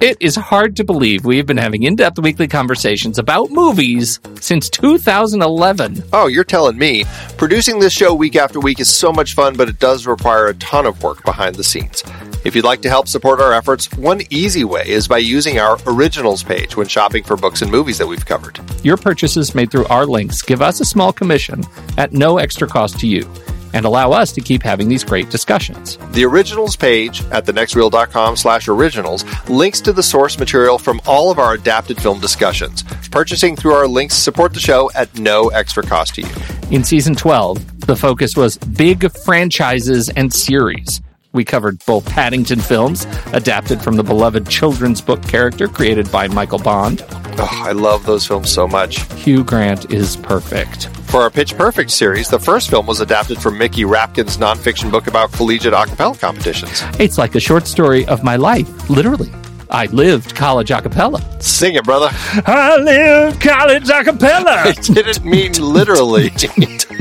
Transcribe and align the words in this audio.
It 0.00 0.16
is 0.18 0.34
hard 0.34 0.76
to 0.76 0.84
believe 0.84 1.26
we've 1.26 1.44
been 1.44 1.58
having 1.58 1.82
in 1.82 1.94
depth 1.94 2.18
weekly 2.18 2.48
conversations 2.48 3.18
about 3.18 3.50
movies 3.50 4.18
since 4.40 4.70
2011. 4.70 6.02
Oh, 6.14 6.26
you're 6.26 6.42
telling 6.42 6.78
me. 6.78 7.04
Producing 7.36 7.80
this 7.80 7.92
show 7.92 8.14
week 8.14 8.34
after 8.34 8.60
week 8.60 8.80
is 8.80 8.90
so 8.90 9.12
much 9.12 9.34
fun, 9.34 9.58
but 9.58 9.68
it 9.68 9.78
does 9.78 10.06
require 10.06 10.46
a 10.46 10.54
ton 10.54 10.86
of 10.86 11.02
work 11.02 11.22
behind 11.26 11.56
the 11.56 11.64
scenes. 11.64 12.02
If 12.46 12.56
you'd 12.56 12.64
like 12.64 12.80
to 12.80 12.88
help 12.88 13.08
support 13.08 13.40
our 13.40 13.52
efforts, 13.52 13.92
one 13.92 14.22
easy 14.30 14.64
way 14.64 14.88
is 14.88 15.06
by 15.06 15.18
using 15.18 15.58
our 15.58 15.78
originals 15.86 16.42
page 16.42 16.78
when 16.78 16.88
shopping 16.88 17.22
for 17.22 17.36
books 17.36 17.60
and 17.60 17.70
movies 17.70 17.98
that 17.98 18.06
we've 18.06 18.24
covered. 18.24 18.58
Your 18.82 18.96
purchases 18.96 19.54
made 19.54 19.70
through 19.70 19.84
our 19.88 20.06
links 20.06 20.40
give 20.40 20.62
us 20.62 20.80
a 20.80 20.86
small 20.86 21.12
commission 21.12 21.62
at 21.98 22.14
no 22.14 22.38
extra 22.38 22.66
cost 22.66 22.98
to 23.00 23.06
you 23.06 23.30
and 23.72 23.84
allow 23.86 24.12
us 24.12 24.32
to 24.32 24.40
keep 24.40 24.62
having 24.62 24.88
these 24.88 25.04
great 25.04 25.30
discussions. 25.30 25.98
The 26.12 26.24
originals 26.24 26.76
page 26.76 27.22
at 27.26 27.46
thenextreel.com 27.46 28.36
slash 28.36 28.68
originals 28.68 29.24
links 29.48 29.80
to 29.82 29.92
the 29.92 30.02
source 30.02 30.38
material 30.38 30.78
from 30.78 31.00
all 31.06 31.30
of 31.30 31.38
our 31.38 31.54
adapted 31.54 32.00
film 32.00 32.20
discussions. 32.20 32.82
Purchasing 33.10 33.56
through 33.56 33.74
our 33.74 33.86
links 33.86 34.14
support 34.14 34.54
the 34.54 34.60
show 34.60 34.90
at 34.94 35.18
no 35.18 35.48
extra 35.48 35.82
cost 35.82 36.14
to 36.16 36.22
you. 36.22 36.28
In 36.70 36.84
season 36.84 37.14
12, 37.14 37.86
the 37.86 37.96
focus 37.96 38.36
was 38.36 38.58
big 38.58 39.10
franchises 39.10 40.08
and 40.10 40.32
series. 40.32 41.00
We 41.32 41.44
covered 41.44 41.84
both 41.86 42.04
Paddington 42.06 42.60
films, 42.60 43.06
adapted 43.32 43.80
from 43.80 43.96
the 43.96 44.02
beloved 44.02 44.48
children's 44.48 45.00
book 45.00 45.22
character 45.22 45.68
created 45.68 46.10
by 46.10 46.26
Michael 46.26 46.58
Bond. 46.58 47.04
Oh, 47.38 47.62
I 47.64 47.72
love 47.72 48.04
those 48.04 48.26
films 48.26 48.50
so 48.50 48.66
much. 48.66 49.02
Hugh 49.12 49.44
Grant 49.44 49.92
is 49.92 50.16
perfect. 50.16 50.86
For 51.10 51.22
our 51.22 51.30
Pitch 51.30 51.56
Perfect 51.56 51.92
series, 51.92 52.28
the 52.28 52.38
first 52.38 52.68
film 52.70 52.86
was 52.86 53.00
adapted 53.00 53.40
from 53.40 53.58
Mickey 53.58 53.82
Rapkin's 53.82 54.38
nonfiction 54.38 54.90
book 54.90 55.06
about 55.06 55.32
collegiate 55.32 55.72
a 55.72 55.86
cappella 55.86 56.16
competitions. 56.16 56.82
It's 56.98 57.16
like 57.18 57.34
a 57.36 57.40
short 57.40 57.66
story 57.66 58.06
of 58.06 58.24
my 58.24 58.36
life, 58.36 58.90
literally. 58.90 59.30
I 59.70 59.86
lived 59.86 60.34
college 60.34 60.72
a 60.72 60.82
cappella. 60.82 61.20
Sing 61.40 61.74
it, 61.76 61.84
brother. 61.84 62.08
I 62.12 62.76
lived 62.76 63.40
college 63.40 63.88
a 63.88 64.02
cappella. 64.02 64.50
I 64.64 64.72
didn't 64.72 65.24
mean 65.24 65.52
literally. 65.52 66.30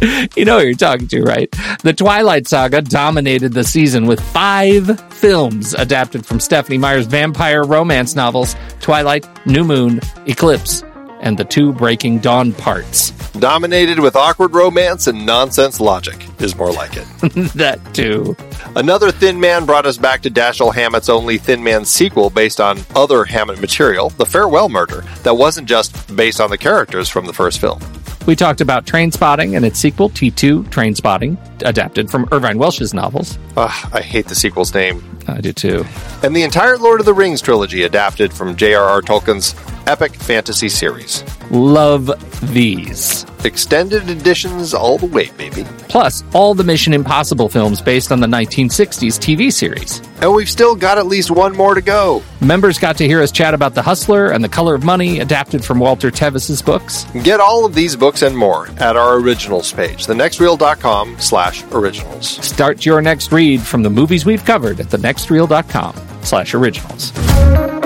you 0.36 0.44
know 0.44 0.60
who 0.60 0.66
you're 0.66 0.74
talking 0.74 1.08
to, 1.08 1.22
right? 1.22 1.50
The 1.82 1.92
Twilight 1.92 2.46
Saga 2.46 2.82
dominated 2.82 3.52
the 3.52 3.64
season 3.64 4.06
with 4.06 4.20
five 4.20 5.00
films 5.12 5.74
adapted 5.74 6.24
from 6.24 6.38
Stephenie 6.40 6.78
Meyer's 6.78 7.06
vampire 7.06 7.64
romance 7.64 8.14
novels 8.14 8.54
Twilight, 8.80 9.26
New 9.46 9.64
Moon, 9.64 10.00
Eclipse, 10.26 10.84
and 11.20 11.36
the 11.36 11.44
two 11.44 11.72
Breaking 11.72 12.18
Dawn 12.20 12.52
parts. 12.52 13.10
Dominated 13.32 13.98
with 13.98 14.14
awkward 14.14 14.54
romance 14.54 15.06
and 15.08 15.26
nonsense 15.26 15.80
logic, 15.80 16.26
is 16.40 16.56
more 16.56 16.72
like 16.72 16.96
it. 16.96 17.06
that 17.54 17.80
too. 17.92 18.36
Another 18.76 19.10
Thin 19.10 19.40
Man 19.40 19.64
brought 19.64 19.86
us 19.86 19.98
back 19.98 20.22
to 20.22 20.30
Dashiell 20.30 20.74
Hammett's 20.74 21.08
only 21.08 21.38
Thin 21.38 21.62
Man 21.62 21.84
sequel 21.84 22.30
based 22.30 22.60
on 22.60 22.78
other 22.94 23.24
Hammett 23.24 23.60
material, 23.60 24.10
The 24.10 24.26
Farewell 24.26 24.68
Murder, 24.68 25.04
that 25.24 25.34
wasn't 25.34 25.68
just 25.68 26.14
based 26.14 26.40
on 26.40 26.50
the 26.50 26.58
characters 26.58 27.08
from 27.08 27.26
the 27.26 27.32
first 27.32 27.60
film. 27.60 27.80
We 28.28 28.36
talked 28.36 28.60
about 28.60 28.84
Trainspotting 28.84 29.56
and 29.56 29.64
its 29.64 29.78
sequel, 29.78 30.10
T2 30.10 30.64
Trainspotting, 30.64 31.62
adapted 31.62 32.10
from 32.10 32.28
Irvine 32.30 32.58
Welsh's 32.58 32.92
novels. 32.92 33.38
Ugh, 33.56 33.90
I 33.90 34.02
hate 34.02 34.26
the 34.26 34.34
sequel's 34.34 34.74
name. 34.74 35.02
I 35.26 35.40
do 35.40 35.54
too. 35.54 35.86
And 36.22 36.36
the 36.36 36.42
entire 36.42 36.76
Lord 36.76 37.00
of 37.00 37.06
the 37.06 37.14
Rings 37.14 37.40
trilogy 37.40 37.84
adapted 37.84 38.30
from 38.34 38.54
J.R.R. 38.54 39.00
Tolkien's 39.00 39.54
epic 39.88 40.14
fantasy 40.14 40.68
series. 40.68 41.24
Love 41.50 42.10
these. 42.52 43.24
Extended 43.44 44.10
editions 44.10 44.74
all 44.74 44.98
the 44.98 45.06
way, 45.06 45.30
baby. 45.30 45.64
Plus, 45.88 46.22
all 46.34 46.54
the 46.54 46.62
Mission 46.62 46.92
Impossible 46.92 47.48
films 47.48 47.80
based 47.80 48.12
on 48.12 48.20
the 48.20 48.26
1960s 48.26 49.18
TV 49.18 49.50
series. 49.50 50.02
And 50.20 50.34
we've 50.34 50.48
still 50.48 50.76
got 50.76 50.98
at 50.98 51.06
least 51.06 51.30
one 51.30 51.56
more 51.56 51.74
to 51.74 51.80
go. 51.80 52.22
Members 52.42 52.78
got 52.78 52.98
to 52.98 53.06
hear 53.06 53.22
us 53.22 53.32
chat 53.32 53.54
about 53.54 53.74
The 53.74 53.82
Hustler 53.82 54.30
and 54.30 54.44
The 54.44 54.48
Color 54.48 54.74
of 54.74 54.84
Money, 54.84 55.20
adapted 55.20 55.64
from 55.64 55.78
Walter 55.78 56.10
Tevis's 56.10 56.60
books. 56.60 57.04
Get 57.22 57.40
all 57.40 57.64
of 57.64 57.74
these 57.74 57.96
books 57.96 58.20
and 58.20 58.36
more 58.36 58.68
at 58.78 58.96
our 58.96 59.14
originals 59.16 59.72
page, 59.72 60.06
thenextreel.com 60.06 61.18
slash 61.18 61.64
originals. 61.72 62.28
Start 62.44 62.84
your 62.84 63.00
next 63.00 63.32
read 63.32 63.62
from 63.62 63.82
the 63.82 63.90
movies 63.90 64.26
we've 64.26 64.44
covered 64.44 64.80
at 64.80 64.86
thenextreel.com 64.88 65.94
slash 66.22 66.52
originals. 66.52 67.77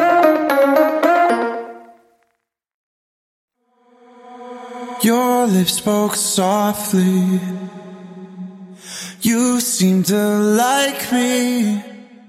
Your 5.03 5.49
lips 5.49 5.75
spoke 5.75 6.15
softly. 6.15 7.41
You 9.21 9.59
seem 9.59 10.05
to 10.05 10.17
like 10.17 11.11
me. 11.11 11.83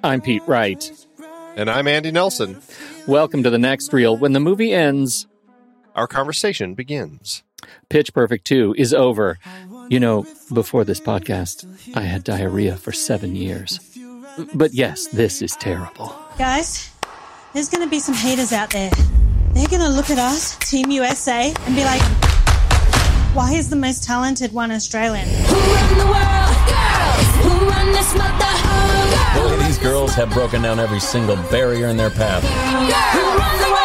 I'm 0.04 0.22
Pete 0.22 0.42
Wright. 0.48 0.92
And 1.56 1.70
I'm 1.70 1.88
Andy 1.88 2.10
Nelson. 2.10 2.64
Welcome 3.06 3.44
to 3.44 3.52
the 3.52 3.60
next 3.60 3.94
reel. 3.94 4.18
When 4.18 4.34
the 4.34 4.40
movie 4.40 4.74
ends, 4.74 5.28
our 5.94 6.08
conversation 6.08 6.74
begins. 6.74 7.44
Pitch 7.90 8.12
Perfect 8.12 8.46
2 8.48 8.74
is 8.76 8.92
over. 8.92 9.38
You 9.90 10.00
know, 10.00 10.26
before 10.52 10.84
this 10.84 11.00
podcast, 11.00 11.68
I 11.96 12.02
had 12.02 12.24
diarrhea 12.24 12.76
for 12.76 12.92
seven 12.92 13.36
years. 13.36 13.80
But 14.56 14.74
yes, 14.74 15.06
this 15.08 15.44
is 15.44 15.56
terrible. 15.58 16.16
Guys, 16.40 16.90
there's 17.54 17.70
going 17.70 17.84
to 17.84 17.90
be 17.90 18.00
some 18.00 18.16
haters 18.16 18.52
out 18.52 18.72
there. 18.72 18.90
They're 19.52 19.68
going 19.68 19.82
to 19.84 19.90
look 19.90 20.10
at 20.10 20.18
us, 20.18 20.58
Team 20.58 20.90
USA, 20.90 21.54
and 21.68 21.76
be 21.76 21.84
like, 21.84 22.33
why 23.34 23.54
is 23.54 23.70
the 23.70 23.76
most 23.76 24.04
talented 24.04 24.54
one 24.54 24.72
Australian? 24.72 25.28
Who 25.28 25.56
run 25.56 25.98
the 25.98 26.06
world? 26.06 26.56
Girls! 26.70 27.28
Who 27.42 27.50
run 27.68 27.92
this 27.92 28.14
mother? 28.16 28.46
Boy, 29.36 29.58
these 29.66 29.80
girls 29.80 30.14
have 30.14 30.30
broken 30.32 30.62
down 30.62 30.80
every 30.80 31.00
single 31.00 31.36
barrier 31.50 31.88
in 31.88 31.98
their 31.98 32.12
path. 32.12 32.44
Who 32.44 33.20
run 33.20 33.58
the 33.58 33.70
world? 33.70 33.80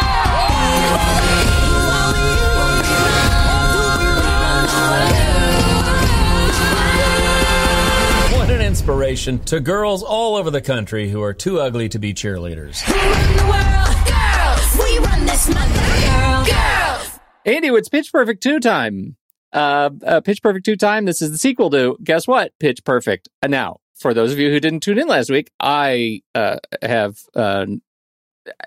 What 8.39 8.49
an 8.51 8.61
inspiration 8.61 9.39
to 9.45 9.59
girls 9.59 10.03
all 10.03 10.35
over 10.35 10.51
the 10.51 10.61
country 10.61 11.09
who 11.09 11.23
are 11.23 11.33
too 11.33 11.59
ugly 11.59 11.89
to 11.89 11.97
be 11.97 12.13
cheerleaders. 12.13 12.81
Who 12.81 12.93
run 12.93 13.37
the 13.37 13.45
world? 13.45 13.97
Girls! 14.05 14.77
We 14.77 14.99
run 14.99 15.25
this 15.25 15.49
mother. 15.49 15.73
Girls! 16.05 16.47
Girls! 16.49 17.19
Andy, 17.45 17.69
it's 17.69 17.89
Pitch 17.89 18.11
Perfect 18.11 18.43
2 18.43 18.59
time. 18.59 19.15
Uh, 19.51 19.89
uh, 20.05 20.21
Pitch 20.21 20.41
Perfect 20.41 20.65
2 20.65 20.75
time. 20.75 21.05
This 21.05 21.21
is 21.21 21.31
the 21.31 21.37
sequel 21.37 21.69
to, 21.71 21.97
guess 22.03 22.27
what? 22.27 22.51
Pitch 22.59 22.83
Perfect. 22.83 23.29
And 23.41 23.51
now, 23.51 23.77
for 23.95 24.13
those 24.13 24.31
of 24.31 24.39
you 24.39 24.49
who 24.49 24.59
didn't 24.59 24.81
tune 24.81 24.97
in 24.99 25.07
last 25.07 25.29
week, 25.29 25.51
I 25.59 26.21
uh, 26.35 26.57
have 26.81 27.19
uh, 27.35 27.65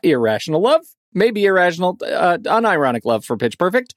irrational 0.02 0.60
love, 0.60 0.82
maybe 1.14 1.44
irrational, 1.44 1.98
uh, 2.04 2.38
unironic 2.38 3.04
love 3.04 3.24
for 3.24 3.36
Pitch 3.36 3.58
Perfect. 3.58 3.94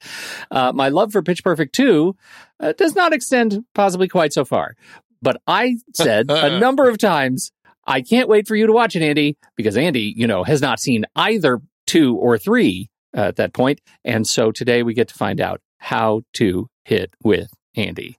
Uh, 0.51 0.71
my 0.73 0.89
love 0.89 1.11
for 1.11 1.21
Pitch 1.21 1.43
Perfect 1.43 1.75
2 1.75 2.15
uh, 2.59 2.73
does 2.73 2.95
not 2.95 3.13
extend 3.13 3.65
possibly 3.73 4.07
quite 4.07 4.33
so 4.33 4.45
far. 4.45 4.75
But 5.21 5.41
I 5.47 5.77
said 5.93 6.29
a 6.29 6.59
number 6.59 6.87
of 6.87 6.97
times, 6.97 7.51
I 7.87 8.01
can't 8.01 8.29
wait 8.29 8.47
for 8.47 8.55
you 8.55 8.67
to 8.67 8.73
watch 8.73 8.95
it, 8.95 9.01
Andy, 9.01 9.37
because 9.55 9.77
Andy, 9.77 10.13
you 10.15 10.27
know, 10.27 10.43
has 10.43 10.61
not 10.61 10.79
seen 10.79 11.05
either 11.15 11.61
two 11.85 12.15
or 12.15 12.37
three 12.37 12.89
uh, 13.15 13.21
at 13.21 13.35
that 13.37 13.53
point. 13.53 13.81
And 14.03 14.27
so 14.27 14.51
today 14.51 14.83
we 14.83 14.93
get 14.93 15.07
to 15.09 15.15
find 15.15 15.39
out 15.39 15.61
how 15.85 16.23
to 16.33 16.67
hit 16.83 17.13
with 17.23 17.51
Andy. 17.75 18.17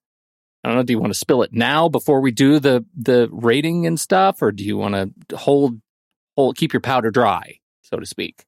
I 0.62 0.68
don't 0.68 0.76
know. 0.76 0.82
Do 0.84 0.92
you 0.92 1.00
want 1.00 1.12
to 1.12 1.18
spill 1.18 1.42
it 1.42 1.52
now 1.52 1.88
before 1.88 2.20
we 2.20 2.30
do 2.30 2.60
the 2.60 2.84
the 2.96 3.28
rating 3.32 3.86
and 3.86 3.98
stuff, 3.98 4.40
or 4.40 4.52
do 4.52 4.64
you 4.64 4.76
want 4.76 4.94
to 4.94 5.36
hold 5.36 5.80
hold 6.36 6.56
keep 6.56 6.72
your 6.72 6.80
powder 6.80 7.10
dry, 7.10 7.58
so 7.82 7.98
to 7.98 8.06
speak? 8.06 8.44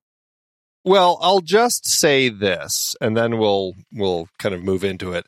Well, 0.84 1.18
I'll 1.20 1.40
just 1.40 1.86
say 1.86 2.28
this, 2.28 2.94
and 3.00 3.16
then 3.16 3.38
we'll 3.38 3.74
we'll 3.92 4.28
kind 4.38 4.54
of 4.54 4.62
move 4.62 4.84
into 4.84 5.12
it. 5.12 5.26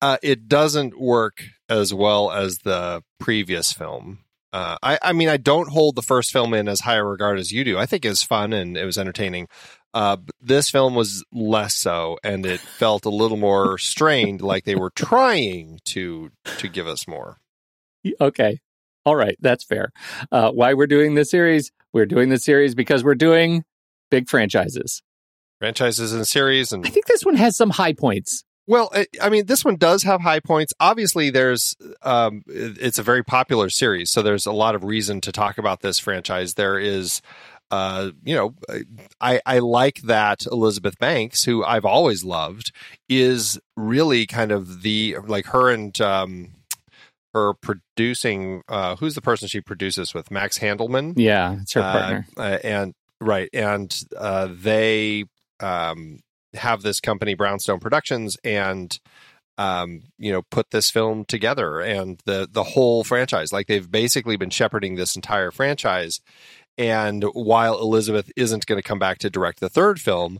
Uh, 0.00 0.16
it 0.22 0.48
doesn't 0.48 0.98
work 0.98 1.42
as 1.68 1.92
well 1.92 2.30
as 2.30 2.58
the 2.58 3.02
previous 3.18 3.72
film. 3.72 4.20
Uh, 4.52 4.76
I, 4.82 4.98
I 5.02 5.12
mean, 5.12 5.28
I 5.28 5.36
don't 5.36 5.68
hold 5.68 5.96
the 5.96 6.02
first 6.02 6.32
film 6.32 6.54
in 6.54 6.68
as 6.68 6.80
high 6.80 6.96
a 6.96 7.04
regard 7.04 7.38
as 7.38 7.52
you 7.52 7.64
do. 7.64 7.78
I 7.78 7.84
think 7.84 8.04
it 8.04 8.08
was 8.08 8.22
fun 8.22 8.52
and 8.52 8.76
it 8.76 8.84
was 8.84 8.96
entertaining. 8.96 9.48
Uh, 9.94 10.18
this 10.40 10.68
film 10.70 10.94
was 10.94 11.24
less 11.32 11.74
so, 11.74 12.18
and 12.22 12.44
it 12.44 12.60
felt 12.60 13.04
a 13.06 13.10
little 13.10 13.36
more 13.38 13.78
strained, 13.78 14.42
like 14.42 14.64
they 14.64 14.74
were 14.74 14.90
trying 14.90 15.80
to 15.86 16.30
to 16.58 16.68
give 16.68 16.86
us 16.86 17.08
more. 17.08 17.38
Okay. 18.20 18.58
All 19.04 19.16
right. 19.16 19.36
That's 19.40 19.64
fair. 19.64 19.90
Uh, 20.30 20.50
why 20.50 20.74
we're 20.74 20.86
doing 20.86 21.14
this 21.14 21.30
series? 21.30 21.70
We're 21.92 22.06
doing 22.06 22.28
this 22.28 22.44
series 22.44 22.74
because 22.74 23.02
we're 23.04 23.14
doing 23.14 23.64
big 24.10 24.28
franchises. 24.28 25.02
Franchises 25.60 26.12
and 26.12 26.26
series, 26.26 26.72
and 26.72 26.84
I 26.86 26.90
think 26.90 27.06
this 27.06 27.24
one 27.24 27.36
has 27.36 27.56
some 27.56 27.70
high 27.70 27.94
points. 27.94 28.44
Well, 28.68 28.90
I- 28.92 29.06
I 29.22 29.30
mean, 29.30 29.46
this 29.46 29.64
one 29.64 29.76
does 29.76 30.02
have 30.02 30.20
high 30.20 30.40
points. 30.40 30.74
Obviously, 30.80 31.30
there's 31.30 31.74
um, 32.02 32.42
it- 32.46 32.76
it's 32.78 32.98
a 32.98 33.02
very 33.02 33.22
popular 33.24 33.70
series, 33.70 34.10
so 34.10 34.20
there's 34.22 34.44
a 34.44 34.52
lot 34.52 34.74
of 34.74 34.84
reason 34.84 35.20
to 35.22 35.32
talk 35.32 35.56
about 35.56 35.80
this 35.80 35.98
franchise. 35.98 36.54
There 36.54 36.78
is, 36.78 37.22
uh, 37.70 38.10
you 38.24 38.34
know, 38.34 38.54
I 39.20 39.40
I 39.44 39.58
like 39.58 40.02
that 40.02 40.46
Elizabeth 40.46 40.98
Banks, 40.98 41.44
who 41.44 41.64
I've 41.64 41.84
always 41.84 42.24
loved, 42.24 42.72
is 43.08 43.58
really 43.76 44.26
kind 44.26 44.52
of 44.52 44.82
the 44.82 45.16
like 45.26 45.46
her 45.46 45.70
and 45.70 45.98
um, 46.00 46.52
her 47.34 47.54
producing. 47.54 48.62
Uh, 48.68 48.96
who's 48.96 49.14
the 49.14 49.22
person 49.22 49.48
she 49.48 49.60
produces 49.60 50.14
with? 50.14 50.30
Max 50.30 50.58
Handelman 50.58 51.14
Yeah, 51.16 51.58
it's 51.60 51.72
her 51.72 51.80
uh, 51.80 51.92
partner. 51.92 52.26
uh, 52.36 52.58
and 52.62 52.94
right, 53.20 53.48
and 53.52 53.94
uh, 54.16 54.48
they 54.50 55.24
um, 55.60 56.20
have 56.54 56.82
this 56.82 57.00
company, 57.00 57.34
Brownstone 57.34 57.80
Productions, 57.80 58.36
and 58.44 58.96
um, 59.58 60.02
you 60.18 60.32
know, 60.32 60.42
put 60.50 60.70
this 60.70 60.90
film 60.90 61.24
together 61.24 61.80
and 61.80 62.20
the 62.26 62.48
the 62.50 62.62
whole 62.62 63.04
franchise. 63.04 63.52
Like 63.52 63.66
they've 63.66 63.90
basically 63.90 64.36
been 64.36 64.50
shepherding 64.50 64.94
this 64.94 65.16
entire 65.16 65.50
franchise. 65.50 66.20
And 66.78 67.24
while 67.32 67.80
Elizabeth 67.80 68.30
isn't 68.36 68.66
going 68.66 68.80
to 68.80 68.86
come 68.86 68.98
back 68.98 69.18
to 69.18 69.30
direct 69.30 69.60
the 69.60 69.70
third 69.70 69.98
film, 70.00 70.38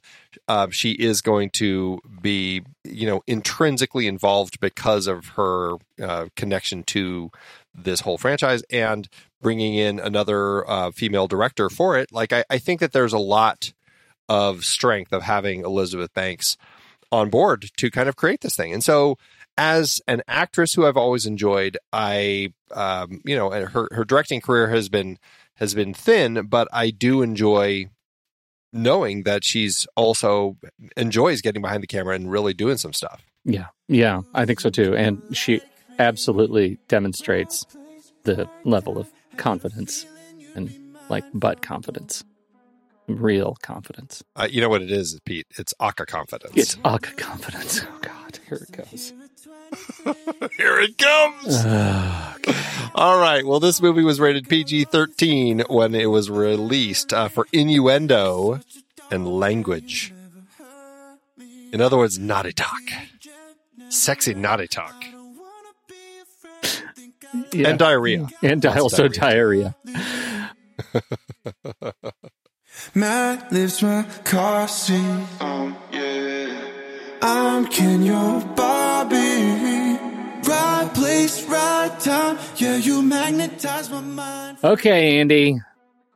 uh, 0.49 0.69
she 0.71 0.93
is 0.93 1.23
going 1.23 1.51
to 1.51 2.01
be, 2.21 2.63
you 2.85 3.07
know, 3.07 3.23
intrinsically 3.27 4.07
involved 4.07 4.61
because 4.61 5.07
of 5.07 5.29
her 5.29 5.77
uh, 6.03 6.27
connection 6.37 6.83
to 6.85 7.31
this 7.75 8.01
whole 8.01 8.19
franchise 8.19 8.63
and 8.71 9.09
bringing 9.41 9.75
in 9.75 9.99
another 9.99 10.69
uh, 10.69 10.91
female 10.91 11.27
director 11.27 11.71
for 11.71 11.97
it. 11.97 12.13
Like, 12.13 12.33
I, 12.33 12.45
I 12.51 12.59
think 12.59 12.81
that 12.81 12.93
there's 12.93 13.15
a 13.15 13.19
lot 13.19 13.73
of 14.29 14.65
strength 14.65 15.13
of 15.13 15.23
having 15.23 15.65
Elizabeth 15.65 16.13
Banks 16.13 16.59
on 17.11 17.31
board 17.31 17.71
to 17.77 17.91
kind 17.91 18.09
of 18.09 18.17
create 18.17 18.41
this 18.43 18.57
thing. 18.57 18.73
And 18.73 18.85
so, 18.85 19.17
as 19.59 20.03
an 20.07 20.23
actress 20.29 20.75
who 20.75 20.85
I've 20.85 20.99
always 20.99 21.25
enjoyed, 21.25 21.79
I, 21.93 22.53
um, 22.73 23.23
you 23.25 23.37
know, 23.37 23.49
her 23.51 23.89
her 23.91 24.05
directing 24.05 24.41
career 24.41 24.69
has 24.69 24.91
been 24.91 25.19
has 25.57 25.75
been 25.75 25.95
thin, 25.95 26.47
but 26.49 26.69
I 26.73 26.91
do 26.91 27.23
enjoy 27.23 27.87
knowing 28.73 29.23
that 29.23 29.45
she's 29.45 29.87
also 29.97 30.57
enjoys 30.97 31.41
getting 31.41 31.63
behind 31.63 31.83
the 31.83 31.87
camera 31.87 32.15
and 32.15 32.31
really 32.31 32.53
doing 32.55 32.77
some 32.77 32.93
stuff. 32.93 33.25
Yeah, 33.45 33.67
yeah, 33.89 34.23
I 34.35 34.45
think 34.45 34.61
so 34.61 34.71
too. 34.71 34.95
And 34.97 35.23
she 35.33 35.61
absolutely 35.99 36.79
demonstrates 36.89 37.65
the 38.25 38.49
level 38.65 38.99
of 38.99 39.11
confidence 39.37 40.05
and 40.55 40.71
like 41.09 41.25
butt 41.33 41.63
confidence, 41.63 42.25
real 43.07 43.57
confidence. 43.63 44.23
Uh, 44.35 44.49
you 44.51 44.61
know 44.61 44.69
what 44.69 44.83
it 44.83 44.91
is, 44.91 45.19
Pete? 45.25 45.47
It's 45.59 45.73
Aca 45.81 46.07
confidence. 46.07 46.53
It's 46.57 46.77
Aca 46.85 47.15
confidence. 47.15 47.83
Oh 47.83 47.99
God, 48.03 48.39
here 48.49 48.67
it 48.69 48.73
goes. 48.73 49.13
Here 50.57 50.79
it 50.81 50.97
comes. 50.99 51.65
All 52.95 53.19
right. 53.19 53.45
Well, 53.45 53.61
this 53.61 53.83
movie 53.83 54.05
was 54.05 54.21
rated 54.21 54.49
PG 54.49 54.85
13 54.87 55.65
when 55.69 55.95
it 55.95 56.07
was 56.07 56.31
released 56.31 57.13
uh, 57.13 57.29
for 57.29 57.47
innuendo 57.53 58.61
and 59.11 59.29
language. 59.29 60.13
In 61.73 61.81
other 61.81 61.97
words, 61.99 62.19
naughty 62.19 62.53
talk. 62.53 62.81
Sexy 63.89 64.35
naughty 64.35 64.69
talk. 64.69 64.95
Yeah. 67.53 67.69
And 67.69 67.79
diarrhea. 67.79 68.29
and 68.43 68.65
Lots 68.65 68.77
of 68.77 68.83
also 68.83 69.09
diarrhea. 69.09 69.75
Matt 72.95 73.53
lives 73.53 73.83
my 73.83 74.05
car 74.25 74.67
seat. 74.69 74.97
Um, 75.41 75.77
yeah. 75.93 76.16
I'm 77.23 77.67
Ken, 77.67 78.03
your 78.05 78.41
Barbie. 78.55 79.17
Right 80.49 80.91
place, 80.95 81.45
right 81.49 81.95
time. 82.01 82.39
Yeah, 82.57 82.77
you 82.77 83.03
magnetize 83.03 83.91
my 83.91 84.01
mind. 84.01 84.59
Okay, 84.63 85.19
Andy. 85.19 85.59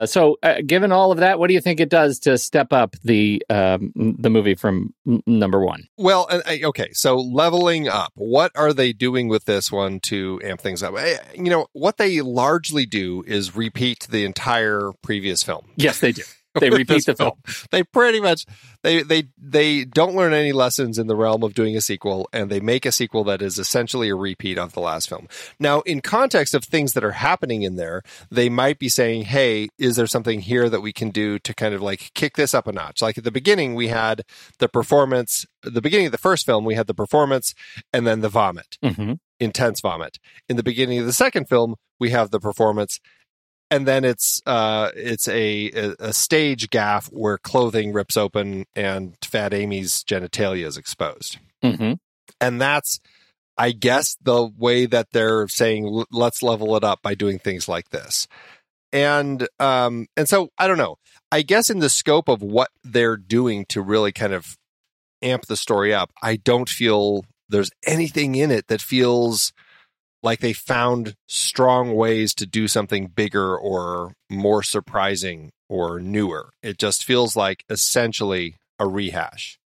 Uh, 0.00 0.06
So, 0.06 0.37
uh, 0.43 0.61
given 0.67 0.93
all 0.93 1.11
of 1.12 1.19
that, 1.19 1.38
what 1.38 1.49
do 1.49 1.55
you 1.55 1.61
think 1.61 1.79
it 1.81 1.88
does 1.91 2.20
to 2.20 2.38
step 2.38 2.73
up 2.73 2.97
the 3.05 3.43
um, 3.50 3.93
the 4.19 4.31
movie 4.31 4.55
from 4.55 4.94
n- 5.06 5.23
number 5.26 5.61
one? 5.64 5.88
Well, 5.99 6.26
uh, 6.31 6.41
okay. 6.64 6.88
So 6.93 7.17
leveling 7.19 7.88
up. 7.88 8.12
What 8.14 8.52
are 8.55 8.73
they 8.73 8.92
doing 8.92 9.28
with 9.28 9.45
this 9.45 9.71
one 9.73 10.00
to 10.00 10.40
amp 10.45 10.61
things 10.61 10.83
up? 10.83 10.95
Eh, 10.97 11.16
You 11.35 11.50
know, 11.50 11.66
what 11.73 11.97
they 11.99 12.21
largely 12.23 12.87
do 12.87 13.25
is 13.26 13.54
repeat 13.57 14.07
the 14.11 14.25
entire 14.25 14.92
previous 15.02 15.42
film. 15.42 15.66
Yes, 15.76 15.99
they 16.00 16.12
do. 16.12 16.23
They 16.54 16.71
repeat 16.71 17.07
the 17.07 17.14
film. 17.14 17.33
They 17.71 17.83
pretty 17.83 18.21
much 18.21 18.47
they 18.83 19.02
they 19.02 19.28
they 19.38 19.85
don't 19.85 20.16
learn 20.16 20.33
any 20.33 20.52
lessons 20.52 20.99
in 20.99 21.07
the 21.07 21.16
realm 21.16 21.42
of 21.42 21.54
doing 21.54 21.76
a 21.76 21.80
sequel, 21.80 22.28
and 22.33 22.50
they 22.50 22.61
make 22.61 22.85
a 22.85 22.92
sequel 22.92 23.25
that 23.25 23.42
is 23.42 23.59
essentially 23.59 24.09
a 24.09 24.14
repeat 24.14 24.59
of 24.59 24.73
the 24.73 24.80
last 24.80 25.09
film. 25.09 25.28
Now, 25.59 25.80
in 25.83 26.00
context 26.00 26.54
of 26.54 26.64
things 26.64 26.92
that 26.95 27.04
are 27.04 27.12
happening 27.12 27.62
in 27.62 27.76
there, 27.76 28.02
they 28.30 28.49
might 28.49 28.78
be 28.78 28.88
saying, 28.88 29.25
"Hey, 29.25 29.69
is 29.78 29.97
there 29.97 30.07
something 30.07 30.40
here 30.40 30.69
that 30.69 30.80
we 30.80 30.92
can 30.92 31.11
do 31.11 31.38
to 31.38 31.54
kind 31.54 31.75
of 31.75 31.83
like 31.83 32.11
kick 32.14 32.37
this 32.37 32.54
up 32.54 32.66
a 32.66 32.73
notch?" 32.73 33.02
Like 33.02 33.19
at 33.19 33.25
the 33.25 33.30
beginning, 33.30 33.75
we 33.75 33.88
had 33.88 34.23
the 34.59 34.69
performance. 34.69 35.47
The 35.62 35.83
beginning 35.83 36.07
of 36.07 36.12
the 36.12 36.19
first 36.19 36.47
film, 36.47 36.64
we 36.64 36.75
had 36.75 36.87
the 36.87 36.95
performance, 36.95 37.54
and 37.92 38.07
then 38.07 38.21
the 38.21 38.28
vomit 38.28 38.78
hmm 38.83 39.12
intense 39.40 39.80
vomit. 39.80 40.19
In 40.49 40.57
the 40.57 40.62
beginning 40.62 40.99
of 40.99 41.07
the 41.07 41.12
second 41.12 41.49
film, 41.49 41.76
we 41.99 42.11
have 42.11 42.30
the 42.30 42.38
performance, 42.38 43.00
and 43.70 43.86
then 43.86 44.04
it's 44.04 44.42
uh, 44.46 44.90
it's 44.94 45.28
a, 45.28 45.70
a 45.70 45.94
a 45.98 46.12
stage 46.12 46.70
gaff 46.70 47.06
where 47.06 47.38
clothing 47.38 47.92
rips 47.92 48.16
open 48.16 48.64
and 48.74 49.16
Fat 49.22 49.54
Amy's 49.54 50.04
genitalia 50.04 50.66
is 50.66 50.76
exposed, 50.76 51.38
hmm 51.62 51.94
and 52.40 52.60
that's. 52.60 53.00
I 53.58 53.72
guess 53.72 54.16
the 54.22 54.48
way 54.56 54.86
that 54.86 55.08
they're 55.12 55.46
saying 55.46 56.04
let's 56.10 56.42
level 56.42 56.76
it 56.76 56.84
up 56.84 57.02
by 57.02 57.14
doing 57.14 57.38
things 57.38 57.68
like 57.68 57.90
this. 57.90 58.26
And 58.90 59.46
um 59.58 60.06
and 60.16 60.26
so 60.26 60.48
I 60.56 60.66
don't 60.66 60.78
know. 60.78 60.96
I 61.30 61.42
guess 61.42 61.68
in 61.68 61.80
the 61.80 61.90
scope 61.90 62.28
of 62.30 62.40
what 62.40 62.70
they're 62.82 63.18
doing 63.18 63.66
to 63.66 63.82
really 63.82 64.12
kind 64.12 64.32
of 64.32 64.56
amp 65.20 65.44
the 65.44 65.58
story 65.58 65.92
up, 65.92 66.10
I 66.22 66.36
don't 66.36 66.70
feel 66.70 67.26
there's 67.50 67.70
anything 67.86 68.34
in 68.34 68.50
it 68.50 68.68
that 68.68 68.80
feels 68.80 69.52
like 70.22 70.40
they 70.40 70.52
found 70.52 71.14
strong 71.28 71.94
ways 71.94 72.34
to 72.34 72.46
do 72.46 72.68
something 72.68 73.06
bigger 73.06 73.56
or 73.56 74.14
more 74.28 74.62
surprising 74.62 75.50
or 75.68 76.00
newer. 76.00 76.50
It 76.62 76.78
just 76.78 77.04
feels 77.04 77.36
like 77.36 77.64
essentially 77.70 78.56
a 78.78 78.86
rehash. 78.86 79.58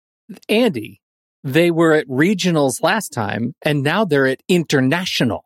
Andy, 0.49 1.01
they 1.43 1.71
were 1.71 1.93
at 1.93 2.09
regionals 2.09 2.83
last 2.83 3.13
time, 3.13 3.55
and 3.63 3.83
now 3.83 4.05
they're 4.05 4.27
at 4.27 4.43
international. 4.49 5.45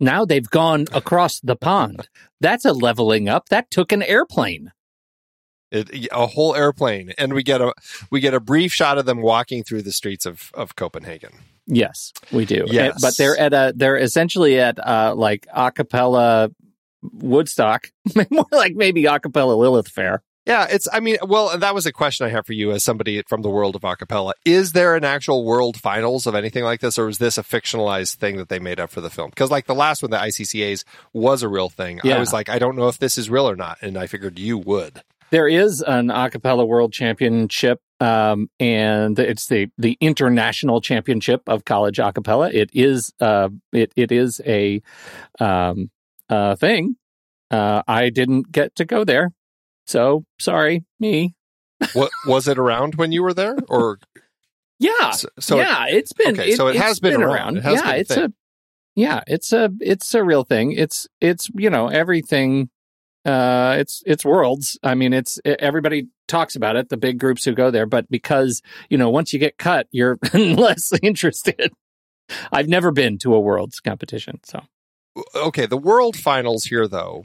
Now 0.00 0.24
they've 0.24 0.48
gone 0.48 0.86
across 0.92 1.40
the 1.40 1.56
pond. 1.56 2.08
That's 2.40 2.64
a 2.64 2.72
leveling 2.72 3.28
up. 3.28 3.48
That 3.48 3.70
took 3.70 3.92
an 3.92 4.02
airplane. 4.02 4.72
It, 5.70 6.08
a 6.12 6.26
whole 6.26 6.54
airplane, 6.54 7.12
and 7.18 7.34
we 7.34 7.42
get 7.42 7.60
a 7.60 7.74
we 8.10 8.20
get 8.20 8.32
a 8.32 8.40
brief 8.40 8.72
shot 8.72 8.96
of 8.96 9.04
them 9.04 9.20
walking 9.20 9.62
through 9.62 9.82
the 9.82 9.92
streets 9.92 10.24
of 10.24 10.50
of 10.54 10.76
Copenhagen. 10.76 11.32
Yes, 11.68 12.12
we 12.32 12.44
do. 12.44 12.64
Yes. 12.66 13.00
But 13.00 13.16
they're 13.16 13.38
at 13.38 13.52
a 13.52 13.72
they're 13.76 13.96
essentially 13.96 14.58
at 14.58 14.84
uh 14.84 15.14
like 15.14 15.46
acapella 15.54 16.52
Woodstock, 17.02 17.88
more 18.30 18.46
like 18.50 18.74
maybe 18.74 19.04
acapella 19.04 19.56
Lilith 19.56 19.88
Fair. 19.88 20.22
Yeah, 20.46 20.66
it's. 20.70 20.88
I 20.90 21.00
mean, 21.00 21.18
well, 21.22 21.58
that 21.58 21.74
was 21.74 21.84
a 21.84 21.92
question 21.92 22.26
I 22.26 22.30
have 22.30 22.46
for 22.46 22.54
you 22.54 22.72
as 22.72 22.82
somebody 22.82 23.22
from 23.28 23.42
the 23.42 23.50
world 23.50 23.76
of 23.76 23.82
acapella. 23.82 24.32
Is 24.46 24.72
there 24.72 24.96
an 24.96 25.04
actual 25.04 25.44
world 25.44 25.76
finals 25.76 26.26
of 26.26 26.34
anything 26.34 26.64
like 26.64 26.80
this, 26.80 26.98
or 26.98 27.06
is 27.06 27.18
this 27.18 27.36
a 27.36 27.42
fictionalized 27.42 28.16
thing 28.16 28.38
that 28.38 28.48
they 28.48 28.58
made 28.58 28.80
up 28.80 28.88
for 28.88 29.02
the 29.02 29.10
film? 29.10 29.28
Because 29.28 29.50
like 29.50 29.66
the 29.66 29.74
last 29.74 30.02
one, 30.02 30.10
the 30.10 30.16
ICCA's 30.16 30.86
was 31.12 31.42
a 31.42 31.48
real 31.48 31.68
thing. 31.68 32.00
Yeah. 32.02 32.16
I 32.16 32.18
was 32.18 32.32
like, 32.32 32.48
I 32.48 32.58
don't 32.58 32.76
know 32.76 32.88
if 32.88 32.98
this 32.98 33.18
is 33.18 33.28
real 33.28 33.48
or 33.48 33.56
not, 33.56 33.76
and 33.82 33.98
I 33.98 34.06
figured 34.06 34.38
you 34.38 34.56
would. 34.56 35.02
There 35.30 35.46
is 35.46 35.82
an 35.86 36.06
acapella 36.06 36.66
world 36.66 36.94
championship, 36.94 37.82
um, 38.00 38.48
and 38.60 39.18
it's 39.18 39.46
the 39.46 39.68
the 39.78 39.96
international 40.00 40.80
championship 40.80 41.42
of 41.48 41.64
college 41.64 41.96
acapella. 41.98 42.52
It 42.52 42.70
is 42.72 43.12
uh, 43.20 43.48
it 43.72 43.92
it 43.96 44.12
is 44.12 44.40
a 44.46 44.80
um, 45.40 45.90
uh, 46.28 46.56
thing. 46.56 46.96
Uh, 47.50 47.82
I 47.88 48.10
didn't 48.10 48.52
get 48.52 48.76
to 48.76 48.84
go 48.84 49.04
there, 49.04 49.32
so 49.86 50.24
sorry, 50.38 50.84
me. 51.00 51.34
What 51.92 52.10
was 52.26 52.48
it 52.48 52.58
around 52.58 52.96
when 52.96 53.12
you 53.12 53.22
were 53.22 53.34
there, 53.34 53.56
or 53.68 53.98
Yeah, 54.78 55.10
so? 55.12 55.28
so 55.38 55.56
yeah, 55.56 55.86
it's 55.88 56.12
been 56.12 56.38
okay, 56.38 56.52
so 56.54 56.66
it 56.68 56.76
has 56.76 57.00
been 57.00 57.22
around. 57.22 57.56
It 57.58 57.64
has 57.64 57.74
yeah, 57.76 57.82
been 57.82 57.94
a 57.94 57.98
it's 57.98 58.14
thing. 58.14 58.24
a 58.24 58.32
yeah, 58.96 59.20
it's 59.26 59.52
a 59.52 59.70
it's 59.80 60.14
a 60.14 60.24
real 60.24 60.44
thing. 60.44 60.72
It's 60.72 61.06
it's 61.20 61.48
you 61.54 61.70
know 61.70 61.88
everything. 61.88 62.68
Uh, 63.28 63.76
it's 63.78 64.02
it's 64.06 64.24
worlds. 64.24 64.78
I 64.82 64.94
mean, 64.94 65.12
it's 65.12 65.38
everybody 65.44 66.08
talks 66.28 66.56
about 66.56 66.76
it. 66.76 66.88
The 66.88 66.96
big 66.96 67.18
groups 67.18 67.44
who 67.44 67.52
go 67.52 67.70
there, 67.70 67.84
but 67.84 68.08
because 68.10 68.62
you 68.88 68.96
know 68.96 69.10
once 69.10 69.34
you 69.34 69.38
get 69.38 69.58
cut, 69.58 69.86
you're 69.90 70.18
less 70.32 70.92
interested. 71.02 71.72
I've 72.50 72.68
never 72.68 72.90
been 72.90 73.18
to 73.18 73.34
a 73.34 73.40
worlds 73.40 73.80
competition, 73.80 74.40
so 74.44 74.62
okay, 75.34 75.66
the 75.66 75.76
world 75.76 76.16
finals 76.16 76.64
here 76.64 76.88
though, 76.88 77.24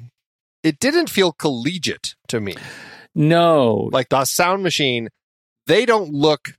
it 0.61 0.77
didn't 0.77 1.09
feel 1.09 1.31
collegiate 1.31 2.15
to 2.27 2.41
me. 2.41 2.55
no, 3.15 3.89
Like 3.93 4.09
the 4.09 4.25
sound 4.25 4.61
machine, 4.61 5.07
they 5.67 5.85
don't 5.85 6.11
look 6.11 6.57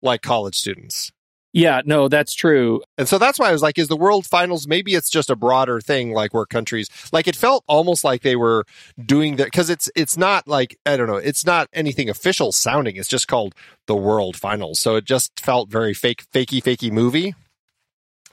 like 0.00 0.22
college 0.22 0.54
students. 0.54 1.10
Yeah, 1.56 1.80
no, 1.86 2.08
that's 2.08 2.34
true. 2.34 2.82
And 2.98 3.08
so 3.08 3.16
that's 3.18 3.38
why 3.38 3.48
I 3.48 3.52
was 3.52 3.62
like, 3.62 3.78
is 3.78 3.88
the 3.88 3.96
world 3.96 4.26
finals, 4.26 4.66
maybe 4.68 4.94
it's 4.94 5.08
just 5.08 5.30
a 5.30 5.36
broader 5.36 5.80
thing, 5.80 6.12
like 6.12 6.34
where 6.34 6.44
countries, 6.44 6.88
like 7.12 7.26
it 7.26 7.34
felt 7.34 7.64
almost 7.66 8.04
like 8.04 8.20
they 8.20 8.36
were 8.36 8.64
doing 9.04 9.36
that, 9.36 9.46
because 9.46 9.70
it's, 9.70 9.88
it's 9.96 10.16
not 10.18 10.46
like, 10.46 10.78
I 10.84 10.96
don't 10.98 11.06
know, 11.06 11.16
it's 11.16 11.46
not 11.46 11.68
anything 11.72 12.10
official 12.10 12.52
sounding. 12.52 12.96
It's 12.96 13.08
just 13.08 13.26
called 13.26 13.54
the 13.86 13.96
world 13.96 14.36
finals. 14.36 14.80
So 14.80 14.96
it 14.96 15.06
just 15.06 15.40
felt 15.40 15.70
very 15.70 15.94
fake, 15.94 16.24
fakey, 16.32 16.62
fakey 16.62 16.92
movie. 16.92 17.34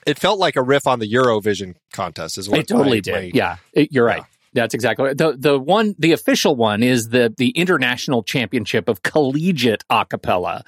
It 0.06 0.20
felt 0.20 0.38
like 0.38 0.58
a 0.58 0.62
riff 0.62 0.86
on 0.86 1.00
the 1.00 1.10
Eurovision 1.10 1.75
contest, 1.94 2.38
is 2.38 2.50
what 2.50 2.60
It 2.60 2.68
totally 2.68 2.98
my- 2.98 3.01
did. 3.01 3.13
my- 3.13 3.32
yeah, 3.34 3.56
it- 3.72 3.92
you're 3.94 4.10
Yeah. 4.10 4.15
right. 4.15 4.24
That's 4.54 4.74
exactly 4.74 5.06
right. 5.06 5.18
the 5.18 5.36
the 5.38 5.60
one. 5.60 5.96
The 5.98 6.12
official 6.12 6.56
one 6.56 6.84
is 6.84 7.10
the 7.10 7.34
the 7.38 7.50
international 7.50 8.24
championship 8.24 8.88
of 8.88 9.02
collegiate 9.04 9.84
acapella, 9.90 10.62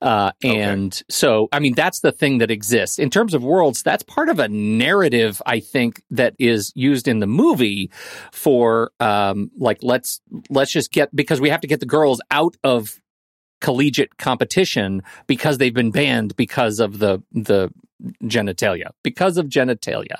uh, 0.00 0.32
and 0.42 1.02
so 1.10 1.48
I 1.52 1.58
mean 1.58 1.74
that's 1.74 2.00
the 2.00 2.12
thing 2.12 2.38
that 2.38 2.50
exists 2.50 2.98
in 2.98 3.10
terms 3.10 3.34
of 3.34 3.44
worlds. 3.44 3.82
That's 3.82 4.02
part 4.02 4.28
of 4.28 4.38
a 4.38 4.48
narrative 4.48 5.42
I 5.44 5.60
think 5.60 6.02
that 6.10 6.34
is 6.38 6.72
used 6.74 7.08
in 7.08 7.18
the 7.18 7.26
movie 7.26 7.90
for 8.32 8.90
um, 9.00 9.50
like 9.58 9.78
let's 9.82 10.20
let's 10.48 10.72
just 10.72 10.90
get 10.90 11.14
because 11.14 11.40
we 11.40 11.50
have 11.50 11.60
to 11.60 11.66
get 11.66 11.80
the 11.80 11.86
girls 11.86 12.20
out 12.30 12.56
of 12.64 13.00
collegiate 13.60 14.16
competition 14.18 15.02
because 15.26 15.58
they've 15.58 15.74
been 15.74 15.90
banned 15.90 16.36
because 16.36 16.80
of 16.80 16.98
the 16.98 17.22
the 17.32 17.70
genitalia 18.24 18.90
because 19.02 19.36
of 19.36 19.46
genitalia 19.46 20.16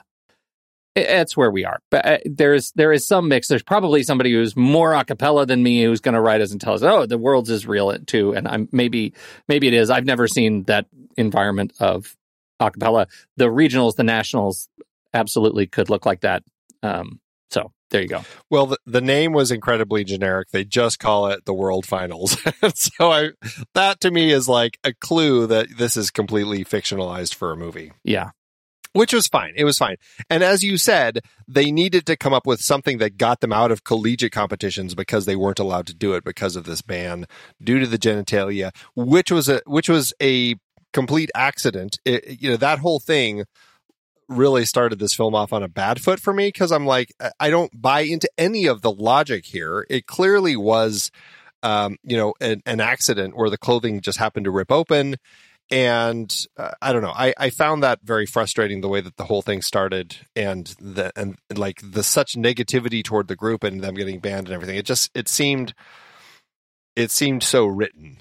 it's 0.97 1.37
where 1.37 1.51
we 1.51 1.65
are. 1.65 1.81
But 1.91 2.07
uh, 2.07 2.19
there's 2.25 2.73
there 2.73 2.93
is 2.93 3.07
some 3.07 3.29
mix. 3.29 3.49
There's 3.49 3.63
probably 3.63 4.03
somebody 4.03 4.33
who's 4.33 4.57
more 4.57 4.95
a 4.95 5.05
cappella 5.05 5.47
than 5.47 5.63
me 5.63 5.83
who's 5.83 6.01
going 6.01 6.15
to 6.15 6.21
write 6.21 6.41
us 6.41 6.53
and 6.53 6.61
tell 6.61 6.75
us, 6.75 6.83
"Oh, 6.83 7.07
the 7.07 7.19
world's 7.19 7.51
is 7.51 7.67
real 7.67 7.97
too." 8.07 8.35
And 8.35 8.49
I'm 8.49 8.69
maybe 8.73 9.15
maybe 9.49 9.69
it 9.69 9.75
is. 9.75 9.91
I've 9.91 10.07
never 10.07 10.27
seen 10.27 10.65
that 10.65 10.87
environment 11.17 11.73
of 11.81 12.17
a 12.61 12.71
cappella. 12.71 13.07
The 13.37 13.47
regionals, 13.47 13.97
the 13.97 14.05
nationals, 14.05 14.69
absolutely 15.13 15.67
could 15.67 15.91
look 15.91 16.07
like 16.07 16.23
that. 16.23 16.43
Um, 16.83 17.21
so 17.51 17.73
there 17.91 18.03
you 18.03 18.09
go. 18.09 18.23
Well, 18.51 18.67
the, 18.67 18.79
the 18.87 19.01
name 19.01 19.33
was 19.33 19.51
incredibly 19.51 20.05
generic. 20.05 20.49
They 20.51 20.65
just 20.65 20.99
call 20.99 21.29
it 21.29 21.45
the 21.45 21.55
World 21.55 21.87
Finals. 21.87 22.37
so 22.75 23.13
I, 23.13 23.31
that 23.75 24.01
to 24.01 24.11
me 24.11 24.33
is 24.33 24.49
like 24.49 24.79
a 24.85 24.93
clue 24.93 25.47
that 25.47 25.69
this 25.77 25.97
is 25.97 26.11
completely 26.11 26.65
fictionalized 26.65 27.35
for 27.35 27.53
a 27.53 27.57
movie, 27.57 27.93
Yeah, 28.03 28.31
which 28.97 29.13
was 29.13 29.27
fine. 29.27 29.53
It 29.57 29.65
was 29.65 29.79
fine. 29.79 29.97
And 30.29 30.43
as 30.43 30.63
you 30.65 30.77
said, 30.77 31.21
they 31.47 31.71
needed 31.71 32.07
to 32.07 32.17
come 32.17 32.33
up 32.33 32.47
with 32.47 32.61
something 32.61 32.99
that 32.99 33.17
got 33.17 33.41
them 33.41 33.53
out 33.53 33.71
of 33.71 33.85
collegiate 33.85 34.33
competitions 34.33 34.95
because 34.95 35.27
they 35.27 35.37
weren't 35.37 35.59
allowed 35.59 35.87
to 35.89 35.95
do 35.95 36.15
it 36.15 36.25
because 36.25 36.57
of 36.57 36.65
this 36.65 36.83
ban 36.83 37.27
due 37.63 37.79
to 37.79 37.87
the 37.87 37.99
genitalia, 37.99 38.71
which 38.95 39.31
was 39.31 39.49
a 39.49 39.61
which 39.67 39.89
was 39.89 40.13
a 40.23 40.57
complete 40.93 41.31
accident. 41.35 41.99
It, 42.05 42.41
you 42.43 42.51
know, 42.51 42.57
that 42.57 42.79
whole 42.79 43.01
thing 43.01 43.45
really 44.29 44.65
started 44.65 44.99
this 44.99 45.15
film 45.15 45.35
off 45.35 45.53
on 45.53 45.63
a 45.63 45.69
bad 45.69 46.01
foot 46.01 46.19
for 46.19 46.33
me 46.33 46.49
because 46.49 46.73
I'm 46.73 46.87
like, 46.87 47.13
I- 47.39 47.51
don't 47.51 47.81
buy 47.81 48.01
into 48.01 48.29
any 48.37 48.67
of 48.67 48.83
the 48.83 48.91
logic 48.91 49.47
here. 49.47 49.87
It 49.89 50.07
clearly 50.07 50.57
was, 50.57 51.11
um, 51.63 51.97
you 52.03 52.17
know, 52.17 52.35
an, 52.41 52.63
an 52.67 52.81
accident 52.81 53.37
where 53.37 53.51
the 53.51 53.59
clothing 53.59 54.01
just 54.01 54.19
happened 54.19 54.45
to 54.45 54.51
rip 54.51 54.73
open. 54.73 55.17
And 55.71 56.33
uh, 56.57 56.71
I 56.81 56.93
don't 56.93 57.03
know. 57.03 57.13
I, 57.15 57.35
I 57.37 57.51
found 57.51 57.83
that 57.83 58.01
very 58.03 58.25
frustrating 58.25 58.81
the 58.81 58.89
way 58.89 59.01
that 59.01 59.17
the 59.17 59.25
whole 59.25 59.43
thing 59.43 59.63
started 59.63 60.17
and 60.37 60.67
the 60.81 61.13
and 61.17 61.37
like 61.55 61.81
the 61.83 62.05
such 62.05 62.35
negativity 62.35 63.03
toward 63.03 63.27
the 63.27 63.37
group 63.37 63.65
and 63.65 63.81
them 63.81 63.95
getting 63.95 64.21
banned 64.21 64.47
and 64.47 64.55
everything. 64.55 64.77
It 64.77 64.87
just 64.87 65.11
it 65.15 65.29
seemed 65.29 65.75
it 66.95 67.11
seemed 67.11 67.43
so 67.43 67.67
written. 67.67 68.19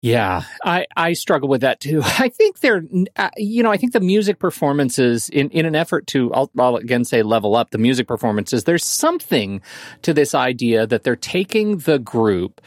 Yeah, 0.00 0.42
I, 0.64 0.86
I 0.96 1.14
struggle 1.14 1.48
with 1.48 1.62
that 1.62 1.80
too. 1.80 2.02
I 2.04 2.28
think 2.28 2.60
they're, 2.60 2.82
uh, 3.16 3.30
you 3.36 3.62
know, 3.62 3.72
I 3.72 3.76
think 3.76 3.92
the 3.92 4.00
music 4.00 4.38
performances, 4.38 5.28
in, 5.28 5.50
in 5.50 5.66
an 5.66 5.74
effort 5.74 6.06
to, 6.08 6.32
I'll, 6.32 6.50
I'll 6.56 6.76
again 6.76 7.04
say 7.04 7.22
level 7.22 7.56
up 7.56 7.70
the 7.70 7.78
music 7.78 8.06
performances, 8.06 8.64
there's 8.64 8.84
something 8.84 9.60
to 10.02 10.14
this 10.14 10.34
idea 10.34 10.86
that 10.86 11.02
they're 11.02 11.16
taking 11.16 11.78
the 11.78 11.98
group 11.98 12.60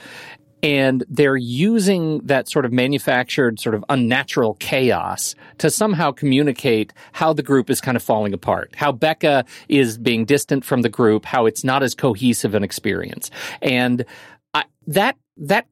and 0.64 1.04
they're 1.10 1.38
using 1.38 2.20
that 2.20 2.50
sort 2.50 2.66
of 2.66 2.72
manufactured, 2.72 3.60
sort 3.60 3.76
of 3.76 3.84
unnatural 3.90 4.56
chaos 4.56 5.36
to 5.58 5.70
somehow 5.70 6.12
communicate 6.12 6.94
how 7.14 7.34
the 7.34 7.44
group 7.44 7.70
is 7.70 7.82
kind 7.82 7.98
of 7.98 8.04
falling 8.04 8.34
apart, 8.34 8.74
how 8.76 8.92
Beca 8.92 9.46
is 9.70 9.98
being 9.98 10.26
distant 10.26 10.64
from 10.64 10.82
the 10.82 10.90
group, 10.90 11.26
how 11.26 11.46
it's 11.46 11.64
not 11.64 11.84
as 11.84 11.96
cohesive 11.96 12.54
an 12.54 12.64
experience. 12.64 13.32
And 13.62 14.06
I, 14.54 14.66
that, 14.88 15.18
that 15.38 15.68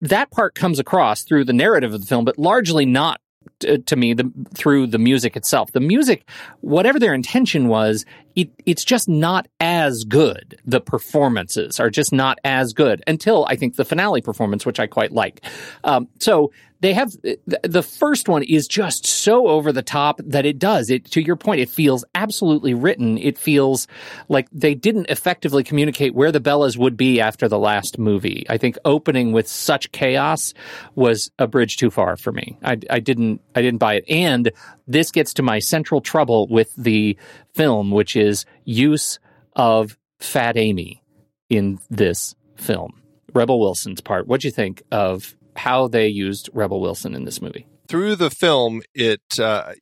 that 0.00 0.30
part 0.30 0.54
comes 0.54 0.78
across 0.78 1.22
through 1.22 1.44
the 1.44 1.52
narrative 1.52 1.92
of 1.92 2.00
the 2.00 2.06
film, 2.06 2.24
but 2.24 2.38
largely 2.38 2.86
not 2.86 3.20
t- 3.60 3.78
to 3.78 3.96
me 3.96 4.14
the, 4.14 4.30
through 4.54 4.86
the 4.86 4.98
music 4.98 5.36
itself. 5.36 5.72
The 5.72 5.80
music, 5.80 6.28
whatever 6.60 6.98
their 6.98 7.14
intention 7.14 7.68
was, 7.68 8.04
it, 8.36 8.50
it's 8.66 8.84
just 8.84 9.08
not 9.08 9.48
as 9.60 10.04
good. 10.04 10.58
The 10.64 10.80
performances 10.80 11.80
are 11.80 11.90
just 11.90 12.12
not 12.12 12.38
as 12.44 12.72
good 12.72 13.02
until 13.06 13.44
I 13.46 13.56
think 13.56 13.76
the 13.76 13.84
finale 13.84 14.22
performance, 14.22 14.64
which 14.64 14.80
I 14.80 14.86
quite 14.86 15.12
like. 15.12 15.44
Um, 15.84 16.08
so 16.18 16.52
they 16.80 16.94
have 16.94 17.12
the, 17.12 17.82
first 17.82 18.28
one 18.28 18.42
is 18.42 18.66
just 18.66 19.06
so 19.06 19.48
over 19.48 19.70
the 19.72 19.82
top 19.82 20.20
that 20.24 20.46
it 20.46 20.58
does 20.58 20.88
it 20.88 21.04
to 21.10 21.22
your 21.22 21.36
point. 21.36 21.60
It 21.60 21.68
feels 21.68 22.04
absolutely 22.14 22.72
written. 22.72 23.18
It 23.18 23.36
feels 23.36 23.86
like 24.28 24.48
they 24.50 24.74
didn't 24.74 25.10
effectively 25.10 25.62
communicate 25.62 26.14
where 26.14 26.32
the 26.32 26.40
Bellas 26.40 26.78
would 26.78 26.96
be 26.96 27.20
after 27.20 27.48
the 27.48 27.58
last 27.58 27.98
movie. 27.98 28.46
I 28.48 28.56
think 28.56 28.78
opening 28.84 29.32
with 29.32 29.46
such 29.46 29.92
chaos 29.92 30.54
was 30.94 31.30
a 31.38 31.46
bridge 31.46 31.76
too 31.76 31.90
far 31.90 32.16
for 32.16 32.32
me. 32.32 32.56
I, 32.62 32.78
I 32.88 33.00
didn't 33.00 33.42
I 33.54 33.60
didn't 33.60 33.78
buy 33.78 33.94
it. 33.94 34.04
And 34.08 34.50
this 34.90 35.10
gets 35.10 35.34
to 35.34 35.42
my 35.42 35.58
central 35.58 36.00
trouble 36.00 36.46
with 36.48 36.74
the 36.76 37.16
film, 37.54 37.90
which 37.90 38.16
is 38.16 38.44
use 38.64 39.18
of 39.54 39.96
Fat 40.18 40.56
Amy 40.56 41.02
in 41.48 41.78
this 41.90 42.34
film. 42.56 43.00
Rebel 43.32 43.60
Wilson's 43.60 44.00
part. 44.00 44.26
What 44.26 44.40
do 44.40 44.48
you 44.48 44.52
think 44.52 44.82
of 44.90 45.36
how 45.56 45.88
they 45.88 46.08
used 46.08 46.50
Rebel 46.52 46.80
Wilson 46.80 47.14
in 47.14 47.24
this 47.24 47.40
movie? 47.40 47.66
through 47.90 48.14
the 48.14 48.30
film, 48.30 48.82
it, 48.94 49.20
uh, 49.40 49.72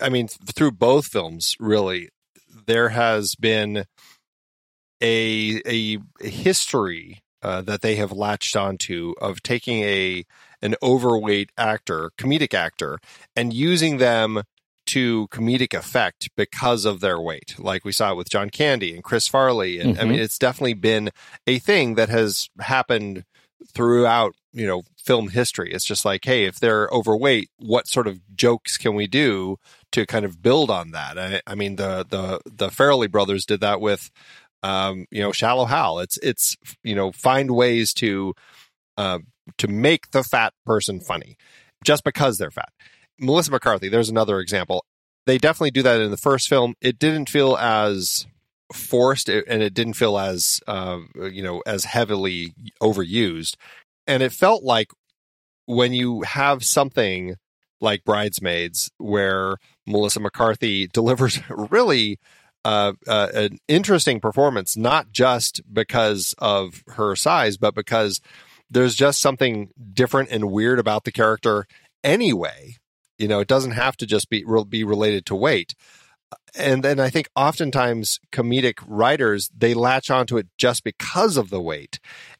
I 0.00 0.08
mean, 0.08 0.28
through 0.28 0.72
both 0.72 1.04
films, 1.04 1.56
really, 1.60 2.08
there 2.66 2.88
has 2.88 3.34
been 3.34 3.84
a, 5.02 5.60
a, 5.66 5.98
a 6.22 6.28
history 6.28 7.20
uh, 7.42 7.62
that 7.62 7.80
they 7.80 7.96
have 7.96 8.12
latched 8.12 8.56
onto 8.56 9.14
of 9.20 9.42
taking 9.42 9.82
a, 9.82 10.24
an 10.62 10.74
overweight 10.82 11.50
actor, 11.56 12.10
comedic 12.18 12.54
actor, 12.54 12.98
and 13.34 13.52
using 13.52 13.98
them 13.98 14.42
to 14.86 15.28
comedic 15.28 15.72
effect 15.72 16.28
because 16.36 16.84
of 16.84 17.00
their 17.00 17.20
weight. 17.20 17.54
Like 17.58 17.84
we 17.84 17.92
saw 17.92 18.10
it 18.12 18.16
with 18.16 18.28
John 18.30 18.50
Candy 18.50 18.92
and 18.94 19.04
Chris 19.04 19.28
Farley. 19.28 19.78
And 19.78 19.96
I 19.96 20.02
Mhm. 20.02 20.08
mean, 20.08 20.18
it's 20.18 20.38
definitely 20.38 20.74
been 20.74 21.10
a 21.46 21.58
thing 21.60 21.94
that 21.94 22.08
has 22.08 22.48
happened 22.58 23.24
throughout, 23.72 24.34
you 24.52 24.66
know, 24.66 24.82
film 24.96 25.28
history. 25.28 25.72
It's 25.72 25.84
just 25.84 26.04
like, 26.04 26.24
hey, 26.24 26.44
if 26.44 26.58
they're 26.58 26.88
overweight, 26.90 27.50
what 27.58 27.86
sort 27.86 28.06
of 28.08 28.18
jokes 28.34 28.76
can 28.76 28.94
we 28.94 29.06
do 29.06 29.58
to 29.92 30.06
kind 30.06 30.24
of 30.24 30.42
build 30.42 30.70
on 30.70 30.90
that? 30.90 31.18
I, 31.18 31.40
I 31.46 31.54
mean, 31.54 31.76
the 31.76 32.04
the 32.08 32.40
the 32.46 32.68
Farrelly 32.68 33.08
brothers 33.10 33.44
did 33.46 33.60
that 33.60 33.80
with, 33.80 34.10
um, 34.62 35.06
you 35.10 35.22
know, 35.22 35.32
Shallow 35.32 35.64
Hal. 35.64 36.00
It's 36.00 36.18
it's 36.18 36.56
you 36.82 36.94
know, 36.94 37.12
find 37.12 37.50
ways 37.50 37.94
to 37.94 38.34
uh, 38.96 39.20
to 39.58 39.68
make 39.68 40.10
the 40.10 40.22
fat 40.22 40.52
person 40.66 41.00
funny 41.00 41.36
just 41.84 42.04
because 42.04 42.38
they're 42.38 42.50
fat. 42.50 42.72
Melissa 43.18 43.50
McCarthy, 43.50 43.88
there's 43.88 44.08
another 44.08 44.40
example. 44.40 44.84
They 45.26 45.38
definitely 45.38 45.70
do 45.70 45.82
that 45.82 46.00
in 46.00 46.10
the 46.10 46.16
first 46.16 46.48
film. 46.48 46.74
It 46.80 46.98
didn't 46.98 47.28
feel 47.28 47.56
as 47.56 48.26
forced 48.72 49.28
and 49.28 49.62
it 49.62 49.74
didn't 49.74 49.94
feel 49.94 50.18
as 50.18 50.60
uh, 50.66 50.98
you 51.30 51.42
know 51.42 51.62
as 51.66 51.84
heavily 51.84 52.54
overused 52.80 53.56
and 54.06 54.22
it 54.22 54.32
felt 54.32 54.62
like 54.62 54.92
when 55.66 55.92
you 55.92 56.22
have 56.22 56.64
something 56.64 57.34
like 57.80 58.04
bridesmaids 58.04 58.90
where 58.98 59.56
melissa 59.86 60.20
mccarthy 60.20 60.86
delivers 60.86 61.40
really 61.50 62.18
uh, 62.64 62.92
uh, 63.06 63.28
an 63.34 63.58
interesting 63.68 64.20
performance 64.20 64.76
not 64.76 65.10
just 65.10 65.60
because 65.72 66.34
of 66.38 66.82
her 66.88 67.16
size 67.16 67.56
but 67.56 67.74
because 67.74 68.20
there's 68.70 68.94
just 68.94 69.20
something 69.20 69.70
different 69.92 70.30
and 70.30 70.50
weird 70.50 70.78
about 70.78 71.04
the 71.04 71.12
character 71.12 71.66
anyway 72.04 72.74
you 73.18 73.28
know 73.28 73.40
it 73.40 73.48
doesn't 73.48 73.72
have 73.72 73.96
to 73.96 74.06
just 74.06 74.28
be 74.28 74.44
be 74.68 74.84
related 74.84 75.24
to 75.26 75.34
weight 75.34 75.74
and 76.54 76.82
then 76.82 77.00
I 77.00 77.10
think 77.10 77.28
oftentimes 77.36 78.20
comedic 78.32 78.78
writers 78.86 79.50
they 79.56 79.74
latch 79.74 80.10
onto 80.10 80.36
it 80.36 80.48
just 80.58 80.84
because 80.84 81.36
of 81.36 81.50
the 81.50 81.60
weight. 81.60 81.98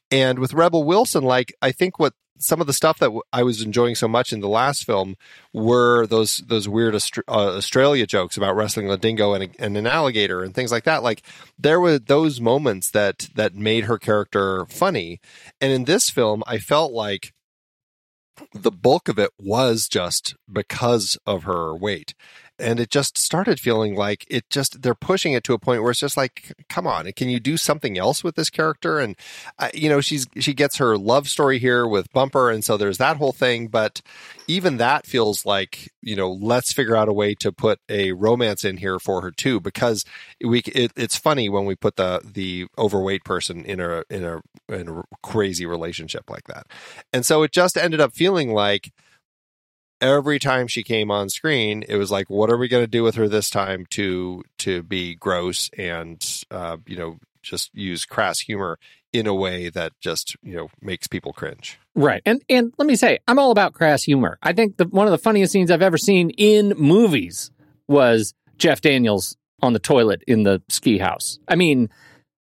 And 0.09 0.39
with 0.39 0.53
Rebel 0.53 0.83
Wilson, 0.83 1.23
like 1.23 1.53
I 1.61 1.71
think 1.71 1.99
what 1.99 2.13
some 2.41 2.59
of 2.59 2.67
the 2.67 2.73
stuff 2.73 2.99
that 2.99 3.07
w- 3.07 3.21
I 3.31 3.43
was 3.43 3.61
enjoying 3.61 3.95
so 3.95 4.07
much 4.07 4.33
in 4.33 4.39
the 4.39 4.49
last 4.49 4.85
film 4.85 5.15
were 5.53 6.05
those 6.07 6.37
those 6.47 6.67
weird 6.67 6.95
uh, 6.95 6.99
Australia 7.27 8.05
jokes 8.05 8.37
about 8.37 8.55
wrestling 8.55 8.89
a 8.89 8.97
dingo 8.97 9.33
and, 9.33 9.43
a, 9.43 9.49
and 9.63 9.77
an 9.77 9.87
alligator 9.87 10.43
and 10.43 10.53
things 10.53 10.71
like 10.71 10.83
that. 10.85 11.03
Like 11.03 11.21
there 11.57 11.79
were 11.79 11.99
those 11.99 12.41
moments 12.41 12.91
that 12.91 13.29
that 13.35 13.55
made 13.55 13.85
her 13.85 13.97
character 13.97 14.65
funny. 14.65 15.19
And 15.59 15.71
in 15.71 15.85
this 15.85 16.09
film, 16.09 16.43
I 16.47 16.57
felt 16.57 16.91
like 16.91 17.33
the 18.53 18.71
bulk 18.71 19.07
of 19.07 19.19
it 19.19 19.31
was 19.37 19.87
just 19.87 20.35
because 20.51 21.17
of 21.25 21.43
her 21.43 21.75
weight 21.75 22.15
and 22.61 22.79
it 22.79 22.89
just 22.89 23.17
started 23.17 23.59
feeling 23.59 23.95
like 23.95 24.25
it 24.29 24.49
just 24.49 24.81
they're 24.81 24.95
pushing 24.95 25.33
it 25.33 25.43
to 25.43 25.53
a 25.53 25.59
point 25.59 25.81
where 25.81 25.91
it's 25.91 25.99
just 25.99 26.17
like 26.17 26.53
come 26.69 26.87
on 26.87 27.11
can 27.13 27.29
you 27.29 27.39
do 27.39 27.57
something 27.57 27.97
else 27.97 28.23
with 28.23 28.35
this 28.35 28.49
character? 28.49 28.99
And 28.99 29.15
uh, 29.59 29.69
you 29.73 29.89
know 29.89 30.01
she's 30.01 30.27
she 30.39 30.53
gets 30.53 30.77
her 30.77 30.97
love 30.97 31.27
story 31.27 31.59
here 31.59 31.87
with 31.87 32.11
bumper 32.13 32.49
and 32.49 32.63
so 32.63 32.77
there's 32.77 32.97
that 32.99 33.17
whole 33.17 33.31
thing 33.31 33.67
but 33.67 34.01
even 34.47 34.77
that 34.77 35.05
feels 35.05 35.45
like 35.45 35.91
you 36.01 36.15
know 36.15 36.31
let's 36.31 36.73
figure 36.73 36.95
out 36.95 37.09
a 37.09 37.13
way 37.13 37.33
to 37.35 37.51
put 37.51 37.79
a 37.89 38.11
romance 38.11 38.63
in 38.63 38.77
here 38.77 38.99
for 38.99 39.21
her 39.21 39.31
too 39.31 39.59
because 39.59 40.05
we 40.43 40.59
it, 40.59 40.91
it's 40.95 41.17
funny 41.17 41.49
when 41.49 41.65
we 41.65 41.75
put 41.75 41.95
the 41.95 42.21
the 42.23 42.67
overweight 42.77 43.23
person 43.23 43.65
in 43.65 43.79
a 43.79 44.03
in 44.09 44.23
a 44.23 44.41
in 44.69 44.87
a 44.87 45.03
crazy 45.21 45.65
relationship 45.65 46.29
like 46.29 46.45
that. 46.47 46.67
And 47.13 47.25
so 47.25 47.43
it 47.43 47.51
just 47.51 47.77
ended 47.77 47.99
up 47.99 48.13
feeling 48.13 48.53
like 48.53 48.91
every 50.01 50.39
time 50.39 50.67
she 50.67 50.83
came 50.83 51.11
on 51.11 51.29
screen, 51.29 51.83
it 51.87 51.95
was 51.95 52.11
like, 52.11 52.29
what 52.29 52.49
are 52.49 52.57
we 52.57 52.67
going 52.67 52.83
to 52.83 52.87
do 52.87 53.03
with 53.03 53.15
her 53.15 53.27
this 53.27 53.49
time 53.49 53.85
to 53.91 54.43
to 54.59 54.83
be 54.83 55.15
gross 55.15 55.69
and 55.77 56.43
uh, 56.49 56.77
you 56.85 56.97
know 56.97 57.19
just 57.41 57.73
use 57.73 58.05
crass 58.05 58.39
humor 58.39 58.77
in 59.13 59.27
a 59.27 59.33
way 59.33 59.69
that 59.69 59.93
just 59.99 60.35
you 60.41 60.55
know 60.55 60.69
makes 60.81 61.07
people 61.07 61.33
cringe. 61.33 61.79
Right. 61.95 62.21
And 62.25 62.41
and 62.49 62.73
let 62.77 62.87
me 62.87 62.95
say, 62.95 63.19
I'm 63.27 63.39
all 63.39 63.51
about 63.51 63.73
crass 63.73 64.03
humor. 64.03 64.37
I 64.41 64.53
think 64.53 64.77
the, 64.77 64.85
one 64.85 65.07
of 65.07 65.11
the 65.11 65.17
funniest 65.17 65.51
scenes 65.51 65.71
I've 65.71 65.81
ever 65.81 65.97
seen 65.97 66.29
in 66.31 66.69
movies 66.77 67.51
was 67.87 68.33
Jeff 68.57 68.81
Daniels 68.81 69.37
on 69.61 69.73
the 69.73 69.79
toilet 69.79 70.23
in 70.27 70.43
the 70.43 70.61
ski 70.69 70.97
house. 70.97 71.39
I 71.47 71.55
mean, 71.55 71.89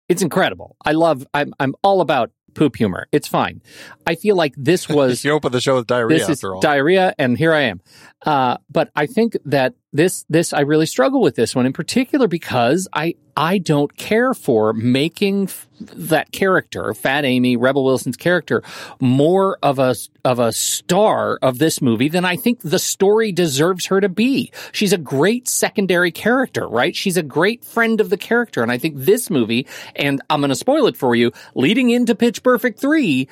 it's 0.07 0.21
incredible. 0.21 0.75
I 0.83 0.91
love 0.91 1.25
I'm 1.33 1.53
I'm 1.59 1.75
all 1.83 2.01
about 2.01 2.31
poop 2.53 2.75
humor. 2.75 3.07
It's 3.11 3.27
fine. 3.27 3.61
I 4.05 4.15
feel 4.15 4.35
like 4.35 4.53
this 4.57 4.87
was 4.89 5.23
you 5.23 5.31
open 5.31 5.51
the 5.51 5.61
show 5.61 5.75
with 5.75 5.87
diarrhea 5.87 6.17
this 6.19 6.29
is 6.29 6.37
after 6.39 6.55
all. 6.55 6.61
diarrhea 6.61 7.13
and 7.19 7.37
here 7.37 7.53
i 7.53 7.61
am 7.61 7.79
uh, 8.25 8.57
but 8.69 8.89
i 8.95 9.05
think 9.05 9.37
that 9.45 9.75
this 9.93 10.25
this 10.29 10.51
i 10.53 10.61
really 10.61 10.85
struggle 10.85 11.21
with 11.21 11.35
this 11.35 11.55
one 11.55 11.65
in 11.65 11.73
particular 11.73 12.27
because 12.27 12.87
i 12.93 13.15
i 13.37 13.57
don't 13.59 13.95
care 13.97 14.33
for 14.33 14.73
making 14.73 15.43
f- 15.43 15.67
that 15.81 16.31
character 16.31 16.93
fat 16.93 17.23
amy 17.25 17.55
rebel 17.55 17.83
wilson's 17.83 18.17
character 18.17 18.61
more 18.99 19.57
of 19.63 19.79
a 19.79 19.95
of 20.25 20.39
a 20.39 20.51
star 20.51 21.37
of 21.41 21.57
this 21.59 21.81
movie 21.81 22.09
than 22.09 22.25
i 22.25 22.35
think 22.35 22.59
the 22.61 22.77
story 22.79 23.31
deserves 23.31 23.85
her 23.87 23.99
to 24.01 24.09
be 24.09 24.51
she's 24.71 24.93
a 24.93 24.97
great 24.97 25.47
secondary 25.47 26.11
character 26.11 26.67
right 26.67 26.95
she's 26.95 27.17
a 27.17 27.23
great 27.23 27.63
friend 27.63 28.01
of 28.01 28.09
the 28.09 28.17
character 28.17 28.61
and 28.61 28.71
i 28.71 28.77
think 28.77 28.95
this 28.97 29.29
movie 29.29 29.65
and 29.95 30.21
i'm 30.29 30.41
going 30.41 30.49
to 30.49 30.55
spoil 30.55 30.85
it 30.87 30.97
for 30.97 31.15
you 31.15 31.31
leading 31.55 31.89
into 31.89 32.13
pitch 32.15 32.38
perfect 32.39 32.79
3 32.79 33.27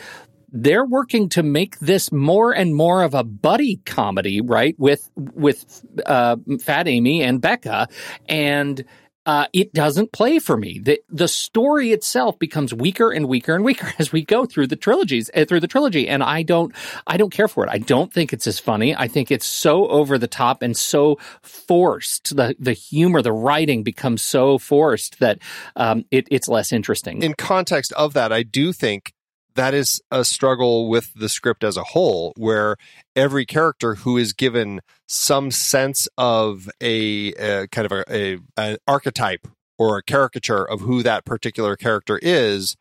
they're 0.52 0.86
working 0.86 1.28
to 1.30 1.44
make 1.44 1.78
this 1.80 2.12
more 2.12 2.54
and 2.54 2.74
more 2.74 3.04
of 3.04 3.14
a 3.14 3.24
buddy 3.24 3.78
comedy, 3.86 4.40
right? 4.40 4.76
With 4.80 5.10
with 5.16 5.86
uh, 6.06 6.38
Fat 6.62 6.88
Amy 6.88 7.22
and 7.22 7.42
Beca, 7.42 7.88
and 8.30 8.84
uh, 9.28 9.46
it 9.52 9.74
doesn't 9.74 10.14
play 10.14 10.40
for 10.40 10.56
me. 10.56 10.80
the 10.80 11.02
The 11.10 11.28
story 11.28 11.92
itself 11.92 12.40
becomes 12.40 12.74
weaker 12.74 13.12
and 13.12 13.28
weaker 13.28 13.54
and 13.54 13.64
weaker 13.66 13.94
as 14.00 14.12
we 14.14 14.24
go 14.24 14.46
through 14.46 14.68
the 14.68 14.78
trilogies 14.78 15.30
uh, 15.36 15.44
through 15.46 15.60
the 15.60 15.68
trilogy, 15.68 16.08
and 16.08 16.24
I 16.24 16.44
don't 16.44 16.74
I 17.06 17.18
don't 17.18 17.32
care 17.32 17.50
for 17.50 17.66
it. 17.66 17.70
I 17.70 17.78
don't 17.78 18.12
think 18.12 18.32
it's 18.32 18.48
as 18.48 18.58
funny. 18.58 18.96
I 18.96 19.10
think 19.10 19.30
it's 19.30 19.46
so 19.46 19.88
over 19.90 20.18
the 20.18 20.28
top 20.28 20.62
and 20.62 20.76
so 20.76 21.20
forced. 21.42 22.38
The 22.38 22.56
the 22.58 22.74
humor, 22.74 23.22
the 23.22 23.34
writing 23.34 23.84
becomes 23.84 24.22
so 24.22 24.58
forced 24.58 25.20
that 25.20 25.40
um, 25.76 26.06
it, 26.10 26.28
it's 26.32 26.48
less 26.48 26.72
interesting. 26.72 27.22
in 27.22 27.34
context 27.34 27.92
of 27.94 28.14
that, 28.14 28.32
I 28.32 28.44
do 28.44 28.72
think 28.72 29.14
that 29.58 29.74
is 29.74 30.02
a 30.12 30.24
struggle 30.24 30.88
with 30.88 31.14
the 31.14 31.30
script 31.30 31.64
as 31.64 31.78
a 31.78 31.84
whole, 31.84 32.34
where 32.38 32.78
every 33.16 33.46
character 33.46 33.96
who 33.96 34.18
is 34.18 34.32
given 34.32 34.82
some 35.08 35.52
sense 35.52 36.08
of 36.18 36.70
a, 36.82 37.34
a 37.34 37.68
kind 37.68 37.86
of 37.86 37.92
a, 37.92 38.04
a 38.10 38.38
an 38.58 38.78
archetype 38.88 39.48
or 39.78 39.98
a 39.98 40.04
caricature 40.04 40.64
of 40.64 40.82
who 40.82 41.04
that 41.04 41.26
particular 41.26 41.76
character 41.76 42.20
is, 42.22 42.76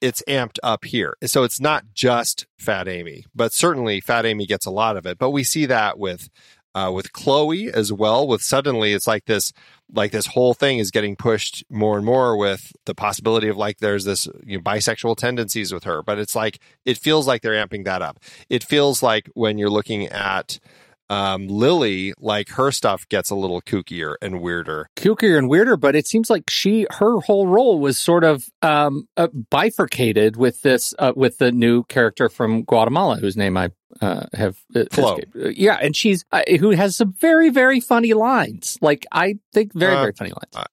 it's 0.00 0.22
amped 0.28 0.58
up 0.62 0.84
here. 0.84 1.14
So 1.24 1.42
it's 1.42 1.60
not 1.60 1.84
just 1.94 2.46
Fat 2.58 2.88
Amy, 2.88 3.24
but 3.34 3.52
certainly 3.52 4.00
Fat 4.00 4.26
Amy 4.26 4.46
gets 4.46 4.66
a 4.66 4.70
lot 4.70 4.96
of 4.96 5.06
it. 5.06 5.18
But 5.18 5.30
we 5.30 5.44
see 5.44 5.66
that 5.66 5.98
with 5.98 6.28
uh, 6.74 6.90
with 6.94 7.12
Chloe 7.12 7.72
as 7.72 7.92
well. 7.92 8.26
With 8.26 8.42
suddenly, 8.42 8.92
it's 8.92 9.06
like 9.06 9.24
this 9.26 9.52
like 9.92 10.12
this 10.12 10.26
whole 10.26 10.54
thing 10.54 10.78
is 10.78 10.90
getting 10.90 11.16
pushed 11.16 11.64
more 11.70 11.96
and 11.96 12.04
more 12.04 12.36
with 12.36 12.72
the 12.84 12.94
possibility 12.94 13.48
of 13.48 13.56
like 13.56 13.78
there's 13.78 14.04
this 14.04 14.28
you 14.44 14.58
know, 14.58 14.62
bisexual 14.62 15.16
tendencies 15.16 15.72
with 15.72 15.84
her 15.84 16.02
but 16.02 16.18
it's 16.18 16.36
like 16.36 16.58
it 16.84 16.98
feels 16.98 17.26
like 17.26 17.42
they're 17.42 17.66
amping 17.66 17.84
that 17.84 18.02
up 18.02 18.18
it 18.48 18.62
feels 18.62 19.02
like 19.02 19.30
when 19.34 19.58
you're 19.58 19.70
looking 19.70 20.06
at 20.08 20.58
um, 21.10 21.48
lily 21.48 22.12
like 22.18 22.48
her 22.50 22.70
stuff 22.70 23.08
gets 23.08 23.30
a 23.30 23.34
little 23.34 23.60
kookier 23.62 24.16
and 24.20 24.40
weirder 24.40 24.88
kookier 24.96 25.38
and 25.38 25.48
weirder, 25.48 25.76
but 25.76 25.96
it 25.96 26.06
seems 26.06 26.28
like 26.30 26.44
she 26.50 26.86
her 26.90 27.18
whole 27.20 27.46
role 27.46 27.78
was 27.78 27.98
sort 27.98 28.24
of 28.24 28.44
um, 28.62 29.08
uh, 29.16 29.28
bifurcated 29.50 30.36
with 30.36 30.62
this 30.62 30.94
uh, 30.98 31.12
with 31.16 31.38
the 31.38 31.50
new 31.52 31.84
character 31.84 32.28
from 32.28 32.62
Guatemala, 32.64 33.16
whose 33.16 33.36
name 33.36 33.56
I 33.56 33.70
uh, 34.00 34.26
have 34.34 34.58
uh, 34.76 34.84
Flo. 34.92 35.16
escaped. 35.16 35.36
Yeah, 35.58 35.78
and 35.80 35.96
she's 35.96 36.24
uh, 36.32 36.42
who 36.60 36.70
has 36.70 36.96
some 36.96 37.14
very 37.20 37.48
very 37.50 37.80
funny 37.80 38.12
lines. 38.14 38.78
Like 38.80 39.06
I 39.10 39.36
think 39.52 39.72
very 39.74 39.94
Uh, 39.94 40.00
very 40.02 40.12
funny 40.12 40.30
lines. 40.32 40.66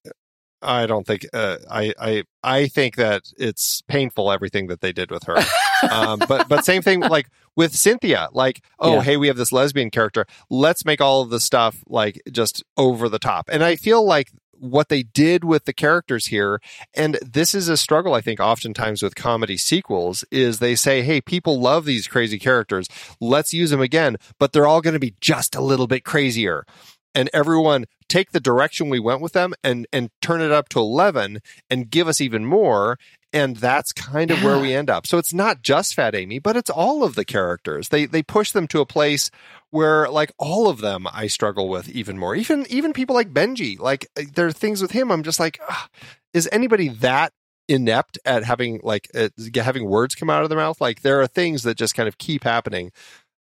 i 0.62 0.86
don't 0.88 1.06
think 1.06 1.26
uh, 1.34 1.58
i 1.70 1.94
i 2.00 2.24
i 2.44 2.68
think 2.68 2.96
that 2.96 3.22
it's 3.38 3.84
painful 3.88 4.32
everything 4.32 4.66
that 4.68 4.82
they 4.82 4.92
did 4.92 5.12
with 5.12 5.24
her 5.26 5.36
um, 5.92 6.20
but 6.28 6.48
but 6.50 6.66
same 6.66 6.82
thing 6.82 7.00
like 7.02 7.28
with 7.56 7.76
Cynthia. 7.76 8.30
Like, 8.34 8.62
oh 8.80 8.96
Yeah. 8.96 9.02
hey, 9.04 9.18
we 9.18 9.28
have 9.28 9.38
this 9.38 9.52
lesbian 9.52 9.90
character. 9.90 10.26
Let's 10.50 10.86
make 10.86 11.02
all 11.02 11.22
of 11.22 11.30
the 11.30 11.40
stuff 11.40 11.84
like 11.88 12.22
just 12.32 12.64
over 12.78 13.08
the 13.10 13.20
top. 13.20 13.50
And 13.52 13.64
I 13.64 13.76
feel 13.76 14.06
like 14.06 14.32
what 14.58 14.88
they 14.90 15.04
did 15.04 15.44
with 15.44 15.66
the 15.66 15.74
characters 15.74 16.28
here, 16.28 16.62
and 16.94 17.18
this 17.22 17.54
is 17.54 17.68
a 17.68 17.76
struggle 17.78 18.14
I 18.14 18.22
think 18.22 18.40
oftentimes 18.40 19.04
with 19.04 19.14
comedy 19.16 19.58
sequels, 19.58 20.24
is 20.32 20.60
they 20.60 20.76
say, 20.76 21.02
hey, 21.02 21.20
people 21.22 21.60
love 21.60 21.84
these 21.86 22.08
crazy 22.08 22.40
characters. 22.40 22.88
Let's 23.20 23.54
use 23.54 23.70
them 23.70 23.82
again, 23.82 24.16
but 24.40 24.54
they're 24.54 24.66
all 24.66 24.82
going 24.82 24.94
to 24.94 25.00
be 25.00 25.14
just 25.20 25.56
a 25.56 25.62
little 25.62 25.88
bit 25.88 26.04
crazier. 26.06 26.66
and 27.14 27.30
everyone 27.34 27.86
take 28.10 28.32
the 28.32 28.40
direction 28.42 28.90
we 28.90 29.00
went 29.00 29.22
with 29.22 29.32
them 29.34 29.54
and 29.64 29.88
and 29.94 30.10
turn 30.22 30.42
it 30.42 30.52
up 30.52 30.68
to 30.70 30.80
11 30.80 31.40
and 31.70 31.90
give 31.90 32.08
us 32.08 32.20
even 32.22 32.46
more 32.46 32.98
and 33.36 33.58
that's 33.58 33.92
kind 33.92 34.32
of 34.32 34.42
where 34.44 34.58
we 34.58 34.74
end 34.74 34.90
up. 34.90 35.06
So 35.06 35.18
it's 35.18 35.34
not 35.34 35.62
just 35.62 35.94
Fat 35.94 36.16
Amy, 36.16 36.40
but 36.40 36.56
it's 36.56 36.70
all 36.70 37.04
of 37.04 37.16
the 37.16 37.26
characters. 37.26 37.90
They 37.90 38.06
they 38.06 38.24
push 38.24 38.52
them 38.52 38.66
to 38.70 38.80
a 38.80 38.86
place 38.86 39.30
where 39.72 40.10
like 40.10 40.32
all 40.40 40.70
of 40.70 40.80
them 40.80 41.06
I 41.12 41.28
struggle 41.28 41.68
with 41.68 41.90
even 41.90 42.18
more. 42.18 42.34
Even 42.34 42.66
even 42.70 42.94
people 42.94 43.14
like 43.14 43.34
Benji, 43.34 43.78
like 43.78 44.08
there 44.16 44.48
are 44.48 44.54
things 44.54 44.82
with 44.82 44.92
him 44.92 45.12
I'm 45.12 45.22
just 45.22 45.40
like 45.40 45.60
"Ugh, 45.70 45.90
is 46.34 46.48
anybody 46.52 46.88
that 46.88 47.34
inept 47.68 48.18
at 48.26 48.46
having 48.46 48.80
like 48.84 49.10
uh, 49.14 49.30
having 49.56 49.86
words 49.86 50.16
come 50.16 50.30
out 50.30 50.44
of 50.44 50.50
their 50.50 50.58
mouth? 50.58 50.80
Like 50.80 51.02
there 51.02 51.20
are 51.20 51.28
things 51.28 51.64
that 51.64 51.78
just 51.78 51.94
kind 51.94 52.08
of 52.08 52.18
keep 52.18 52.46
happening 52.46 52.94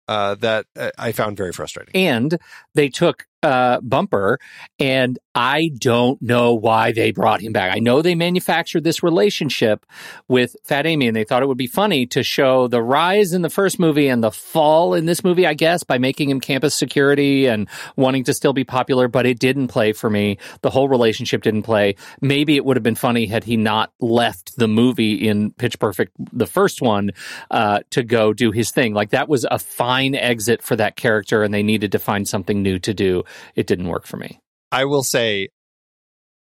uh, 0.09 0.35
that 0.37 0.67
uh, 0.77 0.91
I 0.99 1.13
found 1.13 1.37
very 1.37 1.53
frustrating. 1.53 1.95
and 1.95 2.39
they 2.75 2.89
took 2.89 3.27
uh, 3.45 3.81
Bumper, 3.83 4.39
and 4.79 5.19
I 5.35 5.71
don't 5.79 6.21
know 6.23 6.55
why 6.55 6.93
they 6.93 7.11
brought 7.11 7.41
him 7.41 7.53
back. 7.53 7.77
I 7.77 7.79
know 7.79 8.01
they 8.01 8.15
manufactured 8.15 8.85
this 8.85 9.03
relationship 9.03 9.85
with 10.29 10.57
Fat 10.65 10.87
Amy, 10.87 11.09
and 11.09 11.17
they 11.17 11.25
thought 11.25 11.43
it 11.43 11.47
would 11.47 11.59
be 11.59 11.67
funny 11.67 12.07
to 12.07 12.23
show 12.23 12.69
the 12.69 12.83
rise 12.83 13.33
in 13.33 13.43
the 13.43 13.51
first 13.51 13.79
movie 13.79 14.09
and 14.09 14.23
the 14.23 14.31
fall 14.31 14.95
in 14.95 15.05
this 15.05 15.23
movie, 15.23 15.47
I 15.47 15.55
guess, 15.55 15.83
by 15.83 15.99
making 15.99 16.31
him 16.31 16.41
campus 16.41 16.75
security 16.75 17.47
and 17.47 17.69
wanting 17.97 18.25
to 18.25 18.35
still 18.35 18.55
be 18.55 18.65
popular, 18.65 19.09
but 19.09 19.27
it 19.27 19.39
didn't 19.39 19.69
play 19.69 19.93
for 19.93 20.09
me. 20.09 20.39
The 20.63 20.71
whole 20.71 20.89
relationship 20.89 21.43
didn't 21.43 21.65
play. 21.65 21.97
Maybe 22.23 22.57
it 22.57 22.65
would 22.65 22.77
have 22.77 22.83
been 22.83 22.95
funny 22.95 23.27
had 23.27 23.45
he 23.45 23.57
not 23.59 23.93
left 24.01 24.57
the 24.57 24.69
movie 24.69 25.29
in 25.29 25.51
Pitch 25.53 25.79
Perfect, 25.79 26.13
the 26.33 26.47
first 26.47 26.81
one, 26.81 27.11
uh, 27.51 27.81
to 27.91 28.03
go 28.03 28.33
do 28.33 28.53
his 28.53 28.71
thing. 28.71 28.95
Like 28.95 29.11
that 29.11 29.29
was 29.29 29.45
a 29.51 29.59
fine 29.59 30.15
exit 30.15 30.63
for 30.63 30.77
that 30.77 30.97
character, 30.97 31.43
and 31.43 31.53
they 31.53 31.63
needed 31.63 31.93
to 31.93 31.99
find 31.99 32.27
something 32.27 32.63
new 32.63 32.79
to 32.79 32.95
do. 32.95 33.25
It 33.55 33.67
didn't 33.67 33.89
work 33.89 34.07
for 34.07 34.17
me. 34.17 34.41
I 34.73 34.85
will 34.85 35.03
say 35.03 35.49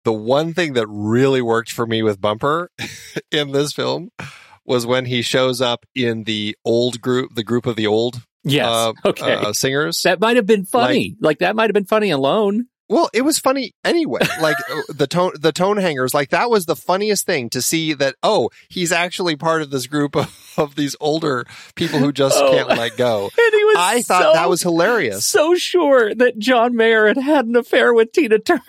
the 0.05 0.13
one 0.13 0.55
thing 0.55 0.75
that 0.75 0.87
really 0.89 1.43
worked 1.43 1.71
for 1.73 1.87
me 1.87 2.03
with 2.03 2.21
Bumper 2.21 2.71
in 3.31 3.53
this 3.53 3.73
film 3.73 4.11
was 4.65 4.87
when 4.87 5.07
he 5.07 5.23
shows 5.23 5.61
up 5.61 5.85
in 5.95 6.25
the 6.25 6.57
old 6.65 7.01
group, 7.01 7.35
the 7.35 7.45
group 7.45 7.67
of 7.67 7.77
the 7.77 7.87
old 7.87 8.23
Yes. 8.45 8.67
uh, 8.67 8.93
okay. 9.09 9.35
uh, 9.35 9.53
singers. 9.53 10.03
that 10.03 10.21
might 10.21 10.37
have 10.37 10.47
been 10.47 10.65
funny. 10.65 11.17
Like, 11.21 11.41
that 11.41 11.57
might 11.57 11.65
have 11.65 11.75
been 11.75 11.85
funny 11.85 12.11
alone. 12.11 12.67
Well, 12.89 13.11
it 13.13 13.23
was 13.23 13.39
funny 13.39 13.75
anyway. 13.85 14.21
Like 14.41 14.57
the 14.89 15.07
tone, 15.07 15.33
the 15.39 15.53
tone 15.53 15.77
hangers, 15.77 16.15
like 16.15 16.31
that 16.31 16.49
was 16.51 16.67
the 16.67 16.77
funniest 16.77 17.27
thing 17.27 17.51
to 17.51 17.61
see 17.61 17.93
that. 17.95 18.15
Oh, 18.23 18.51
he's 18.69 18.93
actually 18.93 19.37
part 19.37 19.61
of 19.63 19.71
this 19.71 19.87
group 19.87 20.17
of, 20.17 20.35
of 20.57 20.75
these 20.75 20.97
older 21.01 21.45
people 21.75 21.99
who 21.99 22.13
just 22.13 22.37
Oh. 22.39 22.51
can't 22.51 22.69
let 22.69 22.97
go. 22.97 23.31
And 23.39 23.53
he 23.55 23.65
was 23.65 23.77
I 23.79 24.03
thought 24.03 24.35
that 24.35 24.49
was 24.49 24.63
hilarious. 24.63 25.25
So 25.27 25.55
sure 25.55 26.15
that 26.15 26.39
John 26.39 26.77
Mayer 26.77 27.07
had 27.09 27.19
had 27.19 27.47
an 27.47 27.57
affair 27.57 27.93
with 27.95 28.13
Tina 28.13 28.39
Turner. 28.39 28.61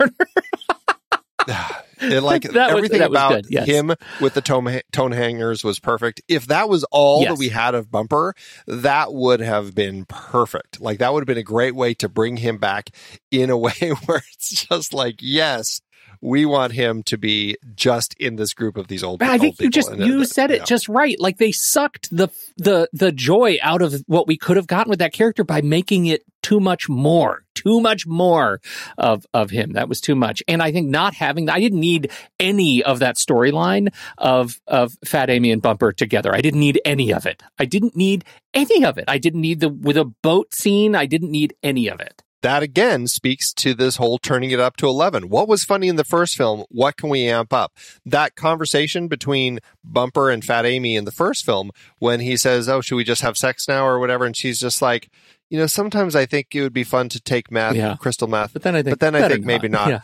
It, 2.09 2.21
like 2.23 2.43
That 2.53 2.71
everything 2.71 2.99
was 3.01 3.09
about 3.09 3.31
good, 3.31 3.45
yes. 3.49 3.67
him 3.67 3.93
with 4.21 4.33
the 4.33 4.41
tone, 4.41 4.81
tone 4.91 5.11
hangers 5.11 5.63
was 5.63 5.79
perfect. 5.79 6.21
If 6.27 6.47
that 6.47 6.69
was 6.69 6.83
all 6.85 7.21
Yes. 7.21 7.31
that 7.31 7.39
we 7.39 7.49
had 7.49 7.75
of 7.75 7.91
Bumper, 7.91 8.35
that 8.67 9.13
would 9.13 9.39
have 9.41 9.75
been 9.75 10.05
perfect. 10.05 10.79
Like 10.79 10.99
that 10.99 11.13
would 11.13 11.21
have 11.21 11.27
been 11.27 11.37
a 11.37 11.43
great 11.43 11.75
way 11.75 11.93
to 11.95 12.09
bring 12.09 12.37
him 12.37 12.57
back 12.57 12.89
in 13.31 13.49
a 13.49 13.57
way 13.57 13.91
where 14.05 14.21
it's 14.33 14.65
just 14.67 14.93
like, 14.93 15.15
yes, 15.19 15.81
we 16.21 16.45
want 16.45 16.73
him 16.73 17.01
to 17.03 17.17
be 17.17 17.55
just 17.75 18.13
in 18.15 18.35
this 18.35 18.53
group 18.53 18.75
of 18.77 18.87
these 18.87 19.03
old. 19.03 19.19
People. 19.21 19.31
I 19.31 19.33
old 19.35 19.41
think 19.41 19.59
you 19.59 19.69
people. 19.69 19.71
just 19.71 19.89
And, 19.91 20.01
uh, 20.01 20.05
you 20.05 20.25
said 20.25 20.51
it 20.51 20.59
yeah. 20.59 20.65
just 20.65 20.89
right. 20.89 21.17
Like 21.19 21.37
they 21.37 21.51
sucked 21.53 22.09
the 22.15 22.27
the 22.57 22.89
the 22.91 23.11
joy 23.11 23.57
out 23.61 23.81
of 23.81 24.03
what 24.07 24.27
we 24.27 24.35
could 24.37 24.57
have 24.57 24.67
gotten 24.67 24.89
with 24.89 24.99
that 24.99 25.13
character 25.13 25.43
by 25.45 25.61
making 25.61 26.07
it 26.07 26.23
too 26.41 26.59
much 26.59 26.89
more, 26.89 27.43
too 27.63 27.81
much 27.81 28.05
more 28.07 28.59
of 28.97 29.25
of 29.33 29.49
him. 29.49 29.73
That 29.73 29.89
was 29.89 30.01
too 30.01 30.15
much. 30.15 30.41
And 30.47 30.61
I 30.61 30.71
think 30.71 30.89
not 30.89 31.13
having 31.15 31.49
I 31.49 31.59
didn't 31.59 31.79
need 31.79 32.11
any 32.39 32.83
of 32.83 32.99
that 32.99 33.15
storyline 33.17 33.89
of 34.17 34.59
of 34.67 34.93
Fat 35.05 35.29
Amy 35.29 35.51
and 35.51 35.61
Bumper 35.61 35.91
together. 35.93 36.33
I 36.33 36.41
didn't 36.41 36.59
need 36.59 36.81
any 36.85 37.11
of 37.13 37.25
it. 37.25 37.41
I 37.57 37.65
didn't 37.65 37.95
need 37.95 38.23
any 38.53 38.83
of 38.85 38.97
it. 38.97 39.05
I 39.07 39.17
didn't 39.17 39.41
need 39.41 39.59
the 39.59 39.69
with 39.69 39.97
a 39.97 40.05
boat 40.05 40.53
scene. 40.53 40.95
I 40.95 41.05
didn't 41.05 41.31
need 41.31 41.53
any 41.63 41.87
of 41.89 41.99
it. 41.99 42.23
that 42.41 42.63
again 42.63 43.05
speaks 43.05 43.51
to 43.53 43.73
this 43.73 43.97
whole 43.97 44.17
turning 44.17 44.51
it 44.51 44.59
up 44.61 44.77
to 44.77 44.87
11. 44.87 45.27
What 45.27 45.49
was 45.49 45.65
funny 45.65 45.89
in 45.89 45.97
the 45.97 46.05
first 46.05 46.37
film? 46.37 46.63
What 46.69 46.95
can 46.95 47.09
we 47.09 47.27
amp 47.27 47.51
up? 47.51 47.73
That 48.05 48.35
conversation 48.35 49.09
between 49.09 49.59
Bumper 49.83 50.29
and 50.29 50.43
Fat 50.43 50.65
Amy 50.65 50.95
in 50.95 51.03
the 51.03 51.11
first 51.11 51.45
film 51.45 51.71
when 51.99 52.21
he 52.21 52.37
says, 52.37 52.69
Oh, 52.69 52.79
should 52.81 52.95
we 52.95 53.03
just 53.03 53.21
have 53.23 53.37
sex 53.37 53.67
now 53.67 53.85
or 53.85 53.99
whatever? 53.99 54.25
And 54.25 54.37
she's 54.37 54.59
just 54.59 54.81
like, 54.81 55.09
you 55.49 55.57
know, 55.57 55.65
sometimes 55.67 56.15
I 56.15 56.25
think 56.25 56.47
it 56.53 56.61
would 56.61 56.73
be 56.73 56.83
fun 56.83 57.09
to 57.09 57.19
take 57.19 57.51
math, 57.51 57.75
Yeah. 57.75 57.95
crystal 57.99 58.27
math, 58.27 58.53
But 58.53 58.61
then 58.63 58.75
I 58.75 58.83
think 58.83 58.91
But 58.93 58.99
then 58.99 59.15
I 59.15 59.27
think 59.27 59.45
maybe 59.45 59.67
not. 59.67 59.89
Yeah. 59.89 60.01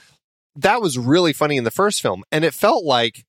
That 0.55 0.81
was 0.81 0.97
really 0.97 1.33
funny 1.33 1.57
in 1.57 1.63
the 1.63 1.71
first 1.71 2.01
film. 2.01 2.23
And 2.31 2.43
it 2.45 2.53
felt 2.53 2.83
like, 2.85 3.25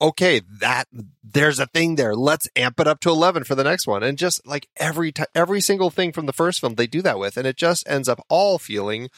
okay, 0.00 0.42
that 0.60 0.86
there's 1.24 1.58
a 1.58 1.66
thing 1.66 1.96
there. 1.96 2.14
Let's 2.14 2.48
amp 2.54 2.78
it 2.78 2.86
up 2.86 3.00
to 3.00 3.10
11 3.10 3.44
for 3.44 3.54
the 3.54 3.64
next 3.64 3.86
one. 3.86 4.02
And 4.02 4.16
just 4.18 4.46
like 4.46 4.68
every 4.76 5.10
time, 5.10 5.26
every 5.34 5.60
single 5.60 5.90
thing 5.90 6.12
from 6.12 6.26
the 6.26 6.32
first 6.32 6.60
film, 6.60 6.74
they 6.74 6.86
do 6.86 7.02
that 7.02 7.18
with. 7.18 7.36
And 7.36 7.46
it 7.46 7.56
just 7.56 7.88
ends 7.88 8.08
up 8.08 8.20
all 8.28 8.58
feeling 8.58 9.08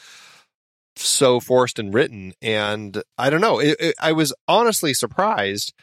so 0.95 1.39
forced 1.39 1.77
and 1.77 1.93
written. 1.93 2.33
And 2.41 3.03
I 3.17 3.29
don't 3.29 3.41
know. 3.41 3.59
It, 3.59 3.75
it, 3.79 3.95
I 3.99 4.11
was 4.13 4.33
honestly 4.47 4.93
surprised 4.93 5.73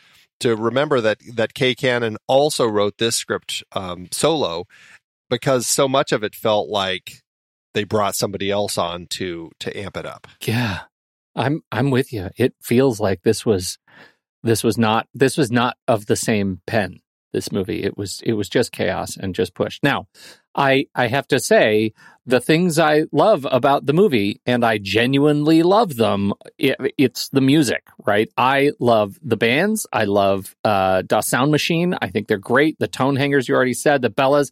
to 0.41 0.55
remember 0.57 1.01
that, 1.01 1.19
that 1.35 1.55
Kay 1.55 1.75
Cannon 1.75 2.17
also 2.27 2.67
wrote 2.67 2.99
this 2.99 3.17
script 3.17 3.63
um, 3.73 4.09
solo 4.13 4.65
because 5.31 5.67
so 5.67 5.89
much 5.89 6.13
of 6.13 6.23
it 6.23 6.35
felt 6.35 6.69
like 6.69 7.23
they 7.75 7.85
brought 7.85 8.15
somebody 8.15 8.51
else 8.51 8.79
on 8.79 9.07
to, 9.07 9.51
to 9.61 9.79
amp 9.79 9.97
it 9.97 10.07
up. 10.07 10.27
Yeah. 10.43 10.81
I'm 11.39 11.63
I'm 11.71 11.91
with 11.91 12.13
you. 12.13 12.31
It 12.37 12.55
feels 12.61 12.99
like 12.99 13.23
this 13.23 13.47
was 13.47 13.79
this 14.43 14.65
was 14.65 14.77
not 14.77 15.07
this 15.15 15.37
was 15.37 15.51
not 15.51 15.77
of 15.87 16.07
the 16.07 16.17
same 16.17 16.61
pen 16.67 16.99
this 17.33 17.53
movie. 17.53 17.83
It 17.85 17.97
was 17.97 18.21
it 18.25 18.33
was 18.33 18.49
just 18.49 18.73
chaos 18.73 19.17
and 19.17 19.35
just 19.35 19.55
pushed. 19.55 19.85
Now, 19.85 20.09
I 20.55 20.87
I 20.95 21.07
have 21.07 21.29
to 21.29 21.39
say 21.39 21.93
the 22.29 22.41
things 22.41 22.79
I 22.79 23.05
love 23.11 23.47
about 23.51 23.87
the 23.87 23.95
movie 23.95 24.41
and 24.45 24.63
I 24.65 24.77
genuinely 24.77 25.63
love 25.63 25.97
them 25.97 26.35
it, 26.59 26.77
it's 26.99 27.31
the 27.31 27.41
music, 27.41 27.89
right? 28.05 28.29
I 28.37 28.73
love 28.79 29.19
the 29.23 29.39
bands. 29.39 29.87
I 29.93 30.05
love 30.05 30.55
uh 30.63 31.03
Das 31.03 31.27
Sound 31.29 31.51
Machine. 31.51 31.97
I 32.03 32.09
think 32.09 32.29
they're 32.29 32.37
great. 32.37 32.79
The 32.79 32.87
tone 32.87 33.17
hangers 33.17 33.49
you 33.49 33.55
already 33.55 33.73
said, 33.73 34.03
the 34.03 34.11
Bellas, 34.11 34.51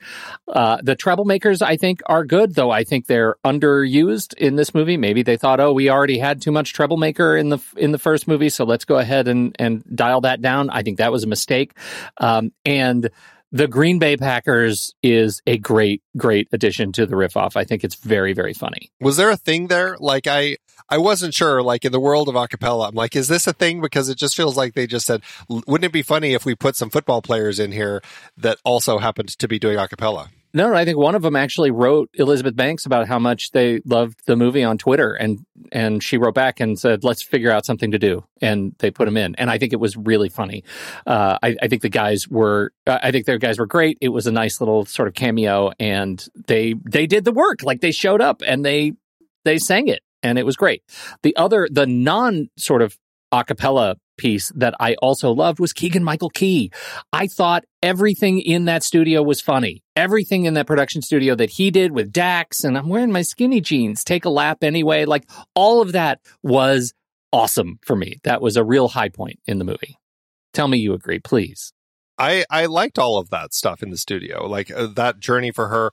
uh 0.48 0.78
the 0.82 0.96
Treblemakers 0.96 1.60
I 1.60 1.76
think 1.76 2.00
are 2.06 2.24
good, 2.24 2.54
though 2.54 2.70
I 2.70 2.84
think 2.84 3.06
they're 3.06 3.36
underused 3.44 4.32
in 4.34 4.56
this 4.56 4.74
movie. 4.74 4.96
Maybe 4.96 5.22
they 5.22 5.36
thought, 5.36 5.60
"Oh, 5.60 5.74
we 5.74 5.90
already 5.90 6.18
had 6.18 6.40
too 6.40 6.52
much 6.52 6.72
Treblemaker 6.72 7.38
in 7.38 7.50
the 7.50 7.58
in 7.76 7.92
the 7.92 7.98
first 7.98 8.26
movie, 8.26 8.48
so 8.48 8.64
let's 8.64 8.86
go 8.86 8.96
ahead 8.96 9.28
and 9.28 9.54
and 9.58 9.84
dial 9.94 10.22
that 10.22 10.40
down." 10.40 10.70
I 10.70 10.82
think 10.82 10.96
that 10.96 11.12
was 11.12 11.24
a 11.24 11.28
mistake. 11.28 11.74
Um 12.16 12.52
and 12.64 13.10
the 13.52 13.68
Green 13.68 13.98
Bay 13.98 14.16
Packers 14.16 14.94
is 15.02 15.40
a 15.46 15.58
great, 15.58 16.02
great 16.16 16.48
addition 16.52 16.92
to 16.92 17.06
the 17.06 17.16
riff 17.16 17.36
off. 17.36 17.56
I 17.56 17.64
think 17.64 17.84
it's 17.84 17.94
very, 17.94 18.32
very 18.32 18.52
funny. 18.52 18.90
Was 19.00 19.16
there 19.16 19.30
a 19.30 19.36
thing 19.36 19.68
there? 19.68 19.96
Like 19.98 20.26
I, 20.26 20.56
I 20.88 20.98
wasn't 20.98 21.34
sure. 21.34 21.62
Like 21.62 21.84
in 21.84 21.92
the 21.92 22.00
world 22.00 22.28
of 22.28 22.34
acapella, 22.34 22.88
I'm 22.88 22.94
like, 22.94 23.16
is 23.16 23.28
this 23.28 23.46
a 23.46 23.52
thing? 23.52 23.80
Because 23.80 24.08
it 24.08 24.18
just 24.18 24.36
feels 24.36 24.56
like 24.56 24.74
they 24.74 24.86
just 24.86 25.06
said, 25.06 25.22
wouldn't 25.48 25.84
it 25.84 25.92
be 25.92 26.02
funny 26.02 26.34
if 26.34 26.44
we 26.44 26.54
put 26.54 26.76
some 26.76 26.90
football 26.90 27.22
players 27.22 27.58
in 27.58 27.72
here 27.72 28.02
that 28.36 28.58
also 28.64 28.98
happened 28.98 29.28
to 29.38 29.48
be 29.48 29.58
doing 29.58 29.78
acapella? 29.78 30.28
No, 30.56 30.74
I 30.74 30.86
think 30.86 30.96
one 30.96 31.14
of 31.14 31.20
them 31.20 31.36
actually 31.36 31.70
wrote 31.70 32.08
Elizabeth 32.14 32.56
Banks 32.56 32.86
about 32.86 33.06
how 33.06 33.18
much 33.18 33.50
they 33.50 33.82
loved 33.84 34.20
the 34.24 34.36
movie 34.36 34.64
on 34.64 34.78
Twitter, 34.78 35.12
and 35.12 35.44
and 35.70 36.02
she 36.02 36.16
wrote 36.16 36.32
back 36.32 36.60
and 36.60 36.78
said, 36.78 37.04
"Let's 37.04 37.22
figure 37.22 37.50
out 37.50 37.66
something 37.66 37.90
to 37.90 37.98
do," 37.98 38.24
and 38.40 38.74
they 38.78 38.90
put 38.90 39.06
him 39.06 39.18
in, 39.18 39.34
and 39.34 39.50
I 39.50 39.58
think 39.58 39.74
it 39.74 39.80
was 39.80 39.98
really 39.98 40.30
funny. 40.30 40.64
Uh, 41.06 41.36
I, 41.42 41.56
I 41.60 41.68
think 41.68 41.82
the 41.82 41.90
guys 41.90 42.26
were, 42.26 42.72
I 42.86 43.10
think 43.10 43.26
their 43.26 43.36
guys 43.36 43.58
were 43.58 43.66
great. 43.66 43.98
It 44.00 44.08
was 44.08 44.26
a 44.26 44.32
nice 44.32 44.58
little 44.58 44.86
sort 44.86 45.08
of 45.08 45.12
cameo, 45.12 45.72
and 45.78 46.26
they 46.46 46.74
they 46.90 47.06
did 47.06 47.26
the 47.26 47.32
work. 47.32 47.62
Like 47.62 47.82
they 47.82 47.92
showed 47.92 48.22
up 48.22 48.40
and 48.46 48.64
they 48.64 48.94
they 49.44 49.58
sang 49.58 49.88
it, 49.88 50.00
and 50.22 50.38
it 50.38 50.46
was 50.46 50.56
great. 50.56 50.82
The 51.22 51.36
other, 51.36 51.68
the 51.70 51.86
non 51.86 52.48
sort 52.56 52.80
of 52.80 52.96
a 53.30 53.44
cappella 53.44 53.96
piece 54.16 54.52
that 54.56 54.74
I 54.80 54.94
also 54.96 55.30
loved 55.32 55.58
was 55.58 55.72
Keegan 55.72 56.04
Michael 56.04 56.30
Key. 56.30 56.70
I 57.12 57.26
thought 57.26 57.64
everything 57.82 58.40
in 58.40 58.64
that 58.66 58.82
studio 58.82 59.22
was 59.22 59.40
funny. 59.40 59.82
Everything 59.94 60.44
in 60.44 60.54
that 60.54 60.66
production 60.66 61.02
studio 61.02 61.34
that 61.34 61.50
he 61.50 61.70
did 61.70 61.92
with 61.92 62.12
Dax 62.12 62.64
and 62.64 62.76
I'm 62.76 62.88
wearing 62.88 63.12
my 63.12 63.22
skinny 63.22 63.60
jeans, 63.60 64.04
take 64.04 64.24
a 64.24 64.30
lap 64.30 64.62
anyway. 64.62 65.04
Like 65.04 65.28
all 65.54 65.80
of 65.80 65.92
that 65.92 66.20
was 66.42 66.92
awesome 67.32 67.78
for 67.84 67.96
me. 67.96 68.18
That 68.24 68.40
was 68.40 68.56
a 68.56 68.64
real 68.64 68.88
high 68.88 69.08
point 69.08 69.40
in 69.46 69.58
the 69.58 69.64
movie. 69.64 69.98
Tell 70.52 70.68
me 70.68 70.78
you 70.78 70.94
agree, 70.94 71.18
please. 71.18 71.72
I, 72.18 72.44
I 72.50 72.66
liked 72.66 72.98
all 72.98 73.18
of 73.18 73.30
that 73.30 73.52
stuff 73.52 73.82
in 73.82 73.90
the 73.90 73.98
studio, 73.98 74.46
like 74.46 74.70
uh, 74.70 74.86
that 74.86 75.20
journey 75.20 75.50
for 75.50 75.68
her. 75.68 75.90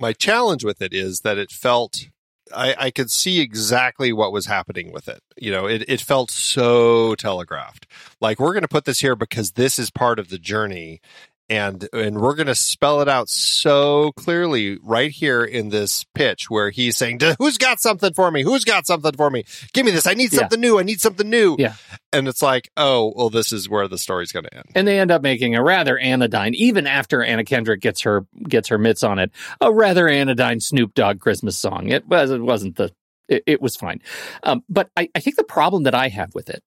My 0.00 0.12
challenge 0.12 0.64
with 0.64 0.82
it 0.82 0.92
is 0.92 1.20
that 1.20 1.38
it 1.38 1.50
felt, 1.50 2.08
I, 2.54 2.74
I 2.78 2.90
could 2.90 3.10
see 3.10 3.40
exactly 3.40 4.12
what 4.12 4.32
was 4.32 4.46
happening 4.46 4.92
with 4.92 5.08
it. 5.08 5.22
You 5.36 5.50
know, 5.50 5.66
it, 5.66 5.84
it 5.88 6.00
felt 6.00 6.30
so 6.30 7.14
telegraphed. 7.16 7.86
Like, 8.20 8.38
we're 8.38 8.52
going 8.52 8.62
to 8.62 8.68
put 8.68 8.84
this 8.84 9.00
here 9.00 9.16
because 9.16 9.52
this 9.52 9.78
is 9.78 9.90
part 9.90 10.18
of 10.18 10.28
the 10.28 10.38
journey. 10.38 11.00
And 11.48 11.88
and 11.92 12.20
we're 12.20 12.34
going 12.34 12.46
to 12.48 12.54
spell 12.54 13.00
it 13.00 13.08
out 13.08 13.28
so 13.28 14.12
clearly 14.16 14.78
right 14.82 15.10
here 15.10 15.44
in 15.44 15.68
this 15.68 16.04
pitch 16.14 16.50
where 16.50 16.70
he's 16.70 16.96
saying 16.96 17.20
who's 17.38 17.56
got 17.58 17.80
something 17.80 18.12
for 18.14 18.30
me? 18.30 18.42
Who's 18.42 18.64
got 18.64 18.86
something 18.86 19.12
for 19.12 19.30
me? 19.30 19.44
Give 19.72 19.84
me 19.86 19.92
this. 19.92 20.06
I 20.06 20.14
need 20.14 20.32
Yeah. 20.32 20.40
something 20.40 20.60
new. 20.60 20.78
I 20.78 20.82
need 20.82 21.00
something 21.00 21.28
new. 21.28 21.56
Yeah. 21.58 21.74
and 22.12 22.26
it's 22.28 22.42
like 22.42 22.68
oh 22.76 23.12
well 23.16 23.30
this 23.30 23.52
is 23.52 23.68
where 23.68 23.86
the 23.88 23.98
story's 23.98 24.32
going 24.32 24.44
to 24.44 24.54
end. 24.56 24.66
And 24.74 24.88
they 24.88 24.98
end 24.98 25.10
up 25.10 25.22
making 25.22 25.54
a 25.54 25.62
rather 25.62 25.98
anodyne, 25.98 26.54
even 26.54 26.86
after 26.86 27.22
Anna 27.22 27.44
Kendrick 27.44 27.80
gets 27.80 28.00
her 28.02 28.26
gets 28.48 28.68
her 28.68 28.78
mitts 28.78 29.02
on 29.04 29.18
it, 29.18 29.30
a 29.60 29.72
rather 29.72 30.08
anodyne 30.08 30.60
Snoop 30.60 30.94
Dogg 30.94 31.20
Christmas 31.20 31.56
song. 31.56 31.88
It 31.90 32.06
was 32.08 32.30
it 32.30 32.40
wasn't 32.42 32.76
the 32.76 32.92
it, 33.28 33.42
it 33.46 33.62
was 33.62 33.74
fine, 33.76 34.00
um, 34.44 34.62
but 34.68 34.88
I, 34.96 35.08
I 35.14 35.20
think 35.20 35.36
the 35.36 35.42
problem 35.44 35.82
that 35.82 35.94
I 35.96 36.08
have 36.08 36.32
with 36.34 36.48
it, 36.48 36.62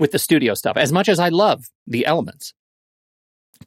with 0.00 0.10
the 0.10 0.18
studio 0.18 0.54
stuff, 0.54 0.76
as 0.76 0.92
much 0.92 1.08
as 1.08 1.20
I 1.20 1.28
love 1.28 1.64
the 1.86 2.06
elements, 2.06 2.52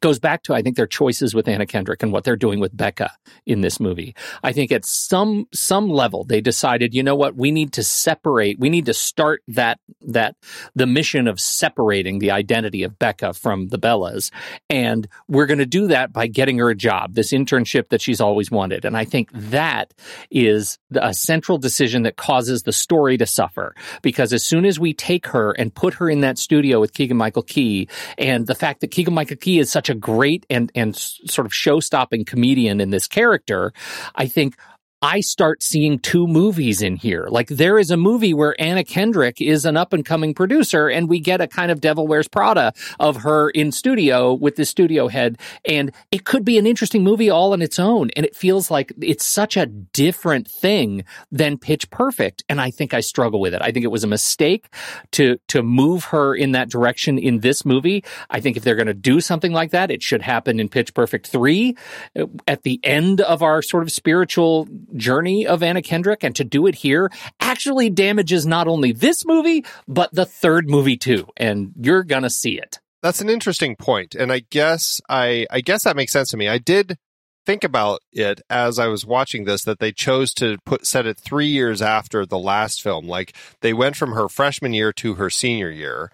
goes 0.02 0.20
back 0.20 0.44
to 0.44 0.54
I 0.54 0.62
think 0.62 0.76
their 0.76 0.88
choices 0.88 1.34
with 1.34 1.48
Anna 1.48 1.66
Kendrick 1.66 2.04
and 2.04 2.12
what 2.12 2.24
they're 2.24 2.36
doing 2.36 2.60
with 2.60 2.76
Beca 2.76 3.10
in 3.46 3.62
this 3.62 3.80
movie. 3.80 4.16
I 4.44 4.52
think 4.52 4.72
at 4.72 4.86
some 4.86 5.48
some 5.54 5.90
level 5.90 6.24
they 6.24 6.42
decided, 6.42 6.94
you 6.94 7.04
know 7.04 7.16
what, 7.16 7.36
we 7.36 7.52
need 7.52 7.74
to 7.74 7.84
separate, 7.84 8.60
we 8.60 8.70
need 8.70 8.86
to 8.86 8.94
start 8.94 9.42
that 9.48 9.80
that 10.02 10.36
the 10.76 10.88
mission 10.88 11.28
of 11.28 11.40
separating 11.40 12.20
the 12.20 12.32
identity 12.32 12.84
of 12.84 12.98
Beca 13.00 13.38
from 13.38 13.68
the 13.68 13.80
Bellas 13.80 14.32
and 14.70 15.08
we're 15.28 15.46
going 15.46 15.60
to 15.60 15.66
do 15.66 15.88
that 15.88 16.14
by 16.14 16.28
getting 16.28 16.58
her 16.58 16.70
a 16.70 16.76
job, 16.76 17.14
this 17.14 17.32
internship 17.32 17.90
that 17.90 18.02
she's 18.02 18.22
always 18.22 18.52
wanted. 18.52 18.86
And 18.86 18.96
I 18.98 19.06
think 19.06 19.30
that 19.34 19.94
is 20.32 20.78
a 20.96 21.14
central 21.14 21.58
decision 21.58 22.04
that 22.04 22.16
causes 22.16 22.64
the 22.64 22.72
story 22.72 23.18
to 23.18 23.26
suffer 23.26 23.76
because 24.02 24.34
as 24.34 24.44
soon 24.44 24.66
as 24.66 24.80
we 24.80 24.94
take 24.94 25.28
her 25.28 25.52
and 25.52 25.74
put 25.74 25.96
her 25.96 26.10
in 26.10 26.22
that 26.22 26.38
studio 26.38 26.80
with 26.80 26.94
Keegan 26.94 27.18
Michael 27.18 27.44
Key 27.44 27.88
and 28.18 28.48
the 28.48 28.56
fact 28.56 28.82
that 28.82 28.90
Keegan 28.92 29.14
Michael 29.14 29.38
Key 29.38 29.60
is 29.60 29.70
such 29.80 29.90
a 29.90 29.96
great 29.96 30.46
and 30.50 30.70
and 30.76 30.94
sort 30.94 31.46
of 31.46 31.54
show-stopping 31.54 32.26
comedian 32.26 32.82
in 32.82 32.90
this 32.90 33.08
character, 33.08 33.72
I 34.14 34.28
think 34.28 34.58
I 35.02 35.22
start 35.22 35.64
seeing 35.64 36.00
two 36.00 36.28
movies 36.28 36.82
in 36.82 36.98
here. 36.98 37.28
Like 37.30 37.48
there 37.48 37.80
is 37.80 37.90
a 37.90 37.96
movie 37.96 38.34
where 38.34 38.60
Anna 38.60 38.84
Kendrick 38.84 39.40
is 39.40 39.64
an 39.64 39.78
up 39.78 39.94
and 39.94 40.06
coming 40.06 40.34
producer 40.34 40.90
and 40.90 41.08
we 41.08 41.22
get 41.22 41.40
a 41.40 41.48
kind 41.48 41.72
of 41.72 41.80
Devil 41.80 42.06
Wears 42.06 42.28
Prada 42.28 42.74
of 43.00 43.18
her 43.18 43.50
in 43.52 43.72
studio 43.72 44.34
with 44.34 44.58
the 44.58 44.66
studio 44.66 45.08
head. 45.08 45.40
And 45.64 45.94
it 46.12 46.26
could 46.26 46.44
be 46.44 46.58
an 46.58 46.68
interesting 46.68 47.02
movie 47.02 47.30
all 47.30 47.54
on 47.54 47.62
its 47.62 47.80
own. 47.80 48.10
And 48.18 48.26
it 48.26 48.36
feels 48.36 48.70
like 48.70 48.92
it's 49.02 49.24
such 49.24 49.56
a 49.56 49.68
different 49.68 50.50
thing 50.50 51.06
than 51.32 51.58
Pitch 51.58 51.90
Perfect. 51.90 52.44
And 52.50 52.60
I 52.60 52.70
think 52.70 52.94
I 52.94 53.00
struggle 53.00 53.40
with 53.40 53.54
it. 53.54 53.62
I 53.62 53.72
think 53.72 53.86
it 53.86 53.92
was 53.92 54.04
a 54.04 54.08
mistake 54.08 54.68
to, 55.12 55.38
to 55.48 55.64
move 55.64 56.06
her 56.06 56.36
in 56.36 56.52
that 56.52 56.70
direction 56.70 57.18
in 57.18 57.40
this 57.40 57.64
movie. 57.64 58.04
I 58.30 58.42
think 58.42 58.58
if 58.58 58.64
they're 58.64 58.76
going 58.76 58.88
to 58.88 58.94
do 58.94 59.22
something 59.22 59.54
like 59.54 59.72
that, 59.72 59.92
it 59.92 60.04
should 60.04 60.22
happen 60.22 60.60
in 60.60 60.68
Pitch 60.68 60.94
Perfect 60.94 61.28
3 61.28 61.78
uh, 62.20 62.26
at 62.48 62.64
the 62.64 62.82
end 62.84 63.22
of 63.22 63.42
our 63.42 63.62
sort 63.62 63.84
of 63.84 63.94
spiritual 63.94 64.68
journey 64.96 65.48
of 65.48 65.64
Anna 65.64 65.82
Kendrick. 65.82 66.24
And 66.24 66.36
to 66.36 66.44
do 66.44 66.68
it 66.68 66.76
here 66.76 67.10
actually 67.40 67.90
damages 67.90 68.46
not 68.46 68.68
only 68.68 68.92
this 68.92 69.26
movie, 69.26 69.66
but 69.88 70.14
the 70.14 70.26
third 70.26 70.70
movie 70.70 70.98
too. 70.98 71.28
And 71.38 71.74
you're 71.80 72.04
going 72.04 72.24
to 72.24 72.30
see 72.30 72.58
it. 72.58 72.80
That's 73.02 73.22
an 73.22 73.30
interesting 73.30 73.78
point, 73.78 74.14
and 74.14 74.30
I 74.30 74.42
guess 74.50 75.00
I 75.08 75.48
I 75.50 75.62
guess 75.62 75.86
that 75.86 75.96
makes 75.96 76.12
sense 76.12 76.32
to 76.32 76.38
me. 76.38 76.50
I 76.50 76.58
did 76.58 76.98
think 77.46 77.64
about 77.64 78.02
it 78.12 78.42
as 78.50 78.78
I 78.78 78.88
was 78.88 79.06
watching 79.06 79.46
this 79.46 79.64
that 79.64 79.80
they 79.80 79.92
chose 79.92 80.34
to 80.36 80.58
put 80.66 80.86
set 80.86 81.06
it 81.06 81.18
three 81.18 81.48
years 81.48 81.82
after 81.82 82.26
the 82.26 82.38
last 82.38 82.82
film. 82.82 83.08
Like 83.08 83.36
they 83.62 83.74
went 83.74 83.96
from 83.96 84.12
her 84.12 84.28
freshman 84.28 84.74
year 84.74 84.92
to 84.94 85.16
her 85.16 85.30
senior 85.30 85.72
year. 85.72 86.12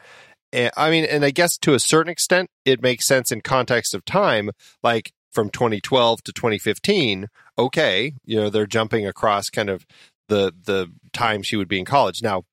And, 0.54 0.72
I 0.78 0.90
mean, 0.92 1.06
and 1.06 1.26
I 1.26 1.32
guess 1.32 1.58
to 1.58 1.74
a 1.74 1.80
certain 1.80 2.12
extent, 2.12 2.50
it 2.64 2.82
makes 2.82 3.06
sense 3.06 3.32
in 3.32 3.42
context 3.42 3.94
of 3.94 4.06
time. 4.06 4.52
Like 4.84 5.12
from 5.36 5.50
2012 5.50 6.24
to 6.24 6.32
2015, 6.34 7.28
okay, 7.60 8.13
you 8.26 8.38
know 8.38 8.50
they're 8.50 8.65
jumping 8.65 9.06
across 9.06 9.50
kind 9.50 9.69
of 9.69 9.86
the 10.30 10.54
the 10.63 10.91
time 11.13 11.43
she 11.43 11.58
would 11.58 11.67
be 11.67 11.78
in 11.78 11.86
college. 11.86 12.24
Now, 12.24 12.43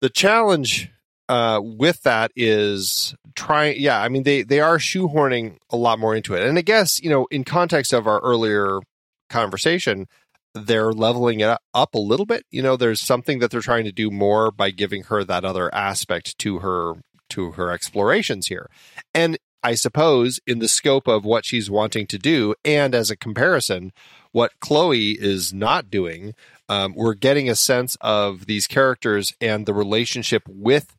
the 0.00 0.08
challenge 0.08 0.90
uh, 1.28 1.60
with 1.62 2.02
that 2.02 2.30
is 2.36 3.14
trying. 3.34 3.80
Yeah, 3.80 4.00
I 4.00 4.08
mean 4.08 4.22
they 4.22 4.42
they 4.42 4.60
are 4.60 4.78
shoehorning 4.78 5.56
a 5.70 5.76
lot 5.76 5.98
more 5.98 6.14
into 6.14 6.34
it, 6.34 6.42
and 6.42 6.56
I 6.56 6.62
guess 6.62 7.00
you 7.02 7.10
know 7.10 7.26
in 7.30 7.44
context 7.44 7.92
of 7.92 8.06
our 8.06 8.20
earlier 8.20 8.80
conversation, 9.28 10.06
they're 10.54 10.92
leveling 10.92 11.40
it 11.40 11.58
up 11.74 11.94
a 11.94 11.98
little 11.98 12.26
bit. 12.26 12.44
You 12.50 12.62
know, 12.62 12.76
there's 12.76 13.00
something 13.00 13.40
that 13.40 13.50
they're 13.50 13.60
trying 13.60 13.84
to 13.84 13.92
do 13.92 14.10
more 14.10 14.50
by 14.50 14.70
giving 14.70 15.04
her 15.04 15.24
that 15.24 15.44
other 15.44 15.74
aspect 15.74 16.38
to 16.38 16.60
her 16.60 16.94
to 17.30 17.52
her 17.52 17.70
explorations 17.70 18.46
here, 18.46 18.68
and 19.14 19.38
I 19.62 19.74
suppose 19.74 20.40
in 20.46 20.58
the 20.58 20.68
scope 20.68 21.06
of 21.06 21.24
what 21.24 21.44
she's 21.44 21.70
wanting 21.70 22.06
to 22.08 22.18
do, 22.18 22.54
and 22.64 22.94
as 22.94 23.10
a 23.10 23.16
comparison, 23.16 23.92
what 24.32 24.58
Chloe 24.60 25.12
is 25.12 25.52
not 25.52 25.90
doing, 25.90 26.34
um, 26.68 26.94
we're 26.96 27.14
getting 27.14 27.48
a 27.48 27.56
sense 27.56 27.96
of 28.00 28.46
these 28.46 28.66
characters 28.66 29.34
and 29.40 29.66
the 29.66 29.74
relationship 29.74 30.42
with 30.48 30.96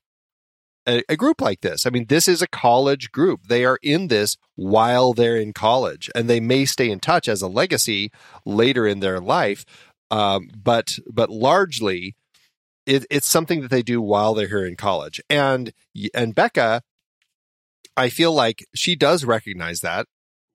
a, 0.87 1.03
a 1.09 1.15
group 1.15 1.41
like 1.41 1.61
this. 1.61 1.85
I 1.85 1.89
mean, 1.89 2.05
this 2.07 2.27
is 2.27 2.41
a 2.41 2.47
college 2.47 3.11
group. 3.11 3.47
They 3.47 3.65
are 3.65 3.79
in 3.81 4.07
this 4.07 4.37
while 4.55 5.13
they're 5.13 5.37
in 5.37 5.53
college, 5.53 6.09
and 6.15 6.29
they 6.29 6.39
may 6.39 6.65
stay 6.65 6.89
in 6.89 6.99
touch 6.99 7.27
as 7.27 7.41
a 7.41 7.47
legacy 7.47 8.11
later 8.45 8.87
in 8.87 8.99
their 8.99 9.19
life. 9.19 9.65
Um, 10.11 10.49
but 10.55 10.99
but 11.11 11.29
largely, 11.29 12.15
it, 12.85 13.05
it's 13.09 13.27
something 13.27 13.61
that 13.61 13.71
they 13.71 13.81
do 13.81 14.01
while 14.01 14.33
they're 14.33 14.47
here 14.47 14.65
in 14.65 14.75
college. 14.75 15.21
And 15.29 15.73
and 16.13 16.35
Beca, 16.35 16.81
I 17.95 18.09
feel 18.09 18.33
like 18.33 18.65
she 18.75 18.95
does 18.95 19.23
recognize 19.25 19.81
that. 19.81 20.07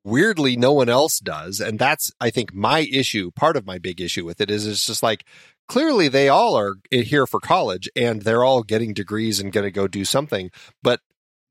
Weirdly, 0.05 0.57
no 0.57 0.73
one 0.73 0.89
else 0.89 1.19
does, 1.19 1.61
and 1.61 1.79
that's 1.79 2.11
I 2.21 2.31
think 2.31 2.55
my 2.55 2.81
issue. 2.81 3.31
Part 3.33 3.57
of 3.57 3.67
my 3.67 3.79
big 3.79 4.01
issue 4.01 4.25
with 4.25 4.41
it 4.41 4.51
is 4.51 4.67
it's 4.67 4.87
just 4.87 5.03
like 5.03 5.25
clearly 5.69 6.09
they 6.09 6.29
all 6.29 6.57
are 6.57 6.77
here 6.91 7.27
for 7.27 7.41
college 7.41 7.89
and 7.95 8.23
they're 8.23 8.45
all 8.45 8.63
getting 8.63 8.95
degrees 8.95 9.39
and 9.39 9.53
going 9.53 9.65
to 9.65 9.71
go 9.71 9.87
do 9.87 10.05
something, 10.05 10.51
but 10.83 11.01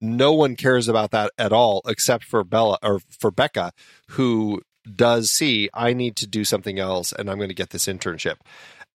no 0.01 0.33
one 0.33 0.55
cares 0.55 0.87
about 0.87 1.11
that 1.11 1.31
at 1.37 1.53
all 1.53 1.81
except 1.87 2.23
for 2.23 2.43
Bella 2.43 2.77
or 2.83 2.99
for 3.19 3.31
Beca, 3.31 3.71
who 4.09 4.61
does 4.95 5.29
see 5.31 5.69
I 5.73 5.93
need 5.93 6.15
to 6.17 6.27
do 6.27 6.45
something 6.45 6.79
else 6.79 7.11
and 7.11 7.29
I'm 7.29 7.37
going 7.37 7.49
to 7.49 7.55
get 7.55 7.71
this 7.71 7.87
internship. 7.87 8.35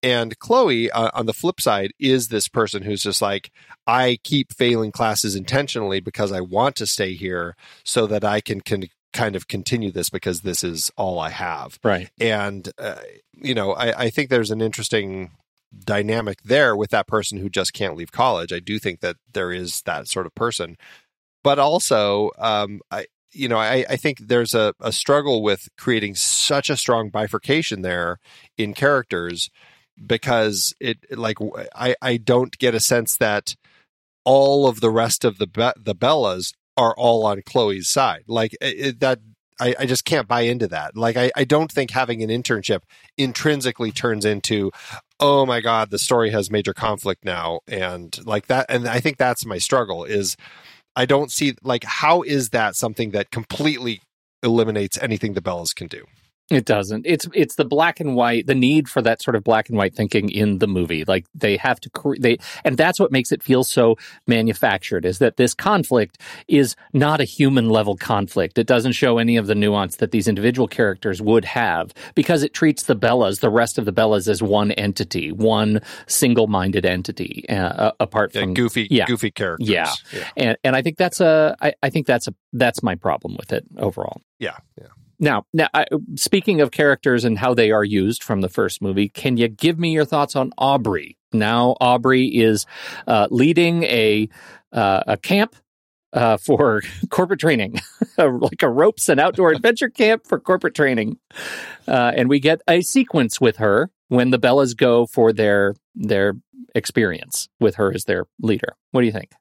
And 0.03 0.37
Chloe, 0.37 0.91
uh, 0.91 1.09
on 1.13 1.25
the 1.25 1.33
flip 1.33 1.61
side, 1.61 1.93
is 1.97 2.27
this 2.27 2.49
person 2.49 2.83
who's 2.83 3.01
just 3.01 3.21
like, 3.21 3.51
I 3.87 4.19
keep 4.23 4.53
failing 4.53 4.91
classes 4.91 5.33
intentionally 5.33 6.01
because 6.01 6.33
I 6.33 6.41
want 6.41 6.75
to 6.75 6.85
stay 6.85 7.13
here 7.13 7.55
so 7.85 8.05
that 8.07 8.25
I 8.25 8.41
can, 8.41 8.59
can 8.59 8.89
kind 9.13 9.37
of 9.37 9.47
continue 9.47 9.91
this 9.91 10.09
because 10.09 10.41
this 10.41 10.61
is 10.63 10.91
all 10.97 11.19
I 11.19 11.29
have. 11.29 11.79
Right. 11.83 12.09
And, 12.19 12.69
uh, 12.77 12.95
you 13.33 13.55
know, 13.55 13.71
I, 13.73 14.03
I 14.03 14.09
think 14.09 14.29
there's 14.29 14.51
an 14.51 14.61
interesting 14.61 15.31
dynamic 15.85 16.41
there 16.43 16.75
with 16.75 16.89
that 16.89 17.07
person 17.07 17.37
who 17.37 17.49
just 17.49 17.73
can't 17.73 17.95
leave 17.95 18.11
college. 18.11 18.51
I 18.51 18.59
do 18.59 18.79
think 18.79 18.99
that 18.99 19.15
there 19.31 19.51
is 19.51 19.81
that 19.83 20.07
sort 20.09 20.25
of 20.25 20.35
person. 20.35 20.77
But 21.43 21.59
also, 21.59 22.31
um, 22.37 22.81
I, 22.91 23.05
you 23.31 23.47
know, 23.47 23.57
I, 23.57 23.85
I 23.89 23.95
think 23.95 24.19
there's 24.19 24.53
a, 24.53 24.73
a 24.79 24.91
struggle 24.91 25.41
with 25.41 25.69
creating 25.77 26.15
such 26.15 26.69
a 26.69 26.77
strong 26.77 27.09
bifurcation 27.09 27.81
there 27.81 28.19
in 28.57 28.73
characters 28.73 29.49
because 30.03 30.73
it 30.79 30.97
like 31.17 31.37
I, 31.75 31.95
I 32.01 32.17
don't 32.17 32.57
get 32.57 32.75
a 32.75 32.79
sense 32.79 33.17
that 33.17 33.55
all 34.25 34.67
of 34.67 34.79
the 34.81 34.89
rest 34.89 35.25
of 35.25 35.37
the 35.37 35.47
Be- 35.47 35.81
the 35.81 35.95
Bellas 35.95 36.53
are 36.77 36.95
all 36.95 37.25
on 37.25 37.41
Chloe's 37.45 37.87
side. 37.87 38.23
Like 38.27 38.55
it, 38.61 38.99
that 38.99 39.19
I, 39.59 39.75
I 39.79 39.85
just 39.85 40.05
can't 40.05 40.27
buy 40.27 40.41
into 40.41 40.67
that. 40.69 40.95
Like 40.95 41.17
I, 41.17 41.31
I 41.35 41.43
don't 41.43 41.71
think 41.71 41.91
having 41.91 42.23
an 42.23 42.29
internship 42.29 42.81
intrinsically 43.17 43.91
turns 43.91 44.25
into, 44.25 44.71
oh 45.19 45.45
my 45.45 45.61
God, 45.61 45.91
the 45.91 45.99
story 45.99 46.31
has 46.31 46.49
major 46.49 46.73
conflict 46.73 47.23
now. 47.23 47.59
And 47.67 48.17
like 48.25 48.47
that 48.47 48.65
and 48.69 48.87
I 48.87 48.99
think 48.99 49.17
that's 49.17 49.45
my 49.45 49.57
struggle 49.57 50.03
is 50.03 50.35
I 50.95 51.05
don't 51.05 51.31
see 51.31 51.55
like 51.63 51.83
how 51.83 52.21
is 52.23 52.49
that 52.49 52.75
something 52.75 53.11
that 53.11 53.31
completely 53.31 54.01
eliminates 54.41 54.97
anything 55.01 55.33
the 55.33 55.41
Bellas 55.41 55.75
can 55.75 55.87
do? 55.87 56.05
It 56.49 56.65
doesn't. 56.65 57.05
It's 57.05 57.25
it's 57.33 57.55
the 57.55 57.63
black 57.65 57.99
and 58.01 58.15
white, 58.15 58.47
the 58.47 58.53
need 58.53 58.89
for 58.89 59.01
that 59.01 59.21
sort 59.23 59.35
of 59.35 59.43
black 59.43 59.69
and 59.69 59.77
white 59.77 59.95
thinking 59.95 60.29
in 60.29 60.59
the 60.59 60.67
movie. 60.67 61.05
Like 61.05 61.25
they 61.33 61.55
have 61.57 61.79
to 61.79 61.89
cre- 61.89 62.17
they 62.19 62.37
and 62.65 62.77
that's 62.77 62.99
what 62.99 63.11
makes 63.13 63.31
it 63.31 63.41
feel 63.41 63.63
so 63.63 63.95
manufactured 64.27 65.05
is 65.05 65.19
that 65.19 65.37
this 65.37 65.53
conflict 65.53 66.19
is 66.47 66.75
not 66.91 67.21
a 67.21 67.23
human 67.23 67.69
level 67.69 67.95
conflict. 67.95 68.57
It 68.57 68.67
doesn't 68.67 68.91
show 68.91 69.17
any 69.19 69.37
of 69.37 69.47
the 69.47 69.55
nuance 69.55 69.95
that 69.97 70.11
these 70.11 70.27
individual 70.27 70.67
characters 70.67 71.21
would 71.21 71.45
have 71.45 71.93
because 72.13 72.43
it 72.43 72.53
treats 72.53 72.83
the 72.83 72.95
Bellas, 72.95 73.39
the 73.39 73.49
rest 73.49 73.77
of 73.77 73.85
the 73.85 73.93
Bellas 73.93 74.27
as 74.27 74.43
one 74.43 74.71
entity, 74.73 75.31
one 75.31 75.81
single-minded 76.07 76.85
entity 76.85 77.45
uh, 77.49 77.93
apart 77.99 78.31
Yeah, 78.35 78.41
from 78.41 78.53
goofy 78.53 78.87
yeah. 78.91 79.05
goofy 79.05 79.31
characters. 79.31 79.69
Yeah. 79.69 79.91
And 80.35 80.57
and 80.63 80.75
I 80.75 80.81
think 80.81 80.97
that's 80.97 81.21
a 81.21 81.55
I, 81.61 81.73
I 81.81 81.89
think 81.89 82.05
that's 82.05 82.27
a 82.27 82.35
that's 82.51 82.83
my 82.83 82.95
problem 82.95 83.37
with 83.39 83.53
it 83.53 83.63
overall. 83.77 84.21
Yeah. 84.39 84.57
Yeah. 84.79 84.87
Now, 85.23 85.45
now 85.53 85.69
I, 85.73 85.85
speaking 86.15 86.59
of 86.59 86.71
characters 86.71 87.23
and 87.23 87.39
how 87.39 87.53
they 87.53 87.71
are 87.71 87.85
used 87.85 88.21
from 88.21 88.41
the 88.41 88.49
first 88.49 88.81
movie, 88.81 89.07
can 89.07 89.37
you 89.37 89.47
give 89.47 89.79
me 89.79 89.93
your 89.93 90.03
thoughts 90.03 90.35
on 90.35 90.51
Aubrey? 90.57 91.17
Now, 91.31 91.77
Aubrey 91.79 92.25
is 92.25 92.65
uh, 93.07 93.27
leading 93.31 93.83
a 93.83 94.27
uh, 94.73 95.03
a 95.07 95.15
camp 95.15 95.55
uh, 96.11 96.35
for 96.35 96.81
corporate 97.09 97.39
training, 97.39 97.79
like 98.17 98.61
a 98.61 98.69
ropes 98.69 99.07
and 99.07 99.17
outdoor 99.17 99.53
adventure 99.53 99.89
camp 99.89 100.27
for 100.27 100.41
corporate 100.41 100.75
training. 100.75 101.17
Uh, 101.87 102.11
and 102.17 102.27
we 102.27 102.41
get 102.41 102.61
a 102.67 102.81
sequence 102.81 103.39
with 103.39 103.57
her 103.57 103.91
when 104.09 104.31
the 104.31 104.39
Bellas 104.39 104.75
go 104.75 105.05
for 105.05 105.31
their 105.31 105.73
their 105.95 106.33
experience 106.75 107.47
with 107.61 107.75
her 107.75 107.93
as 107.93 108.03
their 108.03 108.25
leader. 108.41 108.75
What 108.91 108.99
do 109.01 109.05
you 109.05 109.13
think? 109.13 109.31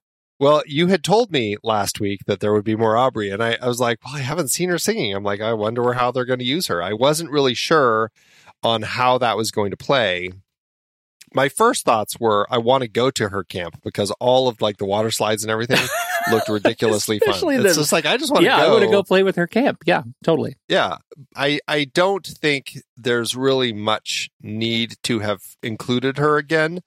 Well, 0.43 0.65
you 0.67 0.89
had 0.89 1.05
told 1.05 1.31
me 1.31 1.57
last 1.63 2.01
week 2.01 2.25
that 2.27 2.41
there 2.41 2.53
would 2.53 2.65
be 2.65 2.75
more 2.75 2.97
Aubrey, 2.97 3.31
and 3.31 3.41
I, 3.41 3.57
I 3.63 3.69
was 3.69 3.79
like, 3.79 4.05
well, 4.05 4.17
I 4.17 4.23
haven't 4.23 4.49
seen 4.49 4.71
her 4.71 4.79
singing. 4.79 5.15
I'm 5.15 5.23
like, 5.23 5.41
I 5.41 5.53
wonder 5.53 5.93
how 5.93 6.11
they're 6.11 6.25
going 6.25 6.41
to 6.41 6.45
use 6.45 6.67
her. 6.67 6.83
I 6.83 6.95
wasn't 6.95 7.31
really 7.31 7.55
sure 7.55 8.11
on 8.61 8.83
how 8.83 9.19
that 9.19 9.37
was 9.37 9.53
going 9.53 9.71
to 9.71 9.77
play. 9.77 10.33
My 11.33 11.49
first 11.49 11.85
thoughts 11.85 12.19
were, 12.19 12.49
I 12.51 12.59
want 12.59 12.83
to 12.83 12.89
go 12.89 13.09
to 13.09 13.29
her 13.29 13.45
camp 13.45 13.83
because 13.85 14.11
all 14.19 14.49
of 14.49 14.61
like 14.61 14.79
the 14.79 14.85
water 14.85 15.13
slides 15.13 15.45
and 15.45 15.51
everything 15.53 15.79
looked 16.33 16.49
ridiculously 16.49 17.21
fun. 17.21 17.29
Especially 17.29 17.57
It's 17.59 17.77
just 17.77 17.93
like 17.93 18.05
I 18.05 18.17
just 18.17 18.33
want 18.33 18.45
yeah, 18.45 18.57
to 18.57 18.63
go. 18.63 18.69
I 18.69 18.73
want 18.73 18.83
to 18.83 18.91
go 18.91 19.05
play 19.05 19.23
with 19.23 19.37
her 19.37 19.47
camp. 19.47 19.79
Yeah, 19.87 20.03
totally. 20.25 20.57
Yeah, 20.67 20.97
I 21.37 21.61
I 21.69 21.85
don't 21.85 22.27
think 22.27 22.83
there's 22.97 23.37
really 23.37 23.73
much 23.73 24.29
need 24.43 24.97
to 25.05 25.21
have 25.21 25.41
included 25.63 26.19
her 26.19 26.37
again. 26.37 26.81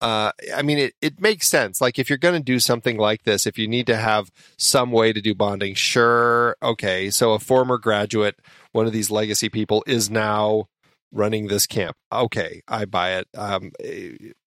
Uh, 0.00 0.32
I 0.54 0.62
mean, 0.62 0.78
it, 0.78 0.94
it 1.02 1.20
makes 1.20 1.48
sense. 1.48 1.80
Like, 1.80 1.98
if 1.98 2.08
you're 2.08 2.18
going 2.18 2.34
to 2.34 2.42
do 2.42 2.58
something 2.58 2.96
like 2.96 3.24
this, 3.24 3.46
if 3.46 3.58
you 3.58 3.68
need 3.68 3.86
to 3.88 3.96
have 3.96 4.30
some 4.56 4.92
way 4.92 5.12
to 5.12 5.20
do 5.20 5.34
bonding, 5.34 5.74
sure, 5.74 6.56
okay. 6.62 7.10
So, 7.10 7.32
a 7.32 7.38
former 7.38 7.76
graduate, 7.76 8.36
one 8.72 8.86
of 8.86 8.92
these 8.92 9.10
legacy 9.10 9.48
people, 9.48 9.84
is 9.86 10.10
now 10.10 10.66
running 11.12 11.48
this 11.48 11.66
camp. 11.66 11.96
Okay, 12.10 12.62
I 12.66 12.86
buy 12.86 13.18
it. 13.18 13.28
Um, 13.36 13.72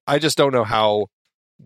I 0.07 0.19
just 0.19 0.37
don't 0.37 0.53
know 0.53 0.63
how 0.63 1.07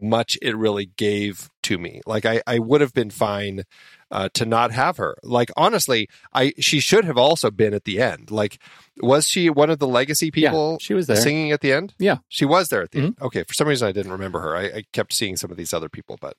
much 0.02 0.38
it 0.42 0.56
really 0.56 0.88
gave 0.98 1.50
to 1.64 1.78
me. 1.78 2.02
Like, 2.06 2.26
I, 2.26 2.42
I 2.46 2.60
would 2.60 2.82
have 2.82 2.94
been 2.94 3.10
fine 3.10 3.64
uh, 4.12 4.30
to 4.34 4.46
not 4.46 4.72
have 4.72 4.98
her. 4.98 5.18
Like 5.24 5.52
honestly, 5.58 6.10
I 6.34 6.54
she 6.60 6.80
should 6.80 7.06
have 7.06 7.18
also 7.18 7.52
been 7.52 7.74
at 7.74 7.84
the 7.84 8.02
end. 8.02 8.32
Like 8.32 8.60
was 8.98 9.28
she 9.28 9.50
one 9.50 9.70
of 9.70 9.80
the 9.80 9.88
legacy 9.88 10.32
people 10.32 10.74
yeah, 10.74 10.86
she 10.86 10.94
was 10.94 11.08
there. 11.08 11.18
singing 11.18 11.52
at 11.52 11.62
the 11.62 11.74
end? 11.74 11.94
Yeah. 12.00 12.18
She 12.30 12.46
was 12.46 12.70
there 12.70 12.82
at 12.82 12.92
the 12.92 13.00
end. 13.00 13.18
Okay, 13.22 13.44
for 13.44 13.54
some 13.54 13.68
reason 13.68 13.88
I 13.88 13.92
didn't 13.92 14.12
remember 14.12 14.40
her. 14.40 14.56
I, 14.56 14.64
I 14.66 14.84
kept 14.94 15.14
seeing 15.14 15.36
some 15.36 15.52
of 15.52 15.58
these 15.58 15.74
other 15.74 15.90
people, 15.90 16.18
but 16.20 16.36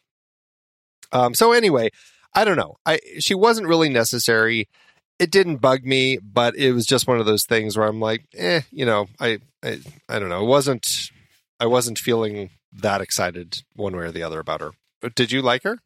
um 1.12 1.35
so 1.35 1.52
anyway, 1.52 1.90
I 2.35 2.44
don't 2.44 2.57
know. 2.57 2.76
I 2.87 3.00
she 3.18 3.35
wasn't 3.35 3.68
really 3.68 3.88
necessary. 3.88 4.68
It 5.18 5.31
didn't 5.33 5.57
bug 5.57 5.85
me, 5.85 6.18
but 6.18 6.54
it 6.57 6.72
was 6.72 6.87
just 6.87 7.09
one 7.09 7.18
of 7.18 7.26
those 7.26 7.44
things 7.44 7.76
where 7.76 7.88
I'm 7.88 8.00
like, 8.00 8.24
eh, 8.35 8.62
you 8.70 8.87
know, 8.87 9.09
I 9.20 9.40
I, 9.62 9.81
I 10.09 10.18
don't 10.18 10.28
know. 10.28 10.42
It 10.42 10.48
wasn't 10.48 11.11
I 11.61 11.66
wasn't 11.66 11.98
feeling 11.98 12.50
that 12.72 13.00
excited 13.00 13.62
one 13.74 13.96
way 13.96 14.04
or 14.04 14.12
the 14.12 14.22
other 14.22 14.40
about 14.40 14.61
her. 14.61 14.70
But 15.00 15.14
did 15.14 15.33
you 15.33 15.42
like 15.42 15.64
her? 15.64 15.78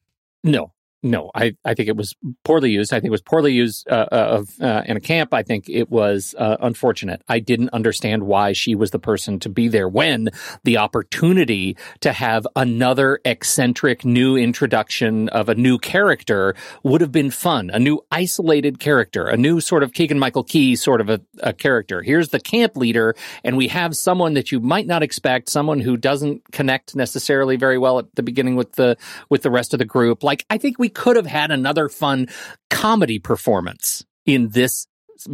No, 0.45 0.73
no. 1.03 1.31
I, 1.35 1.57
I 1.65 1.75
think 1.75 1.89
it 1.89 1.97
was 1.97 2.15
poorly 2.45 2.71
used. 2.71 2.93
I 2.93 2.97
think 2.97 3.09
it 3.09 3.11
was 3.11 3.23
poorly 3.23 3.53
used 3.53 3.89
uh, 3.89 4.07
uh, 4.13 4.15
of 4.15 4.61
uh, 4.61 4.83
in 4.87 4.97
a 4.97 5.01
camp. 5.01 5.35
I 5.35 5.43
think 5.43 5.69
it 5.69 5.91
was 5.91 6.35
uh, 6.39 6.57
unfortunate. 6.61 7.23
I 7.29 7.41
didn't 7.41 7.71
understand 7.71 8.23
why 8.23 8.53
she 8.53 8.75
was 8.75 8.93
the 8.93 8.99
person 8.99 9.41
to 9.41 9.49
be 9.49 9.69
there 9.69 9.89
when 9.89 10.31
the 10.63 10.77
opportunity 10.77 11.77
to 12.01 12.13
have 12.13 12.47
another 12.55 13.21
eccentric 13.25 14.05
new 14.05 14.37
introduction 14.37 15.29
of 15.31 15.49
a 15.49 15.55
new 15.55 15.79
character 15.79 16.55
would 16.85 17.01
have 17.01 17.13
been 17.13 17.31
fun. 17.31 17.71
A 17.71 17.79
new 17.79 18.05
isolated 18.13 18.79
character, 18.79 19.27
a 19.27 19.37
new 19.37 19.61
sort 19.61 19.83
of 19.83 19.93
Keegan 19.93 20.19
Michael 20.19 20.45
Key 20.45 20.77
sort 20.77 21.01
of 21.01 21.11
a, 21.11 21.21
a 21.41 21.53
character. 21.53 22.03
Here's 22.03 22.29
the 22.29 22.41
camp 22.41 22.77
leader, 22.77 23.17
and 23.43 23.57
we 23.57 23.69
have 23.69 23.97
someone 23.97 24.35
that 24.35 24.53
you 24.53 24.61
might 24.61 24.87
not 24.87 25.03
expect, 25.03 25.49
someone 25.49 25.81
who 25.81 25.97
doesn't 25.97 26.53
connect 26.53 26.95
necessarily 26.95 27.57
very 27.57 27.79
well 27.79 27.99
at 27.99 28.15
the 28.15 28.23
beginning 28.23 28.55
with 28.55 28.73
the 28.73 28.97
with 29.29 29.43
the 29.43 29.51
rest 29.51 29.73
of 29.73 29.79
the 29.79 29.85
group. 29.85 30.23
Like 30.23 30.47
I 30.49 30.59
think 30.59 30.79
we 30.79 30.92
could 30.95 31.17
have 31.17 31.27
had 31.27 31.51
another 31.51 31.89
fun 31.89 32.29
comedy 32.71 33.19
performance 33.19 34.05
in 34.27 34.51
this 34.51 34.87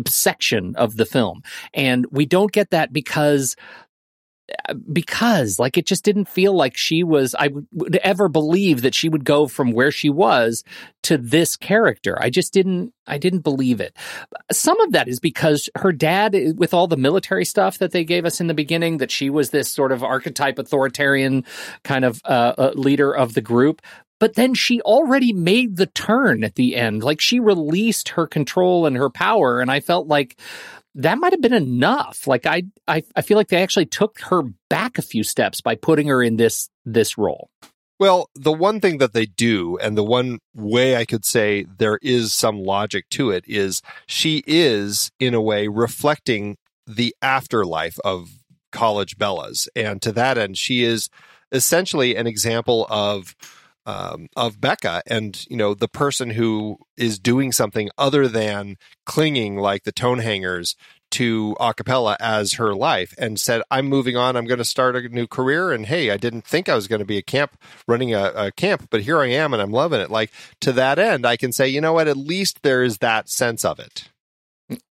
section 0.06 0.76
of 0.76 0.96
the 0.96 1.06
film. 1.06 1.42
And 1.74 2.06
we 2.10 2.26
don't 2.26 2.52
get 2.52 2.70
that 2.70 2.92
because 2.92 3.56
because 4.90 5.58
like 5.58 5.76
it 5.76 5.86
just 5.86 6.04
didn't 6.04 6.26
feel 6.26 6.54
like 6.54 6.76
she 6.76 7.04
was 7.04 7.34
I 7.38 7.50
would, 7.72 7.96
ever 7.96 8.28
believe 8.28 8.82
that 8.82 8.94
she 8.94 9.08
would 9.08 9.24
go 9.24 9.46
from 9.46 9.72
where 9.72 9.90
she 9.90 10.08
was 10.08 10.64
to 11.02 11.18
this 11.18 11.56
character. 11.56 12.16
I 12.20 12.30
just 12.30 12.52
didn't 12.52 12.94
I 13.06 13.18
didn't 13.18 13.40
believe 13.40 13.80
it. 13.80 13.96
Some 14.50 14.80
of 14.80 14.92
that 14.92 15.08
is 15.08 15.20
because 15.20 15.68
her 15.76 15.92
dad 15.92 16.34
with 16.56 16.72
all 16.72 16.86
the 16.86 16.96
military 16.96 17.44
stuff 17.44 17.78
that 17.78 17.92
they 17.92 18.04
gave 18.04 18.24
us 18.24 18.40
in 18.40 18.46
the 18.46 18.54
beginning 18.54 18.98
that 18.98 19.10
she 19.10 19.28
was 19.28 19.50
this 19.50 19.68
sort 19.68 19.92
of 19.92 20.02
archetype 20.02 20.58
authoritarian 20.58 21.44
kind 21.84 22.04
of 22.04 22.20
uh, 22.24 22.54
uh, 22.56 22.72
leader 22.74 23.14
of 23.14 23.34
the 23.34 23.42
group 23.42 23.82
but 24.18 24.34
then 24.34 24.54
she 24.54 24.80
already 24.82 25.32
made 25.32 25.76
the 25.76 25.86
turn 25.86 26.44
at 26.44 26.56
the 26.56 26.76
end. 26.76 27.02
Like 27.02 27.20
she 27.20 27.40
released 27.40 28.10
her 28.10 28.26
control 28.26 28.86
and 28.86 28.96
her 28.96 29.10
power. 29.10 29.60
And 29.60 29.70
I 29.70 29.80
felt 29.80 30.08
like 30.08 30.38
that 30.94 31.18
might 31.18 31.32
have 31.32 31.40
been 31.40 31.54
enough. 31.54 32.26
Like 32.26 32.46
I, 32.46 32.64
I, 32.86 33.02
I 33.14 33.22
feel 33.22 33.36
like 33.36 33.48
they 33.48 33.62
actually 33.62 33.86
took 33.86 34.20
her 34.22 34.42
back 34.68 34.98
a 34.98 35.02
few 35.02 35.22
steps 35.22 35.60
by 35.60 35.76
putting 35.76 36.08
her 36.08 36.22
in 36.22 36.36
this, 36.36 36.68
this 36.84 37.16
role. 37.16 37.50
Well, 38.00 38.30
the 38.34 38.52
one 38.52 38.80
thing 38.80 38.98
that 38.98 39.12
they 39.12 39.26
do, 39.26 39.76
and 39.78 39.96
the 39.96 40.04
one 40.04 40.38
way 40.54 40.96
I 40.96 41.04
could 41.04 41.24
say 41.24 41.66
there 41.78 41.98
is 42.00 42.32
some 42.32 42.60
logic 42.60 43.08
to 43.10 43.30
it, 43.30 43.44
is 43.48 43.82
she 44.06 44.44
is, 44.46 45.10
in 45.18 45.34
a 45.34 45.40
way, 45.40 45.66
reflecting 45.66 46.56
the 46.86 47.14
afterlife 47.20 47.98
of 48.04 48.30
college 48.70 49.16
Bellas. 49.18 49.66
And 49.74 50.00
to 50.02 50.12
that 50.12 50.38
end, 50.38 50.56
she 50.56 50.84
is 50.84 51.08
essentially 51.50 52.14
an 52.14 52.28
example 52.28 52.86
of 52.88 53.34
um, 53.88 54.28
of 54.36 54.60
Beca 54.60 55.00
and 55.06 55.46
you 55.48 55.56
know 55.56 55.72
the 55.72 55.88
person 55.88 56.28
who 56.30 56.78
is 56.98 57.18
doing 57.18 57.52
something 57.52 57.88
other 57.96 58.28
than 58.28 58.76
clinging 59.06 59.56
like 59.56 59.84
the 59.84 59.92
tone 59.92 60.18
hangers 60.18 60.76
to 61.12 61.56
acapella 61.58 62.14
as 62.20 62.54
her 62.54 62.74
life 62.74 63.14
and 63.16 63.40
said 63.40 63.62
i'm 63.70 63.86
moving 63.86 64.14
on. 64.14 64.36
I'm 64.36 64.44
going 64.44 64.58
to 64.58 64.64
start 64.64 64.94
a 64.94 65.08
new 65.08 65.26
career. 65.26 65.72
And 65.72 65.86
hey 65.86 66.10
i 66.10 66.18
didn't 66.18 66.44
think 66.44 66.68
i 66.68 66.74
was 66.74 66.86
going 66.86 66.98
to 66.98 67.06
be 67.06 67.16
a 67.16 67.22
camp 67.22 67.58
running 67.86 68.12
a, 68.12 68.30
a 68.36 68.52
camp 68.52 68.88
but 68.90 69.00
here 69.00 69.18
i 69.20 69.28
am 69.28 69.54
and 69.54 69.62
i'm 69.62 69.70
loving 69.70 70.02
it. 70.02 70.10
Like 70.10 70.32
to 70.60 70.72
that 70.72 70.98
end 70.98 71.24
i 71.24 71.38
can 71.38 71.50
say 71.50 71.66
you 71.66 71.80
know 71.80 71.94
what? 71.94 72.08
At 72.08 72.18
least 72.18 72.62
there 72.62 72.82
is 72.82 72.98
that 72.98 73.30
sense 73.30 73.64
of 73.64 73.78
it. 73.78 74.10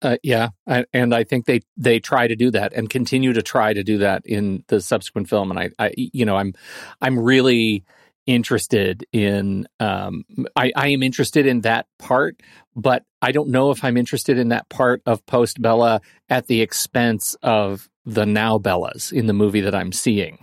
Uh, 0.00 0.16
yeah, 0.22 0.48
I, 0.66 0.86
and 0.94 1.14
I 1.14 1.24
think 1.24 1.44
they 1.44 1.60
they 1.76 2.00
try 2.00 2.28
to 2.28 2.34
do 2.34 2.50
that 2.52 2.72
and 2.72 2.88
continue 2.88 3.34
to 3.34 3.42
try 3.42 3.74
to 3.74 3.84
do 3.84 3.98
that 3.98 4.24
in 4.24 4.64
the 4.68 4.80
subsequent 4.80 5.28
film. 5.28 5.50
And 5.50 5.60
I, 5.60 5.70
I 5.78 5.92
you 5.96 6.24
know, 6.24 6.36
I'm 6.36 6.54
I'm 7.02 7.18
really 7.18 7.84
interested 8.26 9.06
in 9.12 9.66
um 9.80 10.24
I, 10.56 10.72
I 10.74 10.88
am 10.88 11.02
interested 11.02 11.46
in 11.46 11.60
that 11.60 11.86
part 11.98 12.40
but 12.74 13.04
i 13.22 13.30
don't 13.32 13.50
know 13.50 13.70
if 13.70 13.84
i'm 13.84 13.96
interested 13.96 14.36
in 14.36 14.48
that 14.48 14.68
part 14.68 15.00
of 15.06 15.24
post 15.26 15.62
bella 15.62 16.00
at 16.28 16.46
the 16.46 16.60
expense 16.60 17.36
of 17.42 17.88
the 18.04 18.26
now 18.26 18.58
bellas 18.58 19.12
in 19.12 19.26
the 19.26 19.32
movie 19.32 19.60
that 19.60 19.74
i'm 19.74 19.92
seeing 19.92 20.38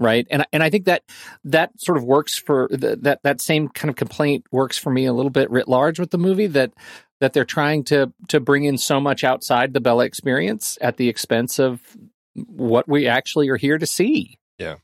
right? 0.00 0.26
And 0.30 0.44
and 0.52 0.62
i 0.62 0.70
think 0.70 0.86
that 0.86 1.04
that 1.44 1.78
sort 1.78 1.98
of 1.98 2.04
works 2.04 2.36
for 2.36 2.68
the, 2.72 2.96
that 3.02 3.22
that 3.22 3.40
same 3.40 3.68
kind 3.68 3.90
of 3.90 3.96
complaint 3.96 4.46
works 4.50 4.76
for 4.78 4.90
me 4.90 5.04
a 5.04 5.12
little 5.12 5.30
bit 5.30 5.50
writ 5.50 5.68
large 5.68 6.00
with 6.00 6.10
the 6.10 6.18
movie 6.18 6.48
that 6.48 6.72
that 7.20 7.34
they're 7.34 7.44
trying 7.44 7.84
to 7.84 8.12
to 8.28 8.40
bring 8.40 8.64
in 8.64 8.78
so 8.78 8.98
much 8.98 9.22
outside 9.22 9.72
the 9.72 9.80
bella 9.80 10.04
experience 10.04 10.78
at 10.80 10.96
the 10.96 11.08
expense 11.08 11.60
of 11.60 11.80
what 12.34 12.88
we 12.88 13.06
actually 13.06 13.48
are 13.50 13.56
here 13.56 13.76
to 13.76 13.86
see. 13.86 14.38
Yeah. 14.58 14.76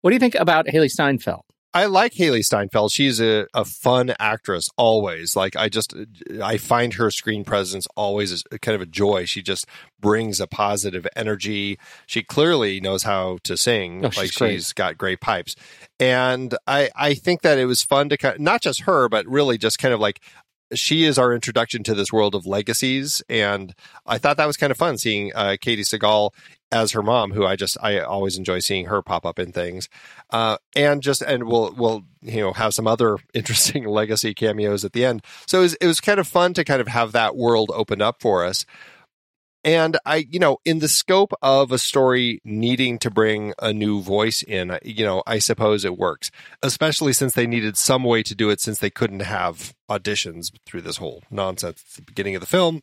what 0.00 0.10
do 0.10 0.14
you 0.14 0.20
think 0.20 0.34
about 0.34 0.66
hailee 0.66 0.90
steinfeld 0.90 1.44
I 1.72 1.86
like 1.86 2.14
Hailee 2.14 2.44
Steinfeld. 2.44 2.90
She's 2.90 3.20
a, 3.20 3.46
a 3.54 3.64
fun 3.64 4.12
actress 4.18 4.68
always. 4.76 5.36
Like 5.36 5.54
I 5.56 5.68
just 5.68 5.94
I 6.42 6.56
find 6.56 6.94
her 6.94 7.10
screen 7.10 7.44
presence 7.44 7.86
always 7.96 8.32
is 8.32 8.42
kind 8.60 8.74
of 8.74 8.80
a 8.80 8.86
joy. 8.86 9.24
She 9.24 9.40
just 9.40 9.66
brings 10.00 10.40
a 10.40 10.46
positive 10.46 11.06
energy. 11.14 11.78
She 12.06 12.22
clearly 12.22 12.80
knows 12.80 13.04
how 13.04 13.38
to 13.44 13.56
sing. 13.56 14.04
Oh, 14.04 14.10
she's 14.10 14.18
like 14.18 14.34
great. 14.34 14.52
she's 14.52 14.72
got 14.72 14.98
great 14.98 15.20
pipes. 15.20 15.54
And 16.00 16.56
I 16.66 16.90
I 16.96 17.14
think 17.14 17.42
that 17.42 17.58
it 17.58 17.66
was 17.66 17.82
fun 17.82 18.08
to 18.08 18.16
kind 18.16 18.34
of, 18.34 18.40
not 18.40 18.62
just 18.62 18.82
her, 18.82 19.08
but 19.08 19.26
really 19.26 19.56
just 19.56 19.78
kind 19.78 19.94
of 19.94 20.00
like 20.00 20.20
she 20.74 21.04
is 21.04 21.18
our 21.18 21.32
introduction 21.32 21.82
to 21.84 21.94
this 21.94 22.12
world 22.12 22.34
of 22.34 22.46
legacies, 22.46 23.22
and 23.28 23.74
I 24.06 24.18
thought 24.18 24.36
that 24.36 24.46
was 24.46 24.56
kind 24.56 24.70
of 24.70 24.76
fun 24.76 24.98
seeing 24.98 25.32
uh, 25.34 25.56
Katey 25.60 25.80
Sagal 25.80 26.30
as 26.72 26.92
her 26.92 27.02
mom, 27.02 27.32
who 27.32 27.44
I 27.44 27.56
just 27.56 27.76
I 27.82 28.00
always 28.00 28.38
enjoy 28.38 28.60
seeing 28.60 28.86
her 28.86 29.02
pop 29.02 29.26
up 29.26 29.38
in 29.38 29.52
things, 29.52 29.88
uh, 30.30 30.58
and 30.76 31.02
just 31.02 31.22
and 31.22 31.44
we'll 31.44 31.74
we'll 31.76 32.02
you 32.22 32.40
know 32.40 32.52
have 32.52 32.74
some 32.74 32.86
other 32.86 33.18
interesting 33.34 33.84
legacy 33.86 34.34
cameos 34.34 34.84
at 34.84 34.92
the 34.92 35.04
end. 35.04 35.24
So 35.46 35.58
it 35.60 35.62
was, 35.62 35.74
it 35.74 35.86
was 35.86 36.00
kind 36.00 36.20
of 36.20 36.28
fun 36.28 36.54
to 36.54 36.64
kind 36.64 36.80
of 36.80 36.88
have 36.88 37.12
that 37.12 37.36
world 37.36 37.70
open 37.74 38.00
up 38.00 38.20
for 38.20 38.44
us. 38.44 38.64
And 39.62 39.98
I, 40.06 40.26
you 40.30 40.38
know, 40.38 40.58
in 40.64 40.78
the 40.78 40.88
scope 40.88 41.32
of 41.42 41.70
a 41.70 41.78
story 41.78 42.40
needing 42.44 42.98
to 43.00 43.10
bring 43.10 43.52
a 43.60 43.74
new 43.74 44.00
voice 44.00 44.42
in, 44.42 44.78
you 44.82 45.04
know, 45.04 45.22
I 45.26 45.38
suppose 45.38 45.84
it 45.84 45.98
works, 45.98 46.30
especially 46.62 47.12
since 47.12 47.34
they 47.34 47.46
needed 47.46 47.76
some 47.76 48.02
way 48.02 48.22
to 48.22 48.34
do 48.34 48.48
it 48.48 48.60
since 48.60 48.78
they 48.78 48.88
couldn't 48.88 49.20
have 49.20 49.74
auditions 49.90 50.50
through 50.64 50.80
this 50.80 50.96
whole 50.96 51.22
nonsense 51.30 51.84
at 51.90 51.96
the 51.96 52.02
beginning 52.02 52.34
of 52.36 52.40
the 52.40 52.46
film. 52.46 52.82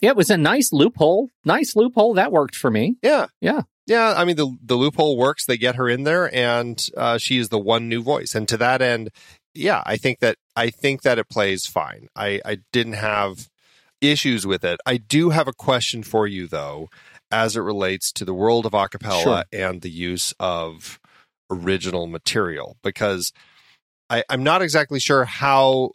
Yeah, 0.00 0.10
it 0.10 0.16
was 0.16 0.30
a 0.30 0.36
nice 0.36 0.72
loophole. 0.72 1.28
Nice 1.44 1.76
loophole. 1.76 2.14
That 2.14 2.32
worked 2.32 2.56
for 2.56 2.70
me. 2.70 2.96
Yeah. 3.02 3.26
Yeah. 3.40 3.62
Yeah. 3.86 4.14
I 4.16 4.24
mean, 4.24 4.36
the, 4.36 4.56
the 4.62 4.76
loophole 4.76 5.16
works. 5.16 5.44
They 5.46 5.58
get 5.58 5.76
her 5.76 5.88
in 5.88 6.04
there 6.04 6.34
and 6.34 6.88
uh, 6.96 7.18
she 7.18 7.38
is 7.38 7.48
the 7.50 7.58
one 7.58 7.88
new 7.88 8.02
voice. 8.02 8.34
And 8.34 8.48
to 8.48 8.56
that 8.56 8.80
end, 8.80 9.10
yeah, 9.54 9.82
I 9.84 9.96
think 9.96 10.20
that 10.20 10.36
I 10.54 10.70
think 10.70 11.02
that 11.02 11.18
it 11.18 11.28
plays 11.28 11.66
fine. 11.66 12.08
I, 12.14 12.40
I 12.44 12.58
didn't 12.72 12.94
have 12.94 13.48
issues 14.00 14.46
with 14.46 14.64
it. 14.64 14.80
I 14.86 14.96
do 14.96 15.30
have 15.30 15.48
a 15.48 15.52
question 15.52 16.02
for 16.02 16.26
you 16.26 16.46
though, 16.46 16.88
as 17.30 17.56
it 17.56 17.60
relates 17.60 18.12
to 18.12 18.24
the 18.24 18.32
world 18.34 18.64
of 18.64 18.72
acapella 18.72 19.22
Sure. 19.22 19.44
and 19.52 19.82
the 19.82 19.90
use 19.90 20.32
of 20.40 20.98
original 21.50 22.06
material, 22.06 22.76
because 22.82 23.32
I, 24.08 24.22
I'm 24.30 24.42
not 24.44 24.62
exactly 24.62 25.00
sure 25.00 25.24
how 25.24 25.92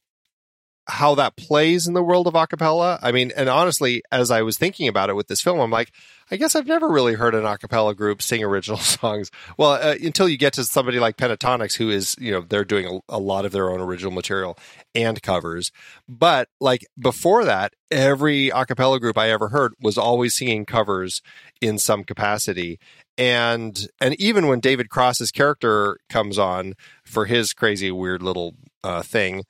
how 0.88 1.16
that 1.16 1.36
plays 1.36 1.88
in 1.88 1.94
the 1.94 2.04
world 2.04 2.28
of 2.28 2.34
acapella. 2.34 3.00
I 3.02 3.12
mean, 3.12 3.32
and 3.36 3.50
honestly, 3.50 4.04
as 4.12 4.30
I 4.30 4.44
was 4.44 4.58
thinking 4.58 4.88
about 4.88 5.10
it 5.10 5.16
with 5.16 5.28
this 5.28 5.42
film, 5.42 5.60
I'm 5.60 5.72
like, 5.72 5.92
I 6.32 6.38
guess 6.38 6.56
I've 6.56 6.68
never 6.68 6.90
really 6.90 7.14
heard 7.14 7.36
an 7.36 7.44
acapella 7.44 7.96
group 7.96 8.22
sing 8.22 8.44
original 8.44 8.78
songs. 8.80 9.32
Well, 9.58 9.72
uh, 9.72 9.96
until 10.04 10.30
you 10.30 10.38
get 10.38 10.54
to 10.54 10.64
somebody 10.64 11.00
like 11.00 11.18
Pentatonix, 11.18 11.76
who 11.76 11.90
is, 11.90 12.16
you 12.20 12.32
know, 12.32 12.42
they're 12.42 12.66
doing 12.66 12.86
a, 13.10 13.16
a 13.16 13.20
lot 13.20 13.46
of 13.46 13.52
their 13.52 13.70
own 13.70 13.82
original 13.82 14.12
material 14.12 14.58
and 14.94 15.22
covers. 15.22 15.72
But 16.08 16.50
like 16.60 16.86
before 17.00 17.46
that, 17.46 17.74
every 17.92 18.50
acapella 18.50 19.00
group 19.00 19.18
I 19.18 19.30
ever 19.30 19.50
heard 19.50 19.74
was 19.82 19.98
always 19.98 20.36
singing 20.36 20.66
covers 20.66 21.22
in 21.62 21.78
some 21.80 22.04
capacity. 22.04 22.80
And 23.18 23.88
and 24.02 24.20
even 24.20 24.48
when 24.48 24.60
David 24.60 24.90
Cross's 24.90 25.32
character 25.32 25.98
comes 26.10 26.38
on 26.38 26.74
for 27.06 27.26
his 27.26 27.54
crazy 27.54 27.92
weird 27.92 28.22
little 28.22 28.56
uh, 28.84 29.04
thing, 29.04 29.46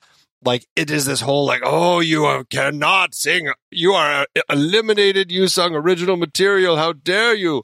like 0.45 0.65
it 0.75 0.91
is 0.91 1.05
this 1.05 1.21
whole 1.21 1.45
like 1.45 1.61
oh 1.63 1.99
you 1.99 2.45
cannot 2.49 3.15
sing. 3.15 3.51
You 3.71 3.93
are 3.93 4.21
uh, 4.21 4.41
eliminated. 4.49 5.31
You 5.31 5.47
sung 5.47 5.75
original 5.75 6.15
material. 6.15 6.77
How 6.77 6.93
dare 6.93 7.33
you? 7.33 7.63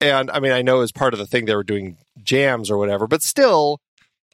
And 0.00 0.30
i 0.30 0.40
mean 0.40 0.52
i 0.52 0.60
know 0.60 0.80
as 0.80 0.92
part 0.92 1.14
of 1.14 1.18
the 1.18 1.26
thing 1.26 1.44
they 1.44 1.54
were 1.54 1.64
doing 1.64 1.96
jams 2.22 2.70
or 2.70 2.76
whatever 2.76 3.06
but 3.06 3.22
still 3.22 3.80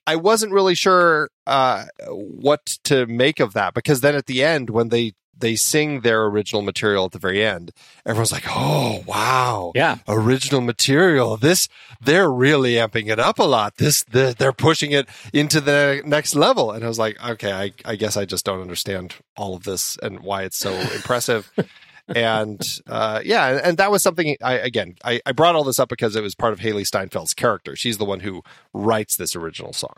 i 0.06 0.16
wasn't 0.16 0.52
really 0.52 0.74
sure 0.74 1.28
uh, 1.46 1.84
what 2.08 2.64
to 2.84 3.06
make 3.06 3.40
of 3.40 3.52
that 3.52 3.74
because 3.74 4.00
then 4.00 4.14
at 4.14 4.26
the 4.26 4.42
end 4.42 4.70
when 4.70 4.88
they 4.88 5.12
they 5.40 5.56
sing 5.56 6.00
their 6.02 6.24
original 6.26 6.62
material 6.62 7.04
at 7.06 7.12
the 7.12 7.18
very 7.18 7.44
end 7.44 7.72
everyone's 8.06 8.32
like 8.32 8.44
oh 8.48 9.02
wow 9.06 9.72
Yeah. 9.74 9.96
original 10.08 10.60
material. 10.60 11.36
This 11.36 11.68
they're 12.00 12.30
really 12.30 12.74
amping 12.74 13.08
it 13.10 13.18
up 13.18 13.38
a 13.38 13.42
lot. 13.44 13.76
This 13.76 14.04
the, 14.04 14.34
they're 14.38 14.52
pushing 14.52 14.92
it 14.92 15.08
into 15.32 15.60
the 15.60 16.02
next 16.06 16.34
level. 16.34 16.70
And 16.72 16.82
I 16.84 16.88
was 16.88 16.98
like, 16.98 17.22
okay, 17.22 17.52
I, 17.52 17.72
I 17.84 17.96
guess 17.96 18.16
I 18.16 18.24
just 18.24 18.44
don't 18.44 18.60
understand 18.62 19.16
all 19.36 19.54
of 19.54 19.64
this 19.64 19.98
and 20.02 20.20
why 20.20 20.42
it's 20.44 20.56
so 20.56 20.72
impressive. 20.94 21.50
and 22.08 22.60
uh, 22.86 23.20
yeah, 23.24 23.48
and, 23.48 23.60
and 23.60 23.76
that 23.78 23.90
was 23.90 24.02
something. 24.02 24.36
I 24.42 24.54
again, 24.54 24.96
I, 25.04 25.20
I 25.26 25.32
brought 25.32 25.54
all 25.54 25.64
this 25.64 25.78
up 25.78 25.88
because 25.88 26.16
it 26.16 26.22
was 26.22 26.34
part 26.34 26.52
of 26.52 26.60
Hailee 26.60 26.86
Steinfeld's 26.88 27.34
character. 27.34 27.76
She's 27.76 27.98
the 27.98 28.04
one 28.04 28.20
who 28.20 28.42
writes 28.72 29.16
this 29.16 29.36
original 29.36 29.72
song. 29.72 29.94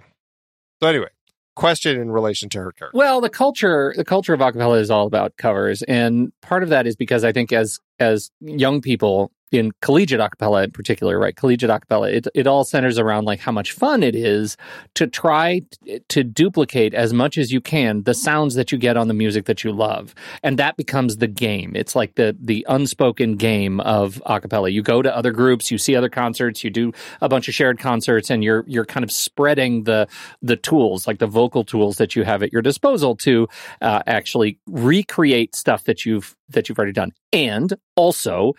So 0.83 0.89
anyway, 0.89 1.09
question 1.55 2.01
in 2.01 2.11
relation 2.11 2.49
to 2.51 2.59
her 2.59 2.73
character. 2.73 2.97
Well, 2.97 3.21
the 3.21 3.29
culture 3.29 3.95
the 3.97 4.05
culture 4.05 4.35
of 4.35 4.41
acapella 4.41 4.81
is 4.81 4.91
all 4.91 5.07
about 5.07 5.37
covers, 5.37 5.83
and 5.83 6.33
part 6.41 6.63
of 6.63 6.69
that 6.71 6.87
is 6.87 6.97
because 6.97 7.25
I 7.25 7.33
think 7.33 7.53
as 7.53 7.79
as 7.99 8.31
young 8.41 8.81
people 8.81 9.33
in 9.53 9.71
collegiate 9.83 10.21
acapella 10.21 10.65
in 10.65 10.71
particular, 10.71 11.19
right? 11.19 11.37
Collegiate 11.37 11.71
acapella, 11.71 12.13
it 12.13 12.27
it 12.35 12.47
all 12.47 12.65
centers 12.65 12.99
around 12.99 13.27
like 13.27 13.39
how 13.39 13.53
much 13.53 13.73
fun 13.73 14.03
it 14.03 14.17
is 14.17 14.57
to 14.95 15.07
try 15.07 15.61
t- 15.85 16.01
to 16.09 16.25
duplicate 16.25 16.95
as 16.95 17.13
much 17.13 17.37
as 17.39 17.53
you 17.53 17.61
can 17.61 18.03
the 18.05 18.15
sounds 18.15 18.55
that 18.55 18.73
you 18.73 18.79
get 18.79 18.97
on 18.97 19.09
the 19.09 19.15
music 19.15 19.45
that 19.45 19.63
you 19.63 19.71
love, 19.71 20.15
and 20.43 20.59
that 20.59 20.77
becomes 20.77 21.19
the 21.19 21.29
game. 21.29 21.73
It's 21.77 21.95
like 21.95 22.15
the 22.15 22.37
the 22.41 22.67
unspoken 22.69 23.37
game 23.37 23.79
of 23.81 24.23
acapella. 24.27 24.73
You 24.73 24.83
go 24.83 25.03
to 25.03 25.15
other 25.15 25.31
groups, 25.31 25.71
you 25.71 25.79
see 25.79 25.95
other 25.95 26.09
concerts, 26.09 26.65
you 26.65 26.71
do 26.71 26.93
a 27.21 27.29
bunch 27.29 27.47
of 27.49 27.55
shared 27.55 27.79
concerts, 27.79 28.31
and 28.31 28.43
you're 28.43 28.65
you're 28.67 28.87
kind 28.87 29.05
of 29.05 29.13
spreading 29.13 29.85
the 29.85 30.09
the 30.41 30.57
tools, 30.57 31.07
like 31.07 31.19
the 31.19 31.27
vocal 31.27 31.63
tools 31.63 31.97
that 31.99 32.17
you 32.17 32.25
have 32.25 32.43
at 32.43 32.53
your 32.53 32.63
disposal 32.63 33.15
to 33.17 33.49
uh, 33.83 34.03
actually 34.07 34.59
recreate 34.67 35.55
stuff 35.55 35.85
that 35.85 36.07
you've 36.07 36.35
that 36.49 36.69
you've 36.69 36.79
already 36.79 36.93
done. 36.93 37.13
And 37.33 37.75
also, 37.97 38.55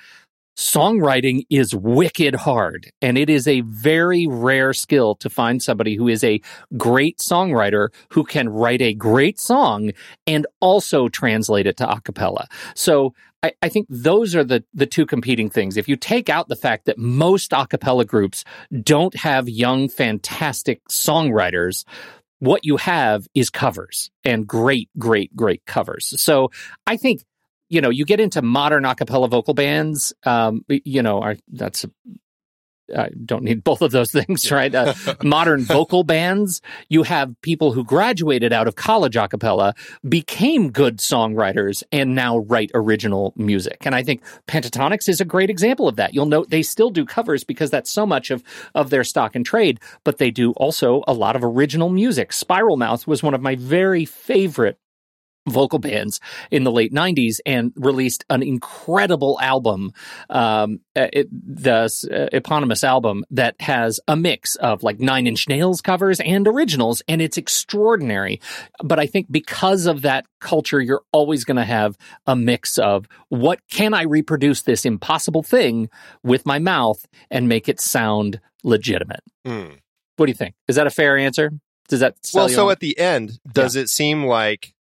songwriting 0.56 1.46
is 1.50 1.74
wicked 1.74 2.36
hard, 2.36 2.92
and 3.02 3.18
it 3.18 3.30
is 3.30 3.48
a 3.48 3.62
very 3.62 4.28
rare 4.28 4.74
skill 4.74 5.16
to 5.16 5.30
find 5.30 5.62
somebody 5.62 5.96
who 5.96 6.08
is 6.08 6.24
a 6.24 6.42
great 6.78 7.18
songwriter 7.20 7.90
who 8.10 8.24
can 8.24 8.50
write 8.50 8.82
a 8.82 8.94
great 8.94 9.40
song 9.40 9.92
and 10.28 10.46
also 10.60 11.08
translate 11.08 11.68
it 11.68 11.78
to 11.78 11.92
a 11.92 12.02
cappella. 12.02 12.48
So. 12.76 13.14
I, 13.46 13.52
I 13.62 13.68
think 13.68 13.88
those 13.90 14.36
are 14.36 14.44
the, 14.46 14.64
the 14.74 14.86
two 14.86 15.06
competing 15.06 15.50
things. 15.50 15.76
If 15.76 15.90
you 15.90 15.98
take 15.98 16.30
out 16.30 16.48
the 16.48 16.56
fact 16.56 16.86
that 16.86 16.98
most 16.98 17.52
a 17.52 17.68
cappella 17.68 18.06
groups 18.06 18.46
don't 18.72 19.14
have 19.16 19.50
young, 19.50 19.90
fantastic 19.90 20.82
songwriters, 20.88 21.84
what 22.40 22.64
you 22.64 22.78
have 22.78 23.28
is 23.34 23.50
covers 23.50 24.12
and 24.24 24.48
great, 24.48 24.90
great, 24.98 25.36
great 25.36 25.66
covers. 25.66 26.22
So 26.22 26.52
I 26.88 26.96
think, 26.96 27.24
you 27.74 27.82
know, 27.82 27.90
you 27.90 28.06
get 28.06 28.20
into 28.20 28.42
modern 28.44 28.86
a 28.86 28.94
cappella 28.94 29.28
vocal 29.28 29.56
bands, 29.56 30.14
um, 30.26 30.64
you 30.68 31.02
know, 31.02 31.24
I, 31.24 31.38
that's, 31.52 31.86
I 32.96 33.10
don't 33.26 33.44
need 33.44 33.64
both 33.64 33.82
of 33.82 33.90
those 33.92 34.12
things, 34.12 34.52
right? 34.52 34.74
Uh, 34.74 34.94
modern 35.24 35.64
vocal 35.64 36.04
bands, 36.04 36.62
you 36.88 37.02
have 37.02 37.34
people 37.42 37.72
who 37.72 37.84
graduated 37.84 38.54
out 38.54 38.68
of 38.68 38.76
college 38.76 39.16
a 39.16 39.28
cappella, 39.28 39.74
became 40.08 40.70
good 40.70 41.00
songwriters, 41.00 41.82
and 41.92 42.14
now 42.14 42.38
write 42.38 42.70
original 42.76 43.34
music. 43.36 43.88
And 43.88 43.96
I 43.96 44.04
think 44.04 44.22
Pentatonix 44.48 45.10
is 45.10 45.20
a 45.20 45.26
great 45.26 45.50
example 45.50 45.88
of 45.88 45.96
that. 45.96 46.14
You'll 46.14 46.28
note 46.28 46.52
they 46.52 46.62
still 46.62 46.92
do 46.92 47.06
covers 47.06 47.44
because 47.44 47.72
that's 47.72 47.90
so 47.90 48.06
much 48.06 48.30
of, 48.30 48.44
of 48.76 48.92
their 48.92 49.04
stock 49.04 49.36
and 49.36 49.44
trade, 49.44 49.80
but 50.04 50.20
they 50.20 50.30
do 50.30 50.52
also 50.52 51.04
a 51.08 51.14
lot 51.14 51.36
of 51.36 51.44
original 51.44 51.90
music. 51.90 52.30
Spiralmouth 52.30 53.08
was 53.08 53.24
one 53.24 53.34
of 53.34 53.42
my 53.42 53.56
very 53.56 54.06
favorite 54.06 54.78
vocal 55.48 55.80
bands 55.80 56.20
in 56.52 56.64
the 56.64 56.72
late 56.72 56.94
90s 56.94 57.40
and 57.46 57.74
released 57.76 58.24
an 58.30 58.42
incredible 58.42 59.38
album 59.42 59.92
um 60.30 60.80
uh, 60.96 61.08
it, 61.12 61.28
the 61.32 61.74
uh, 62.12 62.36
eponymous 62.36 62.84
album 62.84 63.26
that 63.30 63.56
has 63.60 64.00
a 64.08 64.16
mix 64.16 64.56
of 64.58 64.84
like 64.84 65.00
nine 65.00 65.28
inch 65.28 65.50
nails 65.50 65.82
covers 65.82 66.20
and 66.22 66.48
originals 66.48 67.02
and 67.08 67.22
it's 67.22 67.38
extraordinary. 67.38 68.40
But 68.84 69.00
i 69.00 69.06
think 69.06 69.28
because 69.32 69.86
of 69.86 70.02
that 70.04 70.26
culture 70.40 70.82
you're 70.82 71.04
always 71.12 71.44
going 71.44 71.58
to 71.58 71.64
have 71.66 71.98
a 72.26 72.36
mix 72.36 72.78
of 72.78 73.08
what 73.30 73.60
can 73.70 73.94
i 73.94 74.04
reproduce 74.04 74.62
this 74.62 74.86
impossible 74.86 75.44
thing 75.44 75.90
with 76.24 76.46
my 76.46 76.60
mouth 76.60 77.06
and 77.30 77.50
make 77.50 77.68
it 77.68 77.80
sound 77.82 78.40
legitimate? 78.64 79.22
Hmm. 79.46 79.74
what 80.16 80.28
do 80.28 80.30
you 80.30 80.36
think? 80.36 80.56
Is 80.68 80.78
that 80.78 80.88
a 80.88 80.92
fair 80.92 81.18
answer? 81.18 81.52
Does 81.90 82.00
that 82.00 82.16
Well, 82.34 82.48
so 82.50 82.68
on- 82.68 82.72
at 82.72 82.80
the 82.80 82.98
end, 82.98 83.40
does 83.52 83.76
it 83.76 83.90
seem 83.90 84.24
like 84.26 84.74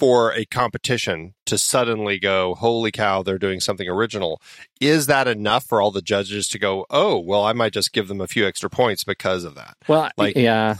for 0.00 0.32
a 0.32 0.44
competition 0.46 1.34
to 1.46 1.56
suddenly 1.58 2.18
go, 2.18 2.54
holy 2.56 2.90
cow, 2.90 3.22
they're 3.22 3.38
doing 3.38 3.60
something 3.60 3.88
original? 3.88 4.40
Is 4.80 5.06
that 5.06 5.28
enough 5.28 5.64
for 5.64 5.80
all 5.80 5.90
the 5.92 6.02
judges 6.02 6.48
to 6.48 6.58
go, 6.58 6.86
oh, 6.90 7.18
well, 7.20 7.44
I 7.44 7.52
might 7.52 7.72
just 7.72 7.92
give 7.92 8.08
them 8.08 8.20
a 8.20 8.26
few 8.26 8.46
extra 8.46 8.68
points 8.70 9.04
because 9.04 9.44
of 9.44 9.54
that? 9.54 9.76
well 9.86 10.10
like, 10.16 10.34
yeah 10.36 10.74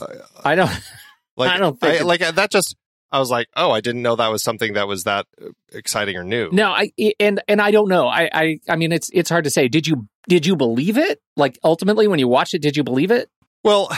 i 0.44 0.54
don't 0.56 0.70
Like, 1.36 1.50
I 1.54 1.58
don't 1.58 1.78
think 1.78 2.00
it- 2.00 2.04
like 2.04 2.20
that 2.20 2.50
just, 2.50 2.76
I 3.12 3.18
was 3.18 3.30
like, 3.30 3.48
oh, 3.56 3.70
I 3.70 3.80
didn't 3.80 4.02
know 4.02 4.16
that 4.16 4.30
was 4.30 4.42
something 4.42 4.74
that 4.74 4.86
was 4.88 5.04
that 5.04 5.26
uh, 5.40 5.48
exciting 5.72 6.16
or 6.16 6.24
new. 6.24 6.48
No, 6.52 6.70
I 6.70 6.92
and 7.18 7.42
and 7.48 7.60
I 7.60 7.70
don't 7.72 7.88
know. 7.88 8.06
I 8.08 8.28
I 8.32 8.60
I 8.68 8.76
mean, 8.76 8.92
it's 8.92 9.10
it's 9.12 9.28
hard 9.30 9.44
to 9.44 9.50
say. 9.50 9.66
Did 9.68 9.86
you 9.86 10.06
did 10.28 10.46
you 10.46 10.54
believe 10.54 10.96
it? 10.98 11.20
Like 11.36 11.58
ultimately, 11.64 12.06
when 12.08 12.18
you 12.20 12.28
watched 12.28 12.54
it, 12.54 12.62
did 12.62 12.76
you 12.76 12.84
believe 12.84 13.10
it? 13.10 13.28
Well, 13.64 13.90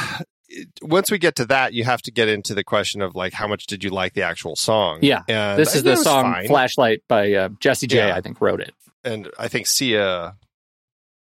once 0.82 1.11
we 1.11 1.18
get 1.18 1.36
to 1.36 1.44
that, 1.46 1.72
you 1.72 1.84
have 1.84 2.03
to 2.03 2.11
get 2.11 2.28
into 2.28 2.55
the 2.55 2.64
question 2.64 3.03
of 3.03 3.14
like, 3.14 3.32
how 3.32 3.46
much 3.46 3.66
did 3.66 3.82
you 3.84 3.90
like 3.90 4.14
the 4.14 4.22
actual 4.22 4.57
song? 4.57 4.98
Yeah. 5.03 5.22
and 5.28 5.59
this 5.59 5.74
is 5.74 5.82
the 5.82 5.96
song 5.96 6.32
fine. 6.32 6.46
"Flashlight" 6.46 7.03
by 7.09 7.32
uh, 7.32 7.48
Jessie 7.61 7.86
J. 7.86 8.09
Yeah. 8.09 8.16
I 8.16 8.20
think 8.20 8.40
wrote 8.40 8.61
it. 8.61 8.74
and 9.05 9.28
I 9.38 9.48
think 9.48 9.66
Sia 9.66 10.36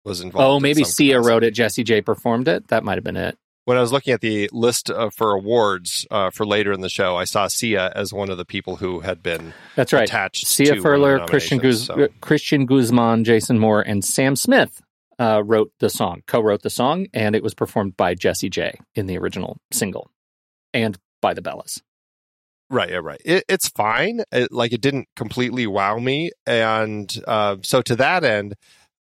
was 0.04 0.20
involved. 0.20 0.44
Oh, 0.56 0.60
maybe 0.60 0.84
some 0.84 0.92
Sia 0.92 1.14
capacity. 1.14 1.28
wrote 1.30 1.44
it. 1.44 1.50
Jessie 1.52 1.84
J. 1.84 2.00
performed 2.00 2.48
it. 2.48 2.68
That 2.68 2.84
might 2.84 2.94
have 2.96 3.04
been 3.04 3.16
it. 3.16 3.36
When 3.64 3.76
I 3.76 3.82
was 3.82 3.92
looking 3.92 4.14
at 4.14 4.22
the 4.22 4.48
list 4.50 4.88
uh, 4.90 5.10
for 5.10 5.32
awards 5.32 6.06
uh, 6.10 6.30
for 6.30 6.46
later 6.46 6.72
in 6.72 6.80
the 6.80 6.88
show, 6.88 7.16
I 7.16 7.24
saw 7.24 7.48
Sia 7.48 7.92
as 7.94 8.14
one 8.14 8.30
of 8.30 8.38
the 8.38 8.46
people 8.46 8.76
who 8.76 9.00
had 9.00 9.22
been 9.22 9.52
That's 9.76 9.92
right. 9.92 10.08
attached. 10.08 10.46
Sia 10.46 10.76
Furler, 10.76 11.26
Christian 11.28 11.58
Guz- 11.58 11.84
so- 11.84 12.08
Christian 12.22 12.64
Guzman, 12.64 13.24
Jason 13.24 13.58
Moore, 13.58 13.82
and 13.82 14.02
Sam 14.02 14.36
Smith 14.36 14.80
uh, 15.18 15.42
wrote 15.44 15.72
the 15.80 15.90
song, 15.90 16.22
co-wrote 16.26 16.62
the 16.62 16.70
song, 16.70 17.06
and 17.12 17.34
it 17.34 17.42
was 17.42 17.54
performed 17.54 17.96
by 17.96 18.14
Jessie 18.14 18.50
J. 18.50 18.78
in 18.94 19.06
the 19.06 19.18
original 19.18 19.58
single, 19.72 20.10
and 20.72 20.96
by 21.20 21.34
the 21.34 21.42
Bellas. 21.42 21.82
Right, 22.70 22.90
yeah, 22.90 23.00
right. 23.02 23.20
It, 23.24 23.44
it's 23.48 23.68
fine. 23.68 24.22
It, 24.30 24.52
like 24.52 24.72
it 24.72 24.80
didn't 24.80 25.08
completely 25.16 25.66
wow 25.66 25.98
me, 25.98 26.30
and 26.46 27.12
uh, 27.26 27.56
so 27.62 27.82
to 27.82 27.96
that 27.96 28.24
end, 28.24 28.54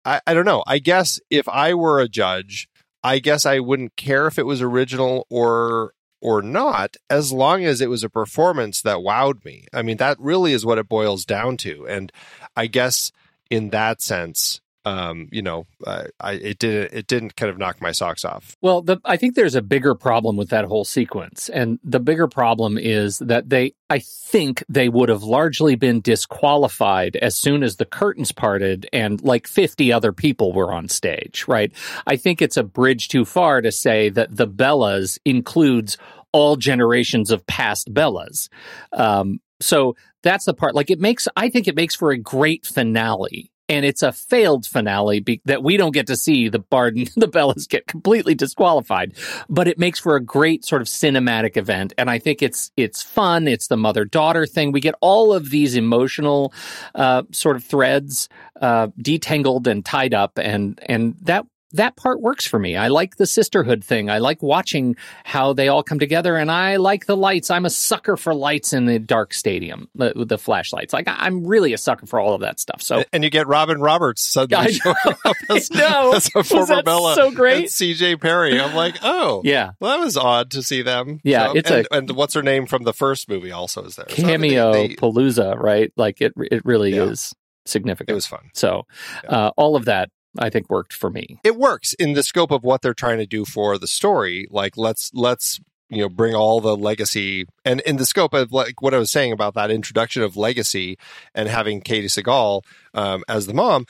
I, 0.04 0.20
I 0.26 0.34
don't 0.34 0.46
know. 0.46 0.64
I 0.66 0.78
guess 0.78 1.20
if 1.30 1.48
I 1.48 1.74
were 1.74 2.00
a 2.00 2.08
judge, 2.08 2.68
I 3.04 3.18
guess 3.18 3.46
I 3.46 3.60
wouldn't 3.60 3.96
care 3.96 4.26
if 4.26 4.38
it 4.38 4.46
was 4.46 4.62
original 4.62 5.26
or 5.30 5.92
or 6.22 6.42
not, 6.42 6.96
as 7.08 7.32
long 7.32 7.64
as 7.64 7.80
it 7.80 7.88
was 7.88 8.04
a 8.04 8.10
performance 8.10 8.82
that 8.82 8.98
wowed 8.98 9.42
me. 9.44 9.66
I 9.72 9.80
mean, 9.80 9.96
that 9.98 10.20
really 10.20 10.52
is 10.52 10.66
what 10.66 10.76
it 10.76 10.88
boils 10.88 11.24
down 11.24 11.56
to. 11.58 11.86
And 11.86 12.12
I 12.54 12.66
guess 12.66 13.10
in 13.50 13.70
that 13.70 14.02
sense, 14.02 14.60
um, 14.84 15.28
you 15.30 15.42
know, 15.42 15.66
uh, 15.86 16.04
I 16.20 16.32
it 16.32 16.58
didn't 16.58 16.96
it 16.96 17.06
didn't 17.06 17.36
kind 17.36 17.50
of 17.50 17.58
knock 17.58 17.82
my 17.82 17.92
socks 17.92 18.24
off. 18.24 18.56
Well, 18.62 18.80
the, 18.80 18.98
I 19.04 19.16
think 19.16 19.34
there's 19.34 19.54
a 19.54 19.62
bigger 19.62 19.94
problem 19.94 20.36
with 20.36 20.48
that 20.50 20.64
whole 20.64 20.84
sequence. 20.84 21.48
And 21.50 21.78
the 21.84 22.00
bigger 22.00 22.28
problem 22.28 22.78
is 22.78 23.18
that 23.18 23.50
they, 23.50 23.74
I 23.90 23.98
think 23.98 24.64
they 24.68 24.88
would 24.88 25.10
have 25.10 25.22
largely 25.22 25.74
been 25.74 26.00
disqualified 26.00 27.16
as 27.16 27.36
soon 27.36 27.62
as 27.62 27.76
the 27.76 27.84
curtains 27.84 28.32
parted 28.32 28.88
and 28.92 29.20
like 29.22 29.46
50 29.46 29.92
other 29.92 30.12
people 30.12 30.52
were 30.52 30.72
on 30.72 30.88
stage, 30.88 31.44
right? 31.46 31.72
I 32.06 32.16
think 32.16 32.40
it's 32.40 32.56
a 32.56 32.62
bridge 32.62 33.08
too 33.08 33.24
far 33.24 33.60
to 33.60 33.72
say 33.72 34.08
that 34.08 34.34
the 34.34 34.48
Bellas 34.48 35.18
includes 35.24 35.98
all 36.32 36.56
generations 36.56 37.30
of 37.30 37.46
past 37.46 37.92
Bellas. 37.92 38.48
Um, 38.92 39.40
so 39.60 39.94
that's 40.22 40.46
the 40.46 40.54
part, 40.54 40.74
like 40.74 40.90
it 40.90 41.00
makes, 41.00 41.28
I 41.36 41.50
think 41.50 41.68
it 41.68 41.76
makes 41.76 41.94
for 41.94 42.12
a 42.12 42.18
great 42.18 42.64
finale 42.64 43.49
and 43.70 43.84
it's 43.84 44.02
a 44.02 44.12
failed 44.12 44.66
finale 44.66 45.20
be- 45.20 45.40
that 45.44 45.62
we 45.62 45.76
don't 45.76 45.92
get 45.92 46.08
to 46.08 46.16
see 46.16 46.48
the 46.48 46.58
Bard 46.58 46.96
and 46.96 47.06
the 47.16 47.28
Bellas 47.28 47.68
get 47.68 47.86
completely 47.86 48.34
disqualified, 48.34 49.14
but 49.48 49.68
it 49.68 49.78
makes 49.78 50.00
for 50.00 50.16
a 50.16 50.20
great 50.20 50.64
sort 50.64 50.82
of 50.82 50.88
cinematic 50.88 51.56
event. 51.56 51.92
And 51.96 52.10
I 52.10 52.18
think 52.18 52.42
it's 52.42 52.72
it's 52.76 53.02
fun. 53.02 53.46
It's 53.46 53.68
the 53.68 53.76
mother 53.76 54.04
daughter 54.04 54.44
thing. 54.44 54.72
We 54.72 54.80
get 54.80 54.96
all 55.00 55.32
of 55.32 55.50
these 55.50 55.76
emotional 55.76 56.52
uh, 56.94 57.22
sort 57.30 57.56
of 57.56 57.64
threads 57.64 58.28
uh, 58.60 58.88
detangled 59.00 59.68
and 59.68 59.84
tied 59.84 60.14
up, 60.14 60.38
and 60.38 60.78
and 60.86 61.14
that 61.22 61.46
that 61.72 61.96
part 61.96 62.20
works 62.20 62.46
for 62.46 62.58
me. 62.58 62.76
I 62.76 62.88
like 62.88 63.16
the 63.16 63.26
sisterhood 63.26 63.84
thing. 63.84 64.10
I 64.10 64.18
like 64.18 64.42
watching 64.42 64.96
how 65.24 65.52
they 65.52 65.68
all 65.68 65.82
come 65.82 65.98
together, 65.98 66.36
and 66.36 66.50
I 66.50 66.76
like 66.76 67.06
the 67.06 67.16
lights. 67.16 67.50
I'm 67.50 67.64
a 67.64 67.70
sucker 67.70 68.16
for 68.16 68.34
lights 68.34 68.72
in 68.72 68.86
the 68.86 68.98
dark 68.98 69.32
stadium 69.34 69.88
with 69.94 70.28
the 70.28 70.38
flashlights. 70.38 70.92
Like 70.92 71.04
I'm 71.08 71.46
really 71.46 71.72
a 71.72 71.78
sucker 71.78 72.06
for 72.06 72.18
all 72.20 72.34
of 72.34 72.40
that 72.40 72.58
stuff. 72.60 72.82
So 72.82 73.04
And 73.12 73.22
you 73.24 73.30
get 73.30 73.46
Robin 73.46 73.80
Roberts 73.80 74.22
suddenly 74.26 74.72
showing 74.74 74.96
up 75.24 75.36
as, 75.50 75.70
as 75.70 76.30
a 76.34 76.42
former 76.44 76.82
Bella. 76.82 77.14
so 77.14 77.30
great? 77.30 77.56
and 77.58 77.64
CJ 77.66 78.20
Perry. 78.20 78.60
I'm 78.60 78.74
like, 78.74 78.96
oh, 79.02 79.42
yeah, 79.44 79.70
Well, 79.80 79.96
that 79.98 80.04
was 80.04 80.16
odd 80.16 80.50
to 80.52 80.62
see 80.62 80.82
them. 80.82 81.20
Yeah, 81.24 81.48
So- 81.48 81.52
it's 81.56 81.70
and, 81.70 81.86
a- 81.90 81.94
and 81.94 82.10
what's 82.12 82.34
her 82.34 82.42
name 82.42 82.66
from 82.66 82.82
the 82.84 82.92
first 82.92 83.28
movie 83.28 83.52
also 83.52 83.84
is 83.84 83.96
there. 83.96 84.06
So, 84.08 84.16
cameo 84.22 84.72
they- 84.72 84.88
they- 84.88 84.94
palooza, 84.96 85.56
right? 85.56 85.92
Like 85.96 86.20
it 86.20 86.32
it 86.36 86.64
really 86.64 86.94
Yeah. 86.94 87.04
is 87.04 87.32
significant. 87.66 88.10
it 88.10 88.14
was 88.14 88.26
fun. 88.26 88.50
so 88.54 88.86
uh, 89.28 89.50
all 89.56 89.76
of 89.76 89.84
that 89.84 90.08
I 90.38 90.50
think 90.50 90.70
worked 90.70 90.92
for 90.92 91.10
me. 91.10 91.40
It 91.42 91.56
works 91.56 91.92
in 91.94 92.12
the 92.12 92.22
scope 92.22 92.50
of 92.50 92.62
what 92.62 92.82
they're 92.82 92.94
trying 92.94 93.18
to 93.18 93.26
do 93.26 93.44
for 93.44 93.78
the 93.78 93.88
story. 93.88 94.46
Like 94.50 94.76
let's 94.76 95.10
let's 95.14 95.60
you 95.88 95.98
know 95.98 96.08
bring 96.08 96.34
all 96.34 96.60
the 96.60 96.76
legacy 96.76 97.46
and 97.64 97.80
in 97.80 97.96
the 97.96 98.06
scope 98.06 98.32
of 98.32 98.52
like 98.52 98.80
what 98.80 98.94
I 98.94 98.98
was 98.98 99.10
saying 99.10 99.32
about 99.32 99.54
that 99.54 99.70
introduction 99.70 100.22
of 100.22 100.36
legacy 100.36 100.96
and 101.34 101.48
having 101.48 101.80
Katey 101.80 102.04
Sagal 102.04 102.62
um, 102.94 103.24
as 103.28 103.46
the 103.46 103.54
mom, 103.54 103.86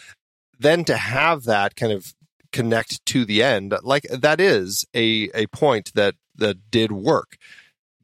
then 0.58 0.84
to 0.84 0.96
have 0.96 1.44
that 1.44 1.76
kind 1.76 1.92
of 1.92 2.14
connect 2.52 3.04
to 3.06 3.24
the 3.24 3.42
end, 3.42 3.74
like 3.82 4.06
that 4.10 4.40
is 4.40 4.86
a 4.94 5.30
a 5.34 5.46
point 5.48 5.92
that 5.94 6.14
that 6.36 6.70
did 6.70 6.90
work. 6.90 7.36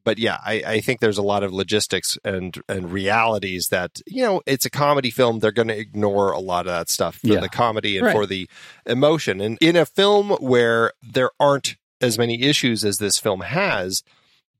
But 0.06 0.18
yeah, 0.18 0.38
I, 0.44 0.62
I 0.66 0.80
think 0.80 1.00
there's 1.00 1.18
a 1.18 1.22
lot 1.22 1.42
of 1.42 1.52
logistics 1.52 2.16
and 2.24 2.56
and 2.68 2.90
realities 2.92 3.68
that 3.68 4.00
you 4.06 4.22
know 4.22 4.40
it's 4.46 4.64
a 4.64 4.70
comedy 4.70 5.10
film. 5.10 5.40
They're 5.40 5.50
going 5.52 5.68
to 5.68 5.78
ignore 5.78 6.30
a 6.32 6.38
lot 6.38 6.66
of 6.66 6.72
that 6.72 6.88
stuff 6.88 7.16
for 7.16 7.26
Yeah. 7.26 7.40
the 7.40 7.48
comedy 7.50 7.98
and 7.98 8.06
Right. 8.06 8.14
for 8.14 8.24
the 8.24 8.48
emotion. 8.86 9.40
And 9.40 9.58
in 9.60 9.74
a 9.76 9.84
film 9.84 10.30
where 10.40 10.92
there 11.02 11.30
aren't 11.40 11.76
as 12.00 12.16
many 12.18 12.42
issues 12.42 12.84
as 12.84 12.98
this 12.98 13.18
film 13.18 13.40
has, 13.40 14.02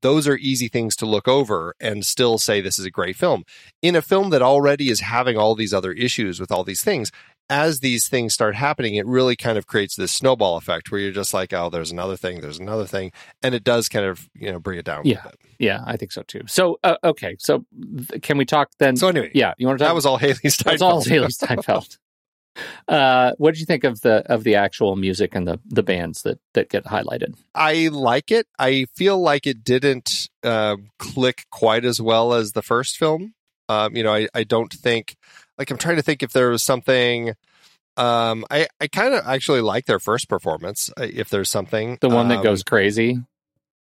those 0.03 0.27
are 0.29 0.37
easy 0.37 0.69
things 0.69 0.97
to 0.97 1.07
look 1.07 1.29
over 1.29 1.75
and 1.81 2.05
still 2.05 2.39
say 2.39 2.61
this 2.61 2.79
is 2.79 2.85
a 2.85 2.91
great 2.91 3.15
film. 3.17 3.45
In 3.83 3.95
a 3.97 4.03
film 4.03 4.31
that 4.31 4.43
already 4.43 4.91
is 4.91 5.01
having 5.01 5.37
all 5.39 5.55
these 5.55 5.73
other 5.73 5.93
issues 5.93 6.41
with 6.41 6.51
all 6.53 6.65
these 6.65 6.83
things, 6.83 7.13
as 7.49 7.81
these 7.81 8.09
things 8.09 8.35
start 8.35 8.55
happening, 8.55 8.95
it 8.95 9.07
really 9.07 9.37
kind 9.37 9.57
of 9.59 9.67
creates 9.67 9.97
this 9.97 10.13
snowball 10.13 10.57
effect 10.57 10.91
where 10.91 11.01
you're 11.01 11.13
just 11.13 11.33
like, 11.33 11.53
oh, 11.53 11.71
there's 11.71 11.91
another 11.91 12.17
thing, 12.17 12.41
there's 12.41 12.59
another 12.59 12.87
thing. 12.87 13.13
And 13.43 13.55
it 13.55 13.65
does 13.65 13.89
kind 13.89 14.05
of, 14.05 14.29
you 14.35 14.51
know, 14.51 14.59
bring 14.59 14.79
it 14.79 14.85
down 14.85 15.03
Yeah. 15.05 15.25
Yeah, 15.59 15.83
I 15.87 15.97
think 15.97 16.13
so 16.13 16.23
too. 16.23 16.43
So 16.47 16.79
uh, 16.85 16.97
okay, 17.03 17.37
so 17.39 17.65
th- 18.09 18.21
can 18.23 18.37
we 18.37 18.45
talk 18.45 18.71
then? 18.79 18.97
So 18.97 19.09
anyway, 19.09 19.31
yeah, 19.35 19.55
you 19.57 19.67
want 19.67 19.79
to 19.79 19.85
talk? 19.85 19.91
that 19.91 19.95
was 19.95 20.05
all 20.05 20.19
Hailee 20.19 20.51
Steinfeld. 20.51 20.65
That's 20.65 20.83
all 20.83 21.03
Hailee 21.03 21.33
Steinfeld. 21.33 21.99
Uh, 22.89 23.33
what 23.37 23.53
did 23.53 23.61
you 23.61 23.67
think 23.67 23.85
of 23.85 24.01
the 24.01 24.23
of 24.33 24.43
the 24.43 24.55
actual 24.55 24.97
music 24.97 25.35
and 25.35 25.47
the 25.47 25.61
the 25.67 25.83
bands 25.83 26.23
that 26.23 26.39
that 26.55 26.71
get 26.71 26.85
highlighted? 26.85 27.35
I 27.55 27.89
like 27.93 28.31
it. 28.31 28.47
I 28.59 28.87
feel 28.95 29.21
like 29.21 29.47
it 29.47 29.63
didn't 29.63 30.31
uh, 30.43 30.77
click 30.99 31.45
quite 31.51 31.85
as 31.85 32.01
well 32.01 32.33
as 32.33 32.53
the 32.53 32.63
first 32.63 32.97
film. 32.97 33.35
Um, 33.69 33.95
you 33.95 34.03
know, 34.03 34.15
I, 34.15 34.29
I 34.35 34.45
don't 34.45 34.73
think 34.73 35.17
like 35.59 35.71
I'm 35.71 35.79
trying 35.79 35.97
to 35.97 36.03
think 36.03 36.23
if 36.23 36.33
there 36.33 36.51
was 36.51 36.63
something. 36.63 37.35
Um, 37.99 38.45
I 38.51 38.67
I 38.81 38.89
kind 38.89 39.15
of 39.15 39.27
actually 39.27 39.63
like 39.63 39.87
their 39.87 39.99
first 39.99 40.29
performance. 40.29 40.91
uh, 41.01 41.07
If 41.11 41.31
there's 41.31 41.49
something, 41.51 41.97
The 42.03 42.11
one 42.11 42.29
that 42.29 42.39
Um, 42.39 42.43
goes 42.43 42.63
crazy 42.63 43.21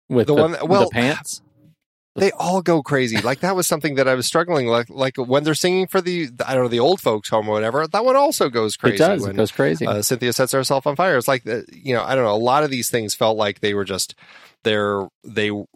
with 0.08 0.26
the 0.26 0.34
the, 0.34 0.42
one 0.42 0.52
that- 0.52 0.68
well, 0.68 0.84
the 0.86 0.90
pants. 0.90 1.42
they 2.16 2.32
all 2.32 2.60
go 2.60 2.82
crazy. 2.82 3.20
Like 3.20 3.38
that 3.40 3.54
was 3.54 3.68
something 3.68 3.94
that 3.94 4.08
I 4.08 4.14
was 4.14 4.26
struggling 4.26 4.66
like 4.66 4.90
like 4.90 5.16
when 5.16 5.44
they're 5.44 5.54
singing 5.54 5.86
for 5.86 6.00
the 6.00 6.28
I 6.44 6.54
don't 6.54 6.64
know 6.64 6.68
the 6.68 6.80
old 6.80 7.00
folks 7.00 7.28
home 7.28 7.48
or 7.48 7.52
whatever. 7.52 7.86
That 7.86 8.04
one 8.04 8.16
also 8.16 8.48
goes 8.48 8.76
crazy. 8.76 8.96
It 8.96 8.98
does. 8.98 9.22
when, 9.22 9.30
it 9.30 9.36
goes 9.36 9.52
crazy. 9.52 9.86
uh, 9.86 10.02
Cynthia 10.02 10.32
sets 10.32 10.50
herself 10.50 10.88
on 10.88 10.96
fire. 10.96 11.16
It's 11.16 11.28
like 11.28 11.44
you 11.44 11.94
know, 11.94 12.02
I 12.02 12.16
don't 12.16 12.24
know. 12.24 12.34
A 12.34 12.36
lot 12.36 12.64
of 12.64 12.70
these 12.70 12.90
things 12.90 13.14
felt 13.14 13.36
like 13.36 13.60
they 13.60 13.74
were 13.74 13.84
just 13.84 14.16
they're 14.64 15.06
they 15.22 15.48
w- 15.50 15.66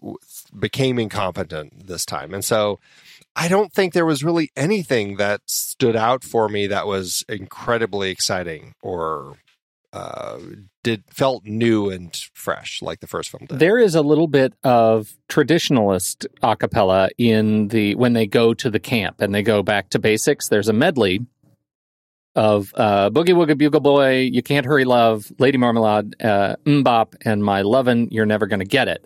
became 0.59 0.99
incompetent 0.99 1.87
this 1.87 2.05
time, 2.05 2.35
and 2.35 2.45
so 2.45 2.81
I 3.37 3.49
don't 3.49 3.73
think 3.73 3.93
there 3.93 4.07
was 4.07 4.23
really 4.23 4.51
anything 4.57 5.17
that 5.17 5.41
stood 5.47 5.97
out 5.97 6.23
for 6.23 6.49
me 6.49 6.69
that 6.69 6.87
was 6.87 7.25
incredibly 7.29 8.11
exciting 8.11 8.75
or 8.83 9.37
uh, 9.93 10.39
did 10.83 11.05
felt 11.09 11.45
new 11.45 11.89
and 11.91 12.15
fresh 12.35 12.81
like 12.83 13.01
the 13.01 13.07
first 13.07 13.31
film 13.31 13.47
did. 13.47 13.59
There 13.59 13.79
is 13.79 13.95
a 13.95 14.03
little 14.03 14.27
bit 14.27 14.53
of 14.63 15.17
traditionalist 15.29 16.27
a 16.43 16.57
cappella 16.57 17.11
in 17.17 17.69
the 17.69 17.95
when 17.95 18.13
they 18.13 18.27
go 18.27 18.55
to 18.55 18.71
the 18.71 18.81
camp 18.81 19.21
and 19.21 19.35
they 19.35 19.43
go 19.43 19.63
back 19.63 19.91
to 19.91 19.99
basics. 19.99 20.49
There's 20.49 20.69
a 20.69 20.73
medley 20.73 21.27
of 22.35 22.73
uh, 22.77 23.11
Boogie 23.11 23.29
Woogie 23.29 23.57
Bugle 23.57 23.81
Boy, 23.81 24.19
You 24.19 24.43
Can't 24.43 24.67
Hurry 24.67 24.85
Love, 24.85 25.31
Lady 25.39 25.59
Marmalade, 25.59 26.21
uh, 26.21 26.57
MMMBop, 26.67 27.15
and 27.25 27.45
My 27.45 27.63
Lovin', 27.63 28.09
You're 28.11 28.27
Never 28.27 28.47
Gonna 28.47 28.65
Get 28.65 28.89
It. 28.89 29.05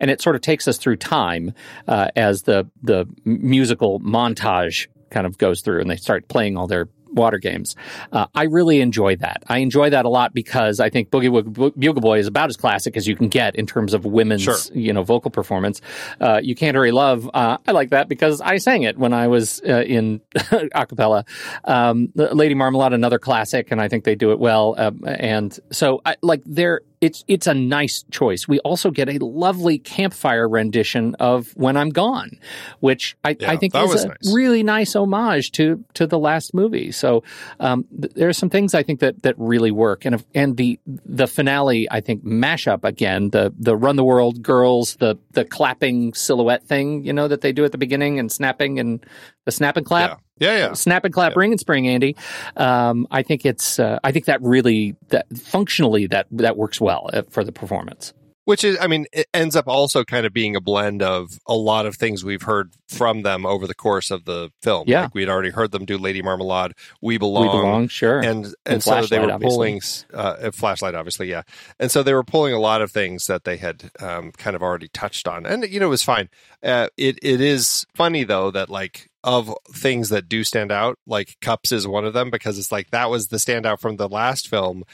And 0.00 0.10
it 0.10 0.20
sort 0.20 0.34
of 0.36 0.42
takes 0.42 0.66
us 0.66 0.78
through 0.78 0.96
time 0.96 1.52
uh, 1.86 2.08
as 2.16 2.42
the 2.42 2.68
the 2.82 3.06
musical 3.24 4.00
montage 4.00 4.86
kind 5.10 5.26
of 5.26 5.38
goes 5.38 5.60
through, 5.60 5.80
and 5.80 5.90
they 5.90 5.96
start 5.96 6.28
playing 6.28 6.56
all 6.56 6.66
their 6.66 6.88
water 7.12 7.38
games. 7.38 7.74
Uh, 8.12 8.26
I 8.36 8.44
really 8.44 8.80
enjoy 8.80 9.16
that. 9.16 9.42
I 9.48 9.58
enjoy 9.58 9.90
that 9.90 10.04
a 10.04 10.08
lot 10.08 10.32
because 10.32 10.78
I 10.78 10.90
think 10.90 11.10
Boogie 11.10 11.28
Woogie 11.28 11.74
Bugle 11.76 12.00
Boy 12.00 12.20
is 12.20 12.28
about 12.28 12.50
as 12.50 12.56
classic 12.56 12.96
as 12.96 13.04
you 13.08 13.16
can 13.16 13.28
get 13.28 13.56
in 13.56 13.66
terms 13.66 13.94
of 13.94 14.04
women's, 14.04 14.42
Sure. 14.42 14.56
you 14.72 14.92
know, 14.92 15.02
vocal 15.02 15.32
performance. 15.32 15.80
Uh, 16.20 16.38
you 16.40 16.54
can't 16.54 16.76
hurry 16.76 16.92
love. 16.92 17.28
Uh, 17.34 17.58
I 17.66 17.72
like 17.72 17.90
that 17.90 18.08
because 18.08 18.40
I 18.40 18.58
sang 18.58 18.84
it 18.84 18.96
when 18.96 19.12
I 19.12 19.26
was 19.26 19.60
uh, 19.68 19.82
in 19.82 20.20
a 20.72 20.86
cappella. 20.86 21.24
Um, 21.64 22.12
Lady 22.14 22.54
Marmalade, 22.54 22.92
another 22.92 23.18
classic, 23.18 23.72
and 23.72 23.80
I 23.80 23.88
think 23.88 24.04
they 24.04 24.14
do 24.14 24.30
it 24.30 24.38
well. 24.38 24.76
Um, 24.78 25.00
and 25.04 25.58
so, 25.72 26.00
I, 26.06 26.14
like, 26.22 26.42
there, 26.46 26.82
it's 27.00 27.24
it's 27.28 27.46
a 27.46 27.54
nice 27.54 28.04
choice. 28.10 28.46
We 28.46 28.58
also 28.60 28.90
get 28.90 29.08
a 29.08 29.18
lovely 29.24 29.78
campfire 29.78 30.46
rendition 30.48 31.14
of 31.16 31.50
"When 31.56 31.76
I'm 31.76 31.88
Gone," 31.88 32.38
which 32.80 33.16
I, 33.24 33.36
Yeah, 33.40 33.52
I 33.52 33.56
think 33.56 33.74
is 33.74 34.04
a 34.04 34.08
nice. 34.08 34.34
really 34.34 34.62
nice 34.62 34.94
homage 34.94 35.52
to 35.52 35.82
to 35.94 36.06
the 36.06 36.18
last 36.18 36.52
movie. 36.52 36.92
So 36.92 37.22
um, 37.58 37.86
th- 37.98 38.12
there 38.14 38.28
are 38.28 38.34
some 38.34 38.50
things 38.50 38.74
I 38.74 38.82
think 38.82 39.00
that 39.00 39.22
that 39.22 39.34
really 39.38 39.70
work, 39.70 40.04
and 40.04 40.22
and 40.34 40.56
the 40.58 40.78
the 40.86 41.26
finale 41.26 41.88
I 41.90 42.00
think 42.00 42.22
mash 42.22 42.68
up 42.68 42.84
again 42.84 43.30
the 43.30 43.52
the 43.58 43.76
run 43.76 43.96
the 43.96 44.04
world 44.04 44.42
girls 44.42 44.96
the 44.96 45.16
the 45.32 45.44
clapping 45.46 46.12
silhouette 46.12 46.64
thing 46.64 47.04
you 47.04 47.12
know 47.14 47.28
that 47.28 47.40
they 47.40 47.52
do 47.52 47.64
at 47.64 47.72
the 47.72 47.78
beginning 47.78 48.18
and 48.18 48.30
snapping 48.30 48.78
and 48.78 49.04
the 49.50 49.56
snap 49.56 49.76
and 49.76 49.86
clap 49.86 50.20
yeah, 50.38 50.52
yeah, 50.52 50.58
yeah. 50.58 50.72
snap 50.72 51.04
and 51.04 51.12
clap 51.12 51.36
ring 51.36 51.50
and 51.52 51.60
spring 51.60 51.88
andy 51.88 52.16
um, 52.56 53.06
i 53.10 53.22
think 53.22 53.44
it's 53.44 53.78
uh, 53.78 53.98
i 54.04 54.12
think 54.12 54.24
that 54.26 54.40
really 54.42 54.96
that 55.08 55.26
functionally 55.36 56.06
that 56.06 56.26
that 56.30 56.56
works 56.56 56.80
well 56.80 57.10
uh, 57.12 57.22
for 57.30 57.44
the 57.44 57.52
performance 57.52 58.12
Which 58.46 58.64
is, 58.64 58.76
I 58.80 58.86
mean, 58.88 59.06
it 59.12 59.28
ends 59.32 59.54
up 59.54 59.68
also 59.68 60.02
kind 60.02 60.26
of 60.26 60.32
being 60.32 60.56
a 60.56 60.60
blend 60.60 61.02
of 61.02 61.38
a 61.46 61.54
lot 61.54 61.86
of 61.86 61.94
things 61.94 62.24
we've 62.24 62.42
heard 62.42 62.72
from 62.88 63.22
them 63.22 63.46
over 63.46 63.66
the 63.66 63.74
course 63.74 64.10
of 64.10 64.24
the 64.24 64.50
film. 64.60 64.84
Yeah. 64.88 65.02
Like 65.02 65.14
we'd 65.14 65.28
already 65.28 65.50
heard 65.50 65.70
them 65.70 65.84
do 65.84 65.98
Lady 65.98 66.22
Marmalade, 66.22 66.72
We 67.00 67.18
Belong. 67.18 67.42
we 67.44 67.48
belong 67.48 67.88
sure 67.88 68.18
And, 68.18 68.46
and, 68.46 68.54
And 68.64 68.82
so 68.82 69.02
they 69.02 69.20
were 69.20 69.38
pulling, 69.38 69.80
uh, 70.12 70.16
uh, 70.16 70.50
flashlight, 70.50 70.94
obviously, 70.96 71.28
yeah. 71.28 71.42
And 71.78 71.90
so 71.90 72.02
they 72.02 72.14
were 72.14 72.24
pulling 72.24 72.54
a 72.54 72.58
lot 72.58 72.82
of 72.82 72.90
things 72.90 73.26
that 73.26 73.44
they 73.44 73.58
had 73.58 73.90
um, 74.00 74.32
kind 74.32 74.56
of 74.56 74.62
already 74.62 74.88
touched 74.88 75.28
on. 75.28 75.46
And, 75.46 75.64
you 75.70 75.78
know, 75.78 75.86
it 75.86 75.90
was 75.90 76.02
fine. 76.02 76.28
Uh, 76.62 76.88
it 76.96 77.18
It 77.22 77.40
is 77.40 77.86
funny, 77.94 78.24
though, 78.24 78.50
that 78.50 78.68
like, 78.70 79.09
of 79.22 79.54
things 79.72 80.08
that 80.08 80.28
do 80.28 80.44
stand 80.44 80.72
out, 80.72 80.98
like 81.06 81.36
Cups 81.40 81.72
is 81.72 81.86
one 81.86 82.04
of 82.04 82.14
them 82.14 82.30
because 82.30 82.58
it's 82.58 82.72
like 82.72 82.90
that 82.90 83.10
was 83.10 83.28
the 83.28 83.36
standout 83.36 83.80
from 83.80 83.96
the 83.96 84.08
last 84.08 84.48
film, 84.48 84.84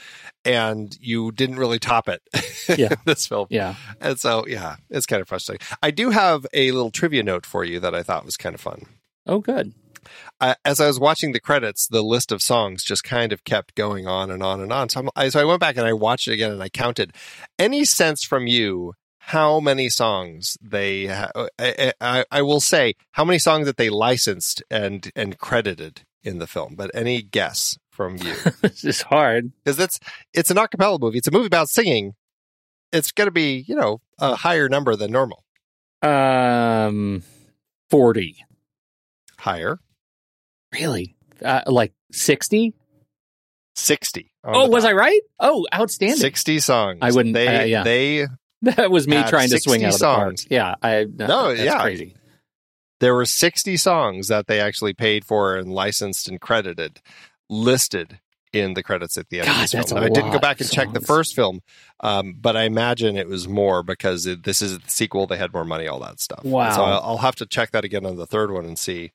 and 0.43 0.95
you 0.99 1.31
didn't 1.31 1.57
really 1.57 1.79
top 1.79 2.07
it. 2.09 2.21
Yeah. 2.77 2.95
this 3.05 3.25
film. 3.25 3.47
yeah 3.49 3.75
And 4.01 4.19
so, 4.19 4.45
yeah, 4.45 4.75
it's 4.89 5.05
kind 5.05 5.21
of 5.21 5.29
frustrating. 5.29 5.65
I 5.81 5.89
do 5.89 6.09
have 6.09 6.45
a 6.53 6.71
little 6.71 6.91
trivia 6.91 7.23
note 7.23 7.45
for 7.45 7.63
you 7.63 7.79
that 7.79 7.95
I 7.95 8.03
thought 8.03 8.25
was 8.25 8.35
kind 8.35 8.53
of 8.53 8.59
fun. 8.59 8.83
oh 9.25 9.39
good 9.39 9.73
I, 10.39 10.55
as 10.65 10.79
I 10.79 10.87
was 10.87 10.99
watching 10.99 11.31
the 11.31 11.39
credits, 11.39 11.87
the 11.87 12.03
list 12.03 12.31
of 12.31 12.41
songs 12.41 12.83
just 12.83 13.03
kind 13.03 13.31
of 13.31 13.43
kept 13.43 13.75
going 13.75 14.07
on 14.07 14.29
and 14.31 14.43
on 14.43 14.61
and 14.61 14.71
on. 14.71 14.89
So, 14.89 15.01
I'm, 15.01 15.09
I, 15.15 15.29
so 15.29 15.39
I 15.39 15.45
went 15.45 15.59
back 15.59 15.77
and 15.77 15.85
I 15.85 15.93
watched 15.93 16.27
it 16.27 16.33
again 16.33 16.51
and 16.51 16.61
I 16.61 16.69
counted. 16.69 17.13
Any 17.57 17.85
sense 17.85 18.23
from 18.23 18.47
you 18.47 18.93
how 19.27 19.59
many 19.59 19.89
songs 19.89 20.57
they? 20.61 21.07
Ha- 21.07 21.31
I, 21.59 21.93
I, 21.99 22.25
I 22.31 22.41
will 22.41 22.61
say 22.61 22.93
how 23.11 23.25
many 23.25 23.39
songs 23.39 23.65
that 23.65 23.75
they 23.77 23.89
licensed 23.89 24.63
and 24.71 25.11
and 25.15 25.37
credited 25.37 26.01
in 26.23 26.39
the 26.39 26.47
film. 26.47 26.75
But 26.75 26.91
any 26.93 27.21
guess 27.21 27.77
from 27.91 28.15
you? 28.17 28.33
this 28.61 28.83
is 28.85 29.01
hard. 29.01 29.51
Because 29.63 29.79
it's 29.79 29.99
it's 30.33 30.49
an 30.51 30.57
acapella 30.57 30.99
movie. 30.99 31.17
It's 31.17 31.27
a 31.27 31.31
movie 31.31 31.47
about 31.47 31.69
singing. 31.69 32.13
It's 32.93 33.11
going 33.11 33.27
to 33.27 33.31
be 33.31 33.65
you 33.67 33.75
know 33.75 33.99
a 34.17 34.35
higher 34.35 34.69
number 34.69 34.95
than 34.95 35.11
normal. 35.11 35.43
Um, 36.01 37.23
forty. 37.89 38.37
Higher, 39.39 39.79
Really? 40.73 41.15
Uh, 41.43 41.61
like 41.67 41.93
sixty? 42.11 42.73
sixty. 43.75 44.31
Oh, 44.43 44.67
was. 44.69 44.85
I 44.85 44.93
right? 44.93 45.21
Oh, 45.39 45.67
outstanding. 45.73 46.17
60 46.17 46.59
songs. 46.59 46.99
I 47.01 47.11
wouldn't- 47.11 47.33
They 47.35 47.47
uh, 47.47 47.63
yeah. 47.65 47.83
they 47.83 48.25
That 48.75 48.91
was 48.91 49.07
me 49.07 49.21
trying 49.27 49.49
to 49.49 49.59
swing 49.59 49.83
out 49.83 49.93
of 49.93 49.99
the 49.99 50.05
park. 50.05 50.35
Yeah, 50.49 50.75
I 50.81 51.05
no, 51.05 51.27
No, 51.27 51.47
that's 51.49 51.61
yeah. 51.61 51.81
crazy. 51.81 52.15
there 52.99 53.13
were 53.15 53.25
60 53.25 53.77
songs 53.77 54.27
that 54.27 54.47
they 54.47 54.59
actually 54.59 54.93
paid 54.93 55.23
for 55.25 55.55
and 55.57 55.71
licensed 55.71 56.27
and 56.27 56.39
credited 56.41 57.01
listed 57.49 58.19
in 58.53 58.73
the 58.73 58.81
credits 58.83 59.17
at 59.17 59.29
the 59.29 59.39
end 59.39 59.47
God, 59.47 59.55
of 59.55 59.61
this 59.61 59.71
that's 59.71 59.91
film. 59.91 60.03
I 60.03 60.09
didn't 60.09 60.31
go 60.31 60.39
back 60.39 60.59
and 60.61 60.69
check 60.71 60.91
the 60.93 61.01
first 61.01 61.35
film, 61.35 61.61
um, 61.99 62.35
but 62.39 62.55
I 62.55 62.63
imagine 62.63 63.17
it 63.17 63.27
was 63.27 63.47
more 63.47 63.83
because 63.83 64.25
it, 64.25 64.43
this 64.43 64.61
is 64.61 64.79
the 64.79 64.89
sequel. 64.89 65.27
They 65.27 65.37
had 65.37 65.53
more 65.53 65.65
money, 65.65 65.87
all 65.87 65.99
that 65.99 66.19
stuff. 66.19 66.43
Wow. 66.43 66.71
So 66.71 66.83
I'll, 66.83 67.01
I'll 67.01 67.17
have 67.17 67.35
to 67.35 67.45
check 67.45 67.71
that 67.71 67.83
again 67.83 68.05
on 68.05 68.15
the 68.15 68.25
third 68.25 68.51
one 68.51 68.65
and 68.65 68.79
see 68.79 69.11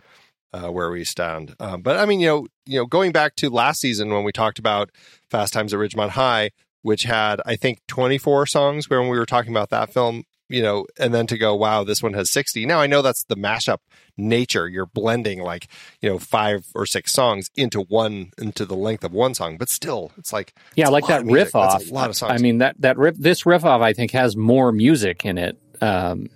uh, 0.52 0.68
where 0.70 0.90
we 0.90 1.02
stand. 1.02 1.56
Um, 1.58 1.80
but 1.82 1.96
I 1.96 2.04
mean, 2.04 2.20
you 2.20 2.26
know, 2.26 2.46
you 2.66 2.78
know, 2.78 2.86
going 2.86 3.10
back 3.10 3.34
to 3.36 3.48
last 3.50 3.80
season 3.80 4.12
when 4.12 4.22
we 4.22 4.32
talked 4.32 4.58
about 4.58 4.90
Fast 5.30 5.54
Times 5.54 5.72
at 5.72 5.80
Ridgemont 5.80 6.10
High, 6.10 6.50
which 6.82 7.04
had 7.04 7.40
I 7.46 7.56
think 7.56 7.80
24 7.88 8.46
songs 8.46 8.90
when 8.90 9.08
we 9.08 9.18
were 9.18 9.26
talking 9.26 9.52
about 9.52 9.70
that 9.70 9.92
film. 9.92 10.24
You 10.48 10.60
know, 10.60 10.86
and 10.98 11.14
then 11.14 11.26
to 11.28 11.38
go, 11.38 11.54
wow, 11.54 11.82
this 11.82 12.02
one 12.02 12.12
has 12.12 12.30
60. 12.30 12.66
Now 12.66 12.78
I 12.78 12.86
know 12.86 13.00
that's 13.00 13.24
the 13.24 13.36
mashup 13.36 13.78
nature. 14.18 14.68
You're 14.68 14.84
blending 14.84 15.40
like, 15.40 15.66
you 16.02 16.10
know, 16.10 16.18
five 16.18 16.66
or 16.74 16.84
six 16.84 17.10
songs 17.10 17.48
into 17.56 17.80
one, 17.80 18.32
into 18.36 18.66
the 18.66 18.76
length 18.76 19.02
of 19.02 19.12
one 19.12 19.32
song, 19.34 19.56
but 19.56 19.70
still, 19.70 20.12
it's 20.18 20.30
like, 20.30 20.52
Yeah, 20.74 20.86
it's 20.86 20.92
like 20.92 21.06
that 21.06 21.22
of 21.22 21.28
riff 21.28 21.52
That's 21.52 21.74
off. 21.74 21.90
A 21.90 21.94
lot 21.94 22.10
of 22.10 22.16
songs. 22.16 22.32
I 22.38 22.42
mean 22.42 22.58
that 22.58 22.76
that 22.80 22.98
riff. 22.98 23.16
This 23.16 23.46
riff 23.46 23.64
off, 23.64 23.80
I 23.80 23.94
think, 23.94 24.10
has 24.10 24.36
more 24.36 24.72
music 24.72 25.24
in 25.24 25.38
it 25.38 25.58
um, 25.80 26.28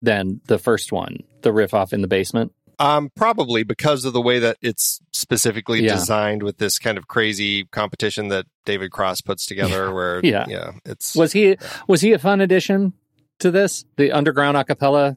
than 0.00 0.40
the 0.46 0.58
first 0.58 0.90
one. 0.90 1.22
The 1.42 1.52
riff 1.52 1.74
off 1.74 1.92
in 1.92 2.00
the 2.00 2.08
basement. 2.08 2.54
Um, 2.82 3.10
probably 3.14 3.62
because 3.62 4.04
of 4.04 4.12
the 4.12 4.20
way 4.20 4.40
that 4.40 4.56
it's 4.60 5.00
specifically 5.12 5.84
Yeah. 5.84 5.94
designed 5.94 6.42
with 6.42 6.58
this 6.58 6.78
kind 6.78 6.98
of 6.98 7.06
crazy 7.06 7.64
competition 7.66 8.28
that 8.28 8.46
David 8.66 8.90
Cross 8.90 9.20
puts 9.22 9.46
together. 9.46 9.92
Where 9.94 10.20
Yeah. 10.24 10.46
yeah, 10.48 10.72
it's 10.84 11.14
Was 11.14 11.32
he 11.32 11.56
was 11.86 12.00
he 12.00 12.12
a 12.12 12.18
fun 12.18 12.40
addition 12.40 12.92
to 13.38 13.50
this? 13.50 13.84
The 13.96 14.10
underground 14.12 14.56
acapella 14.56 15.16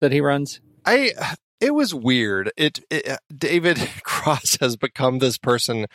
that 0.00 0.12
he 0.12 0.20
runs. 0.20 0.60
I. 0.84 1.12
It 1.60 1.74
was 1.74 1.92
weird. 1.92 2.52
It, 2.56 2.78
it 2.88 3.18
David 3.36 3.78
Cross 4.04 4.58
has 4.60 4.76
become 4.76 5.18
this 5.18 5.38
person 5.38 5.86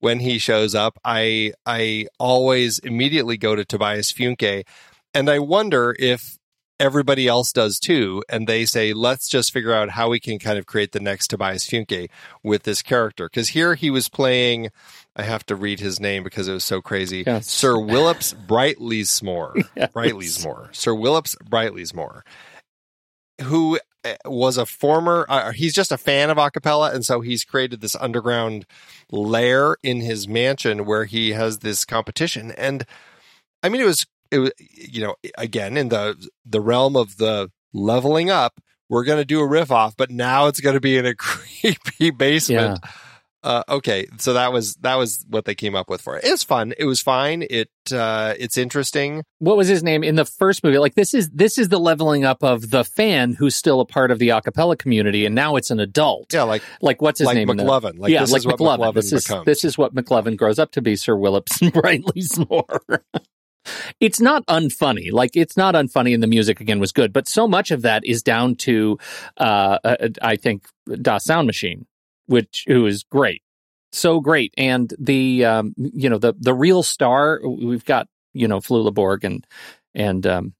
when 0.00 0.20
he 0.20 0.36
shows 0.38 0.74
up. 0.74 0.98
I 1.06 1.52
I 1.64 2.08
always 2.18 2.78
immediately 2.80 3.38
go 3.38 3.54
to 3.56 3.64
Tobias 3.64 4.12
Funke, 4.12 4.64
and 5.14 5.30
I 5.30 5.38
wonder 5.38 5.96
if 5.98 6.36
everybody 6.78 7.26
else 7.28 7.52
does 7.52 7.78
too. 7.78 8.22
And 8.28 8.46
they 8.46 8.64
say, 8.64 8.92
let's 8.92 9.28
just 9.28 9.52
figure 9.52 9.72
out 9.72 9.90
how 9.90 10.10
we 10.10 10.20
can 10.20 10.38
kind 10.38 10.58
of 10.58 10.66
create 10.66 10.92
the 10.92 11.00
next 11.00 11.28
Tobias 11.28 11.66
Funke 11.66 12.08
with 12.42 12.64
this 12.64 12.82
character. 12.82 13.28
Because 13.28 13.50
here 13.50 13.74
he 13.74 13.90
was 13.90 14.08
playing. 14.08 14.70
I 15.14 15.22
have 15.22 15.46
to 15.46 15.56
read 15.56 15.80
his 15.80 15.98
name 15.98 16.22
because 16.22 16.48
it 16.48 16.52
was 16.52 16.64
so 16.64 16.82
crazy. 16.82 17.24
Yes. 17.26 17.46
Sir 17.50 17.74
Willups 17.74 18.34
Brightslymoore. 18.46 19.64
Yes. 19.76 19.92
Brightslymoore. 19.92 20.74
Sir 20.74 20.92
Willups 20.92 21.36
Brightslymoore, 21.48 22.22
who 23.42 23.78
uh, 24.04 24.14
was 24.24 24.56
a 24.56 24.66
former, 24.66 25.26
uh, 25.28 25.52
he's 25.52 25.74
just 25.74 25.92
a 25.92 25.98
fan 25.98 26.30
of 26.30 26.36
acapella. 26.36 26.94
And 26.94 27.04
so 27.04 27.20
he's 27.20 27.44
created 27.44 27.80
this 27.80 27.96
underground 27.96 28.66
lair 29.10 29.76
in 29.82 30.00
his 30.00 30.28
mansion 30.28 30.84
where 30.84 31.04
he 31.04 31.32
has 31.32 31.58
this 31.58 31.84
competition. 31.84 32.52
And 32.52 32.84
I 33.62 33.68
mean, 33.68 33.80
it 33.80 33.86
was, 33.86 34.06
it 34.36 34.38
was, 34.40 34.52
you 34.58 35.00
know, 35.02 35.14
again, 35.36 35.76
in 35.76 35.88
the, 35.88 36.16
the 36.44 36.60
realm 36.60 36.96
of 36.96 37.16
the 37.16 37.50
leveling 37.72 38.30
up, 38.30 38.60
we're 38.88 39.04
going 39.04 39.18
to 39.18 39.24
do 39.24 39.40
a 39.40 39.46
riff 39.46 39.72
off, 39.72 39.96
but 39.96 40.10
now 40.10 40.46
it's 40.46 40.60
going 40.60 40.74
to 40.74 40.80
be 40.80 40.96
in 40.96 41.06
a 41.06 41.14
creepy 41.16 42.10
basement. 42.10 42.80
Uh, 43.46 43.62
okay, 43.68 44.08
so 44.18 44.32
that 44.32 44.52
was 44.52 44.74
that 44.76 44.96
was 44.96 45.24
what 45.28 45.44
they 45.44 45.54
came 45.54 45.76
up 45.76 45.88
with 45.88 46.00
for 46.00 46.16
it. 46.16 46.24
It's 46.24 46.42
fun. 46.42 46.74
It 46.78 46.84
was 46.84 47.00
fine. 47.00 47.46
It 47.48 47.70
uh, 47.92 48.34
it's 48.36 48.56
interesting. 48.58 49.22
What 49.38 49.56
was 49.56 49.68
his 49.68 49.84
name 49.84 50.02
in 50.02 50.16
the 50.16 50.24
first 50.24 50.64
movie? 50.64 50.78
Like 50.78 50.96
this 50.96 51.14
is 51.14 51.30
this 51.30 51.56
is 51.56 51.68
the 51.68 51.78
leveling 51.78 52.24
up 52.24 52.42
of 52.42 52.70
the 52.70 52.82
fan 52.82 53.34
who's 53.34 53.54
still 53.54 53.80
a 53.80 53.84
part 53.84 54.10
of 54.10 54.18
the 54.18 54.30
acapella 54.30 54.76
community, 54.76 55.26
and 55.26 55.34
now 55.36 55.54
it's 55.54 55.70
an 55.70 55.78
adult. 55.78 56.34
Yeah, 56.34 56.42
like 56.42 56.62
Like 56.80 57.00
what's 57.00 57.20
his 57.20 57.26
like 57.26 57.36
name? 57.36 57.46
McLovin. 57.46 58.00
Like 58.00 58.10
yeah, 58.10 58.22
this 58.22 58.32
like 58.32 58.40
is 58.40 58.46
what 58.46 58.58
McLovin. 58.58 58.78
McLovin 58.80 58.94
This 58.94 59.12
is 59.12 59.24
becomes. 59.24 59.44
this 59.46 59.64
is 59.64 59.78
what 59.78 59.94
McLovin 59.94 60.36
grows 60.36 60.58
up 60.58 60.72
to 60.72 60.82
be. 60.82 60.96
Sir 60.96 61.14
Willups 61.14 61.62
and 61.62 61.72
Brightslymoore. 61.72 63.00
It's 64.00 64.20
not 64.20 64.46
unfunny. 64.46 65.12
Like 65.12 65.36
it's 65.36 65.56
not 65.56 65.74
unfunny, 65.74 66.14
and 66.14 66.22
the 66.22 66.26
music 66.26 66.60
again 66.60 66.78
was 66.78 66.92
good. 66.92 67.12
But 67.12 67.28
so 67.28 67.46
much 67.46 67.70
of 67.70 67.82
that 67.82 68.04
is 68.04 68.22
down 68.22 68.56
to, 68.56 68.98
uh, 69.38 69.78
uh, 69.84 70.08
I 70.22 70.36
think, 70.36 70.66
Das 71.00 71.24
Sound 71.24 71.46
Machine, 71.46 71.86
which 72.26 72.64
who 72.66 72.86
is 72.86 73.02
great, 73.04 73.42
so 73.92 74.20
great, 74.20 74.54
and 74.56 74.92
the 74.98 75.44
um, 75.44 75.74
you 75.76 76.10
know 76.10 76.18
the 76.18 76.34
the 76.38 76.54
real 76.54 76.82
star. 76.82 77.40
We've 77.44 77.84
got 77.84 78.08
you 78.32 78.48
know 78.48 78.60
Flula 78.60 78.92
Borg 78.92 79.24
and 79.24 79.46
and 79.94 80.26
um, 80.26 80.54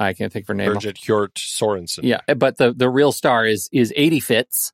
I 0.00 0.12
can't 0.12 0.32
think 0.32 0.44
of 0.44 0.48
her 0.48 0.54
name. 0.54 0.72
Bridget 0.72 0.96
Hjort 0.96 1.34
Sorensen. 1.34 2.00
Yeah, 2.02 2.20
but 2.34 2.56
the 2.56 2.72
the 2.72 2.90
real 2.90 3.12
star 3.12 3.46
is 3.46 3.68
is 3.72 3.92
80 3.96 4.20
Fitz, 4.20 4.72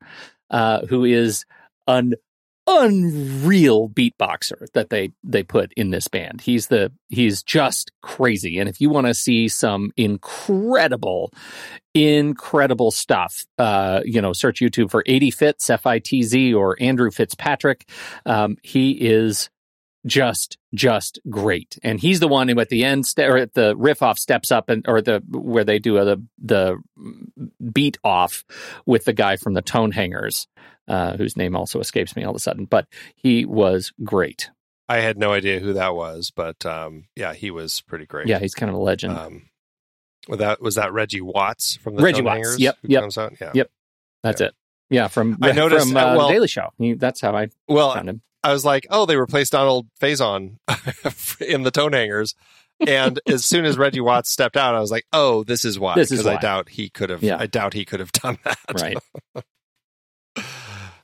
uh, 0.50 0.86
who 0.86 1.04
is 1.04 1.44
an 1.86 2.14
unreal 2.78 3.88
beatboxer 3.88 4.70
that 4.74 4.90
they 4.90 5.12
they 5.24 5.42
put 5.42 5.72
in 5.74 5.90
this 5.90 6.08
band. 6.08 6.40
He's 6.40 6.68
the 6.68 6.92
he's 7.08 7.42
just 7.42 7.90
crazy. 8.02 8.58
And 8.58 8.68
if 8.68 8.80
you 8.80 8.90
want 8.90 9.06
to 9.06 9.14
see 9.14 9.48
some 9.48 9.92
incredible 9.96 11.32
incredible 11.94 12.90
stuff, 12.90 13.44
uh, 13.58 14.02
you 14.04 14.20
know, 14.22 14.32
search 14.32 14.60
YouTube 14.60 14.90
for 14.90 15.02
80 15.06 15.30
Fitz 15.30 15.70
F 15.70 15.86
I 15.86 15.98
T 15.98 16.22
Z 16.22 16.54
or 16.54 16.76
Andrew 16.80 17.10
Fitzpatrick. 17.10 17.88
Um, 18.24 18.56
he 18.62 18.92
is 18.92 19.50
just 20.06 20.56
just 20.74 21.18
great 21.28 21.78
and 21.82 22.00
he's 22.00 22.20
the 22.20 22.28
one 22.28 22.48
who 22.48 22.58
at 22.58 22.70
the 22.70 22.84
end 22.84 23.04
st- 23.04 23.28
or 23.28 23.36
at 23.36 23.52
the 23.52 23.76
riff 23.76 24.02
off 24.02 24.18
steps 24.18 24.50
up 24.50 24.70
and 24.70 24.86
or 24.88 25.02
the 25.02 25.22
where 25.28 25.64
they 25.64 25.78
do 25.78 26.02
the 26.02 26.22
the 26.38 26.76
beat 27.70 27.98
off 28.02 28.44
with 28.86 29.04
the 29.04 29.12
guy 29.12 29.36
from 29.36 29.52
the 29.52 29.60
tone 29.60 29.90
hangers 29.90 30.48
uh, 30.88 31.16
whose 31.16 31.36
name 31.36 31.54
also 31.56 31.80
escapes 31.80 32.16
me 32.16 32.24
all 32.24 32.30
of 32.30 32.36
a 32.36 32.40
sudden 32.40 32.64
but 32.64 32.86
he 33.14 33.44
was 33.44 33.92
great 34.04 34.50
I 34.88 34.96
had 35.00 35.18
no 35.18 35.32
idea 35.32 35.60
who 35.60 35.74
that 35.74 35.94
was, 35.94 36.32
but 36.34 36.66
um, 36.66 37.04
yeah, 37.14 37.32
he 37.32 37.52
was 37.52 37.80
pretty 37.82 38.06
great. 38.06 38.26
yeah 38.26 38.40
he's 38.40 38.54
kind 38.56 38.68
of 38.70 38.74
a 38.74 38.80
legend 38.80 39.16
Um, 39.16 39.42
was 40.28 40.38
that 40.40 40.60
was 40.60 40.74
that 40.74 40.92
Reggie 40.92 41.20
Watts 41.20 41.76
from 41.76 41.94
the 41.94 42.02
Reggie 42.02 42.16
Tone 42.18 42.24
Watts. 42.24 42.36
Hangers 42.38 42.58
Yep, 42.58 42.78
who 42.82 42.88
yep. 42.88 43.00
comes 43.02 43.16
out? 43.18 43.32
Yeah. 43.40 43.50
Yep. 43.54 43.70
that's 44.24 44.40
it 44.40 44.52
yeah 44.90 45.06
from 45.06 45.38
I 45.42 45.52
noticed, 45.52 45.86
from 45.88 45.96
uh, 45.96 46.00
uh, 46.00 46.16
well- 46.16 46.26
the 46.28 46.34
daily 46.34 46.48
show 46.48 46.70
He- 46.78 46.94
that's 46.94 47.20
how 47.20 47.36
i 47.36 47.48
Well, 47.68 47.94
found 47.94 48.08
him 48.08 48.22
I 48.42 48.52
was 48.54 48.64
like, 48.64 48.86
oh, 48.88 49.04
they 49.04 49.16
replaced 49.16 49.52
Donald 49.52 49.86
Faison 50.00 50.56
in 51.46 51.62
the 51.62 51.70
Tone 51.70 51.92
Hangers. 51.92 52.34
And 52.84 53.20
as 53.28 53.44
soon 53.44 53.66
as 53.66 53.76
Reggie 53.76 54.00
Watts 54.00 54.30
stepped 54.30 54.56
out, 54.56 54.74
I 54.74 54.80
was 54.80 54.90
like, 54.90 55.04
"Oh, 55.12 55.44
this 55.44 55.62
is 55.66 55.78
why." 55.78 55.94
This 55.94 56.10
is 56.10 56.20
Because 56.20 56.38
I 56.38 56.40
doubt 56.40 56.70
he 56.70 56.88
could 56.88 57.10
have. 57.10 57.22
Yeah. 57.22 57.36
I 57.38 57.44
doubt 57.44 57.74
he 57.74 57.84
could 57.84 58.00
have 58.00 58.10
done 58.12 58.38
that. 58.44 58.58
right 58.80 58.96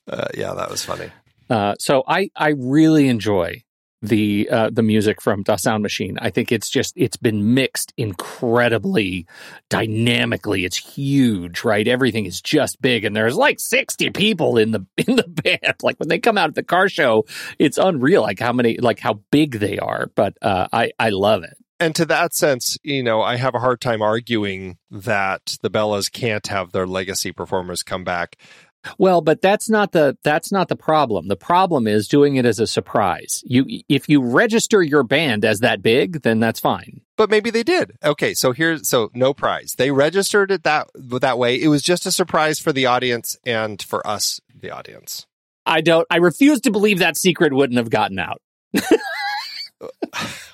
Uh, 0.08 0.28
yeah, 0.34 0.54
that 0.54 0.70
was 0.70 0.84
funny. 0.84 1.10
Uh, 1.48 1.74
so 1.78 2.02
I 2.06 2.30
I 2.36 2.50
really 2.50 3.08
enjoy 3.08 3.62
the 4.02 4.48
uh, 4.50 4.70
the 4.70 4.82
music 4.82 5.22
from 5.22 5.42
Das 5.42 5.62
Sound 5.62 5.82
Machine. 5.82 6.18
I 6.20 6.30
think 6.30 6.52
it's 6.52 6.68
just 6.68 6.92
it's 6.96 7.16
been 7.16 7.54
mixed 7.54 7.92
incredibly 7.96 9.26
dynamically. 9.70 10.64
It's 10.64 10.76
huge, 10.76 11.64
right? 11.64 11.86
Everything 11.86 12.26
is 12.26 12.40
just 12.40 12.80
big, 12.80 13.04
and 13.04 13.14
there's 13.14 13.36
like 13.36 13.60
sixty 13.60 14.10
people 14.10 14.58
in 14.58 14.72
the 14.72 14.86
in 14.96 15.16
the 15.16 15.28
band. 15.28 15.76
Like 15.82 15.98
when 15.98 16.08
they 16.08 16.18
come 16.18 16.38
out 16.38 16.48
at 16.48 16.54
the 16.54 16.62
car 16.62 16.88
show, 16.88 17.24
it's 17.58 17.78
unreal. 17.78 18.22
Like 18.22 18.40
how 18.40 18.52
many 18.52 18.78
like 18.78 19.00
how 19.00 19.20
big 19.30 19.58
they 19.58 19.78
are. 19.78 20.10
But 20.14 20.36
uh, 20.42 20.68
I 20.72 20.92
I 20.98 21.10
love 21.10 21.42
it. 21.42 21.56
And 21.78 21.94
to 21.96 22.06
that 22.06 22.34
sense, 22.34 22.78
you 22.82 23.02
know, 23.02 23.20
I 23.20 23.36
have 23.36 23.54
a 23.54 23.58
hard 23.58 23.82
time 23.82 24.00
arguing 24.00 24.78
that 24.90 25.58
the 25.60 25.68
Bellas 25.68 26.10
can't 26.10 26.46
have 26.46 26.72
their 26.72 26.86
legacy 26.86 27.32
performers 27.32 27.82
come 27.82 28.02
back. 28.02 28.36
Well, 28.98 29.20
but 29.20 29.40
that's 29.40 29.68
not 29.68 29.92
the 29.92 30.16
that's 30.22 30.52
not 30.52 30.68
the 30.68 30.76
problem. 30.76 31.28
The 31.28 31.36
problem 31.36 31.86
is 31.86 32.08
doing 32.08 32.36
it 32.36 32.44
as 32.44 32.58
a 32.58 32.66
surprise. 32.66 33.42
You 33.44 33.66
if 33.88 34.08
you 34.08 34.22
register 34.22 34.82
your 34.82 35.02
band 35.02 35.44
as 35.44 35.60
that 35.60 35.82
big, 35.82 36.22
then 36.22 36.40
that's 36.40 36.60
fine. 36.60 37.00
But 37.16 37.30
maybe 37.30 37.50
they 37.50 37.62
did. 37.62 37.92
Okay, 38.04 38.34
so 38.34 38.52
here's 38.52 38.88
so 38.88 39.10
no 39.14 39.32
prize. 39.32 39.74
They 39.76 39.90
registered 39.90 40.50
it 40.50 40.64
that 40.64 40.88
that 40.94 41.38
way. 41.38 41.60
It 41.60 41.68
was 41.68 41.82
just 41.82 42.06
a 42.06 42.12
surprise 42.12 42.58
for 42.58 42.72
the 42.72 42.86
audience 42.86 43.36
and 43.44 43.82
for 43.82 44.06
us 44.06 44.40
the 44.54 44.70
audience. 44.70 45.26
I 45.64 45.80
don't. 45.80 46.06
I 46.10 46.18
refuse 46.18 46.60
to 46.62 46.70
believe 46.70 47.00
that 47.00 47.16
secret 47.16 47.52
wouldn't 47.52 47.78
have 47.78 47.90
gotten 47.90 48.18
out. 48.18 48.40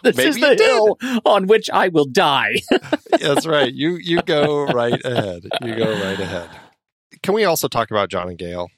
this 0.02 0.16
Maybe 0.16 0.28
is 0.28 0.36
the 0.36 0.54
hill 0.54 1.20
on 1.24 1.46
which 1.46 1.70
I 1.70 1.88
will 1.88 2.06
die. 2.06 2.56
That's 3.20 3.46
right. 3.46 3.72
You 3.72 3.96
you 3.96 4.22
go 4.22 4.66
right 4.66 5.00
ahead. 5.04 5.44
You 5.62 5.76
go 5.76 5.92
right 5.92 6.18
ahead. 6.18 6.48
Can 7.22 7.34
we 7.34 7.44
also 7.44 7.68
talk 7.68 7.90
about 7.90 8.08
John 8.08 8.28
and 8.28 8.38
Gail? 8.38 8.70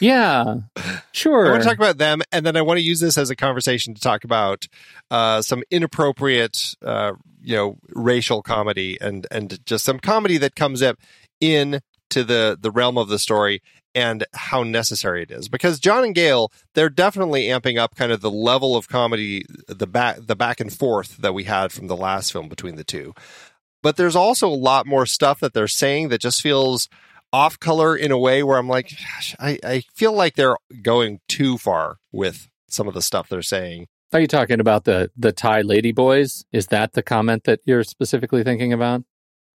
yeah, 0.00 0.56
sure. 1.12 1.46
I 1.46 1.50
want 1.50 1.62
to 1.62 1.68
talk 1.68 1.78
about 1.78 1.98
them, 1.98 2.22
and 2.32 2.44
then 2.44 2.56
I 2.56 2.62
want 2.62 2.78
to 2.78 2.84
use 2.84 3.00
this 3.00 3.16
as 3.18 3.30
a 3.30 3.36
conversation 3.36 3.94
to 3.94 4.00
talk 4.00 4.24
about 4.24 4.66
uh, 5.10 5.42
some 5.42 5.62
inappropriate, 5.70 6.74
uh, 6.84 7.12
you 7.42 7.56
know, 7.56 7.78
racial 7.90 8.42
comedy 8.42 8.98
and 9.00 9.26
and 9.30 9.64
just 9.66 9.84
some 9.84 9.98
comedy 9.98 10.38
that 10.38 10.56
comes 10.56 10.82
up 10.82 10.98
in 11.40 11.80
to 12.10 12.24
the 12.24 12.58
the 12.60 12.70
realm 12.70 12.98
of 12.98 13.08
the 13.08 13.18
story 13.18 13.62
and 13.94 14.24
how 14.34 14.62
necessary 14.62 15.22
it 15.22 15.30
is. 15.30 15.48
Because 15.48 15.78
John 15.78 16.04
and 16.04 16.14
Gail, 16.14 16.50
they're 16.74 16.90
definitely 16.90 17.44
amping 17.44 17.78
up 17.78 17.94
kind 17.94 18.10
of 18.10 18.20
the 18.20 18.30
level 18.30 18.76
of 18.76 18.88
comedy, 18.88 19.44
the 19.68 19.86
back 19.86 20.18
the 20.20 20.36
back 20.36 20.60
and 20.60 20.72
forth 20.72 21.16
that 21.18 21.34
we 21.34 21.44
had 21.44 21.72
from 21.72 21.86
the 21.86 21.96
last 21.96 22.32
film 22.32 22.48
between 22.48 22.76
the 22.76 22.84
two. 22.84 23.14
But 23.82 23.96
there's 23.96 24.16
also 24.16 24.48
a 24.48 24.50
lot 24.50 24.86
more 24.86 25.06
stuff 25.06 25.40
that 25.40 25.52
they're 25.52 25.68
saying 25.68 26.08
that 26.08 26.20
just 26.20 26.42
feels 26.42 26.88
off 27.34 27.58
color 27.58 27.96
in 27.96 28.12
a 28.12 28.18
way 28.18 28.44
where 28.44 28.56
I'm 28.56 28.68
like, 28.68 28.90
gosh, 28.90 29.34
I, 29.40 29.58
I 29.64 29.82
feel 29.92 30.12
like 30.12 30.36
they're 30.36 30.56
going 30.82 31.18
too 31.28 31.58
far 31.58 31.96
with 32.12 32.48
some 32.68 32.86
of 32.86 32.94
the 32.94 33.02
stuff 33.02 33.28
they're 33.28 33.42
saying. 33.42 33.88
Are 34.12 34.20
you 34.20 34.28
talking 34.28 34.60
about 34.60 34.84
the 34.84 35.10
the 35.16 35.32
Thai 35.32 35.62
lady 35.62 35.90
boys? 35.90 36.44
Is 36.52 36.68
that 36.68 36.92
the 36.92 37.02
comment 37.02 37.42
that 37.44 37.58
you're 37.64 37.82
specifically 37.82 38.44
thinking 38.44 38.72
about? 38.72 39.02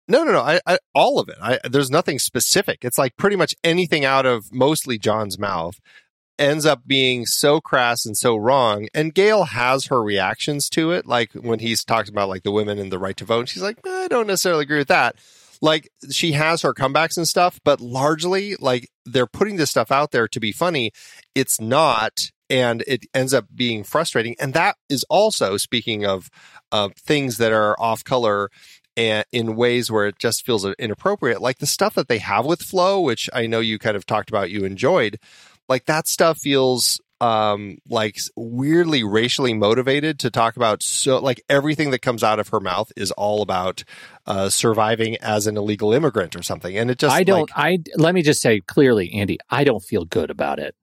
No, 0.09 0.24
no, 0.24 0.33
no. 0.33 0.41
I, 0.41 0.61
I 0.66 0.79
all 0.93 1.20
of 1.20 1.29
it. 1.29 1.37
I, 1.41 1.61
there's 1.70 1.91
nothing 1.91 2.18
specific. 2.18 2.79
It's 2.83 2.99
like 2.99 3.16
pretty 3.16 3.37
much 3.37 3.55
anything 3.62 4.05
out 4.05 4.26
of 4.26 4.53
mostly 4.53 4.99
John's 4.99 5.39
mouth 5.39 5.79
ends 6.37 6.66
up 6.66 6.83
being 6.85 7.26
so 7.26 7.61
crass 7.61 8.05
and 8.05 8.16
so 8.16 8.35
wrong. 8.35 8.89
And 8.93 9.14
Gail 9.14 9.45
has 9.45 9.87
her 9.87 10.03
reactions 10.03 10.68
to 10.70 10.91
it, 10.91 11.07
like 11.07 11.33
when 11.35 11.61
he's 11.61 11.85
talked 11.85 12.09
about 12.09 12.29
like 12.29 12.43
the 12.43 12.51
women 12.51 12.81
and 12.81 12.91
the 12.91 12.99
right 12.99 13.16
to 13.18 13.24
vote. 13.24 13.41
And 13.41 13.49
she's 13.49 13.62
like, 13.62 13.79
"Eh, 13.87 14.05
I 14.05 14.09
don't 14.09 14.26
necessarily 14.26 14.64
agree 14.64 14.79
with 14.79 14.89
that. 14.89 15.14
Like 15.61 15.88
she 16.11 16.32
has 16.32 16.62
her 16.62 16.74
comebacks 16.74 17.16
and 17.16 17.26
stuff, 17.26 17.61
but 17.64 17.80
largely 17.80 18.56
like 18.56 18.88
they're 19.04 19.26
putting 19.26 19.56
this 19.56 19.70
stuff 19.70 19.90
out 19.90 20.11
there 20.11 20.28
to 20.28 20.40
be 20.40 20.52
funny. 20.52 20.92
It's 21.34 21.61
not. 21.61 22.30
And 22.50 22.82
it 22.86 23.04
ends 23.12 23.34
up 23.34 23.46
being 23.54 23.84
frustrating. 23.84 24.34
And 24.40 24.54
that 24.54 24.76
is 24.88 25.04
also 25.11 25.56
speaking 25.59 26.06
of, 26.06 26.30
of 26.72 26.94
things 26.94 27.36
that 27.36 27.52
are 27.52 27.78
off 27.78 28.04
color 28.04 28.50
and 28.96 29.24
in 29.32 29.54
ways 29.54 29.90
where 29.90 30.06
it 30.06 30.18
just 30.18 30.44
feels 30.44 30.64
inappropriate, 30.64 31.40
like 31.40 31.59
the 31.59 31.66
stuff 31.66 31.94
that 31.94 32.09
they 32.09 32.18
have 32.18 32.46
with 32.46 32.62
Flo, 32.62 33.00
which 33.00 33.30
I 33.32 33.46
know 33.46 33.61
you 33.61 33.78
kind 33.78 33.96
of 33.96 34.06
talked 34.06 34.28
about, 34.28 34.50
you 34.50 34.64
enjoyed, 34.64 35.18
like 35.68 35.84
that 35.84 36.09
stuff 36.09 36.38
feels 36.38 37.00
um 37.20 37.78
like 37.88 38.18
weirdly 38.36 39.02
racially 39.02 39.52
motivated 39.52 40.18
to 40.20 40.30
talk 40.30 40.56
about 40.56 40.82
so 40.82 41.18
like 41.18 41.42
everything 41.48 41.90
that 41.90 42.00
comes 42.00 42.22
out 42.22 42.38
of 42.38 42.48
her 42.48 42.60
mouth 42.60 42.92
is 42.96 43.10
all 43.12 43.42
about 43.42 43.82
uh 44.26 44.48
surviving 44.48 45.16
as 45.16 45.46
an 45.46 45.56
illegal 45.56 45.92
immigrant 45.92 46.36
or 46.36 46.42
something 46.42 46.76
and 46.76 46.90
it 46.90 46.98
just 46.98 47.14
I 47.14 47.24
don't. 47.24 47.50
like, 47.50 47.50
I 47.56 47.78
let 47.96 48.14
me 48.14 48.22
just 48.22 48.40
say 48.40 48.60
clearly, 48.60 49.12
Andy. 49.12 49.38
I 49.50 49.64
don't 49.64 49.82
feel 49.82 50.04
good 50.04 50.30
about 50.30 50.58
it. 50.58 50.74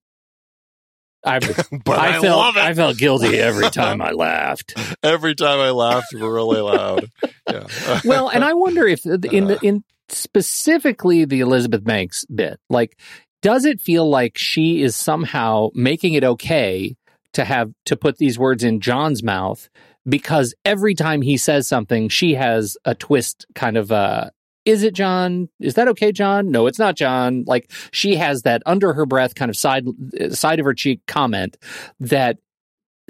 I, 1.25 1.39
but 1.39 1.97
I, 1.97 2.21
felt 2.21 2.37
love 2.37 2.55
it 2.55 2.61
I 2.61 2.75
felt 2.75 2.97
guilty 2.97 3.39
every 3.39 3.71
time 3.71 3.99
I 3.99 4.11
laughed. 4.11 4.77
every 5.03 5.33
time 5.33 5.59
I 5.59 5.71
laughed 5.71 6.13
really 6.13 6.59
loud 6.59 7.09
yeah 7.49 8.01
well, 8.03 8.29
and 8.29 8.43
I 8.43 8.53
wonder 8.53 8.85
if 8.87 9.05
in 9.05 9.47
the, 9.47 9.59
in 9.63 9.83
specifically 10.09 11.25
the 11.25 11.39
Elizabeth 11.39 11.83
Banks 11.83 12.25
bit, 12.25 12.59
like, 12.69 12.97
does 13.45 13.63
it 13.63 13.79
feel 13.79 14.09
like 14.09 14.39
she 14.39 14.81
is 14.81 14.95
somehow 14.95 15.69
making 15.75 16.15
it 16.15 16.23
okay 16.23 16.95
to 17.31 17.45
have 17.45 17.71
to 17.85 17.95
put 17.95 18.17
these 18.17 18.39
words 18.39 18.63
in 18.63 18.81
John's 18.81 19.21
mouth 19.21 19.69
because 20.09 20.55
every 20.65 20.95
time 20.95 21.21
he 21.21 21.37
says 21.37 21.67
something, 21.67 22.09
she 22.09 22.33
has 22.33 22.75
a 22.85 22.95
twist, 22.95 23.45
kind 23.53 23.77
of 23.77 23.91
uh 23.91 24.31
is 24.65 24.81
it 24.81 24.95
John? 24.95 25.47
Is 25.59 25.75
that 25.75 25.87
okay, 25.89 26.11
John? 26.11 26.49
No, 26.49 26.65
it's 26.65 26.79
not 26.79 26.95
John. 26.95 27.43
Like 27.45 27.71
she 27.91 28.15
has 28.15 28.41
that 28.41 28.63
under 28.65 28.93
her 28.93 29.05
breath 29.05 29.35
kind 29.35 29.49
of 29.49 29.55
side 29.55 29.85
side 30.31 30.59
of 30.59 30.65
her 30.65 30.73
cheek 30.73 31.01
comment 31.05 31.55
that 31.99 32.39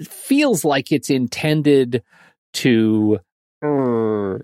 feels 0.02 0.66
like 0.66 0.92
it's 0.92 1.08
intended 1.08 2.02
to 2.52 3.20
uh, 3.64 4.34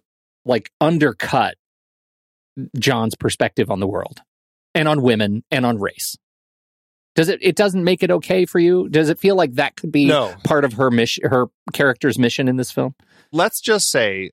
like 0.46 0.70
undercut 0.80 1.56
John's 2.78 3.14
perspective 3.14 3.70
on 3.70 3.78
the 3.78 3.86
world 3.86 4.22
and 4.74 4.88
on 4.88 5.02
women 5.02 5.44
and 5.50 5.64
on 5.66 5.78
race. 5.78 6.16
Does 7.14 7.28
it 7.28 7.40
it 7.42 7.56
doesn't 7.56 7.84
make 7.84 8.02
it 8.02 8.10
okay 8.10 8.46
for 8.46 8.58
you? 8.58 8.88
Does 8.88 9.10
it 9.10 9.18
feel 9.18 9.36
like 9.36 9.54
that 9.54 9.76
could 9.76 9.92
be 9.92 10.06
No. 10.06 10.34
part 10.44 10.64
of 10.64 10.74
her 10.74 10.90
mission 10.90 11.28
her 11.28 11.46
character's 11.72 12.18
mission 12.18 12.48
in 12.48 12.56
this 12.56 12.70
film? 12.70 12.94
let's 13.34 13.60
just 13.62 13.90
say 13.90 14.30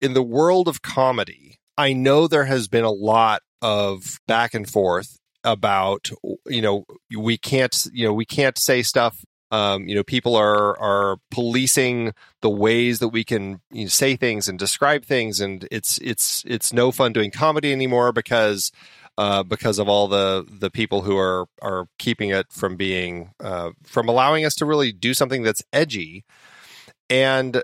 in 0.00 0.14
the 0.14 0.22
world 0.22 0.66
of 0.66 0.80
comedy, 0.82 1.58
I 1.76 1.92
know 1.92 2.26
there 2.26 2.46
has 2.46 2.68
been 2.68 2.84
a 2.84 2.90
lot 2.90 3.42
of 3.60 4.18
back 4.26 4.54
and 4.54 4.66
forth 4.68 5.18
about, 5.44 6.10
you 6.46 6.62
know, 6.62 6.84
we 7.16 7.36
can't, 7.36 7.74
you 7.92 8.06
know, 8.06 8.12
we 8.14 8.24
can't 8.24 8.56
say 8.56 8.82
stuff. 8.82 9.22
Um, 9.50 9.88
you 9.88 9.94
know, 9.94 10.04
people 10.04 10.36
are 10.36 10.78
are 10.78 11.16
policing 11.30 12.12
the 12.40 12.48
ways 12.50 12.98
that 13.00 13.08
we 13.08 13.24
can 13.24 13.60
you 13.72 13.84
know, 13.84 13.88
say 13.88 14.14
things 14.16 14.46
and 14.48 14.58
describe 14.58 15.04
things, 15.04 15.40
and 15.40 15.66
it's 15.70 15.98
it's 15.98 16.44
it's 16.46 16.72
no 16.72 16.92
fun 16.92 17.12
doing 17.12 17.30
comedy 17.30 17.72
anymore 17.72 18.12
because 18.12 18.70
uh, 19.20 19.42
because 19.42 19.78
of 19.78 19.86
all 19.86 20.08
the 20.08 20.46
the 20.48 20.70
people 20.70 21.02
who 21.02 21.18
are 21.18 21.44
are 21.60 21.84
keeping 21.98 22.30
it 22.30 22.46
from 22.50 22.76
being 22.76 23.30
uh, 23.38 23.68
from 23.84 24.08
allowing 24.08 24.46
us 24.46 24.54
to 24.54 24.64
really 24.64 24.92
do 24.92 25.12
something 25.12 25.42
that's 25.42 25.62
edgy. 25.74 26.24
And 27.10 27.62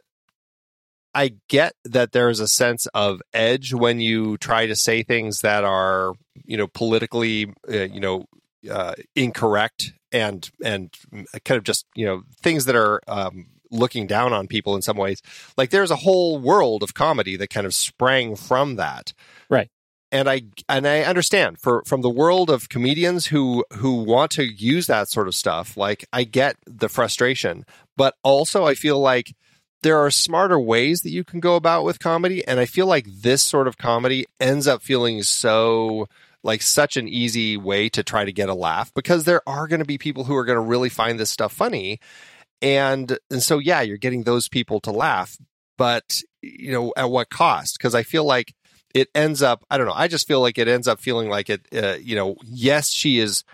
I 1.14 1.36
get 1.48 1.72
that 1.86 2.12
there 2.12 2.28
is 2.28 2.40
a 2.40 2.46
sense 2.46 2.86
of 2.88 3.22
edge 3.32 3.72
when 3.72 4.00
you 4.02 4.36
try 4.36 4.66
to 4.66 4.76
say 4.76 5.02
things 5.02 5.40
that 5.40 5.64
are, 5.64 6.12
you 6.44 6.59
know, 6.59 6.66
politically, 6.66 7.54
uh, 7.70 7.84
you 7.84 8.00
know, 8.00 8.26
uh, 8.70 8.92
incorrect 9.14 9.94
and 10.12 10.50
and 10.62 10.92
kind 11.46 11.57
of 11.57 11.64
just 11.64 11.86
you 11.94 12.04
know 12.04 12.20
things 12.42 12.66
that 12.66 12.76
are 12.76 13.00
um, 13.09 13.46
looking 13.70 14.07
down 14.07 14.34
on 14.34 14.46
people 14.46 14.76
in 14.76 14.82
some 14.82 14.98
ways. 14.98 15.22
Like 15.57 15.70
there's 15.70 15.90
a 15.90 15.96
whole 15.96 16.38
world 16.38 16.82
of 16.82 16.92
comedy 16.92 17.34
that 17.36 17.48
kind 17.48 17.66
of 17.66 17.72
sprang 17.72 18.36
from 18.36 18.76
that, 18.76 19.14
Right. 19.48 19.70
And 20.12 20.28
I 20.30 20.42
and 20.68 20.86
I 20.86 21.02
understand 21.02 21.59
for 21.59 21.82
from 21.84 22.02
the 22.02 22.11
world 22.11 22.48
of 22.48 22.68
comedians 22.68 23.26
who 23.26 23.64
who 23.74 24.02
want 24.02 24.30
to 24.32 24.44
use 24.44 24.86
that 24.86 25.09
sort 25.09 25.28
of 25.28 25.34
stuff. 25.34 25.76
Like 25.76 26.07
I 26.12 26.24
get 26.24 26.57
the 26.66 26.88
frustration, 26.88 27.64
but 27.96 28.14
also 28.22 28.64
I 28.64 28.74
feel 28.74 29.00
like 29.00 29.34
there 29.82 29.98
are 29.98 30.11
smarter 30.11 30.59
ways 30.59 31.00
that 31.02 31.11
you 31.11 31.22
can 31.22 31.40
go 31.40 31.54
about 31.54 31.84
with 31.84 32.00
comedy 32.00 32.44
and 32.46 32.59
i 32.59 32.66
feel 32.66 32.86
like 32.86 33.07
this 33.07 33.42
sort 33.42 33.68
of 33.68 33.76
comedy 33.76 34.26
ends 34.40 34.66
up 34.66 34.82
feeling 34.82 35.22
so 35.22 36.09
like 36.42 36.62
such 36.62 36.96
an 36.96 37.07
easy 37.09 37.57
way 37.57 37.88
to 37.88 38.02
try 38.02 38.24
to 38.24 38.32
get 38.32 38.48
a 38.48 38.54
laugh 38.54 38.92
because 38.94 39.24
there 39.24 39.42
are 39.46 39.68
going 39.68 39.80
to 39.80 39.86
be 39.86 39.98
people 39.98 40.24
who 40.24 40.34
are 40.34 40.44
going 40.44 40.57
to 40.57 40.61
really 40.61 40.88
find 40.88 41.20
this 41.20 41.30
stuff 41.30 41.52
funny 41.52 42.00
and 42.62 43.18
and 43.30 43.42
so 43.42 43.59
yeah 43.59 43.80
you're 43.80 43.96
getting 43.96 44.22
those 44.22 44.48
people 44.48 44.80
to 44.80 44.90
laugh 44.90 45.36
but 45.76 46.20
you 46.42 46.72
know 46.72 46.92
at 46.96 47.11
what 47.11 47.28
cost 47.28 47.76
because 47.78 47.94
i 47.94 48.02
feel 48.02 48.24
like 48.24 48.54
it 48.97 49.09
ends 49.14 49.42
up 49.42 49.64
i 49.70 49.76
don't 49.76 49.86
know 49.86 49.92
i 49.94 50.09
just 50.09 50.26
feel 50.26 50.40
like 50.40 50.59
it 50.59 50.68
ends 50.68 50.88
up 50.88 50.99
feeling 50.99 51.28
like 51.28 51.51
it 51.51 51.66
uh, 51.74 51.97
you 52.01 52.16
know 52.16 52.34
yes 52.42 52.90
she 52.90 53.18
is 53.18 53.44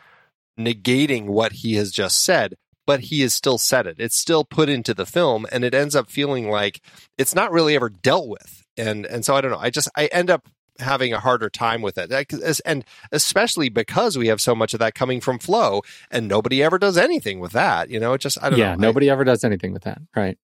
negating 0.59 1.26
what 1.26 1.53
he 1.53 1.74
has 1.74 1.90
just 1.90 2.24
said 2.24 2.55
but 2.86 3.01
he 3.01 3.20
has 3.20 3.34
still 3.34 3.59
said 3.59 3.86
it. 3.86 3.97
It's 3.99 4.16
still 4.16 4.45
put 4.45 4.68
into 4.68 4.95
the 4.95 5.07
film, 5.07 5.47
and 5.53 5.64
it 5.64 5.74
ends 5.74 5.95
up 5.95 6.11
feeling 6.11 6.51
like 6.51 6.80
it's 7.16 7.34
not 7.34 7.53
really 7.53 7.74
ever 7.76 7.88
dealt 7.88 8.28
with. 8.28 8.64
And 8.76 9.07
and 9.07 9.24
so 9.24 9.36
I 9.36 9.40
don't 9.40 9.51
know. 9.51 9.59
I 9.59 9.70
just 9.70 9.88
I 9.97 10.07
end 10.07 10.30
up 10.30 10.49
having 10.78 11.12
a 11.12 11.20
harder 11.20 11.51
time 11.51 11.82
with 11.82 11.97
it, 11.99 12.61
and 12.64 12.84
especially 13.12 13.68
because 13.68 14.18
we 14.18 14.28
have 14.28 14.40
so 14.40 14.55
much 14.55 14.74
of 14.74 14.80
that 14.80 14.95
coming 14.95 15.20
from 15.20 15.38
Flo, 15.38 15.82
and 16.11 16.28
nobody 16.28 16.62
ever 16.62 16.78
does 16.78 16.97
anything 16.97 17.40
with 17.40 17.53
that. 17.53 17.90
You 17.90 18.01
know, 18.01 18.14
it 18.14 18.20
just 18.20 18.43
I 18.43 18.51
don't 18.51 18.59
yeah, 18.59 18.74
know. 18.74 18.88
nobody 18.88 19.11
ever 19.11 19.24
does 19.24 19.45
anything 19.45 19.72
with 19.72 19.84
that. 19.84 20.01
Right. 20.16 20.38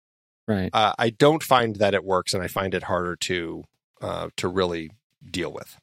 Right. 0.47 0.71
Uh, 0.73 0.95
I 0.99 1.11
don't 1.11 1.43
find 1.43 1.77
that 1.77 1.95
it 1.95 2.05
works, 2.05 2.35
and 2.35 2.43
I 2.43 2.47
find 2.47 2.75
it 2.75 2.85
harder 2.85 3.17
to 3.17 3.65
uh, 4.01 4.29
to 4.37 4.49
really 4.49 4.91
deal 5.31 5.53
with. 5.53 5.77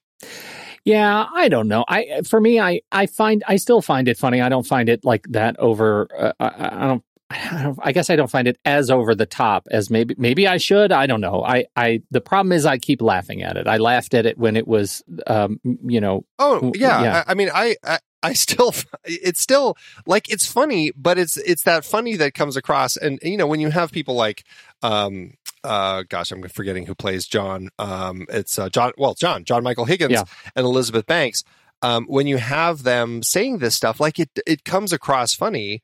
Yeah, 0.84 1.26
I 1.34 1.49
don't 1.49 1.68
know. 1.68 1.84
I 1.88 2.22
for 2.28 2.39
me, 2.39 2.59
I 2.59 2.82
I 2.91 3.07
find 3.07 3.43
I 3.47 3.55
still 3.57 3.82
find 3.82 4.07
it 4.07 4.18
funny. 4.18 4.41
I 4.41 4.49
don't 4.49 4.66
find 4.66 4.88
it 4.88 5.03
like 5.03 5.26
that 5.30 5.59
over. 5.59 6.07
Uh, 6.18 6.34
I, 6.39 6.84
I 6.84 6.88
don't. 6.88 7.03
I 7.28 7.63
don't. 7.63 7.80
I 7.82 7.91
guess 7.91 8.11
I 8.11 8.16
don't 8.16 8.30
find 8.30 8.47
it 8.47 8.59
as 8.66 8.91
over 8.91 9.16
the 9.16 9.26
top 9.26 9.68
as 9.72 9.89
maybe 9.89 10.13
maybe 10.18 10.47
I 10.47 10.57
should. 10.57 10.91
I 10.91 11.07
don't 11.07 11.22
know. 11.22 11.43
I 11.43 11.66
I 11.76 12.03
the 12.11 12.22
problem 12.22 12.51
is 12.51 12.68
I 12.68 12.78
keep 12.78 13.01
laughing 13.01 13.41
at 13.41 13.57
it. 13.57 13.68
I 13.68 13.78
laughed 13.78 14.13
at 14.13 14.28
it 14.28 14.38
when 14.38 14.55
it 14.55 14.68
was, 14.68 15.03
um, 15.26 15.59
you 15.63 15.99
know, 15.99 16.24
Oh 16.38 16.72
yeah, 16.76 17.01
yeah. 17.01 17.24
I, 17.26 17.32
I 17.32 17.34
mean, 17.34 17.49
I, 17.51 17.78
I 17.84 17.99
I 18.22 18.34
still 18.34 18.74
it's 19.05 19.41
still 19.41 19.78
like 20.05 20.30
it's 20.30 20.45
funny, 20.45 20.91
but 20.95 21.18
it's 21.18 21.38
it's 21.38 21.63
that 21.63 21.84
funny 21.84 22.16
that 22.18 22.36
comes 22.36 22.57
across, 22.57 22.95
and 22.95 23.20
you 23.24 23.38
know 23.38 23.47
when 23.47 23.59
you 23.59 23.72
have 23.72 23.91
people 23.91 24.13
like 24.13 24.43
um 24.84 25.34
uh 25.66 26.03
gosh 26.07 26.32
I'm 26.32 26.41
forgetting 26.47 26.86
who 26.86 26.95
plays 26.95 27.26
John 27.28 27.70
um 27.80 28.26
it's 28.30 28.57
uh, 28.59 28.70
John 28.70 28.91
well 28.97 29.13
John 29.16 29.43
John 29.43 29.63
Michael 29.63 29.86
Higgins 29.86 30.11
Yeah. 30.13 30.24
and 30.55 30.66
Elizabeth 30.66 31.05
Banks. 31.05 31.43
um, 31.82 32.05
when 32.07 32.26
you 32.28 32.38
have 32.38 32.84
them 32.84 33.22
saying 33.22 33.57
this 33.59 33.76
stuff, 33.76 33.99
like 33.99 34.18
it, 34.20 34.30
it 34.47 34.63
comes 34.63 34.93
across 34.93 35.34
funny. 35.36 35.82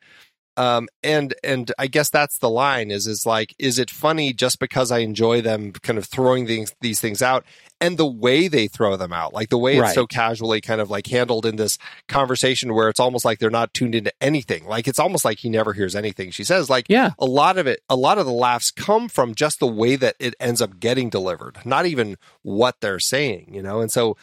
Um, 0.58 0.90
and 1.04 1.34
and 1.44 1.72
I 1.80 1.88
guess 1.88 2.10
that's 2.10 2.38
the 2.38 2.50
line 2.50 2.92
is 2.92 3.08
is 3.08 3.26
like, 3.26 3.56
is 3.58 3.80
it 3.80 3.90
funny 3.90 4.34
just 4.34 4.60
because 4.60 4.92
I 4.92 5.00
enjoy 5.00 5.42
them 5.42 5.72
kind 5.72 5.98
of 5.98 6.06
throwing 6.06 6.46
these 6.46 6.74
these 6.82 7.00
things 7.00 7.22
out 7.22 7.46
and 7.80 7.98
the 7.98 8.06
way 8.06 8.48
they 8.48 8.68
throw 8.68 8.96
them 8.96 9.12
out, 9.14 9.34
like 9.34 9.50
the 9.50 9.58
way 9.58 9.74
it's 9.74 9.82
Right. 9.82 9.96
so 9.96 10.06
casually 10.06 10.62
kind 10.62 10.80
of 10.82 10.92
like 10.92 11.08
handled 11.08 11.46
in 11.48 11.56
this 11.56 11.80
conversation 12.08 12.74
where 12.76 12.90
it's 12.90 13.00
almost 13.00 13.26
like 13.26 13.40
they're 13.40 13.50
not 13.50 13.74
tuned 13.74 13.96
into 13.96 14.14
anything. 14.22 14.66
Like 14.66 14.88
it's 14.88 15.00
almost 15.00 15.26
like 15.26 15.40
he 15.40 15.50
never 15.50 15.74
hears 15.74 15.96
anything 15.96 16.30
she 16.32 16.44
says. 16.44 16.70
Like 16.70 16.86
Yeah. 16.90 17.12
a 17.18 17.26
lot 17.26 17.58
of 17.58 17.66
it, 17.66 17.82
a 17.90 17.96
lot 17.96 18.18
of 18.20 18.26
the 18.28 18.32
laughs 18.32 18.70
come 18.72 19.08
from 19.10 19.34
just 19.34 19.60
the 19.60 19.68
way 19.68 19.96
that 19.96 20.16
it 20.20 20.36
ends 20.40 20.62
up 20.62 20.80
getting 20.80 21.10
delivered, 21.10 21.58
not 21.66 21.86
even 21.88 22.18
what 22.44 22.76
they're 22.82 23.00
saying, 23.00 23.50
you 23.54 23.64
know? 23.64 23.82
And 23.82 23.92
so 23.92 24.16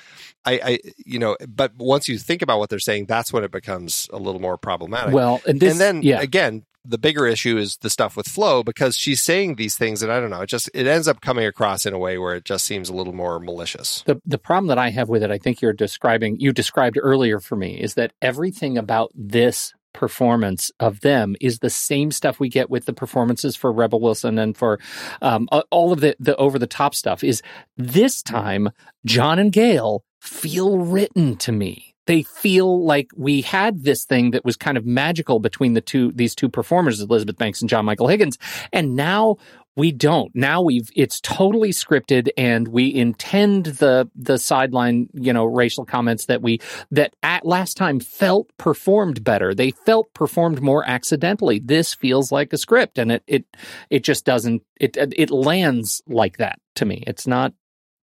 I, 0.48 0.60
I, 0.64 0.78
you 1.04 1.18
know, 1.18 1.36
but 1.46 1.72
once 1.76 2.08
you 2.08 2.18
think 2.18 2.40
about 2.40 2.58
what 2.58 2.70
they're 2.70 2.78
saying, 2.78 3.06
that's 3.06 3.32
when 3.32 3.44
it 3.44 3.50
becomes 3.50 4.08
a 4.12 4.18
little 4.18 4.40
more 4.40 4.56
problematic. 4.56 5.12
Well, 5.12 5.40
and 5.46 5.60
this, 5.60 5.72
and 5.72 5.80
then 5.80 6.02
yeah, 6.02 6.20
again, 6.20 6.64
the 6.84 6.96
bigger 6.96 7.26
issue 7.26 7.58
is 7.58 7.76
the 7.82 7.90
stuff 7.90 8.16
with 8.16 8.26
Flo 8.26 8.62
because 8.62 8.96
she's 8.96 9.20
saying 9.20 9.56
these 9.56 9.76
things 9.76 10.02
and 10.02 10.10
I 10.10 10.20
don't 10.20 10.30
know, 10.30 10.40
it 10.40 10.48
just, 10.48 10.70
it 10.72 10.86
ends 10.86 11.06
up 11.06 11.20
coming 11.20 11.44
across 11.44 11.84
in 11.84 11.92
a 11.92 11.98
way 11.98 12.16
where 12.16 12.34
it 12.34 12.44
just 12.44 12.64
seems 12.64 12.88
a 12.88 12.94
little 12.94 13.12
more 13.12 13.38
malicious. 13.38 14.02
the 14.06 14.20
the 14.24 14.38
problem 14.38 14.68
that 14.68 14.78
I 14.78 14.88
have 14.90 15.10
with 15.10 15.22
it, 15.22 15.30
I 15.30 15.38
think 15.38 15.60
you're 15.60 15.74
describing, 15.74 16.40
you 16.40 16.52
described 16.52 16.98
earlier 17.00 17.40
for 17.40 17.56
me, 17.56 17.78
is 17.78 17.94
that 17.94 18.12
everything 18.22 18.78
about 18.78 19.12
this 19.14 19.74
performance 19.92 20.70
of 20.78 21.00
them 21.00 21.34
is 21.40 21.58
the 21.58 21.70
same 21.70 22.10
stuff 22.10 22.38
we 22.38 22.48
get 22.48 22.70
with 22.70 22.86
the 22.86 22.92
performances 22.92 23.56
for 23.56 23.72
Rebel 23.72 24.00
Wilson 24.00 24.38
and 24.38 24.56
for 24.56 24.78
um, 25.20 25.48
all 25.70 25.92
of 25.92 26.00
the 26.00 26.16
the 26.20 26.36
over 26.36 26.58
the 26.58 26.66
top 26.66 26.94
stuff. 26.94 27.24
Is 27.24 27.42
this 27.76 28.22
time 28.22 28.70
John 29.04 29.38
and 29.38 29.52
Gail 29.52 30.04
feel 30.20 30.78
written 30.78 31.36
to 31.36 31.52
me? 31.52 31.94
They 32.06 32.22
feel 32.22 32.84
like 32.84 33.10
we 33.16 33.42
had 33.42 33.84
this 33.84 34.06
thing 34.06 34.30
that 34.30 34.44
was 34.44 34.56
kind 34.56 34.78
of 34.78 34.86
magical 34.86 35.40
between 35.40 35.74
the 35.74 35.82
two 35.82 36.10
these 36.12 36.34
two 36.34 36.48
performers, 36.48 37.00
Elizabeth 37.00 37.36
Banks 37.36 37.60
and 37.60 37.68
John 37.68 37.84
Michael 37.84 38.08
Higgins, 38.08 38.38
and 38.72 38.96
now 38.96 39.36
we 39.76 39.92
don't. 39.92 40.34
Now 40.34 40.62
we've 40.62 40.90
it's 40.96 41.20
totally 41.20 41.68
scripted 41.68 42.30
and 42.38 42.66
we 42.66 42.92
intend 42.92 43.66
the 43.66 44.10
the 44.16 44.38
sideline, 44.38 45.10
you 45.12 45.34
know, 45.34 45.44
racial 45.44 45.84
comments 45.84 46.24
that 46.26 46.40
we 46.40 46.60
that 46.92 47.14
at 47.22 47.44
last 47.44 47.76
time 47.76 48.00
felt 48.00 48.48
performed 48.56 49.22
better. 49.22 49.54
They 49.54 49.70
felt 49.70 50.12
performed 50.14 50.62
more 50.62 50.88
accidentally. 50.88 51.58
This 51.60 51.94
feels 51.94 52.32
like 52.32 52.54
a 52.54 52.58
script 52.58 52.96
and 52.96 53.12
it 53.12 53.22
it 53.26 53.44
it 53.90 54.02
just 54.02 54.24
doesn't 54.24 54.62
it 54.80 54.96
it 54.96 55.30
lands 55.30 56.02
like 56.08 56.38
that 56.38 56.58
to 56.76 56.86
me. 56.86 57.04
It's 57.06 57.26
not 57.26 57.52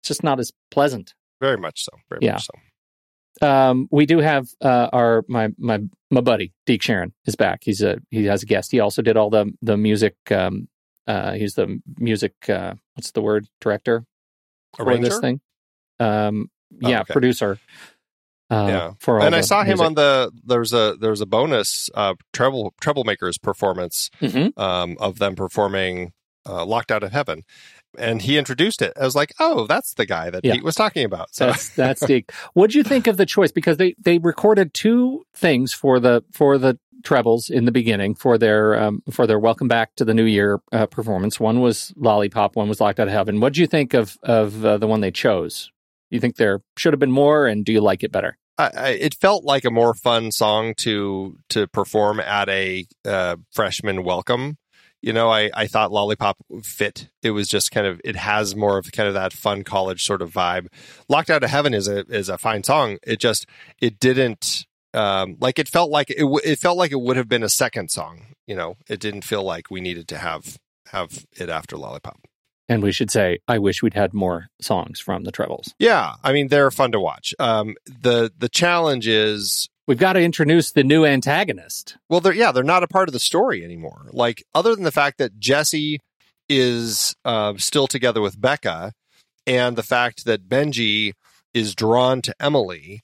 it's 0.01 0.09
just 0.09 0.23
not 0.23 0.39
as 0.39 0.53
pleasant. 0.69 1.14
Very 1.41 1.57
much 1.57 1.83
so. 1.83 1.91
Very 2.09 2.19
Yeah. 2.23 2.33
much 2.33 2.45
so. 2.47 3.45
Um, 3.47 3.89
we 3.91 4.05
do 4.05 4.19
have 4.19 4.47
uh, 4.61 4.89
our 4.93 5.25
my 5.27 5.49
my 5.57 5.79
my 6.09 6.21
buddy 6.21 6.53
Deke 6.65 6.81
Sharon 6.81 7.13
is 7.25 7.35
back. 7.35 7.63
He's 7.63 7.81
a 7.81 7.97
he 8.09 8.25
has 8.25 8.43
a 8.43 8.45
guest. 8.45 8.71
He 8.71 8.79
also 8.79 9.01
did 9.01 9.17
all 9.17 9.29
the 9.29 9.51
the 9.61 9.75
music. 9.75 10.15
Um, 10.31 10.69
uh, 11.07 11.33
he's 11.33 11.55
the 11.55 11.81
music. 11.97 12.33
Uh, 12.49 12.75
what's 12.93 13.11
the 13.11 13.21
word? 13.21 13.47
Director 13.59 14.05
for 14.77 14.97
this 14.97 15.19
thing. 15.19 15.41
Um, 15.99 16.49
Oh, 16.83 16.89
yeah, 16.89 17.01
okay. 17.01 17.13
producer. 17.13 17.59
Uh, 18.49 18.65
Yeah. 18.69 18.91
for 18.99 19.21
and 19.21 19.35
I 19.35 19.41
saw 19.41 19.63
him 19.63 19.79
on 19.81 19.93
the 19.95 20.31
there's 20.45 20.73
a 20.73 20.95
there's 20.99 21.21
a 21.21 21.25
bonus 21.25 21.89
uh 21.93 22.15
treble 22.33 22.73
troublemakers 22.81 23.41
performance 23.41 24.09
Mhm. 24.21 24.57
um 24.57 24.97
of 24.99 25.19
them 25.19 25.35
performing 25.35 26.13
uh, 26.47 26.65
Locked 26.65 26.91
Out 26.91 27.03
of 27.03 27.11
Heaven. 27.11 27.41
And 27.97 28.21
he 28.21 28.37
introduced 28.37 28.81
it. 28.81 28.93
I 28.99 29.03
was 29.05 29.15
like, 29.15 29.33
oh, 29.39 29.67
that's 29.67 29.93
the 29.93 30.05
guy 30.05 30.29
that 30.29 30.43
Yeah. 30.43 30.53
Pete 30.53 30.63
was 30.63 30.75
talking 30.75 31.05
about. 31.05 31.33
So 31.33 31.47
That's 31.47 31.69
that's 31.75 32.05
Deke. 32.05 32.31
What'd 32.53 32.75
you 32.75 32.83
think 32.83 33.07
of 33.07 33.17
the 33.17 33.25
choice? 33.25 33.51
Because 33.51 33.77
they 33.77 33.95
they 33.99 34.17
recorded 34.17 34.73
two 34.73 35.25
things 35.33 35.73
for 35.73 35.99
the 35.99 36.23
for 36.31 36.57
the 36.57 36.77
trebles 37.03 37.49
in 37.49 37.65
the 37.65 37.71
beginning 37.71 38.15
for 38.15 38.37
their 38.37 38.79
um, 38.81 39.03
for 39.11 39.27
their 39.27 39.39
welcome 39.39 39.67
back 39.67 39.95
to 39.95 40.03
the 40.05 40.13
new 40.13 40.25
year 40.25 40.59
uh, 40.71 40.87
performance. 40.87 41.39
One 41.39 41.61
was 41.61 41.93
Lollipop. 41.95 42.55
One 42.55 42.67
was 42.67 42.81
Locked 42.81 42.99
Out 42.99 43.07
of 43.07 43.13
Heaven. 43.13 43.39
What 43.39 43.53
do 43.53 43.61
you 43.61 43.67
think 43.67 43.93
of 43.93 44.17
of 44.23 44.65
uh, 44.65 44.77
the 44.77 44.87
one 44.87 45.01
they 45.01 45.11
chose? 45.11 45.71
You 46.09 46.19
think 46.19 46.35
there 46.35 46.61
should 46.77 46.93
have 46.93 46.99
been 46.99 47.11
more, 47.11 47.47
and 47.47 47.65
do 47.65 47.71
you 47.71 47.81
like 47.81 48.03
it 48.03 48.11
better? 48.11 48.37
I, 48.57 48.71
I, 48.75 48.87
it 48.89 49.15
felt 49.15 49.43
like 49.43 49.65
a 49.65 49.71
more 49.71 49.93
fun 49.93 50.31
song 50.31 50.73
to 50.79 51.37
to 51.49 51.67
perform 51.67 52.19
at 52.19 52.49
a 52.49 52.85
uh, 53.05 53.35
freshman 53.51 54.03
welcome. 54.03 54.57
You 55.05 55.13
know, 55.13 55.29
I, 55.29 55.51
I 55.53 55.67
thought 55.67 55.91
Lollipop 55.91 56.37
fit. 56.63 57.09
It 57.21 57.29
was 57.29 57.47
just 57.47 57.69
kind 57.69 57.85
of 57.85 58.01
it 58.03 58.15
has 58.15 58.55
more 58.55 58.79
of 58.79 58.91
kind 58.91 59.07
of 59.07 59.13
that 59.13 59.33
fun 59.33 59.63
college 59.63 60.03
sort 60.03 60.23
of 60.23 60.33
vibe. 60.33 60.65
Locked 61.07 61.29
Out 61.29 61.43
of 61.43 61.51
Heaven 61.51 61.75
is 61.75 61.87
a 61.87 61.99
is 62.07 62.27
a 62.27 62.39
fine 62.39 62.63
song. 62.63 62.97
It 63.05 63.19
just 63.19 63.45
it 63.79 63.99
didn't 63.99 64.65
um, 64.95 65.37
like 65.39 65.59
it 65.59 65.67
felt 65.67 65.91
like 65.91 66.09
it 66.09 66.21
w- 66.21 66.41
it 66.43 66.57
felt 66.57 66.79
like 66.79 66.91
it 66.91 66.99
would 66.99 67.17
have 67.17 67.29
been 67.29 67.43
a 67.43 67.49
second 67.49 67.91
song. 67.91 68.33
You 68.47 68.55
know, 68.55 68.77
it 68.89 68.99
didn't 68.99 69.25
feel 69.25 69.43
like 69.43 69.69
we 69.69 69.79
needed 69.79 70.07
to 70.07 70.17
have 70.17 70.57
have 70.87 71.23
it 71.33 71.49
after 71.49 71.77
Lollipop. 71.77 72.21
And 72.67 72.81
we 72.81 72.91
should 72.91 73.11
say, 73.11 73.37
I 73.47 73.59
wish 73.59 73.83
we'd 73.83 73.93
had 73.93 74.11
more 74.11 74.47
songs 74.59 74.99
from 74.99 75.23
the 75.23 75.31
trebles. 75.31 75.75
Yeah, 75.77 76.15
I 76.23 76.33
mean 76.33 76.47
they're 76.47 76.71
fun 76.71 76.91
to 76.93 76.99
watch. 76.99 77.35
Um, 77.37 77.75
the 77.85 78.31
the 78.35 78.49
challenge 78.49 79.07
is 79.07 79.69
We've 79.87 79.99
got 79.99 80.13
to 80.13 80.21
introduce 80.21 80.71
the 80.71 80.83
new 80.83 81.05
antagonist. 81.05 81.97
Well, 82.09 82.19
they're 82.19 82.33
yeah, 82.33 82.51
they're 82.51 82.63
not 82.63 82.83
a 82.83 82.87
part 82.87 83.07
of 83.07 83.13
the 83.13 83.19
story 83.19 83.63
anymore. 83.63 84.09
Like 84.11 84.43
other 84.53 84.73
than 84.75 84.83
the 84.83 84.91
fact 84.91 85.17
that 85.19 85.39
Jesse 85.39 85.99
is 86.49 87.15
uh, 87.23 87.53
still 87.57 87.87
together 87.87 88.21
with 88.21 88.39
Beca, 88.39 88.91
and 89.45 89.75
the 89.75 89.83
fact 89.83 90.25
that 90.25 90.49
Benji 90.49 91.13
is 91.53 91.75
drawn 91.75 92.21
to 92.23 92.35
Emily, 92.39 93.01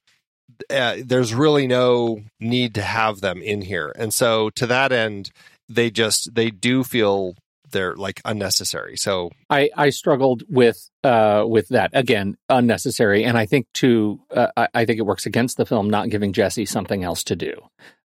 uh, 0.69 0.97
there's 1.03 1.33
really 1.33 1.67
no 1.67 2.21
need 2.39 2.73
to 2.75 2.81
have 2.81 3.21
them 3.21 3.41
in 3.41 3.61
here. 3.61 3.93
And 3.95 4.13
so 4.13 4.49
to 4.51 4.65
that 4.67 4.91
end, 4.91 5.31
they 5.69 5.91
just 5.91 6.33
they 6.35 6.49
do 6.49 6.83
feel 6.83 7.35
they're 7.71 7.95
like 7.95 8.21
unnecessary. 8.25 8.97
So 8.97 9.29
I, 9.49 9.69
I 9.75 9.89
struggled 9.89 10.43
with 10.49 10.89
uh, 11.03 11.43
with 11.47 11.69
that 11.69 11.91
again, 11.93 12.37
unnecessary, 12.49 13.23
and 13.23 13.37
I 13.37 13.45
think 13.45 13.67
too. 13.73 14.19
Uh, 14.29 14.67
I 14.73 14.85
think 14.85 14.99
it 14.99 15.05
works 15.05 15.25
against 15.25 15.57
the 15.57 15.65
film 15.65 15.89
not 15.89 16.09
giving 16.09 16.33
Jesse 16.33 16.65
something 16.65 17.03
else 17.03 17.23
to 17.25 17.35
do, 17.35 17.53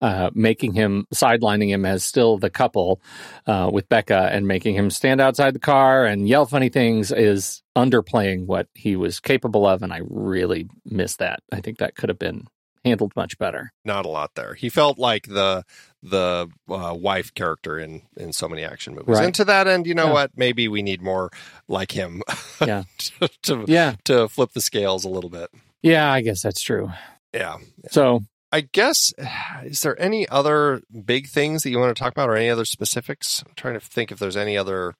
uh, 0.02 0.30
making 0.34 0.74
him 0.74 1.06
sidelining 1.14 1.70
him 1.70 1.86
as 1.86 2.04
still 2.04 2.38
the 2.38 2.50
couple 2.50 3.02
uh, 3.48 3.70
with 3.72 3.88
Beca, 3.90 4.34
and 4.34 4.48
making 4.48 4.76
him 4.76 4.90
stand 4.90 5.22
outside 5.22 5.54
the 5.54 5.60
car 5.60 6.06
and 6.06 6.28
yell 6.28 6.46
funny 6.46 6.70
things 6.70 7.12
is 7.12 7.64
underplaying 7.78 8.46
what 8.46 8.68
he 8.74 8.96
was 8.96 9.20
capable 9.20 9.66
of, 9.66 9.84
and 9.84 9.94
I 9.94 10.02
really 10.04 10.68
miss 10.86 11.16
that. 11.18 11.42
I 11.52 11.62
think 11.62 11.78
that 11.78 11.96
could 11.96 12.10
have 12.10 12.20
been 12.20 12.48
handled 12.84 13.14
much 13.16 13.38
better. 13.38 13.72
not 13.86 14.06
a 14.06 14.10
lot 14.10 14.32
there. 14.36 14.54
He 14.56 14.70
felt 14.70 14.98
like 14.98 15.28
the 15.28 15.64
the 16.04 16.50
uh, 16.70 16.96
wife 16.98 17.34
character 17.34 17.78
in 17.78 18.02
in 18.18 18.34
so 18.34 18.48
many 18.50 18.64
action 18.64 18.94
movies. 18.96 19.16
Right. 19.18 19.26
And 19.26 19.36
to 19.36 19.46
that 19.46 19.68
end, 19.68 19.86
you 19.86 19.94
know 19.94 20.08
Yeah. 20.08 20.14
what? 20.14 20.32
Maybe 20.36 20.68
we 20.68 20.82
need 20.82 21.02
more 21.02 21.30
like 21.68 21.92
him. 21.92 22.22
Yeah. 22.66 22.84
to, 23.20 23.30
to 23.44 23.66
Yeah, 23.68 23.96
to 24.06 24.28
flip 24.28 24.52
the 24.54 24.62
scales 24.62 25.04
a 25.06 25.10
little 25.10 25.30
bit. 25.30 25.50
yeah, 25.82 26.12
I 26.12 26.22
guess 26.22 26.42
that's 26.44 26.62
true. 26.62 26.92
Yeah. 27.34 27.58
So 27.90 28.22
I 28.52 28.62
guess 28.62 29.14
is 29.64 29.80
there 29.82 30.00
any 30.02 30.28
other 30.30 30.82
big 31.06 31.28
things 31.28 31.64
that 31.64 31.70
you 31.72 31.80
want 31.80 31.96
to 31.96 32.00
talk 32.00 32.12
about 32.12 32.30
or 32.30 32.36
any 32.36 32.50
other 32.50 32.66
specifics? 32.66 33.44
I'm 33.48 33.54
trying 33.56 33.76
to 33.76 33.80
think 33.80 34.12
if 34.12 34.20
there's 34.20 34.38
any 34.38 34.58
other 34.58 34.94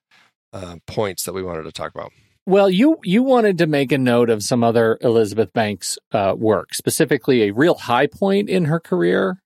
uh, 0.52 0.76
points 0.86 1.24
that 1.24 1.32
we 1.34 1.42
wanted 1.42 1.62
to 1.64 1.72
talk 1.72 1.92
about. 1.94 2.12
Well, 2.46 2.68
you 2.68 2.98
you 3.04 3.22
wanted 3.22 3.58
to 3.58 3.66
make 3.66 3.92
a 3.92 3.98
note 3.98 4.28
of 4.28 4.42
some 4.42 4.64
other 4.64 4.98
Elizabeth 5.00 5.52
Banks 5.52 5.96
uh, 6.10 6.34
work, 6.36 6.74
specifically 6.74 7.42
a 7.42 7.52
real 7.52 7.74
high 7.74 8.08
point 8.08 8.48
in 8.50 8.64
her 8.64 8.80
career, 8.80 9.40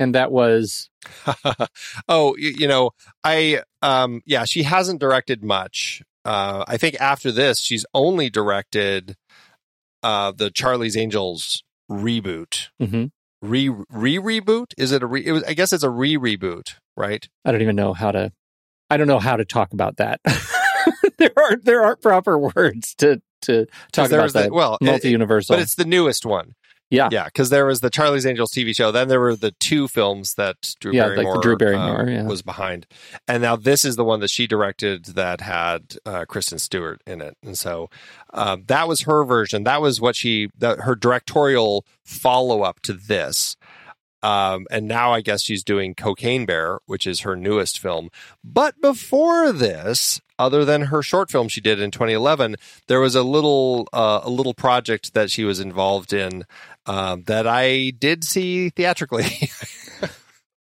and 0.00 0.14
that 0.16 0.32
was 0.32 0.90
oh, 2.08 2.34
you, 2.36 2.50
you 2.58 2.68
know, 2.68 2.90
I 3.22 3.62
um 3.82 4.22
yeah, 4.26 4.44
she 4.44 4.64
hasn't 4.64 5.00
directed 5.00 5.44
much. 5.44 6.02
Uh 6.24 6.64
I 6.66 6.76
think 6.76 6.96
after 7.00 7.30
this 7.30 7.60
she's 7.60 7.86
only 7.94 8.30
directed 8.30 9.16
uh 10.02 10.32
the 10.32 10.50
Charlie's 10.50 10.96
Angels 10.96 11.62
reboot. 11.90 12.68
mhm. 12.82 13.10
Re 13.42 13.68
re 13.68 14.18
reboot? 14.18 14.72
Is 14.76 14.92
it 14.92 15.02
a 15.02 15.06
re 15.06 15.24
it 15.24 15.32
was 15.32 15.44
I 15.44 15.54
guess 15.54 15.72
it's 15.72 15.84
a 15.84 15.90
re 15.90 16.16
reboot, 16.16 16.74
right? 16.96 17.26
I 17.44 17.52
don't 17.52 17.62
even 17.62 17.76
know 17.76 17.92
how 17.94 18.10
to 18.10 18.32
I 18.90 18.96
don't 18.96 19.06
know 19.06 19.20
how 19.20 19.36
to 19.36 19.44
talk 19.44 19.72
about 19.72 19.98
that. 19.98 20.20
there 21.20 21.30
aren't 21.36 21.64
there 21.64 21.82
aren't 21.84 22.02
proper 22.02 22.36
words 22.38 22.94
to 22.96 23.22
to 23.42 23.66
talk 23.92 24.08
there 24.08 24.18
about 24.18 24.24
was 24.24 24.32
the- 24.32 24.40
that 24.42 24.52
well, 24.52 24.76
multi 24.80 25.10
universal. 25.10 25.54
But 25.54 25.62
it's 25.62 25.76
the 25.76 25.84
newest 25.84 26.26
one. 26.26 26.54
Yeah. 26.90 27.08
Yeah, 27.12 27.26
because 27.26 27.50
there 27.50 27.66
was 27.66 27.80
the 27.80 27.88
Charlie's 27.88 28.26
Angels 28.26 28.50
TV 28.50 28.74
show. 28.74 28.90
Then 28.90 29.06
there 29.06 29.20
were 29.20 29.36
the 29.36 29.52
two 29.52 29.86
films 29.86 30.34
that 30.34 30.74
Drew 30.80 30.92
Yeah, 30.92 31.06
like 31.06 31.14
Barrymore, 31.18 31.40
Drew 31.40 31.56
Barrymore, 31.56 32.00
um, 32.00 32.08
yeah. 32.08 32.22
was 32.24 32.42
behind. 32.42 32.86
And 33.28 33.42
now 33.42 33.54
this 33.54 33.84
is 33.84 33.94
the 33.94 34.04
one 34.04 34.18
that 34.20 34.30
she 34.30 34.48
directed 34.48 35.04
that 35.04 35.40
had 35.40 35.94
uh, 36.04 36.24
Kristen 36.24 36.58
Stewart 36.58 37.00
in 37.06 37.20
it. 37.20 37.36
And 37.44 37.56
so 37.56 37.90
um, 38.34 38.64
that 38.66 38.88
was 38.88 39.02
her 39.02 39.24
version. 39.24 39.62
That 39.62 39.80
was 39.80 40.00
what 40.00 40.16
she, 40.16 40.48
that, 40.58 40.80
her 40.80 40.96
directorial 40.96 41.86
follow 42.04 42.62
up 42.62 42.80
to 42.80 42.92
this. 42.92 43.56
Um, 44.22 44.66
and 44.70 44.86
now 44.86 45.12
I 45.12 45.20
guess 45.20 45.42
she's 45.42 45.64
doing 45.64 45.94
Cocaine 45.94 46.46
Bear, 46.46 46.80
which 46.86 47.06
is 47.06 47.20
her 47.20 47.36
newest 47.36 47.78
film. 47.78 48.10
But 48.44 48.80
before 48.80 49.52
this, 49.52 50.20
other 50.38 50.64
than 50.64 50.82
her 50.82 51.02
short 51.02 51.30
film 51.30 51.48
she 51.48 51.60
did 51.60 51.80
in 51.80 51.90
2011, 51.90 52.56
there 52.86 53.00
was 53.00 53.14
a 53.14 53.22
little 53.22 53.88
uh, 53.92 54.20
a 54.22 54.30
little 54.30 54.54
project 54.54 55.14
that 55.14 55.30
she 55.30 55.44
was 55.44 55.60
involved 55.60 56.12
in 56.12 56.44
um, 56.86 57.22
that 57.24 57.46
I 57.46 57.90
did 57.90 58.24
see 58.24 58.70
theatrically. 58.70 59.24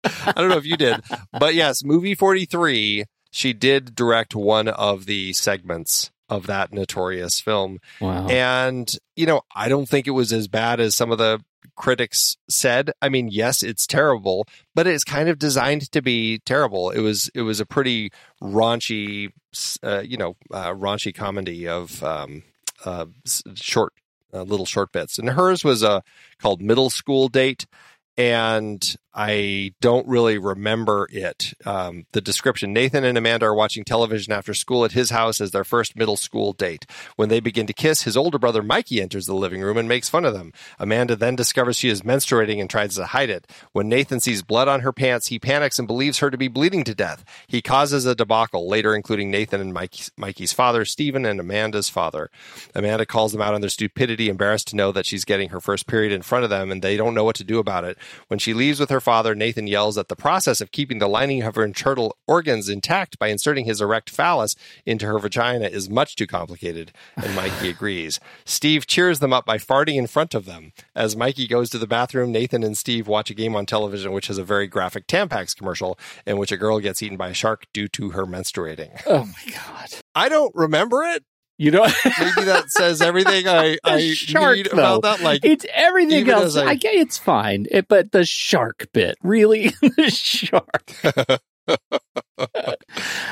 I 0.03 0.33
don't 0.35 0.49
know 0.49 0.57
if 0.57 0.65
you 0.65 0.77
did, 0.77 1.01
but 1.31 1.55
yes, 1.55 1.83
movie 1.83 2.15
43. 2.15 3.05
She 3.31 3.53
did 3.53 3.95
direct 3.95 4.33
one 4.33 4.67
of 4.69 5.07
the 5.07 5.33
segments 5.33 6.11
of 6.29 6.47
that 6.47 6.73
notorious 6.73 7.39
film. 7.39 7.79
Wow. 7.99 8.27
And, 8.27 8.89
you 9.15 9.25
know, 9.25 9.41
I 9.53 9.67
don't 9.67 9.87
think 9.87 10.07
it 10.07 10.11
was 10.11 10.31
as 10.33 10.47
bad 10.47 10.79
as 10.79 10.95
some 10.95 11.11
of 11.11 11.17
the 11.17 11.43
critics 11.75 12.37
said. 12.49 12.91
I 13.01 13.09
mean, 13.09 13.27
yes, 13.29 13.63
it's 13.63 13.87
terrible, 13.87 14.47
but 14.73 14.87
it's 14.87 15.03
kind 15.03 15.29
of 15.29 15.39
designed 15.39 15.91
to 15.91 16.01
be 16.01 16.39
terrible. 16.39 16.89
It 16.89 16.99
was 17.01 17.29
it 17.33 17.41
was 17.41 17.59
a 17.59 17.65
pretty 17.65 18.11
raunchy, 18.41 19.31
uh, 19.83 20.03
you 20.05 20.17
know, 20.17 20.35
uh, 20.51 20.71
raunchy 20.71 21.13
comedy 21.13 21.67
of 21.67 22.03
um, 22.03 22.43
uh, 22.85 23.05
short 23.55 23.93
uh, 24.33 24.43
little 24.43 24.65
short 24.65 24.91
bits. 24.91 25.17
And 25.17 25.29
hers 25.29 25.63
was 25.63 25.83
a 25.83 26.03
called 26.39 26.61
Middle 26.61 26.89
School 26.89 27.27
Date. 27.27 27.65
And 28.17 28.95
I 29.17 29.73
don't 29.79 30.05
really 30.07 30.37
remember 30.37 31.07
it. 31.09 31.53
Um, 31.65 32.05
the 32.11 32.19
description 32.19 32.73
Nathan 32.73 33.05
and 33.05 33.17
Amanda 33.17 33.45
are 33.45 33.55
watching 33.55 33.85
television 33.85 34.33
after 34.33 34.53
school 34.53 34.83
at 34.83 34.91
his 34.91 35.09
house 35.09 35.39
as 35.39 35.51
their 35.51 35.63
first 35.63 35.95
middle 35.95 36.17
school 36.17 36.51
date. 36.51 36.85
When 37.15 37.29
they 37.29 37.39
begin 37.39 37.65
to 37.67 37.73
kiss, 37.73 38.01
his 38.01 38.17
older 38.17 38.37
brother 38.37 38.61
Mikey 38.61 39.01
enters 39.01 39.25
the 39.25 39.33
living 39.33 39.61
room 39.61 39.77
and 39.77 39.87
makes 39.87 40.09
fun 40.09 40.25
of 40.25 40.33
them. 40.33 40.51
Amanda 40.79 41.15
then 41.15 41.37
discovers 41.37 41.77
she 41.77 41.87
is 41.87 42.01
menstruating 42.01 42.59
and 42.59 42.69
tries 42.69 42.95
to 42.95 43.05
hide 43.05 43.29
it. 43.29 43.49
When 43.71 43.87
Nathan 43.87 44.19
sees 44.19 44.41
blood 44.43 44.67
on 44.67 44.81
her 44.81 44.91
pants, 44.91 45.27
he 45.27 45.39
panics 45.39 45.79
and 45.79 45.87
believes 45.87 46.19
her 46.19 46.29
to 46.29 46.37
be 46.37 46.49
bleeding 46.49 46.83
to 46.83 46.93
death. 46.93 47.23
He 47.47 47.61
causes 47.61 48.05
a 48.05 48.15
debacle, 48.15 48.67
later 48.67 48.93
including 48.93 49.31
Nathan 49.31 49.61
and 49.61 49.73
Mikey's, 49.73 50.11
Mikey's 50.17 50.51
father, 50.51 50.83
Stephen, 50.83 51.25
and 51.25 51.39
Amanda's 51.39 51.87
father. 51.87 52.29
Amanda 52.75 53.05
calls 53.05 53.31
them 53.31 53.41
out 53.41 53.53
on 53.53 53.61
their 53.61 53.69
stupidity, 53.69 54.27
embarrassed 54.27 54.67
to 54.69 54.75
know 54.75 54.91
that 54.91 55.05
she's 55.05 55.23
getting 55.23 55.49
her 55.49 55.61
first 55.61 55.87
period 55.87 56.11
in 56.11 56.21
front 56.21 56.43
of 56.43 56.49
them 56.49 56.69
and 56.69 56.81
they 56.81 56.97
don't 56.97 57.15
know 57.15 57.23
what 57.23 57.37
to 57.37 57.45
do 57.45 57.59
about 57.59 57.85
it. 57.85 57.97
When 58.27 58.39
she 58.39 58.53
leaves 58.53 58.77
with 58.77 58.89
her 58.89 58.99
father, 59.05 59.35
Nathan 59.35 59.67
yells 59.67 59.93
that 59.95 60.07
the 60.07 60.15
process 60.15 60.59
of 60.61 60.71
keeping 60.71 60.97
the 60.97 61.07
lining 61.07 61.43
of 61.43 61.53
her 61.53 61.63
internal 61.63 62.17
organs 62.27 62.67
intact 62.67 63.19
by 63.19 63.27
inserting 63.27 63.65
his 63.65 63.79
erect 63.79 64.09
phallus 64.09 64.55
into 64.83 65.05
her 65.05 65.19
vagina 65.19 65.67
is 65.67 65.89
much 65.91 66.15
too 66.15 66.25
complicated, 66.25 66.91
and 67.15 67.35
Mikey 67.35 67.69
agrees. 67.69 68.19
Steve 68.45 68.87
cheers 68.87 69.19
them 69.19 69.31
up 69.31 69.45
by 69.45 69.59
farting 69.59 69.95
in 69.95 70.07
front 70.07 70.33
of 70.33 70.45
them. 70.45 70.73
As 70.95 71.15
Mikey 71.15 71.47
goes 71.47 71.69
to 71.69 71.77
the 71.77 71.85
bathroom, 71.85 72.31
Nathan 72.31 72.63
and 72.63 72.75
Steve 72.75 73.07
watch 73.07 73.29
a 73.29 73.35
game 73.35 73.55
on 73.55 73.67
television 73.67 74.11
which 74.11 74.27
has 74.27 74.39
a 74.39 74.43
very 74.43 74.65
graphic 74.65 75.05
Tampax 75.05 75.55
commercial 75.55 75.99
in 76.25 76.37
which 76.39 76.51
a 76.51 76.57
girl 76.57 76.79
gets 76.79 77.03
eaten 77.03 77.15
by 77.15 77.29
a 77.29 77.33
shark 77.35 77.67
due 77.73 77.87
to 77.89 78.09
her 78.09 78.25
menstruating. 78.25 78.99
oh 79.05 79.25
my 79.25 79.53
god. 79.53 79.89
I 80.15 80.29
don't 80.29 80.53
remember 80.55 81.03
it. 81.03 81.23
You 81.57 81.71
know, 81.71 81.83
Maybe 81.83 82.41
that 82.45 82.65
says 82.67 83.01
everything 83.01 83.47
I, 83.47 83.77
I 83.83 84.01
shark, 84.13 84.57
need 84.57 84.73
about 84.73 85.03
that. 85.03 85.21
Like 85.21 85.45
it's 85.45 85.65
everything 85.73 86.29
else. 86.29 86.57
I- 86.57 86.65
I 86.65 86.75
get 86.75 86.95
it's 86.95 87.17
fine, 87.17 87.65
it, 87.71 87.87
but 87.87 88.11
the 88.11 88.25
shark 88.25 88.87
bit, 88.93 89.15
really, 89.23 89.69
the 89.81 90.09
shark. 90.11 90.91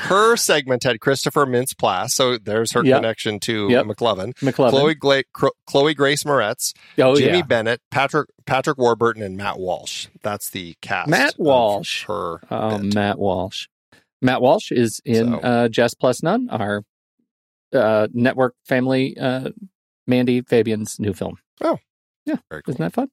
her 0.04 0.36
segment 0.36 0.82
had 0.84 1.00
Christopher 1.00 1.46
Mintz 1.46 1.74
Plasse, 1.74 2.10
so 2.10 2.38
there's 2.38 2.72
her 2.72 2.84
Yep. 2.84 2.96
connection 2.96 3.40
to 3.40 3.68
Yep. 3.70 3.86
McLovin. 3.86 4.32
McLovin. 4.36 4.70
Chloe, 4.70 4.94
Gla- 4.94 5.22
Cro- 5.32 5.50
Chloe 5.66 5.94
Grace 5.94 6.24
Moretz, 6.24 6.72
oh 6.98 7.14
Jimmy 7.16 7.38
yeah, 7.38 7.42
Bennett, 7.44 7.80
Patrick 7.90 8.28
Patrick 8.46 8.78
Warburton, 8.78 9.22
and 9.22 9.36
Matt 9.36 9.58
Walsh. 9.58 10.08
That's 10.22 10.50
the 10.50 10.74
cast. 10.80 11.08
Matt 11.08 11.34
Walsh. 11.38 12.04
her. 12.06 12.40
Oh, 12.50 12.78
bit. 12.78 12.94
Matt 12.94 13.18
Walsh. 13.18 13.68
Matt 14.22 14.40
Walsh 14.40 14.72
is 14.72 15.00
in 15.04 15.26
So- 15.32 15.38
uh, 15.40 15.68
Jess 15.68 15.94
Plus 15.94 16.22
None, 16.22 16.48
our 16.50 16.82
uh, 17.74 18.08
network 18.12 18.54
family, 18.64 19.16
uh, 19.18 19.50
Mandy 20.06 20.40
Fabian's 20.42 20.98
new 21.00 21.12
film. 21.12 21.36
Oh. 21.62 21.78
Yeah. 22.26 22.36
Very 22.50 22.62
cool. 22.62 22.72
Isn't 22.74 22.82
that 22.82 22.92
fun? 22.94 23.10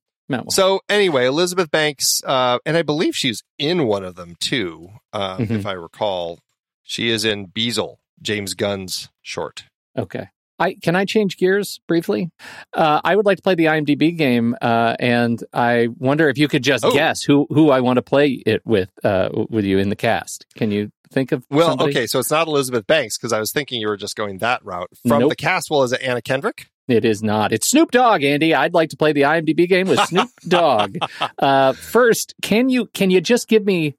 So 0.50 0.80
anyway, 0.88 1.26
Elizabeth 1.26 1.70
Banks, 1.72 2.22
uh, 2.26 2.60
and 2.66 2.78
I 2.78 2.84
believe 2.84 3.18
she's 3.18 3.44
in 3.60 3.86
one 3.86 4.06
of 4.06 4.16
them 4.16 4.36
too, 4.40 4.90
uh, 5.12 5.38
Mhm. 5.40 5.52
if 5.52 5.66
I 5.66 5.74
recall. 5.74 6.40
She 6.84 7.10
is 7.10 7.26
in 7.26 7.48
Beezel, 7.48 7.98
James 8.22 8.54
Gunn's 8.54 9.10
short. 9.22 9.66
Okay. 9.98 10.30
I 10.62 10.76
can 10.76 10.96
I 10.96 11.06
change 11.06 11.38
gears 11.38 11.80
briefly? 11.88 12.30
Uh, 12.74 13.02
I 13.04 13.16
would 13.16 13.26
like 13.26 13.38
to 13.38 13.42
play 13.44 13.56
the 13.56 13.66
IMDb 13.66 14.16
game, 14.18 14.56
uh, 14.62 14.96
and 15.00 15.44
I 15.54 15.88
wonder 15.98 16.30
if 16.30 16.38
you 16.38 16.48
could 16.48 16.64
just 16.64 16.86
Oh. 16.86 16.94
guess 16.94 17.22
who 17.24 17.48
who 17.50 17.70
I 17.72 17.82
want 17.82 17.98
to 17.98 18.02
play 18.02 18.42
it 18.46 18.62
with 18.66 18.90
uh, 19.04 19.30
with 19.50 19.66
you 19.66 19.78
in 19.80 19.90
the 19.90 19.96
cast. 19.96 20.46
Can 20.56 20.72
you 20.72 20.92
think 21.12 21.32
of 21.32 21.44
Well, 21.50 21.70
somebody? 21.70 21.92
okay, 21.92 22.08
so 22.08 22.20
it's 22.20 22.32
not 22.32 22.48
Elizabeth 22.48 22.88
Banks 22.88 23.18
because 23.18 23.34
I 23.34 23.40
was 23.40 23.52
thinking 23.52 23.82
you 23.82 23.88
were 23.90 23.98
just 23.98 24.16
going 24.16 24.38
that 24.38 24.64
route. 24.64 24.90
From 25.08 25.20
Nope. 25.20 25.30
the 25.32 25.36
cast, 25.36 25.70
well, 25.70 25.84
is 25.84 25.92
it 25.92 26.02
Anna 26.02 26.22
Kendrick? 26.22 26.68
It 26.88 27.06
is 27.06 27.22
not. 27.24 27.52
It's 27.54 27.68
Snoop 27.68 27.92
Dogg, 27.92 28.24
Andy. 28.24 28.54
I'd 28.56 28.74
like 28.74 28.90
to 28.90 28.98
play 28.98 29.14
the 29.14 29.22
IMDb 29.22 29.68
game 29.68 29.88
with 29.88 30.00
Snoop 30.08 30.30
Dogg. 30.48 30.98
Uh, 31.40 31.74
first, 31.74 32.34
can 32.42 32.70
you 32.70 32.86
can 32.88 33.10
you 33.12 33.20
just 33.22 33.48
give 33.48 33.66
me? 33.66 33.96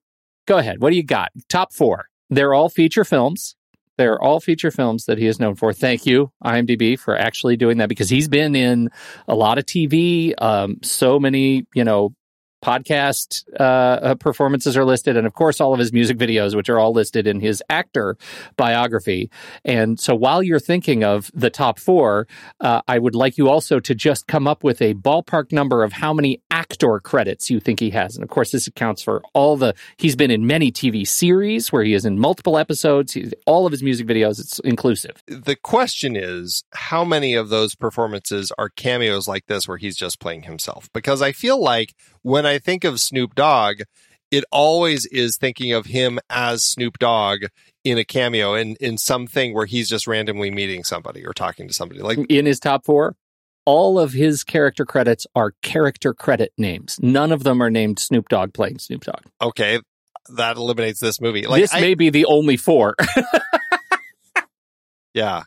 Go 0.46 0.58
ahead. 0.58 0.80
What 0.80 0.90
do 0.90 0.96
you 0.96 1.02
got? 1.04 1.30
Top 1.48 1.72
four. 1.72 2.06
They're 2.30 2.54
all 2.54 2.68
feature 2.68 3.04
films. 3.04 3.56
They're 3.98 4.20
all 4.20 4.40
feature 4.40 4.70
films 4.70 5.04
that 5.04 5.18
he 5.18 5.26
is 5.26 5.38
known 5.38 5.54
for. 5.54 5.72
Thank 5.72 6.06
you, 6.06 6.32
IMDb, 6.44 6.98
for 6.98 7.16
actually 7.16 7.56
doing 7.56 7.78
that 7.78 7.88
because 7.88 8.08
he's 8.08 8.28
been 8.28 8.54
in 8.54 8.88
a 9.28 9.34
lot 9.34 9.58
of 9.58 9.66
TV. 9.66 10.32
Um, 10.40 10.78
so 10.82 11.18
many, 11.18 11.66
you 11.74 11.84
know, 11.84 12.14
podcast 12.62 13.44
uh, 13.58 13.62
uh, 13.62 14.14
performances 14.14 14.76
are 14.76 14.84
listed, 14.84 15.16
and 15.16 15.26
of 15.26 15.34
course, 15.34 15.60
all 15.60 15.72
of 15.72 15.78
his 15.78 15.92
music 15.92 16.16
videos, 16.16 16.54
which 16.54 16.68
are 16.68 16.78
all 16.78 16.92
listed 16.92 17.26
in 17.26 17.40
his 17.40 17.62
actor 17.68 18.16
biography. 18.56 19.30
And 19.64 19.98
so, 19.98 20.14
while 20.14 20.42
you're 20.42 20.60
thinking 20.60 21.04
of 21.04 21.30
the 21.34 21.50
top 21.50 21.78
four, 21.78 22.26
uh, 22.60 22.82
I 22.88 22.98
would 22.98 23.14
like 23.14 23.36
you 23.36 23.48
also 23.48 23.80
to 23.80 23.94
just 23.94 24.26
come 24.26 24.46
up 24.46 24.64
with 24.64 24.80
a 24.80 24.94
ballpark 24.94 25.52
number 25.52 25.82
of 25.82 25.92
how 25.92 26.12
many 26.12 26.40
actor 26.50 27.00
credits 27.00 27.50
you 27.50 27.60
think 27.60 27.80
he 27.80 27.90
has. 27.90 28.14
And 28.14 28.22
of 28.22 28.30
course, 28.30 28.52
this 28.52 28.66
accounts 28.66 29.02
for 29.02 29.22
all 29.34 29.56
the, 29.56 29.74
he's 29.96 30.16
been 30.16 30.30
in 30.30 30.46
many 30.46 30.70
TV 30.70 31.06
series 31.06 31.72
where 31.72 31.82
he 31.82 31.94
is 31.94 32.04
in 32.04 32.18
multiple 32.18 32.56
episodes, 32.56 33.16
all 33.46 33.66
of 33.66 33.72
his 33.72 33.82
music 33.82 34.06
videos, 34.06 34.38
it's 34.38 34.58
inclusive. 34.60 35.22
The 35.26 35.56
question 35.56 36.16
is, 36.16 36.64
how 36.72 37.04
many 37.04 37.34
of 37.34 37.48
those 37.48 37.74
performances 37.74 38.52
are 38.58 38.68
cameos 38.68 39.26
like 39.26 39.46
this 39.46 39.66
where 39.66 39.78
he's 39.78 39.96
just 39.96 40.20
playing 40.20 40.42
himself? 40.42 40.88
Because 40.92 41.22
I 41.22 41.32
feel 41.32 41.60
like 41.60 41.94
when 42.22 42.46
I 42.46 42.58
think 42.58 42.84
of 42.84 43.00
Snoop 43.00 43.34
Dogg, 43.34 43.82
it 44.30 44.44
always 44.50 45.04
is 45.06 45.36
thinking 45.36 45.72
of 45.72 45.86
him 45.86 46.18
as 46.30 46.64
Snoop 46.64 46.98
Dogg 46.98 47.44
in 47.84 47.98
a 47.98 48.04
cameo 48.04 48.54
in, 48.54 48.76
in 48.80 48.96
something 48.96 49.52
where 49.54 49.66
he's 49.66 49.88
just 49.88 50.06
randomly 50.06 50.50
meeting 50.50 50.84
somebody 50.84 51.24
or 51.26 51.32
talking 51.32 51.68
to 51.68 51.74
somebody. 51.74 52.00
Like, 52.00 52.18
In 52.30 52.46
his 52.46 52.58
top 52.60 52.84
four, 52.86 53.16
all 53.66 53.98
of 53.98 54.12
his 54.12 54.42
character 54.44 54.84
credits 54.86 55.26
are 55.34 55.52
character 55.62 56.14
credit 56.14 56.52
names. 56.56 56.98
None 57.02 57.30
of 57.32 57.44
them 57.44 57.62
are 57.62 57.70
named 57.70 57.98
Snoop 57.98 58.28
Dogg 58.28 58.54
playing 58.54 58.78
Snoop 58.78 59.04
Dogg. 59.04 59.22
okay, 59.40 59.80
that 60.30 60.56
eliminates 60.56 61.00
this 61.00 61.20
movie. 61.20 61.46
Like, 61.46 61.60
this 61.62 61.74
I- 61.74 61.80
may 61.80 61.94
be 61.94 62.08
the 62.10 62.24
only 62.26 62.56
four. 62.56 62.94
Yeah. 65.14 65.42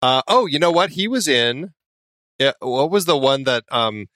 Uh, 0.00 0.22
oh, 0.26 0.46
you 0.46 0.58
know 0.58 0.70
what? 0.70 0.90
He 0.90 1.06
was 1.06 1.28
in. 1.28 1.72
Yeah, 2.38 2.52
what 2.60 2.90
was 2.90 3.04
the 3.04 3.16
one 3.16 3.44
that 3.44 3.64
um, 3.70 4.06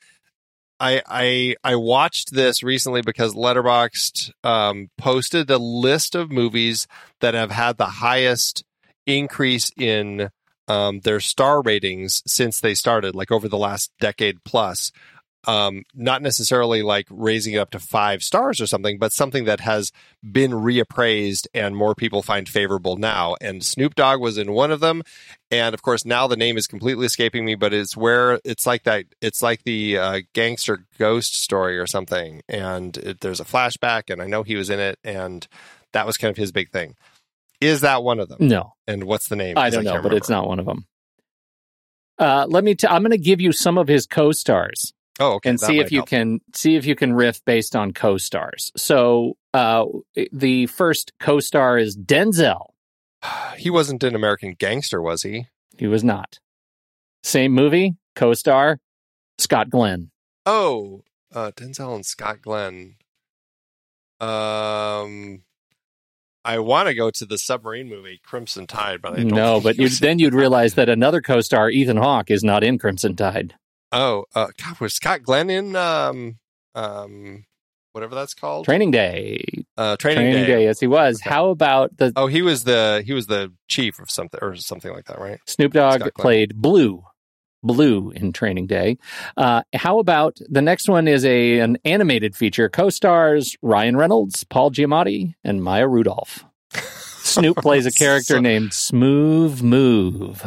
I 0.79 1.03
I 1.07 1.57
I 1.65 1.77
watched 1.77 2.33
this 2.33 2.63
recently 2.63 3.03
because 3.03 3.35
Letterboxd 3.35 4.31
um, 4.45 4.89
posted 4.99 5.51
a 5.51 5.59
list 5.59 6.15
of 6.15 6.31
movies 6.31 6.87
that 7.21 7.35
have 7.35 7.51
had 7.51 7.77
the 7.79 7.87
highest 7.87 8.65
increase 9.07 9.71
in 9.77 10.31
um, 10.69 11.01
their 11.01 11.21
star 11.21 11.63
ratings 11.63 12.23
since 12.27 12.61
they 12.61 12.75
started, 12.75 13.15
like 13.15 13.31
over 13.31 13.49
the 13.49 13.59
last 13.59 13.91
decade 14.01 14.43
plus. 14.45 14.93
Um, 15.47 15.85
not 15.95 16.23
necessarily 16.23 16.83
like 16.83 17.07
raising 17.09 17.55
it 17.55 17.59
up 17.59 17.71
to 17.71 17.79
five 17.79 18.23
stars 18.23 18.61
or 18.61 18.67
something, 18.67 18.99
but 18.99 19.13
something 19.13 19.45
that 19.45 19.61
has 19.61 19.93
been 20.23 20.51
reappraised 20.51 21.47
and 21.55 21.77
more 21.77 21.95
people 21.95 22.23
find 22.23 22.49
favorable 22.49 22.97
now. 22.97 23.37
And 23.41 23.65
Snoop 23.65 23.95
Dogg 23.95 24.21
was 24.21 24.39
in 24.39 24.53
one 24.53 24.73
of 24.73 24.81
them, 24.81 25.03
and 25.51 25.73
of 25.73 25.83
course 25.83 26.05
now 26.05 26.27
the 26.27 26.37
name 26.37 26.57
is 26.57 26.67
completely 26.67 27.07
escaping 27.07 27.45
me, 27.45 27.55
but 27.55 27.73
it's 27.73 27.97
where 27.97 28.41
it's 28.45 28.67
like 28.67 28.83
that. 28.85 29.05
It's 29.21 29.41
like 29.41 29.63
the 29.63 29.99
uh, 29.99 30.21
gangster 30.33 30.85
ghost 30.99 31.41
story 31.41 31.79
or 31.79 31.87
something, 31.87 32.43
and 32.49 32.97
it, 32.97 33.21
there's 33.21 33.41
a 33.41 33.45
flashback, 33.45 34.11
and 34.11 34.21
I 34.21 34.27
know 34.27 34.43
he 34.43 34.57
was 34.57 34.69
in 34.69 34.81
it, 34.81 34.99
and 35.05 35.47
that 35.93 36.07
was 36.07 36.17
kind 36.17 36.31
of 36.31 36.37
his 36.37 36.51
big 36.51 36.71
thing. 36.73 36.97
Is 37.61 37.83
that 37.83 38.03
one 38.03 38.21
of 38.21 38.29
them? 38.29 38.39
no, 38.41 38.75
And 38.87 39.05
what's 39.05 39.29
the 39.29 39.37
name? 39.37 39.57
I 39.57 39.71
don't 39.71 39.85
know, 39.85 39.93
can't 39.93 40.03
but 40.03 40.13
it's 40.13 40.29
not 40.29 40.47
one 40.47 40.59
of 40.59 40.67
them. 40.67 40.87
Uh, 42.19 42.47
let 42.49 42.65
me. 42.65 42.75
T- 42.75 42.87
I'm 42.87 43.03
going 43.03 43.11
to 43.11 43.19
give 43.19 43.41
you 43.41 43.53
some 43.53 43.79
of 43.79 43.89
his 43.89 44.07
co-stars. 44.07 44.93
Oh, 45.19 45.35
okay. 45.35 45.51
and 45.51 45.59
that 45.59 45.67
see 45.67 45.79
if 45.79 45.91
you 45.91 46.01
help. 46.01 46.09
can 46.09 46.41
see 46.55 46.77
if 46.77 46.85
you 46.85 46.95
can 46.95 47.13
riff 47.15 47.45
based 47.45 47.75
on 47.75 47.93
co-stars. 47.93 48.71
So 48.77 49.37
uh, 49.55 49.85
the 50.33 50.67
first 50.67 51.13
co-star 51.19 51.79
is 51.79 51.97
Denzel. 51.97 52.73
He 53.57 53.71
wasn't 53.71 54.05
an 54.05 54.15
American 54.15 54.55
Gangster, 54.59 55.01
was 55.01 55.23
he? 55.23 55.47
He 55.79 55.87
was 55.87 56.05
not. 56.05 56.39
Same 57.23 57.53
movie, 57.53 57.97
co-star 58.15 58.79
Scott 59.39 59.71
Glenn. 59.71 60.11
Oh, 60.45 61.03
uh, 61.35 61.51
Denzel 61.57 61.95
and 61.95 62.07
Scott 62.07 62.43
Glenn. 62.43 62.97
Um, 64.21 65.43
I 66.45 66.59
want 66.61 66.89
to 66.89 66.95
go 66.95 67.11
to 67.11 67.27
the 67.27 67.39
submarine 67.39 67.89
movie 67.89 68.21
Crimson 68.25 68.67
Tide, 68.67 69.03
but 69.03 69.15
I 69.15 69.17
don't 69.17 69.29
No, 69.29 69.61
but 69.61 69.77
you 69.77 69.89
then 69.89 70.19
you'd 70.19 70.35
realize 70.35 70.75
that 70.75 70.89
another 70.89 71.21
co-star, 71.21 71.71
Ethan 71.71 71.97
Hawke, 71.97 72.31
is 72.31 72.45
not 72.45 72.63
in 72.63 72.79
Crimson 72.79 73.17
Tide. 73.17 73.55
Oh, 73.93 74.25
uh, 74.35 74.49
God, 74.63 74.81
was 74.81 74.95
Scott 74.95 75.23
Glenn 75.23 75.49
in 75.51 75.77
um, 75.77 76.39
um, 76.75 77.45
whatever 77.93 78.15
that's 78.15 78.35
called? 78.35 78.65
Training 78.65 78.91
Day. 78.91 79.43
uh, 79.77 79.97
training, 79.97 80.25
Training 80.25 80.43
day. 80.43 80.47
Day. 80.47 80.65
Yes, 80.65 80.81
he 80.81 80.87
was. 80.87 81.21
Okay. 81.21 81.31
How 81.31 81.49
about 81.51 81.97
the 81.97 82.13
Oh, 82.17 82.27
he 82.27 82.43
was 82.43 82.65
the 82.65 83.03
he 83.07 83.13
was 83.13 83.27
the 83.27 83.53
chief 83.69 83.99
of 84.01 84.11
something 84.11 84.41
or 84.43 84.57
something 84.57 84.93
like 84.93 85.07
that, 85.07 85.19
right? 85.19 85.39
Snoop 85.47 85.73
Dogg 85.73 86.03
played 86.19 86.57
Blue, 86.57 87.05
Blue 87.63 88.11
in 88.11 88.33
Training 88.33 88.67
Day. 88.67 88.99
Uh, 89.37 89.63
how 89.75 89.99
about 89.99 90.39
the 90.49 90.63
next 90.63 90.89
one 90.89 91.07
is 91.09 91.25
a 91.25 91.61
an 91.61 91.79
animated 91.85 92.35
feature. 92.37 92.69
Co-stars 92.69 93.57
Ryan 93.63 93.97
Reynolds, 93.97 94.45
Paul 94.45 94.71
Giamatti, 94.73 95.35
and 95.45 95.63
Maya 95.63 95.87
Rudolph. 95.89 96.45
Snoop 97.23 97.57
plays 97.59 97.87
a 97.87 97.93
character 97.93 98.35
So- 98.35 98.41
named 98.41 98.73
Smooth 98.75 99.63
Move. 99.63 100.45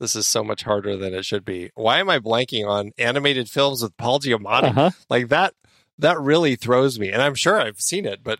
This 0.00 0.14
is 0.16 0.26
so 0.28 0.44
much 0.44 0.62
harder 0.62 0.96
than 0.96 1.14
it 1.14 1.24
should 1.24 1.44
be. 1.44 1.70
Why 1.74 1.98
am 2.00 2.10
I 2.10 2.18
blanking 2.18 2.66
on 2.68 2.92
animated 2.98 3.48
films 3.48 3.82
with 3.82 3.96
Paul 3.96 4.20
Giamatti? 4.20 4.64
Uh-huh. 4.70 4.90
Like 5.08 5.28
that 5.28 5.54
that 5.98 6.20
really 6.20 6.56
throws 6.56 6.98
me. 6.98 7.10
And 7.10 7.22
I'm 7.22 7.34
sure 7.34 7.60
I've 7.60 7.80
seen 7.80 8.04
it, 8.04 8.20
but 8.22 8.38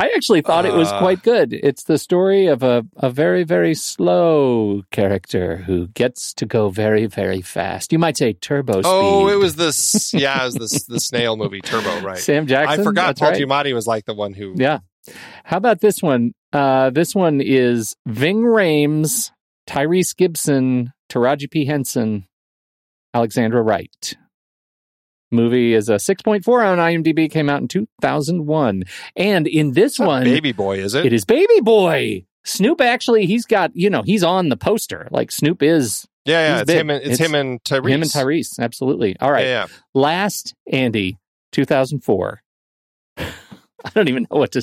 I 0.00 0.10
actually 0.14 0.42
thought 0.42 0.64
it 0.66 0.74
was 0.74 0.88
Uh. 0.88 0.98
quite 1.00 1.22
good. 1.24 1.52
It's 1.52 1.82
the 1.84 1.98
story 1.98 2.46
of 2.46 2.62
a, 2.62 2.84
a 2.98 3.10
very, 3.10 3.42
very 3.42 3.74
slow 3.74 4.82
character 4.92 5.56
who 5.56 5.88
gets 5.88 6.32
to 6.34 6.46
go 6.46 6.68
very, 6.68 7.06
very 7.06 7.40
fast. 7.42 7.90
You 7.92 7.98
might 7.98 8.16
say 8.16 8.32
turbo 8.34 8.74
speed. 8.74 8.84
oh, 8.86 9.28
it 9.28 9.36
was 9.38 9.56
this 9.56 10.12
yeah, 10.14 10.42
it 10.42 10.44
was 10.44 10.54
this 10.54 10.84
the 10.84 11.00
snail 11.00 11.36
movie 11.36 11.60
Turbo, 11.62 12.00
right? 12.02 12.18
Sam 12.18 12.46
Jackson. 12.46 12.80
I 12.80 12.84
forgot 12.84 13.18
Paul 13.18 13.30
right. 13.30 13.40
Giamatti 13.40 13.74
was 13.74 13.86
like 13.86 14.04
the 14.04 14.14
one 14.14 14.34
who 14.34 14.54
Yeah. 14.56 14.80
How 15.44 15.56
about 15.56 15.80
this 15.80 16.02
one? 16.02 16.32
Uh, 16.52 16.90
this 16.90 17.14
one 17.14 17.40
is 17.40 17.96
Ving 18.06 18.42
Rhames, 18.42 19.30
Tyrese 19.68 20.16
Gibson, 20.16 20.92
Taraji 21.10 21.50
P. 21.50 21.64
Henson, 21.66 22.26
Alexandra 23.14 23.62
Wright. 23.62 24.16
Movie 25.30 25.74
is 25.74 25.88
a 25.90 25.96
6.4 25.96 26.66
on 26.66 26.78
IMDb, 26.78 27.30
came 27.30 27.50
out 27.50 27.60
in 27.60 27.68
2001. 27.68 28.84
And 29.14 29.46
in 29.46 29.72
this 29.72 29.92
It's 29.92 29.98
one, 29.98 30.24
Baby 30.24 30.52
Boy, 30.52 30.78
is 30.78 30.94
it? 30.94 31.04
it 31.06 31.12
is 31.12 31.24
Baby 31.26 31.60
Boy. 31.60 32.24
Snoop 32.44 32.80
actually, 32.80 33.26
he's 33.26 33.44
got, 33.44 33.70
you 33.74 33.90
know, 33.90 34.00
he's 34.02 34.24
on 34.24 34.48
the 34.48 34.56
poster. 34.56 35.06
Like 35.10 35.30
Snoop 35.30 35.62
is 35.62 36.06
yeah, 36.24 36.40
yeah. 36.56 36.60
It's 36.60 36.66
big. 36.66 36.80
him 36.80 36.90
and 36.90 37.02
it's, 37.02 37.10
It's 37.10 37.20
him 37.20 37.34
and 37.34 37.62
Tyrese. 37.62 37.88
him 37.90 38.02
and 38.02 38.10
Tyrese. 38.10 38.58
Absolutely. 38.58 39.16
All 39.20 39.30
right. 39.30 39.44
Yeah, 39.44 39.66
yeah. 39.66 39.66
Last 39.94 40.54
Andy, 40.72 41.18
2004. 41.52 42.40
I 43.18 43.90
don't 43.94 44.08
even 44.08 44.26
know 44.30 44.38
what 44.38 44.52
to. 44.52 44.62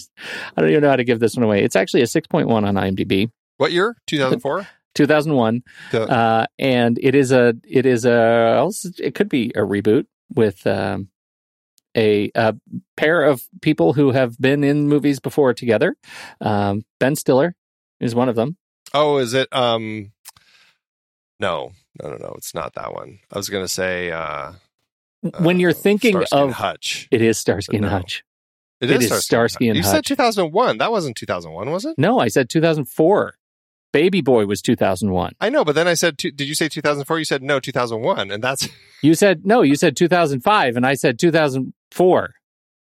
I 0.58 0.62
don't 0.62 0.70
even 0.72 0.82
know 0.82 0.90
how 0.90 0.96
to 0.96 1.04
give 1.04 1.20
this 1.20 1.36
one 1.36 1.44
away. 1.44 1.64
It's 1.64 1.76
actually 1.76 2.02
a 2.02 2.06
6.1 2.06 2.50
on 2.50 2.64
IMDb, 2.76 3.30
What 3.58 3.72
year? 3.72 3.96
2004? 4.08 4.68
2001, 4.96 5.64
The- 5.92 6.10
uh, 6.10 6.46
and 6.58 6.98
it 7.02 7.14
is 7.16 7.32
a. 7.32 7.54
It 7.68 7.86
is 7.86 8.06
a. 8.06 8.68
It 9.00 9.14
could 9.16 9.30
be 9.30 9.50
a 9.56 9.60
reboot 9.60 10.06
with 10.34 10.66
um, 10.66 11.10
a, 11.96 12.32
a 12.36 12.56
pair 12.98 13.24
of 13.24 13.44
people 13.62 13.94
who 13.94 14.12
have 14.12 14.38
been 14.40 14.64
in 14.64 14.88
movies 14.90 15.20
before 15.20 15.54
together. 15.54 15.96
Um, 16.42 16.84
ben 17.00 17.16
Stiller 17.16 17.56
is 18.00 18.16
one 18.16 18.28
of 18.30 18.36
them. 18.36 18.58
oh, 18.94 19.18
is 19.18 19.34
it 19.34 19.48
um 19.54 20.12
No. 21.40 21.72
No, 22.02 22.10
no, 22.10 22.18
no. 22.18 22.34
It's 22.38 22.54
not 22.54 22.74
that 22.74 22.94
one. 22.94 23.20
I 23.32 23.38
was 23.38 23.48
going 23.50 23.64
to 23.64 23.70
say 23.72 24.12
uh 24.12 24.54
when 25.40 25.60
you're 25.60 25.72
uh, 25.72 25.74
thinking 25.74 26.12
Starsky 26.16 26.36
and 26.38 26.50
of 26.50 26.56
Hutch. 26.58 27.08
it 27.12 27.22
is 27.22 27.38
Starsky 27.38 27.78
and 27.78 27.84
No. 27.86 27.90
Hutch. 27.90 28.24
It 28.82 28.92
it 28.92 29.02
is 29.02 29.12
is 29.12 29.24
Starsky 29.24 29.70
and 29.70 29.78
Hutch. 29.78 29.86
You 29.86 29.92
said 29.92 30.06
2001. 30.06 30.78
That 30.80 30.92
wasn't 30.92 31.16
2001, 31.16 31.72
was 31.72 31.86
it? 31.86 31.96
No, 31.98 32.20
I 32.20 32.28
said 32.28 32.50
2004. 32.50 33.36
Baby 33.96 34.20
Boy 34.20 34.46
was 34.46 34.62
2001. 34.62 35.36
I 35.40 35.48
know, 35.48 35.64
but 35.64 35.74
then 35.74 35.88
I 35.88 35.94
said, 35.94 36.18
two, 36.18 36.30
did 36.30 36.50
you 36.50 36.54
say 36.54 36.68
2004? 36.68 37.18
You 37.18 37.24
said 37.24 37.42
no, 37.42 37.62
2001, 37.62 38.30
and 38.30 38.44
that's 38.44 38.68
You 39.02 39.14
said 39.14 39.46
no. 39.46 39.62
You 39.62 39.78
said 39.78 39.96
2005, 39.96 40.76
and 40.76 40.86
I 40.86 40.96
said 40.96 41.18
2004. 41.18 42.34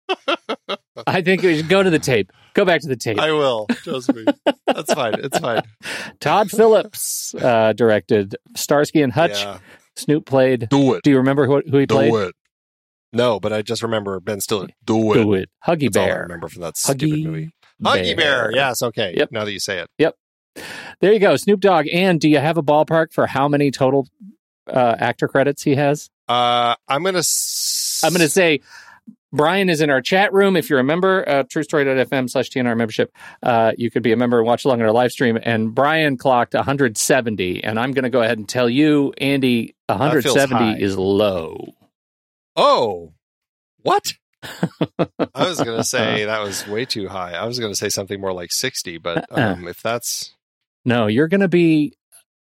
I 1.06 1.22
think 1.22 1.42
we 1.42 1.58
should 1.58 1.68
go 1.68 1.84
to 1.84 1.90
the 1.90 2.00
tape. 2.00 2.32
Go 2.54 2.64
back 2.64 2.80
to 2.84 2.88
the 2.88 2.96
tape. 2.96 3.20
I 3.20 3.34
will. 3.34 3.68
Trust 3.84 4.16
me. 4.16 4.24
That's 4.66 4.94
fine. 4.94 5.16
It's 5.16 5.38
fine. 5.38 5.64
Todd 6.22 6.50
Phillips 6.50 7.36
uh, 7.36 7.74
directed 7.74 8.38
Starsky 8.56 9.02
and 9.02 9.12
Hutch. 9.12 9.44
Yeah. 9.44 9.60
Snoop 9.98 10.26
played. 10.26 10.70
Do 10.70 10.94
it. 10.94 11.04
Do 11.04 11.10
you 11.10 11.18
remember 11.18 11.46
who, 11.46 11.62
who 11.70 11.78
he 11.80 11.88
played? 11.88 12.12
Do 12.12 12.18
it. 12.20 12.36
No, 13.12 13.42
but 13.42 13.52
I 13.52 13.64
just 13.64 13.84
remember 13.84 14.18
Ben 14.22 14.40
Stiller. 14.40 14.70
Do 14.86 15.12
it. 15.12 15.16
Do 15.16 15.34
it. 15.34 15.50
Huggy 15.68 15.92
That's 15.92 15.98
all 15.98 16.04
I 16.04 16.08
Bear. 16.08 16.22
remember 16.22 16.48
from 16.48 16.62
that 16.62 16.78
stupid 16.78 17.02
Huggy 17.02 17.26
movie. 17.26 17.52
Huggy 17.84 18.16
Bear. 18.16 18.50
Yes. 18.54 18.82
Okay. 18.82 19.14
Yep. 19.18 19.34
Now 19.34 19.44
that 19.44 19.52
you 19.52 19.60
say 19.60 19.80
it. 19.80 19.90
There 21.00 21.12
you 21.14 21.20
go, 21.20 21.36
Snoop 21.36 21.60
Dogg. 21.60 21.88
And 21.92 22.20
do 22.20 22.30
you 22.30 22.40
have 22.40 22.58
a 22.58 22.64
ballpark 22.64 23.14
for 23.14 23.26
how 23.28 23.48
many 23.48 23.72
total 23.72 24.08
uh, 24.68 24.96
actor 25.00 25.28
credits 25.28 25.64
he 25.64 25.76
has? 25.76 26.10
Uh, 26.28 26.76
I'm 26.88 27.04
gonna. 27.04 27.20
S- 27.20 28.02
I'm 28.04 28.12
going 28.12 28.22
to 28.22 28.30
say 28.30 28.62
Brian 29.32 29.70
is 29.70 29.80
in 29.82 29.90
our 29.90 30.02
chat 30.02 30.34
room. 30.34 30.56
If 30.58 30.70
you're 30.70 30.80
a 30.80 30.84
member, 30.84 31.28
uh, 31.28 31.44
truestory.fm 31.44 32.30
slash 32.30 32.50
TNR 32.50 32.76
membership, 32.76 33.14
uh, 33.44 33.74
you 33.78 33.92
could 33.92 34.02
be 34.04 34.12
a 34.12 34.18
member 34.18 34.40
and 34.40 34.48
watch 34.48 34.66
along 34.66 34.80
in 34.80 34.86
our 34.86 34.92
live 34.92 35.12
stream. 35.12 35.38
And 35.42 35.74
Brian 35.76 36.18
clocked 36.18 36.54
170. 36.56 37.64
And 37.64 37.80
I'm 37.80 37.92
going 37.92 38.04
to 38.04 38.10
go 38.10 38.22
ahead 38.22 38.38
and 38.40 38.50
tell 38.50 38.70
you, 38.70 39.14
Andy, 39.20 39.76
170 39.88 40.82
is 40.82 40.98
low. 40.98 41.74
Oh, 42.56 43.14
what? 43.84 44.14
I 45.00 45.48
was 45.48 45.60
gonna 45.60 45.84
say 45.84 46.26
that 46.26 46.42
was 46.42 46.68
way 46.68 46.86
too 46.86 47.08
high. 47.08 47.34
I 47.34 47.46
was 47.46 47.60
gonna 47.60 47.76
say 47.76 47.90
something 47.90 48.20
more 48.20 48.34
like 48.34 48.52
60, 48.52 48.98
but 48.98 49.32
Uh-uh. 49.32 49.54
um, 49.54 49.68
if 49.68 49.82
that's 49.84 50.34
No, 50.86 51.08
you're 51.08 51.28
going 51.28 51.42
to 51.42 51.48
be. 51.48 51.94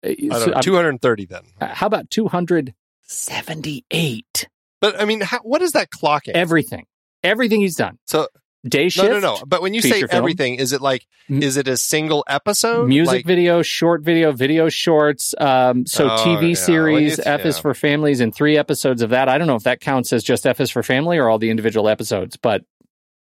uh, 0.03 0.09
so, 0.09 0.15
don't 0.39 0.47
know, 0.47 0.53
um, 0.55 0.61
230 0.61 1.25
then. 1.25 1.43
how 1.59 1.87
about 1.87 2.09
278? 2.09 4.47
But 4.79 4.99
I 4.99 5.05
mean, 5.05 5.21
how, 5.21 5.39
what 5.39 5.61
is 5.61 5.73
that 5.73 5.89
clocking? 5.91 6.31
Everything. 6.33 6.85
Everything 7.23 7.61
he's 7.61 7.75
done. 7.75 7.99
So 8.07 8.27
Day 8.67 8.89
shift. 8.89 9.07
no, 9.07 9.13
no. 9.19 9.35
no. 9.35 9.43
But 9.45 9.61
when 9.63 9.73
you 9.73 9.81
say 9.81 10.01
film. 10.01 10.09
everything, 10.11 10.55
is 10.55 10.71
it 10.71 10.81
like 10.81 11.05
is 11.27 11.57
it 11.57 11.67
a 11.67 11.75
single 11.77 12.23
episode? 12.27 12.87
music 12.87 13.11
Like, 13.13 13.25
video, 13.25 13.63
short 13.63 14.03
video, 14.03 14.31
video 14.31 14.69
shorts. 14.69 15.33
Um, 15.39 15.87
so 15.87 16.09
Oh, 16.11 16.17
TV 16.17 16.49
yeah. 16.49 16.55
series, 16.55 17.19
F 17.19 17.43
is 17.45 17.57
for 17.57 17.73
families, 17.73 18.19
and 18.19 18.33
three 18.33 18.57
episodes 18.57 19.01
of 19.01 19.09
that. 19.11 19.29
I 19.29 19.39
don't 19.39 19.47
know 19.47 19.55
if 19.55 19.63
that 19.63 19.79
counts 19.79 20.13
as 20.13 20.23
just 20.23 20.45
F 20.45 20.61
is 20.61 20.69
for 20.69 20.83
family 20.83 21.17
or 21.17 21.27
all 21.27 21.39
the 21.39 21.49
individual 21.49 21.89
episodes, 21.89 22.37
but 22.37 22.63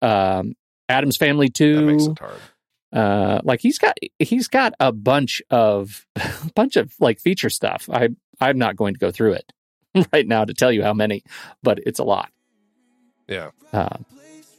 um, 0.02 0.54
Addams 0.90 1.16
Family 1.16 1.48
Two. 1.50 2.14
Uh, 2.94 3.40
like 3.44 3.62
he's 3.62 3.78
got 3.78 3.98
he's 4.20 4.48
got 4.48 4.74
a 4.80 4.92
bunch 4.92 5.42
of 5.50 6.06
a 6.16 6.32
bunch 6.56 6.76
of 6.76 6.94
like 7.00 7.20
feature 7.20 7.50
stuff. 7.50 7.90
I 7.92 8.10
I'm 8.40 8.58
not 8.58 8.76
going 8.76 8.94
to 8.94 9.00
go 9.00 9.12
through 9.12 9.34
it 9.34 9.54
right 10.14 10.28
now 10.28 10.46
to 10.46 10.54
tell 10.54 10.72
you 10.72 10.84
how 10.84 10.94
many, 10.94 11.24
but 11.64 11.80
it's 11.86 12.00
a 12.00 12.04
lot. 12.04 12.32
Yeah. 13.28 13.52
Uh, 13.72 13.98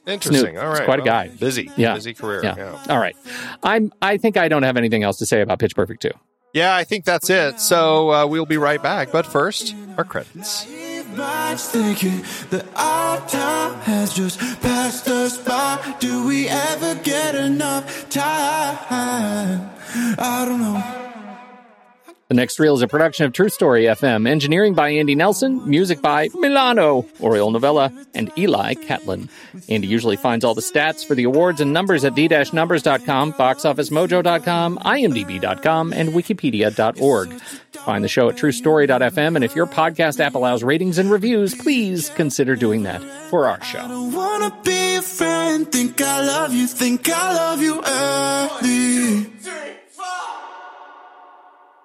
Interesting. 0.06 0.54
Snoop. 0.54 0.62
All 0.62 0.70
right. 0.70 0.84
quite 0.84 0.98
a 1.00 1.02
guy. 1.02 1.28
Busy. 1.28 1.70
Yeah. 1.76 1.94
Busy 1.94 2.14
career. 2.14 2.40
Yeah. 2.42 2.56
Yeah. 2.56 2.84
all 2.88 2.98
right, 2.98 3.14
I'm 3.62 3.92
I 4.02 4.16
think 4.16 4.36
I 4.36 4.48
don't 4.48 4.64
have 4.64 4.76
anything 4.76 5.02
else 5.02 5.18
to 5.18 5.26
say 5.26 5.42
about 5.42 5.58
Pitch 5.58 5.76
Perfect 5.76 6.02
two. 6.02 6.10
Yeah, 6.54 6.74
I 6.74 6.84
think 6.84 7.04
that's 7.04 7.30
it. 7.30 7.60
So 7.60 8.12
uh, 8.12 8.26
we'll 8.26 8.46
be 8.46 8.58
right 8.58 8.82
back. 8.82 9.10
But 9.10 9.26
first, 9.26 9.74
our 9.96 10.04
credits. 10.04 10.66
Much 11.16 11.60
thinking 11.60 12.22
that 12.50 12.66
our 12.74 13.18
time 13.28 13.74
has 13.80 14.14
just 14.14 14.38
passed 14.60 15.08
us 15.08 15.38
by. 15.38 15.96
Do 16.00 16.26
we 16.26 16.48
ever 16.48 16.94
get 16.96 17.34
enough 17.34 18.08
time? 18.08 19.70
I 20.18 20.44
don't 20.46 20.60
know. 20.60 21.02
The 22.32 22.36
next 22.36 22.58
reel 22.58 22.74
is 22.74 22.80
a 22.80 22.88
production 22.88 23.26
of 23.26 23.34
True 23.34 23.50
Story 23.50 23.82
FM, 23.84 24.26
engineering 24.26 24.72
by 24.72 24.88
Andy 24.88 25.14
Nelson, 25.14 25.68
music 25.68 26.00
by 26.00 26.30
Milano, 26.34 27.04
Oriole 27.20 27.50
Novella, 27.50 27.92
and 28.14 28.32
Eli 28.38 28.72
Catlin. 28.72 29.28
Andy 29.68 29.86
usually 29.86 30.16
finds 30.16 30.42
all 30.42 30.54
the 30.54 30.62
stats 30.62 31.04
for 31.06 31.14
the 31.14 31.24
awards 31.24 31.60
and 31.60 31.74
numbers 31.74 32.06
at 32.06 32.14
the-numbers.com, 32.14 33.34
boxofficemojo.com, 33.34 34.78
imdb.com, 34.78 35.92
and 35.92 36.08
wikipedia.org. 36.08 37.42
Find 37.84 38.04
the 38.04 38.08
show 38.08 38.28
at 38.28 38.36
truestory.fm, 38.36 39.34
and 39.34 39.42
if 39.44 39.56
your 39.56 39.66
podcast 39.66 40.20
app 40.20 40.34
allows 40.36 40.62
ratings 40.62 40.98
and 40.98 41.10
reviews, 41.10 41.54
please 41.54 42.10
consider 42.10 42.54
doing 42.54 42.84
that 42.84 43.02
for 43.28 43.48
our 43.48 43.60
show. 43.64 43.86
Don't 43.88 44.12
wanna 44.12 44.56
be 44.62 44.94
a 44.96 45.02
friend. 45.02 45.70
Think 45.70 46.00
I 46.00 46.24
love 46.24 46.54
you. 46.54 46.66
Think 46.68 47.08
I 47.08 47.34
love 47.34 47.60
you 47.60 47.82
early. 47.84 49.26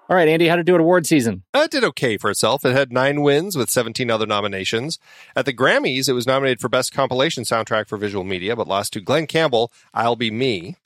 All 0.10 0.16
right, 0.16 0.30
Andy, 0.30 0.48
how 0.48 0.56
to 0.56 0.64
do 0.64 0.74
it 0.76 0.80
award 0.80 1.06
season. 1.06 1.44
Uh, 1.54 1.64
It 1.66 1.72
did 1.72 1.84
okay 1.84 2.16
for 2.18 2.30
itself. 2.30 2.64
It 2.64 2.72
had 2.72 2.94
nine 2.94 3.24
wins 3.24 3.58
with 3.58 3.70
17 3.70 4.10
other 4.10 4.26
nominations. 4.26 5.00
At 5.36 5.46
the 5.46 5.52
Grammys, 5.54 6.08
it 6.08 6.14
was 6.14 6.26
nominated 6.26 6.62
for 6.62 6.70
Best 6.70 6.94
Compilation 6.94 7.44
Soundtrack 7.44 7.90
for 7.90 7.98
Visual 7.98 8.24
Media, 8.24 8.56
but 8.56 8.70
lost 8.70 8.94
to 8.94 9.02
Glen 9.02 9.28
Campbell, 9.28 9.70
I'll 9.94 10.16
Be 10.16 10.32
Me. 10.32 10.78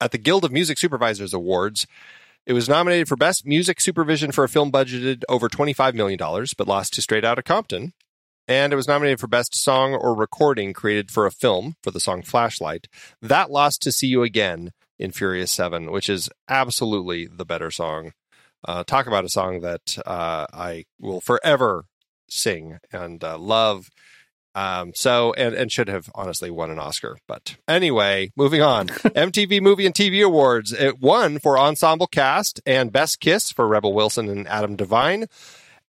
At 0.00 0.10
the 0.12 0.16
Guild 0.18 0.42
of 0.46 0.52
Music 0.52 0.78
Supervisors 0.78 1.34
Awards, 1.34 1.86
it 2.46 2.52
was 2.52 2.68
nominated 2.68 3.08
for 3.08 3.16
Best 3.16 3.46
Music 3.46 3.80
Supervision 3.80 4.32
for 4.32 4.44
a 4.44 4.48
film 4.48 4.72
budgeted 4.72 5.22
over 5.28 5.48
$25 5.48 5.94
million, 5.94 6.18
but 6.18 6.68
lost 6.68 6.92
to 6.94 7.02
Straight 7.02 7.24
Outta 7.24 7.42
Compton. 7.42 7.92
and 8.48 8.72
it 8.72 8.76
was 8.76 8.88
nominated 8.88 9.20
for 9.20 9.28
Best 9.28 9.54
Song 9.54 9.94
or 9.94 10.14
Recording 10.14 10.72
created 10.72 11.10
for 11.10 11.26
a 11.26 11.30
film 11.30 11.76
for 11.82 11.90
the 11.90 12.00
song 12.00 12.22
Flashlight. 12.22 12.88
That 13.20 13.50
lost 13.50 13.82
to 13.82 13.92
See 13.92 14.08
You 14.08 14.22
Again 14.22 14.72
in 14.98 15.12
Furious 15.12 15.52
7, 15.52 15.90
which 15.90 16.08
is 16.08 16.28
absolutely 16.48 17.26
the 17.26 17.44
better 17.44 17.70
song. 17.70 18.12
Uh, 18.66 18.84
talk 18.84 19.06
about 19.06 19.24
a 19.24 19.28
song 19.28 19.60
that 19.60 19.98
uh, 20.06 20.46
I 20.52 20.84
will 21.00 21.20
forever 21.20 21.84
sing 22.28 22.78
and 22.92 23.22
uh, 23.22 23.38
love. 23.38 23.90
Um, 24.54 24.92
so 24.94 25.32
and 25.34 25.54
and 25.54 25.72
should 25.72 25.88
have 25.88 26.10
honestly 26.14 26.50
won 26.50 26.70
an 26.70 26.78
Oscar, 26.78 27.16
but 27.26 27.56
anyway, 27.66 28.30
moving 28.36 28.60
on. 28.60 28.88
MTV 28.88 29.62
Movie 29.62 29.86
and 29.86 29.94
TV 29.94 30.24
Awards. 30.24 30.72
It 30.72 31.00
won 31.00 31.38
for 31.38 31.58
ensemble 31.58 32.06
cast 32.06 32.60
and 32.66 32.92
Best 32.92 33.20
Kiss 33.20 33.50
for 33.50 33.66
Rebel 33.66 33.94
Wilson 33.94 34.28
and 34.28 34.46
Adam 34.48 34.76
Devine. 34.76 35.26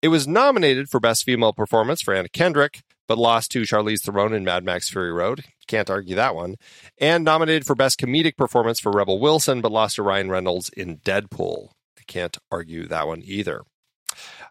It 0.02 0.08
was 0.10 0.28
nominated 0.28 0.90
for 0.90 1.00
Best 1.00 1.24
Female 1.24 1.54
Performance 1.54 2.02
for 2.02 2.14
Anna 2.14 2.30
Kendrick, 2.30 2.84
but 3.08 3.18
lost 3.18 3.52
to 3.52 3.62
Charlize 3.62 4.02
Theron 4.02 4.34
in 4.34 4.44
Mad 4.44 4.64
Max 4.64 4.90
Fury 4.90 5.12
Road. 5.12 5.44
Can't 5.68 5.90
argue 5.90 6.16
that 6.16 6.36
one. 6.36 6.56
And 6.98 7.24
nominated 7.24 7.66
for 7.66 7.76
Best 7.76 8.00
Comedic 8.00 8.38
Performance 8.38 8.80
for 8.80 8.92
Rebel 8.92 9.20
Wilson, 9.20 9.62
but 9.62 9.72
lost 9.72 9.96
to 9.96 10.04
Ryan 10.04 10.30
Reynolds 10.30 10.70
in 10.70 10.98
Deadpool. 10.98 11.70
I 11.98 12.04
can't 12.06 12.38
argue 12.52 12.86
that 12.88 13.08
one 13.08 13.22
either. 13.24 13.64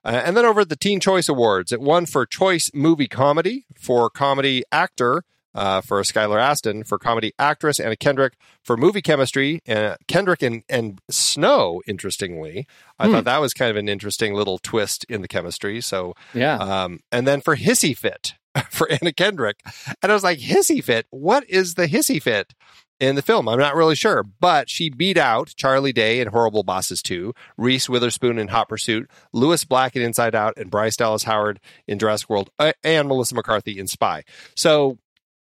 Uh, 0.05 0.23
and 0.25 0.37
then 0.37 0.45
over 0.45 0.63
at 0.63 0.69
the 0.69 0.77
Teen 0.77 1.01
Choice 1.01 1.29
Awards, 1.29 1.73
it 1.73 1.81
won 1.81 2.07
for 2.07 2.27
Choice 2.27 2.71
Movie 2.75 3.09
Comedy, 3.09 3.67
for 3.79 4.11
Comedy 4.11 4.65
Actor, 4.73 5.23
uh, 5.55 5.81
for 5.83 6.01
Skylar 6.03 6.41
Astin, 6.41 6.83
for 6.83 6.99
Comedy 6.99 7.33
Actress, 7.39 7.79
Anna 7.79 7.95
Kendrick, 7.95 8.33
for 8.65 8.77
Movie 8.77 9.03
Chemistry, 9.03 9.61
uh, 9.69 9.97
Kendrick 10.09 10.43
and, 10.43 10.63
and 10.69 10.99
Snow, 11.11 11.83
interestingly. 11.87 12.67
I 12.99 13.07
Hmm. 13.07 13.13
thought 13.13 13.25
that 13.25 13.41
was 13.41 13.53
kind 13.53 13.71
of 13.71 13.77
an 13.77 13.89
interesting 13.89 14.35
little 14.35 14.59
twist 14.59 15.05
in 15.09 15.21
the 15.23 15.29
chemistry. 15.29 15.81
So, 15.83 16.15
Yeah. 16.35 16.57
um, 16.57 17.01
and 17.13 17.27
then 17.27 17.41
for 17.43 17.55
Hissy 17.57 17.97
Fit, 17.97 18.35
for 18.71 18.91
Anna 18.91 19.13
Kendrick. 19.13 19.59
And 20.03 20.11
I 20.11 20.15
was 20.15 20.25
like, 20.25 20.39
Hissy 20.39 20.83
Fit? 20.83 21.07
What 21.11 21.45
is 21.51 21.75
the 21.75 21.87
Hissy 21.87 22.21
Fit? 22.23 22.55
In 23.03 23.17
the 23.17 23.23
film. 23.23 23.49
I'm 23.49 23.59
not 23.59 23.75
really 23.75 23.97
sure, 23.97 24.23
but 24.23 24.71
she 24.71 24.89
beat 24.89 25.19
out 25.19 25.53
Charlie 25.57 25.93
Day 25.93 26.21
in 26.21 26.29
Horrible 26.29 26.63
Bosses 26.63 27.03
2, 27.03 27.35
Reese 27.59 27.89
Witherspoon 27.89 28.39
in 28.39 28.49
Hot 28.49 28.69
Pursuit, 28.69 29.11
Lewis 29.33 29.65
Black 29.65 29.97
in 29.97 30.03
Inside 30.03 30.37
Out, 30.37 30.55
and 30.57 30.71
Bryce 30.71 30.97
Dallas 30.97 31.25
Howard 31.25 31.59
in 31.89 31.99
Jurassic 31.99 32.31
World, 32.31 32.51
uh, 32.61 32.73
and 32.85 33.09
Melissa 33.09 33.35
McCarthy 33.35 33.77
in 33.77 33.89
Spy. 33.89 34.23
So 34.55 34.99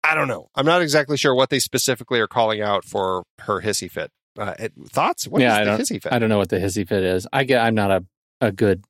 I 0.04 0.14
don't 0.14 0.28
know. 0.28 0.50
I'm 0.54 0.68
not 0.68 0.84
exactly 0.84 1.18
sure 1.18 1.34
what 1.34 1.50
they 1.50 1.60
specifically 1.60 2.20
are 2.20 2.28
calling 2.28 2.62
out 2.62 2.86
for 2.86 3.24
her 3.40 3.62
hissy 3.62 3.90
fit. 3.90 4.12
Uh, 4.38 4.54
thoughts? 4.90 5.28
What 5.28 5.42
is 5.42 5.46
yeah, 5.46 5.56
I 5.56 5.60
the 5.60 5.66
don't. 5.66 5.80
hissy 5.80 6.02
fit? 6.02 6.14
I 6.14 6.20
don't 6.20 6.30
know 6.30 6.38
what 6.38 6.50
the 6.50 6.60
hissy 6.60 6.88
fit 6.88 7.04
is. 7.04 7.26
I 7.34 7.44
get. 7.44 7.62
I'm 7.62 7.74
not 7.74 7.90
a 7.90 8.06
a 8.40 8.52
good 8.52 8.84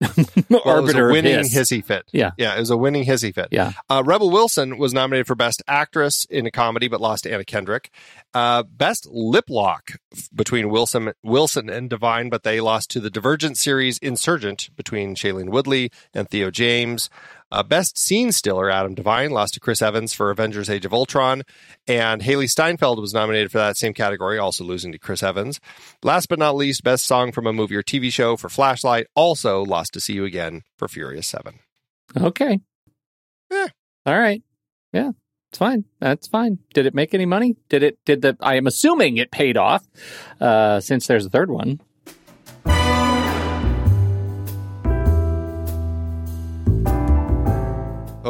well, 0.48 0.60
it 0.60 0.64
was 0.64 0.64
a 0.64 0.68
arbiter 0.68 1.10
winning 1.10 1.38
hiss. 1.38 1.54
hissy 1.54 1.84
fit. 1.84 2.04
Yeah. 2.12 2.30
Yeah, 2.36 2.56
it 2.56 2.60
was 2.60 2.70
a 2.70 2.76
winning 2.76 3.04
hissy 3.04 3.34
fit. 3.34 3.48
Yeah. 3.50 3.72
Uh, 3.90 4.02
Rebel 4.04 4.30
Wilson 4.30 4.78
was 4.78 4.94
nominated 4.94 5.26
for 5.26 5.34
Best 5.34 5.62
Actress 5.66 6.24
in 6.26 6.46
a 6.46 6.50
Comedy, 6.50 6.86
but 6.88 7.00
lost 7.00 7.24
to 7.24 7.32
Anna 7.32 7.44
Kendrick. 7.44 7.90
Uh, 8.32 8.62
best 8.62 9.08
Lip 9.10 9.46
Lock 9.48 9.92
between 10.34 10.70
Wilson, 10.70 11.12
Wilson 11.24 11.68
and 11.68 11.90
Devine, 11.90 12.28
but 12.28 12.44
they 12.44 12.60
lost 12.60 12.90
to 12.90 13.00
the 13.00 13.10
Divergent 13.10 13.56
series 13.56 13.98
Insurgent 13.98 14.70
between 14.76 15.16
Shailene 15.16 15.48
Woodley 15.48 15.90
and 16.14 16.28
Theo 16.28 16.50
James. 16.50 17.10
Uh, 17.50 17.62
best 17.62 17.98
Scene 17.98 18.32
Stiller, 18.32 18.70
Adam 18.70 18.94
Devine, 18.94 19.30
lost 19.30 19.54
to 19.54 19.60
Chris 19.60 19.80
Evans 19.80 20.12
for 20.12 20.30
Avengers 20.30 20.68
Age 20.68 20.84
of 20.84 20.92
Ultron. 20.92 21.42
And 21.86 22.22
Hailee 22.22 22.50
Steinfeld 22.50 23.00
was 23.00 23.14
nominated 23.14 23.50
for 23.50 23.58
that 23.58 23.76
same 23.76 23.94
category, 23.94 24.38
also 24.38 24.64
losing 24.64 24.92
to 24.92 24.98
Chris 24.98 25.22
Evans. 25.22 25.60
Last 26.02 26.28
but 26.28 26.38
not 26.38 26.56
least, 26.56 26.84
Best 26.84 27.06
Song 27.06 27.32
from 27.32 27.46
a 27.46 27.52
Movie 27.52 27.76
or 27.76 27.82
TV 27.82 28.12
Show 28.12 28.36
for 28.36 28.48
Flashlight, 28.48 29.06
also 29.14 29.64
lost 29.64 29.94
to 29.94 30.00
See 30.00 30.14
You 30.14 30.24
Again 30.24 30.62
for 30.76 30.88
Furious 30.88 31.26
7. 31.28 31.58
Okay. 32.16 32.60
Yeah. 33.50 33.68
All 34.06 34.18
right. 34.18 34.42
Yeah. 34.92 35.12
It's 35.50 35.58
fine. 35.58 35.84
That's 35.98 36.26
fine. 36.26 36.58
Did 36.74 36.84
it 36.84 36.94
make 36.94 37.14
any 37.14 37.24
money? 37.24 37.56
Did 37.70 37.82
it? 37.82 37.98
Did 38.04 38.20
the? 38.20 38.36
I 38.40 38.56
am 38.56 38.66
assuming 38.66 39.16
it 39.16 39.30
paid 39.30 39.56
off, 39.56 39.82
uh, 40.40 40.80
since 40.80 41.06
there's 41.06 41.24
a 41.24 41.30
third 41.30 41.50
one. 41.50 41.80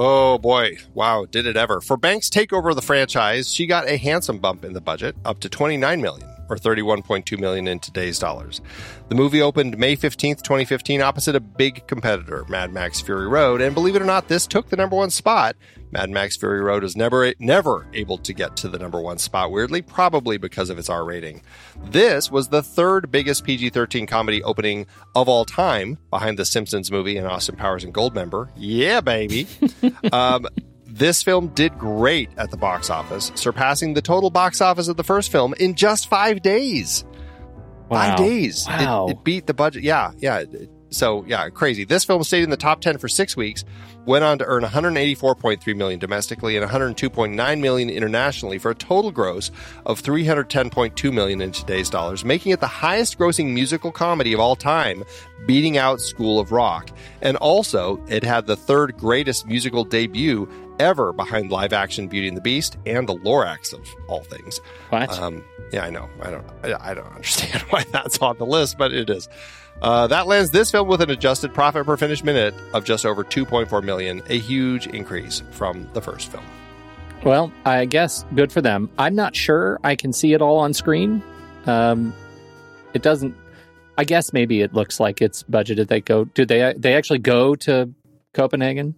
Oh 0.00 0.38
boy, 0.38 0.78
wow, 0.94 1.26
did 1.28 1.44
it 1.44 1.56
ever. 1.56 1.80
For 1.80 1.96
Banks' 1.96 2.30
takeover 2.30 2.70
of 2.70 2.76
the 2.76 2.82
franchise, 2.82 3.52
she 3.52 3.66
got 3.66 3.88
a 3.88 3.96
handsome 3.96 4.38
bump 4.38 4.64
in 4.64 4.72
the 4.72 4.80
budget, 4.80 5.16
up 5.24 5.40
to 5.40 5.48
29 5.48 6.00
million 6.00 6.37
or 6.48 6.56
31.2 6.56 7.38
million 7.38 7.68
in 7.68 7.78
today's 7.78 8.18
dollars. 8.18 8.60
The 9.08 9.14
movie 9.14 9.40
opened 9.42 9.78
May 9.78 9.96
15th, 9.96 10.42
2015 10.42 11.00
opposite 11.00 11.36
a 11.36 11.40
big 11.40 11.86
competitor, 11.86 12.44
Mad 12.48 12.72
Max 12.72 13.00
Fury 13.00 13.28
Road, 13.28 13.60
and 13.60 13.74
believe 13.74 13.96
it 13.96 14.02
or 14.02 14.06
not, 14.06 14.28
this 14.28 14.46
took 14.46 14.68
the 14.68 14.76
number 14.76 14.96
1 14.96 15.10
spot. 15.10 15.56
Mad 15.90 16.10
Max 16.10 16.36
Fury 16.36 16.60
Road 16.60 16.82
was 16.82 16.96
never 16.96 17.32
never 17.38 17.86
able 17.94 18.18
to 18.18 18.34
get 18.34 18.56
to 18.58 18.68
the 18.68 18.78
number 18.78 19.00
1 19.00 19.18
spot 19.18 19.50
weirdly, 19.50 19.80
probably 19.80 20.36
because 20.36 20.68
of 20.70 20.78
its 20.78 20.90
R 20.90 21.04
rating. 21.04 21.42
This 21.84 22.30
was 22.30 22.48
the 22.48 22.62
third 22.62 23.10
biggest 23.10 23.44
PG-13 23.44 24.06
comedy 24.06 24.42
opening 24.42 24.86
of 25.14 25.28
all 25.28 25.44
time 25.44 25.98
behind 26.10 26.38
the 26.38 26.44
Simpsons 26.44 26.90
movie 26.90 27.16
and 27.16 27.26
Austin 27.26 27.56
Powers 27.56 27.84
and 27.84 27.94
Goldmember. 27.94 28.50
Yeah, 28.56 29.00
baby. 29.00 29.46
um, 30.12 30.46
this 30.98 31.22
film 31.22 31.48
did 31.48 31.78
great 31.78 32.30
at 32.36 32.50
the 32.50 32.56
box 32.56 32.90
office, 32.90 33.32
surpassing 33.34 33.94
the 33.94 34.02
total 34.02 34.30
box 34.30 34.60
office 34.60 34.88
of 34.88 34.96
the 34.96 35.04
first 35.04 35.30
film 35.32 35.54
in 35.54 35.74
just 35.74 36.08
five 36.08 36.42
days. 36.42 37.04
Five 37.88 38.18
days. 38.18 38.66
It- 38.68 38.70
Wow. 38.84 39.06
It, 39.08 39.24
beat 39.24 39.46
the 39.46 39.54
budget. 39.54 39.82
Yeah, 39.82 40.12
yeah. 40.18 40.44
So 40.90 41.24
yeah, 41.26 41.48
crazy. 41.50 41.84
This 41.84 42.04
film 42.04 42.22
stayed 42.24 42.42
in 42.44 42.50
the 42.50 42.56
top 42.56 42.80
ten 42.80 42.96
for 42.98 43.08
six 43.08 43.36
weeks, 43.36 43.62
went 44.06 44.24
on 44.24 44.38
to 44.38 44.44
earn 44.46 44.62
184.3 44.62 45.76
million 45.76 45.98
domestically 45.98 46.56
and 46.56 46.66
102.9 46.68 47.60
million 47.60 47.90
internationally 47.90 48.58
for 48.58 48.70
a 48.70 48.74
total 48.74 49.10
gross 49.10 49.50
of 49.84 50.02
310.2 50.02 51.12
million 51.12 51.40
in 51.42 51.52
today's 51.52 51.90
dollars, 51.90 52.24
making 52.24 52.52
it 52.52 52.60
the 52.60 52.66
highest 52.66 53.18
grossing 53.18 53.52
musical 53.52 53.92
comedy 53.92 54.32
of 54.32 54.40
all 54.40 54.56
time, 54.56 55.04
beating 55.46 55.76
out 55.76 56.00
School 56.00 56.40
of 56.40 56.52
Rock. 56.52 56.90
And 57.20 57.36
also, 57.36 58.02
it 58.08 58.24
had 58.24 58.46
the 58.46 58.56
third 58.56 58.96
greatest 58.96 59.46
musical 59.46 59.84
debut 59.84 60.48
ever 60.78 61.12
behind 61.12 61.50
live 61.50 61.72
action 61.72 62.08
Beauty 62.08 62.28
and 62.28 62.36
the 62.36 62.40
Beast 62.40 62.76
and 62.86 63.08
the 63.08 63.16
Lorax 63.16 63.72
of 63.72 63.86
all 64.08 64.22
things. 64.22 64.60
What? 64.90 65.10
Um, 65.18 65.44
yeah, 65.72 65.84
I 65.84 65.90
know. 65.90 66.08
I 66.22 66.30
don't. 66.30 66.46
I, 66.62 66.90
I 66.90 66.94
don't 66.94 67.06
understand 67.14 67.62
why 67.70 67.84
that's 67.92 68.18
on 68.18 68.38
the 68.38 68.46
list, 68.46 68.78
but 68.78 68.92
it 68.92 69.10
is. 69.10 69.28
Uh, 69.80 70.06
that 70.08 70.26
lands 70.26 70.50
this 70.50 70.70
film 70.70 70.88
with 70.88 71.00
an 71.00 71.10
adjusted 71.10 71.54
profit 71.54 71.86
per 71.86 71.96
finished 71.96 72.24
minute 72.24 72.52
of 72.74 72.84
just 72.84 73.06
over 73.06 73.22
2.4 73.22 73.82
million, 73.84 74.20
a 74.28 74.38
huge 74.38 74.88
increase 74.88 75.42
from 75.52 75.88
the 75.92 76.02
first 76.02 76.32
film. 76.32 76.44
Well, 77.22 77.52
I 77.64 77.84
guess 77.84 78.24
good 78.34 78.50
for 78.52 78.60
them. 78.60 78.90
I'm 78.98 79.14
not 79.14 79.36
sure 79.36 79.78
I 79.84 79.96
can 79.96 80.12
see 80.12 80.32
it 80.32 80.42
all 80.42 80.58
on 80.58 80.72
screen. 80.74 81.22
Um, 81.66 82.12
it 82.94 83.02
doesn't. 83.02 83.36
I 83.96 84.04
guess 84.04 84.32
maybe 84.32 84.62
it 84.62 84.72
looks 84.74 85.00
like 85.00 85.20
it's 85.20 85.42
budgeted. 85.44 85.88
They 85.88 86.00
go. 86.00 86.24
Do 86.24 86.44
they? 86.44 86.74
They 86.76 86.94
actually 86.94 87.18
go 87.18 87.54
to 87.56 87.92
Copenhagen? 88.32 88.94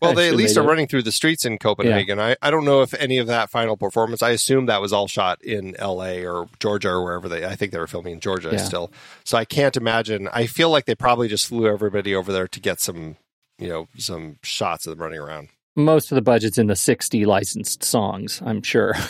Well, 0.00 0.14
they 0.14 0.28
at 0.28 0.34
least 0.34 0.54
they 0.54 0.60
are 0.60 0.66
running 0.66 0.86
through 0.88 1.02
the 1.02 1.12
streets 1.12 1.44
in 1.44 1.58
Copenhagen. 1.58 2.18
I, 2.18 2.36
I 2.42 2.50
don't 2.50 2.64
know 2.64 2.82
if 2.82 2.92
any 2.94 3.18
of 3.18 3.26
that 3.28 3.50
final 3.50 3.76
performance. 3.76 4.22
I 4.22 4.30
assume 4.30 4.66
that 4.66 4.80
was 4.80 4.92
all 4.92 5.06
shot 5.08 5.42
in 5.42 5.76
L.A. 5.78 6.26
or 6.26 6.48
Georgia 6.58 6.90
or 6.90 7.04
wherever 7.04 7.28
they. 7.28 7.44
I 7.44 7.56
think 7.56 7.72
they 7.72 7.78
were 7.78 7.86
filming 7.86 8.14
in 8.14 8.20
Georgia 8.20 8.50
Yeah. 8.52 8.58
still. 8.58 8.92
So 9.24 9.38
I 9.38 9.44
can't 9.44 9.76
imagine. 9.76 10.28
I 10.32 10.46
feel 10.46 10.70
like 10.70 10.86
they 10.86 10.94
probably 10.94 11.28
just 11.28 11.46
flew 11.46 11.66
everybody 11.68 12.14
over 12.14 12.32
there 12.32 12.48
to 12.48 12.60
get 12.60 12.80
some, 12.80 13.16
you 13.58 13.68
know, 13.68 13.88
some 13.96 14.38
shots 14.42 14.86
of 14.86 14.90
them 14.96 15.02
running 15.02 15.20
around. 15.20 15.48
Most 15.76 16.10
of 16.10 16.16
the 16.16 16.22
budget's 16.22 16.58
in 16.58 16.66
the 16.66 16.76
60 16.76 17.24
licensed 17.26 17.84
songs. 17.84 18.42
I'm 18.44 18.62
sure. 18.62 18.94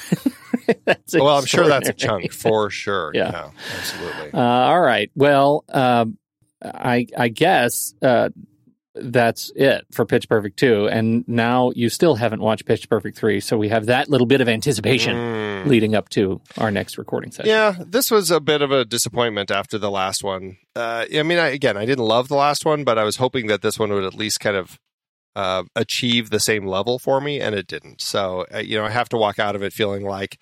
Well, 1.12 1.36
I'm 1.38 1.46
sure 1.46 1.66
that's 1.66 1.88
a 1.88 1.92
chunk 1.92 2.32
for 2.32 2.70
sure. 2.70 3.10
Yeah. 3.12 3.30
yeah 3.32 3.50
absolutely. 3.76 4.32
Uh, 4.32 4.40
all 4.40 4.80
right. 4.80 5.10
Well, 5.16 5.64
um, 5.68 6.16
I 6.62 7.06
I 7.18 7.28
guess 7.28 7.94
uh, 8.02 8.28
that's 9.00 9.50
it 9.56 9.86
for 9.92 10.04
Pitch 10.06 10.28
Perfect 10.28 10.58
two, 10.58 10.88
and 10.88 11.26
now 11.28 11.72
you 11.74 11.88
still 11.88 12.14
haven't 12.16 12.40
watched 12.40 12.64
Pitch 12.66 12.88
Perfect 12.88 13.16
three, 13.18 13.40
so 13.40 13.56
we 13.58 13.68
have 13.68 13.86
that 13.86 14.08
little 14.08 14.26
bit 14.26 14.40
of 14.40 14.48
anticipation 14.48 15.16
Mm. 15.16 15.66
leading 15.66 15.94
up 15.94 16.08
to 16.10 16.40
our 16.58 16.70
next 16.70 16.96
recording 16.98 17.30
session. 17.32 17.50
Yeah, 17.50 17.74
this 17.84 18.10
was 18.10 18.30
a 18.30 18.40
bit 18.40 18.62
of 18.62 18.70
a 18.70 18.84
disappointment 18.84 19.50
after 19.50 19.78
the 19.78 19.90
last 19.90 20.22
one. 20.24 20.56
Uh, 20.74 21.04
I 21.14 21.22
mean, 21.22 21.38
I, 21.38 21.48
again, 21.48 21.76
I 21.76 21.84
didn't 21.86 22.04
love 22.04 22.28
the 22.28 22.34
last 22.36 22.64
one, 22.64 22.84
but 22.84 22.98
I 22.98 23.04
was 23.04 23.16
hoping 23.16 23.46
that 23.48 23.62
this 23.62 23.78
one 23.78 23.90
would 23.92 24.04
at 24.04 24.14
least 24.14 24.40
kind 24.40 24.56
of 24.56 24.78
uh, 25.36 25.62
achieve 25.76 26.30
the 26.30 26.40
same 26.40 26.66
level 26.66 26.98
for 26.98 27.20
me, 27.20 27.40
and 27.40 27.54
it 27.54 27.66
didn't. 27.66 28.00
So, 28.00 28.46
uh, 28.54 28.58
you 28.58 28.76
know, 28.78 28.84
I 28.84 28.90
have 28.90 29.08
to 29.10 29.16
walk 29.16 29.38
out 29.38 29.54
of 29.54 29.62
it 29.62 29.72
feeling 29.72 30.04
like 30.04 30.40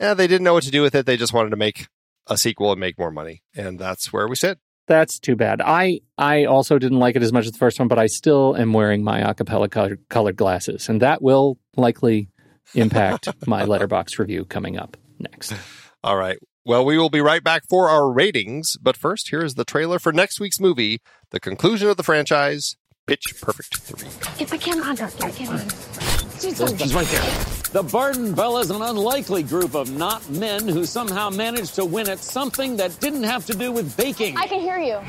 eh, 0.00 0.14
they 0.14 0.26
didn't 0.26 0.44
know 0.44 0.54
what 0.54 0.64
to 0.64 0.70
do 0.70 0.82
with 0.82 0.94
it. 0.94 1.06
They 1.06 1.16
just 1.16 1.32
wanted 1.32 1.50
to 1.50 1.56
make 1.56 1.88
a 2.28 2.36
sequel 2.36 2.70
and 2.70 2.78
make 2.80 2.98
more 2.98 3.10
money, 3.10 3.42
and 3.56 3.78
that's 3.78 4.12
where 4.12 4.28
we 4.28 4.36
sit. 4.36 4.58
That's 4.88 5.18
too 5.18 5.36
bad. 5.36 5.60
I 5.60 6.00
I 6.16 6.46
also 6.46 6.78
didn't 6.78 6.98
like 6.98 7.14
it 7.14 7.22
as 7.22 7.32
much 7.32 7.44
as 7.46 7.52
the 7.52 7.58
first 7.58 7.78
one, 7.78 7.88
but 7.88 7.98
I 7.98 8.06
still 8.06 8.56
am 8.56 8.72
wearing 8.72 9.04
my 9.04 9.20
acapella 9.20 9.70
colored, 9.70 10.00
colored 10.08 10.36
glasses, 10.36 10.88
and 10.88 11.02
that 11.02 11.22
will 11.22 11.58
likely 11.76 12.30
impact 12.74 13.28
my 13.46 13.64
letterbox 13.64 14.18
review 14.18 14.46
coming 14.46 14.78
up 14.78 14.96
next. 15.18 15.54
All 16.02 16.16
right. 16.16 16.38
Well, 16.64 16.84
we 16.84 16.98
will 16.98 17.10
be 17.10 17.20
right 17.20 17.44
back 17.44 17.62
for 17.68 17.88
our 17.88 18.10
ratings, 18.10 18.76
but 18.80 18.96
first, 18.96 19.28
here 19.28 19.42
is 19.42 19.54
the 19.54 19.64
trailer 19.64 19.98
for 19.98 20.12
next 20.12 20.40
week's 20.40 20.60
movie, 20.60 21.00
the 21.30 21.40
conclusion 21.40 21.88
of 21.88 21.96
the 21.96 22.02
franchise, 22.02 22.76
Pitch 23.06 23.34
Perfect 23.40 23.76
3. 23.78 24.08
If 24.38 24.52
I 24.52 24.58
can't 24.58 24.82
contact 24.82 25.18
you, 25.18 25.26
I 25.26 25.30
can't. 25.30 26.27
He's 26.40 26.94
right 26.94 27.06
there. 27.06 27.44
The 27.72 27.82
Barden 27.82 28.34
Bellas, 28.34 28.74
an 28.74 28.80
unlikely 28.80 29.42
group 29.42 29.74
of 29.74 29.90
not 29.90 30.28
men 30.30 30.66
who 30.66 30.84
somehow 30.84 31.30
managed 31.30 31.74
to 31.74 31.84
win 31.84 32.08
at 32.08 32.18
something 32.18 32.76
that 32.76 32.98
didn't 33.00 33.24
have 33.24 33.44
to 33.46 33.54
do 33.54 33.72
with 33.72 33.96
baking. 33.96 34.36
I 34.36 34.46
can 34.46 34.60
hear 34.60 34.78
you. 34.78 35.00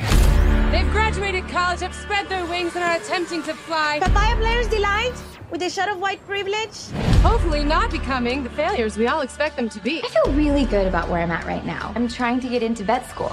They've 0.71 0.91
graduated 0.91 1.47
college, 1.47 1.79
have 1.79 1.95
spread 1.95 2.27
their 2.29 2.45
wings, 2.45 2.75
and 2.75 2.83
are 2.83 2.95
attempting 2.95 3.43
to 3.43 3.53
fly. 3.53 3.99
Papaya 4.01 4.35
Players 4.35 4.67
Delight 4.67 5.13
with 5.51 5.61
a 5.61 5.69
shot 5.69 5.89
of 5.89 5.99
white 5.99 6.23
privilege. 6.25 6.89
Hopefully, 7.21 7.63
not 7.63 7.91
becoming 7.91 8.43
the 8.43 8.49
failures 8.51 8.97
we 8.97 9.07
all 9.07 9.21
expect 9.21 9.55
them 9.55 9.69
to 9.69 9.79
be. 9.79 10.01
I 10.03 10.07
feel 10.09 10.33
really 10.33 10.65
good 10.65 10.85
about 10.85 11.09
where 11.09 11.21
I'm 11.21 11.31
at 11.31 11.45
right 11.45 11.65
now. 11.65 11.91
I'm 11.95 12.07
trying 12.07 12.39
to 12.41 12.49
get 12.49 12.61
into 12.61 12.83
vet 12.83 13.09
school. 13.09 13.31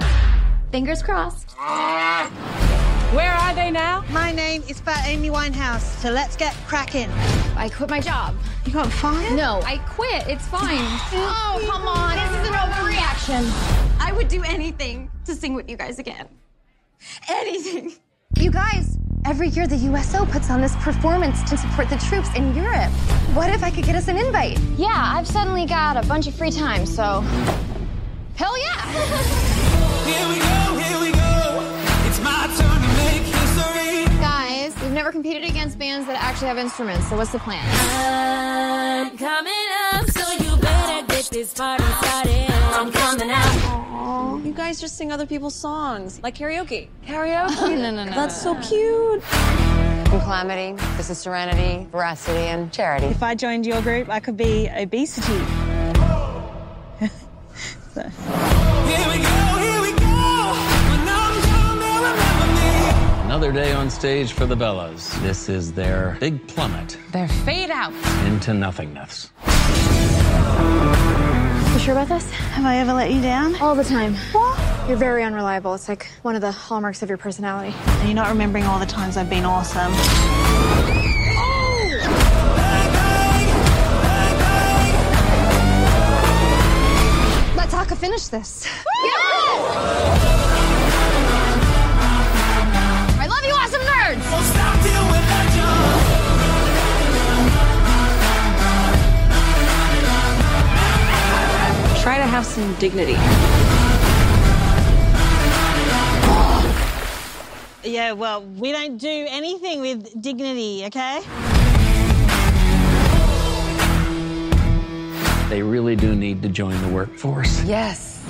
Fingers 0.71 1.03
crossed. 1.03 1.55
Ah! 1.59 2.96
Where 3.17 3.33
are 3.33 3.55
they 3.55 3.71
now? 3.71 4.05
My 4.11 4.31
name 4.31 4.63
is 4.69 4.79
Fat 4.79 5.07
Amy 5.07 5.31
Winehouse, 5.31 6.03
so 6.03 6.11
let's 6.11 6.37
get 6.37 6.53
cracking. 6.67 7.09
I 7.57 7.71
quit 7.75 7.89
my 7.89 7.99
job. 7.99 8.37
You 8.67 8.75
got 8.75 8.93
fired? 8.93 9.33
No, 9.35 9.63
I 9.65 9.79
quit. 9.79 10.29
It's 10.29 10.47
fine. 10.49 10.77
oh, 11.15 11.67
come 11.67 11.89
on. 11.89 12.15
This 12.15 12.43
is 12.43 12.49
an 12.49 12.55
overreaction. 12.55 13.99
I 13.99 14.13
would 14.13 14.29
do 14.29 14.43
anything 14.43 15.11
to 15.25 15.35
sing 15.35 15.55
with 15.55 15.71
you 15.71 15.79
guys 15.79 15.99
again. 15.99 16.29
Anything. 17.31 17.95
You 18.39 18.51
guys, 18.51 18.99
every 19.25 19.49
year 19.49 19.67
the 19.67 19.77
USO 19.77 20.27
puts 20.27 20.51
on 20.51 20.61
this 20.61 20.77
performance 20.77 21.43
to 21.49 21.57
support 21.57 21.89
the 21.89 21.97
troops 21.97 22.29
in 22.37 22.55
Europe. 22.55 22.93
What 23.33 23.49
if 23.49 23.65
I 23.65 23.71
could 23.71 23.85
get 23.85 23.97
us 23.97 24.09
an 24.09 24.19
invite? 24.19 24.59
Yeah, 24.77 25.15
I've 25.17 25.27
suddenly 25.27 25.65
got 25.65 25.97
a 25.97 26.07
bunch 26.07 26.27
of 26.27 26.35
free 26.35 26.51
time, 26.51 26.85
so. 26.85 27.23
Hell 28.35 28.59
yeah! 28.59 28.93
Here 30.05 30.29
we 30.29 30.39
go, 30.39 30.66
Guys, 34.21 34.75
we've 34.83 34.93
never 34.93 35.13
competed 35.13 35.45
against 35.45 35.79
bands 35.79 36.07
that 36.07 36.21
actually 36.23 36.49
have 36.49 36.59
instruments, 36.59 37.09
so 37.09 37.17
what's 37.17 37.33
the 37.33 37.39
plan? 37.39 37.63
I'm 39.07 39.17
coming 39.17 39.53
up, 39.93 40.07
so 40.11 40.33
you 40.45 40.57
better 40.61 41.07
get 41.07 41.25
this 41.27 41.53
party 41.53 41.85
started. 41.85 42.51
I'm 42.51 42.91
coming 42.93 43.31
out. 43.31 44.43
You 44.45 44.53
guys 44.53 44.81
just 44.81 44.97
sing 44.97 45.13
other 45.13 45.27
people's 45.27 45.55
songs, 45.55 46.21
like 46.23 46.37
karaoke. 46.37 46.89
Karaoke? 47.07 47.77
no, 47.79 47.91
no, 47.91 48.05
no. 48.05 48.11
That's 48.15 48.41
so 48.41 48.55
cute. 48.63 49.23
I'm 49.33 50.21
Calamity, 50.21 50.73
this 50.97 51.11
is 51.11 51.19
Serenity, 51.19 51.87
Veracity, 51.91 52.39
and 52.39 52.73
Charity. 52.73 53.07
If 53.07 53.23
I 53.23 53.35
joined 53.35 53.67
your 53.67 53.83
group, 53.83 54.09
I 54.09 54.21
could 54.21 54.37
be 54.37 54.69
obesity. 54.69 55.43
So. 57.95 58.03
Another 63.37 63.53
day 63.53 63.75
on 63.75 63.91
stage 63.91 64.33
for 64.33 64.47
the 64.47 64.55
Bellas. 64.55 65.13
This 65.21 65.51
is 65.51 65.71
their 65.71 66.17
big 66.21 66.49
plummet 66.49 66.97
They're 67.13 67.29
fade 67.29 67.69
out. 67.69 67.93
into 68.25 68.55
nothingness. 68.55 69.29
You 69.45 69.51
sure 71.79 71.93
about 71.93 72.09
this? 72.09 72.31
Have 72.31 72.65
I 72.65 72.79
ever 72.79 72.95
let 72.95 73.13
you 73.13 73.21
down? 73.21 73.55
All 73.57 73.75
the 73.75 73.85
time. 73.85 74.15
What? 74.33 74.89
You're 74.89 74.97
very 74.97 75.23
unreliable. 75.23 75.75
It's 75.75 75.87
like 75.87 76.07
one 76.23 76.35
of 76.35 76.41
the 76.41 76.51
hallmarks 76.51 77.03
of 77.03 77.11
your 77.11 77.19
personality. 77.19 77.77
Are 78.01 78.07
you 78.07 78.15
not 78.15 78.31
remembering 78.31 78.65
all 78.65 78.79
the 78.79 78.87
times 78.87 79.19
I've 79.19 79.29
been 79.29 79.45
awesome? 79.45 79.93
Let's 87.55 87.73
Taka 87.73 87.97
finish 87.97 88.29
this. 88.29 88.67
I 88.89 90.36
Try 102.07 102.19
to 102.19 102.25
have 102.25 102.47
some 102.47 102.73
dignity. 102.75 103.15
Yeah, 107.83 108.13
well, 108.13 108.45
we 108.45 108.71
don't 108.71 108.97
do 108.97 109.27
anything 109.29 109.81
with 109.81 110.23
dignity, 110.23 110.85
okay? 110.87 111.21
They 115.49 115.63
really 115.63 115.97
do 115.97 116.15
need 116.15 116.43
to 116.43 116.49
join 116.49 116.81
the 116.81 116.89
workforce. 116.95 117.65
Yes. 117.65 118.23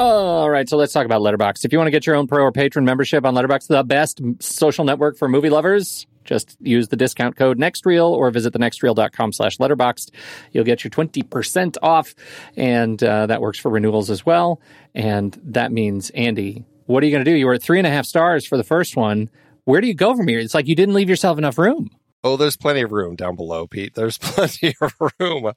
All 0.00 0.48
right, 0.48 0.66
so 0.66 0.78
let's 0.78 0.94
talk 0.94 1.04
about 1.04 1.20
Letterbox. 1.20 1.66
If 1.66 1.72
you 1.72 1.78
want 1.78 1.88
to 1.88 1.90
get 1.90 2.06
your 2.06 2.16
own 2.16 2.26
pro 2.26 2.42
or 2.42 2.52
patron 2.52 2.86
membership 2.86 3.26
on 3.26 3.34
Letterbox, 3.34 3.66
the 3.66 3.84
best 3.84 4.22
social 4.38 4.86
network 4.86 5.18
for 5.18 5.28
movie 5.28 5.50
lovers, 5.50 6.06
just 6.24 6.56
use 6.58 6.88
the 6.88 6.96
discount 6.96 7.36
code 7.36 7.58
NEXTREEL 7.58 8.10
or 8.10 8.30
visit 8.30 8.54
thenextreel.com 8.54 9.34
slash 9.34 9.58
letterboxd. 9.58 10.08
You'll 10.52 10.64
get 10.64 10.82
your 10.82 10.90
20% 10.90 11.76
off, 11.82 12.14
and 12.56 13.02
uh, 13.04 13.26
that 13.26 13.42
works 13.42 13.58
for 13.58 13.70
renewals 13.70 14.08
as 14.08 14.24
well. 14.24 14.62
And 14.94 15.38
that 15.44 15.70
means, 15.70 16.08
Andy, 16.08 16.64
what 16.86 17.02
are 17.02 17.06
you 17.06 17.12
going 17.12 17.26
to 17.26 17.30
do? 17.30 17.36
You 17.36 17.44
were 17.44 17.54
at 17.54 17.62
three 17.62 17.76
and 17.76 17.86
a 17.86 17.90
half 17.90 18.06
stars 18.06 18.46
for 18.46 18.56
the 18.56 18.64
first 18.64 18.96
one. 18.96 19.28
Where 19.64 19.82
do 19.82 19.86
you 19.86 19.92
go 19.92 20.16
from 20.16 20.26
here? 20.28 20.38
It's 20.38 20.54
like 20.54 20.66
you 20.66 20.74
didn't 20.74 20.94
leave 20.94 21.10
yourself 21.10 21.36
enough 21.36 21.58
room. 21.58 21.90
Oh, 22.24 22.38
there's 22.38 22.56
plenty 22.56 22.80
of 22.80 22.92
room 22.92 23.16
down 23.16 23.36
below, 23.36 23.66
Pete. 23.66 23.94
There's 23.94 24.16
plenty 24.22 24.74
of 24.80 24.94
room. 25.18 25.52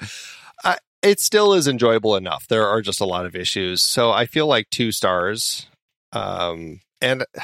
It 1.04 1.20
still 1.20 1.54
is 1.54 1.68
enjoyable 1.68 2.16
enough. 2.16 2.48
There 2.48 2.68
are 2.68 2.82
just 2.82 3.02
a 3.02 3.06
lot 3.06 3.26
of 3.26 3.36
issues. 3.36 3.82
So 3.82 4.12
I 4.12 4.26
feel 4.26 4.48
like 4.48 4.70
two 4.70 4.92
stars. 4.92 5.68
Um, 6.14 6.80
and 7.02 7.26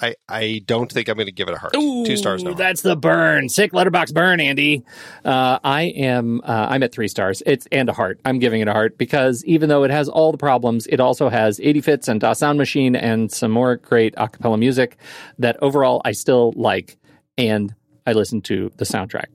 I 0.00 0.14
I 0.28 0.62
don't 0.64 0.90
think 0.92 1.08
I'm 1.08 1.16
going 1.16 1.26
to 1.26 1.32
give 1.32 1.48
it 1.48 1.54
a 1.54 1.58
heart. 1.58 1.72
two 1.72 2.16
stars. 2.16 2.44
No. 2.44 2.52
Ooh, 2.52 2.54
That's 2.54 2.82
the 2.82 2.94
burn. 2.94 3.48
Sick 3.48 3.72
letterbox 3.74 4.12
burn, 4.12 4.38
Andy. 4.40 4.84
Uh, 5.24 5.58
I 5.64 5.82
am. 5.96 6.40
Uh, 6.44 6.68
I'm 6.70 6.84
at 6.84 6.92
three 6.92 7.08
stars. 7.08 7.42
It's 7.44 7.66
and 7.72 7.88
a 7.88 7.92
heart. 7.92 8.20
I'm 8.24 8.38
giving 8.38 8.60
it 8.60 8.68
a 8.68 8.72
heart 8.72 8.96
because 8.96 9.44
even 9.44 9.68
though 9.68 9.82
it 9.82 9.90
has 9.90 10.08
all 10.08 10.30
the 10.30 10.38
problems, 10.38 10.86
it 10.86 11.00
also 11.00 11.28
has 11.28 11.58
80 11.58 11.80
fits 11.80 12.06
and 12.06 12.20
Das 12.20 12.38
Sound 12.38 12.58
Machine 12.58 12.94
and 12.94 13.32
some 13.32 13.50
more 13.50 13.74
great 13.76 14.14
acapella 14.14 14.56
music 14.56 14.98
that 15.40 15.56
overall 15.62 16.00
I 16.04 16.12
still 16.12 16.52
like. 16.54 16.96
And 17.36 17.74
I 18.06 18.12
listen 18.12 18.40
to 18.42 18.70
the 18.76 18.84
soundtrack. 18.84 19.26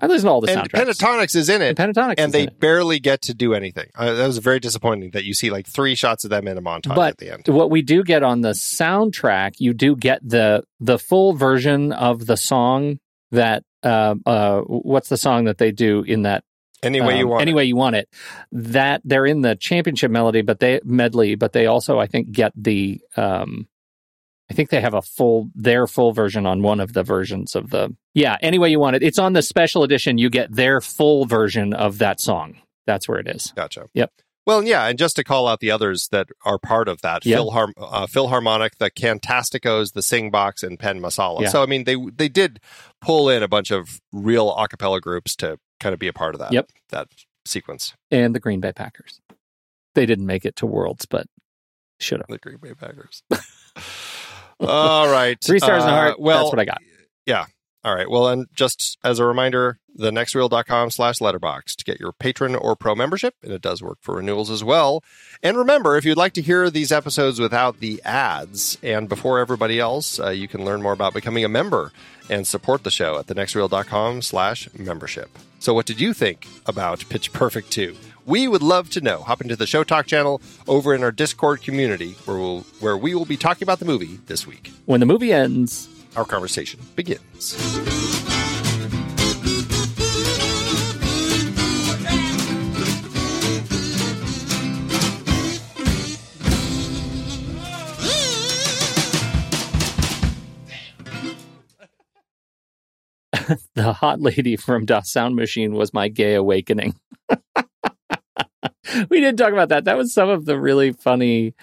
I 0.00 0.06
listen 0.06 0.26
to 0.26 0.32
all 0.32 0.40
the 0.40 0.50
and 0.50 0.70
soundtracks. 0.70 0.98
Pentatonix 0.98 1.36
is 1.36 1.48
in 1.48 1.62
it. 1.62 1.78
And 1.78 1.94
Pentatonix 1.94 2.14
and 2.18 2.28
is 2.28 2.32
they 2.32 2.42
in 2.42 2.48
it. 2.48 2.60
barely 2.60 3.00
get 3.00 3.22
to 3.22 3.34
do 3.34 3.54
anything. 3.54 3.88
Uh, 3.94 4.14
that 4.14 4.26
was 4.26 4.38
very 4.38 4.60
disappointing 4.60 5.10
that 5.10 5.24
you 5.24 5.34
see 5.34 5.50
like 5.50 5.66
three 5.66 5.94
shots 5.94 6.24
of 6.24 6.30
them 6.30 6.48
in 6.48 6.56
a 6.56 6.62
montage 6.62 6.94
but 6.94 7.10
at 7.10 7.18
the 7.18 7.32
end. 7.32 7.48
what 7.48 7.70
we 7.70 7.82
do 7.82 8.02
get 8.02 8.22
on 8.22 8.40
the 8.40 8.50
soundtrack, 8.50 9.54
you 9.58 9.72
do 9.74 9.96
get 9.96 10.20
the 10.26 10.64
the 10.80 10.98
full 10.98 11.32
version 11.34 11.92
of 11.92 12.26
the 12.26 12.36
song 12.36 12.98
that 13.30 13.62
uh, 13.82 14.14
uh, 14.26 14.60
what's 14.62 15.08
the 15.08 15.16
song 15.16 15.44
that 15.44 15.58
they 15.58 15.72
do 15.72 16.02
in 16.02 16.22
that 16.22 16.44
Any 16.82 17.00
way 17.00 17.18
you 17.18 17.24
um, 17.24 17.30
want. 17.30 17.42
any 17.42 17.54
way 17.54 17.64
you 17.64 17.76
want 17.76 17.96
it. 17.96 18.08
That 18.52 19.02
they're 19.04 19.26
in 19.26 19.40
the 19.40 19.56
championship 19.56 20.10
melody, 20.10 20.42
but 20.42 20.60
they 20.60 20.80
medley, 20.84 21.34
but 21.34 21.52
they 21.52 21.66
also 21.66 21.98
I 21.98 22.06
think 22.06 22.30
get 22.32 22.52
the 22.56 23.00
um, 23.16 23.68
I 24.50 24.54
think 24.54 24.70
they 24.70 24.80
have 24.80 24.94
a 24.94 25.02
full 25.02 25.50
their 25.54 25.86
full 25.86 26.12
version 26.12 26.44
on 26.44 26.62
one 26.62 26.80
of 26.80 26.92
the 26.92 27.02
versions 27.04 27.54
of 27.54 27.70
the 27.70 27.94
yeah. 28.14 28.36
Any 28.42 28.58
way 28.58 28.68
you 28.70 28.80
want 28.80 28.96
it, 28.96 29.02
it's 29.02 29.18
on 29.18 29.32
the 29.32 29.42
special 29.42 29.84
edition. 29.84 30.18
You 30.18 30.28
get 30.28 30.54
their 30.54 30.80
full 30.80 31.24
version 31.24 31.72
of 31.72 31.98
that 31.98 32.20
song. 32.20 32.56
That's 32.86 33.08
where 33.08 33.18
it 33.18 33.28
is. 33.28 33.52
Gotcha. 33.54 33.86
Yep. 33.94 34.10
Well, 34.46 34.64
yeah, 34.64 34.86
and 34.88 34.98
just 34.98 35.16
to 35.16 35.22
call 35.24 35.46
out 35.46 35.60
the 35.60 35.70
others 35.70 36.08
that 36.10 36.28
are 36.44 36.58
part 36.58 36.88
of 36.88 37.02
that, 37.02 37.24
Yep. 37.24 37.38
Philhar- 37.38 37.72
uh, 37.76 38.06
Filharmonic, 38.06 38.70
the 38.78 38.90
Cantasticos, 38.90 39.92
the 39.92 40.02
Sing 40.02 40.30
Box, 40.30 40.62
and 40.64 40.78
Penn 40.78 40.98
Masala. 41.00 41.42
Yeah. 41.42 41.48
So, 41.50 41.62
I 41.62 41.66
mean, 41.66 41.84
they 41.84 41.96
they 42.16 42.28
did 42.28 42.58
pull 43.00 43.28
in 43.28 43.42
a 43.44 43.48
bunch 43.48 43.70
of 43.70 44.00
real 44.12 44.52
a 44.56 44.66
cappella 44.66 45.00
groups 45.00 45.36
to 45.36 45.58
kind 45.78 45.92
of 45.92 46.00
be 46.00 46.08
a 46.08 46.12
part 46.12 46.34
of 46.34 46.40
that. 46.40 46.52
Yep. 46.52 46.70
That 46.88 47.08
sequence. 47.44 47.94
And 48.10 48.34
the 48.34 48.40
Green 48.40 48.58
Bay 48.60 48.72
Packers. 48.72 49.20
They 49.94 50.06
didn't 50.06 50.26
make 50.26 50.44
it 50.44 50.56
to 50.56 50.66
Worlds, 50.66 51.06
but 51.06 51.26
should 52.00 52.18
have. 52.18 52.26
The 52.28 52.38
Green 52.38 52.58
Bay 52.60 52.74
Packers. 52.74 53.22
All 54.60 55.08
right. 55.10 55.38
Three 55.42 55.58
stars 55.58 55.82
and 55.84 55.90
a 55.92 55.94
Uh, 55.94 55.96
heart. 55.96 56.20
Well, 56.20 56.38
That's 56.44 56.52
what 56.52 56.60
I 56.60 56.64
got. 56.64 56.78
Yeah. 57.26 57.46
All 57.82 57.94
right. 57.94 58.10
Well, 58.10 58.28
and 58.28 58.46
just 58.54 58.98
as 59.02 59.18
a 59.18 59.24
reminder, 59.24 59.78
the 59.94 60.10
nextreel.com 60.10 60.90
slash 60.90 61.20
letterbox 61.20 61.74
to 61.76 61.84
get 61.84 61.98
your 61.98 62.12
patron 62.12 62.54
or 62.54 62.76
pro 62.76 62.94
membership, 62.94 63.34
and 63.42 63.52
it 63.52 63.62
does 63.62 63.82
work 63.82 63.98
for 64.02 64.16
renewals 64.16 64.50
as 64.50 64.62
well. 64.62 65.02
And 65.42 65.56
remember, 65.56 65.96
if 65.96 66.04
you'd 66.04 66.18
like 66.18 66.34
to 66.34 66.42
hear 66.42 66.68
these 66.68 66.92
episodes 66.92 67.40
without 67.40 67.80
the 67.80 68.02
ads 68.04 68.76
and 68.82 69.08
before 69.08 69.38
everybody 69.38 69.80
else, 69.80 70.20
uh, 70.20 70.28
you 70.28 70.46
can 70.46 70.64
learn 70.64 70.82
more 70.82 70.92
about 70.92 71.14
becoming 71.14 71.44
a 71.44 71.48
member 71.48 71.92
and 72.28 72.46
support 72.46 72.84
the 72.84 72.90
show 72.90 73.18
at 73.18 73.26
the 73.26 73.34
nextreel.com 73.34 74.22
slash 74.22 74.68
membership. 74.74 75.38
So 75.58 75.74
what 75.74 75.86
did 75.86 76.00
you 76.00 76.12
think 76.12 76.46
about 76.66 77.08
Pitch 77.08 77.32
Perfect 77.32 77.70
2? 77.70 77.96
We 78.26 78.46
would 78.46 78.62
love 78.62 78.90
to 78.90 79.00
know. 79.00 79.22
Hop 79.22 79.40
into 79.40 79.56
the 79.56 79.66
Show 79.66 79.84
Talk 79.84 80.06
channel 80.06 80.40
over 80.68 80.94
in 80.94 81.02
our 81.02 81.10
Discord 81.10 81.62
community 81.62 82.12
where 82.26 82.38
we'll 82.38 82.60
where 82.80 82.96
we 82.96 83.14
will 83.14 83.24
be 83.24 83.36
talking 83.36 83.64
about 83.64 83.78
the 83.78 83.84
movie 83.86 84.20
this 84.26 84.46
week. 84.46 84.70
When 84.84 85.00
the 85.00 85.06
movie 85.06 85.32
ends, 85.32 85.88
our 86.16 86.24
conversation 86.24 86.80
begins. 86.96 87.56
the 103.74 103.92
hot 103.92 104.20
lady 104.20 104.56
from 104.56 104.84
Das 104.84 105.10
Sound 105.10 105.36
Machine 105.36 105.74
was 105.74 105.94
my 105.94 106.08
gay 106.08 106.34
awakening. 106.34 106.94
we 109.08 109.20
didn't 109.20 109.36
talk 109.36 109.52
about 109.52 109.68
that. 109.70 109.84
That 109.84 109.96
was 109.96 110.12
some 110.12 110.28
of 110.28 110.44
the 110.44 110.58
really 110.58 110.92
funny 110.92 111.54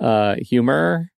uh, 0.00 0.36
humor 0.36 1.11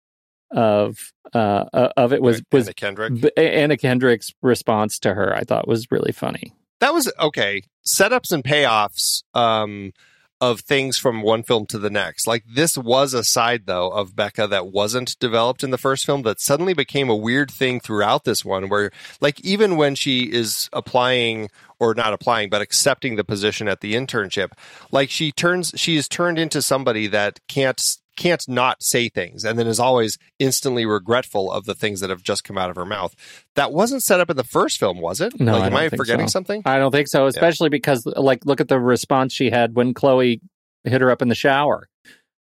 of 0.54 1.12
uh, 1.34 1.64
uh, 1.72 1.88
of 1.96 2.12
it 2.12 2.22
was 2.22 2.42
was 2.52 2.66
Anna 2.66 2.74
Kendrick. 2.74 3.20
B- 3.20 3.30
Anna 3.36 3.76
Kendrick's 3.76 4.32
response 4.40 4.98
to 5.00 5.12
her. 5.14 5.34
I 5.34 5.42
thought 5.42 5.68
was 5.68 5.90
really 5.90 6.12
funny. 6.12 6.54
that 6.80 6.94
was 6.94 7.12
okay. 7.20 7.62
Setups 7.86 8.32
and 8.32 8.42
payoffs 8.44 9.22
um, 9.34 9.92
of 10.40 10.60
things 10.60 10.96
from 10.96 11.22
one 11.22 11.42
film 11.42 11.66
to 11.66 11.78
the 11.78 11.90
next. 11.90 12.26
Like 12.26 12.44
this 12.46 12.76
was 12.78 13.14
a 13.14 13.24
side 13.24 13.66
though 13.66 13.90
of 13.90 14.14
Beca 14.14 14.48
that 14.50 14.68
wasn't 14.68 15.18
developed 15.18 15.62
in 15.64 15.70
the 15.70 15.78
first 15.78 16.06
film 16.06 16.22
that 16.22 16.40
suddenly 16.40 16.72
became 16.74 17.08
a 17.10 17.16
weird 17.16 17.50
thing 17.50 17.80
throughout 17.80 18.24
this 18.24 18.44
one. 18.44 18.68
Where 18.68 18.90
like 19.20 19.40
even 19.40 19.76
when 19.76 19.94
she 19.94 20.24
is 20.32 20.68
applying 20.72 21.50
or 21.80 21.94
not 21.94 22.12
applying 22.12 22.48
but 22.48 22.62
accepting 22.62 23.16
the 23.16 23.24
position 23.24 23.66
at 23.68 23.80
the 23.80 23.94
internship, 23.94 24.50
like 24.92 25.10
she 25.10 25.32
turns 25.32 25.72
she 25.76 25.96
is 25.96 26.08
turned 26.08 26.38
into 26.38 26.62
somebody 26.62 27.06
that 27.08 27.40
can't 27.48 27.80
can't 28.16 28.46
not 28.48 28.82
say 28.82 29.08
things 29.08 29.44
and 29.44 29.58
then 29.58 29.66
is 29.66 29.80
always 29.80 30.18
instantly 30.38 30.86
regretful 30.86 31.50
of 31.50 31.64
the 31.64 31.74
things 31.74 32.00
that 32.00 32.10
have 32.10 32.22
just 32.22 32.44
come 32.44 32.58
out 32.58 32.70
of 32.70 32.76
her 32.76 32.84
mouth. 32.84 33.14
That 33.54 33.72
wasn't 33.72 34.02
set 34.02 34.20
up 34.20 34.30
in 34.30 34.36
the 34.36 34.44
first 34.44 34.78
film, 34.78 35.00
was 35.00 35.20
it? 35.20 35.38
No, 35.40 35.52
like, 35.52 35.62
I 35.62 35.66
am 35.66 35.76
I 35.76 35.88
forgetting 35.88 36.28
so. 36.28 36.32
something? 36.32 36.62
I 36.64 36.78
don't 36.78 36.92
think 36.92 37.08
so, 37.08 37.26
especially 37.26 37.68
because 37.68 38.06
like 38.06 38.44
look 38.46 38.60
at 38.60 38.68
the 38.68 38.78
response 38.78 39.32
she 39.32 39.50
had 39.50 39.74
when 39.74 39.94
Chloe 39.94 40.40
hit 40.84 41.00
her 41.00 41.10
up 41.10 41.22
in 41.22 41.28
the 41.28 41.34
shower. 41.34 41.88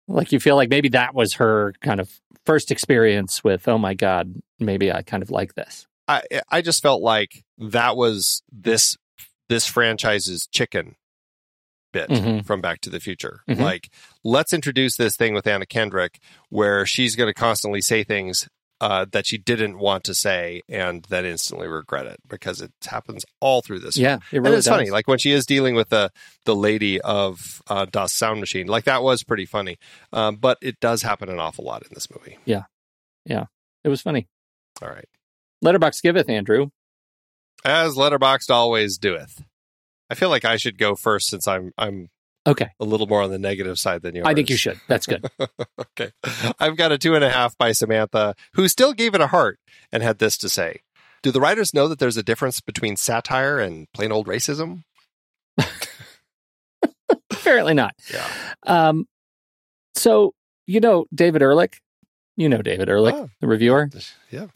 Like 0.07 0.33
you 0.33 0.41
feel 0.41 0.57
like 0.57 0.71
maybe 0.71 0.89
that 0.91 1.15
was 1.15 1.35
her 1.35 1.75
kind 1.83 2.01
of 2.01 2.11
first 2.47 2.71
experience 2.71 3.45
with 3.45 3.69
oh 3.69 3.79
my 3.79 3.95
god, 3.95 4.35
maybe 4.59 4.93
I 4.93 5.03
kind 5.03 5.23
of 5.23 5.31
like 5.31 5.55
this. 5.55 5.87
I 6.07 6.23
I 6.51 6.63
just 6.63 6.83
felt 6.83 7.03
like 7.03 7.45
that 7.59 7.97
was 7.97 8.43
this 8.51 8.97
this 9.49 9.67
franchise's 9.67 10.47
chicken 10.47 10.95
bit 11.93 12.09
Mhm. 12.11 12.45
from 12.47 12.61
Back 12.61 12.81
to 12.83 12.91
the 12.91 13.01
Future. 13.01 13.41
Mhm. 13.49 13.61
Like, 13.61 13.91
let's 14.25 14.53
introduce 14.53 14.97
this 14.97 15.17
thing 15.17 15.35
with 15.35 15.47
Anna 15.47 15.67
Kendrick 15.67 16.19
where 16.51 16.85
she's 16.87 17.17
going 17.17 17.29
to 17.29 17.35
constantly 17.35 17.81
say 17.81 18.05
things 18.05 18.49
uh, 18.81 19.05
that 19.11 19.27
she 19.27 19.37
didn't 19.37 19.77
want 19.77 20.05
to 20.05 20.15
say 20.15 20.63
and 20.69 21.05
then 21.09 21.25
instantly 21.25 21.67
regret 21.67 22.07
it 22.07 22.17
because 22.29 22.61
it 22.61 22.71
happens 22.87 23.25
all 23.41 23.61
through 23.61 23.81
this. 23.81 23.97
Yeah, 23.97 24.19
it 24.31 24.37
and 24.37 24.45
really 24.45 24.59
it's 24.59 24.67
does. 24.67 24.73
funny, 24.77 24.91
like 24.91 25.09
when 25.09 25.19
she 25.19 25.33
is 25.33 25.45
dealing 25.47 25.75
with 25.75 25.89
the 25.89 26.13
the 26.45 26.55
lady 26.55 27.01
of 27.01 27.61
uh, 27.67 27.87
Das 27.91 28.13
Sound 28.13 28.39
Machine, 28.39 28.69
like 28.69 28.85
that 28.85 29.03
was 29.03 29.25
pretty 29.25 29.47
funny. 29.47 29.79
Um, 30.13 30.37
but 30.37 30.59
it 30.63 30.79
does 30.79 31.03
happen 31.03 31.29
an 31.29 31.41
awful 31.41 31.65
lot 31.65 31.83
in 31.83 31.89
this 31.93 32.07
movie. 32.09 32.39
Yeah. 32.45 32.67
Yeah. 33.25 33.47
It 33.83 33.89
was 33.89 34.01
funny. 34.01 34.29
All 34.81 34.89
right, 34.89 35.09
Letterbox 35.61 36.01
giveth, 36.01 36.29
Andrew. 36.31 36.69
as 37.65 37.97
Letterboxd 37.97 38.49
always 38.51 38.97
doeth. 38.97 39.43
I 40.11 40.15
feel 40.15 40.29
like 40.31 40.45
I 40.45 40.57
should 40.57 40.79
go 40.79 40.95
first 40.95 41.29
since 41.29 41.47
I'm 41.49 41.73
I'm 41.79 42.09
Okay. 42.47 42.69
a 42.81 42.85
little 42.85 43.07
more 43.07 43.21
on 43.23 43.31
the 43.31 43.39
negative 43.39 43.79
side 43.79 44.01
than 44.03 44.15
you. 44.17 44.23
I 44.25 44.33
think 44.33 44.49
you 44.49 44.57
should. 44.57 44.81
That's 44.89 45.07
good. 45.07 45.27
okay. 45.81 46.13
I've 46.59 46.77
got 46.79 46.93
a 46.93 46.97
two 46.99 47.15
and 47.15 47.23
a 47.23 47.29
half 47.29 47.59
by 47.59 47.73
Samantha, 47.73 48.35
who 48.55 48.67
still 48.69 48.95
gave 48.95 49.15
it 49.15 49.21
a 49.21 49.27
heart 49.27 49.59
and 49.93 50.03
had 50.03 50.19
this 50.19 50.39
to 50.39 50.49
say. 50.49 50.81
Do 51.23 51.31
the 51.31 51.41
writers 51.41 51.75
know 51.75 51.89
that 51.89 51.99
there's 51.99 52.17
a 52.17 52.23
difference 52.23 52.61
between 52.63 52.97
satire 52.97 53.59
and 53.59 53.87
plain 53.93 54.11
old 54.13 54.27
racism? 54.29 54.85
Apparently 57.31 57.75
not. 57.75 57.95
Yeah. 58.13 58.27
Um, 58.67 59.07
so 59.95 60.33
you 60.67 60.81
know 60.81 61.07
David 61.15 61.43
Ehrlich. 61.43 61.81
You 62.37 62.49
know 62.49 62.63
David 62.63 62.89
Ehrlich, 62.89 63.15
Oh. 63.15 63.29
the 63.41 63.49
reviewer. 63.49 63.91
Yeah. 64.31 64.47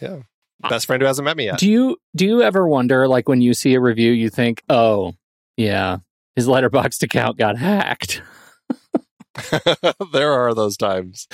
Yeah. 0.00 0.18
Uh, 0.62 0.68
best 0.68 0.86
friend 0.86 1.00
who 1.00 1.06
hasn't 1.06 1.24
met 1.24 1.36
me 1.36 1.46
yet. 1.46 1.58
Do 1.58 1.70
you 1.70 1.96
do 2.14 2.26
you 2.26 2.42
ever 2.42 2.66
wonder, 2.66 3.08
like 3.08 3.28
when 3.28 3.40
you 3.40 3.54
see 3.54 3.74
a 3.74 3.80
review, 3.80 4.12
you 4.12 4.30
think, 4.30 4.62
"Oh, 4.68 5.14
yeah, 5.56 5.98
his 6.36 6.46
letterboxd 6.46 7.02
account 7.04 7.38
got 7.38 7.56
hacked." 7.56 8.22
there 10.12 10.32
are 10.32 10.54
those 10.54 10.76
times. 10.76 11.28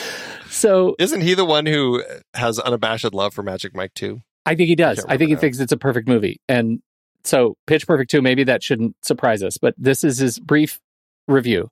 So 0.49 0.95
Isn't 0.99 1.23
he 1.23 1.35
the 1.35 1.45
one 1.45 1.67
who 1.67 2.05
has 2.35 2.59
unabashed 2.59 3.13
love 3.15 3.35
for 3.35 3.43
Magic 3.43 3.75
Mike 3.75 3.95
too? 3.95 4.23
I 4.45 4.55
think 4.55 4.69
he 4.69 4.77
does. 4.77 4.99
can't 4.99 5.11
I 5.11 5.17
think 5.17 5.31
he 5.31 5.37
thinks 5.37 5.59
it's 5.59 5.73
a 5.73 5.77
perfect 5.77 6.07
movie, 6.09 6.41
and 6.49 6.81
so 7.25 7.57
Pitch 7.67 7.87
Perfect 7.87 8.11
two. 8.11 8.23
Maybe 8.23 8.45
that 8.45 8.63
shouldn't 8.63 8.95
surprise 9.03 9.43
us, 9.43 9.59
but 9.59 9.75
this 9.77 10.05
is 10.05 10.19
his 10.19 10.39
brief 10.39 10.81
review. 11.27 11.71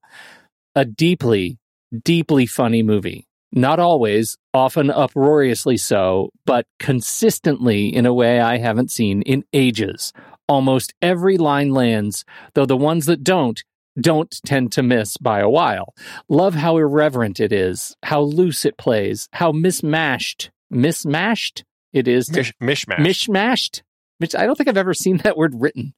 A 0.74 0.84
deeply, 0.84 1.58
deeply 2.02 2.46
funny 2.46 2.82
movie. 2.82 3.28
Not 3.56 3.78
always, 3.78 4.36
often 4.52 4.90
uproariously 4.90 5.76
so, 5.76 6.30
but 6.44 6.66
consistently 6.80 7.86
in 7.86 8.04
a 8.04 8.12
way 8.12 8.40
I 8.40 8.58
haven't 8.58 8.90
seen 8.90 9.22
in 9.22 9.44
ages. 9.52 10.12
Almost 10.48 10.92
every 11.00 11.38
line 11.38 11.70
lands, 11.70 12.24
though 12.54 12.66
the 12.66 12.76
ones 12.76 13.06
that 13.06 13.22
don't, 13.22 13.62
don't 13.98 14.34
tend 14.44 14.72
to 14.72 14.82
miss 14.82 15.16
by 15.18 15.38
a 15.38 15.48
while. 15.48 15.94
Love 16.28 16.54
how 16.54 16.76
irreverent 16.78 17.38
it 17.38 17.52
is, 17.52 17.94
how 18.02 18.22
loose 18.22 18.64
it 18.64 18.76
plays, 18.76 19.28
how 19.32 19.52
mismashed, 19.52 20.50
mismashed 20.68 21.64
it 21.92 22.08
is 22.08 22.26
to 22.26 22.38
Mish- 22.60 22.86
mishmash. 22.86 22.98
mishmashed. 22.98 23.82
Which 24.18 24.34
I 24.34 24.46
don't 24.46 24.56
think 24.56 24.68
I've 24.68 24.76
ever 24.76 24.94
seen 24.94 25.18
that 25.18 25.36
word 25.36 25.54
written. 25.54 25.94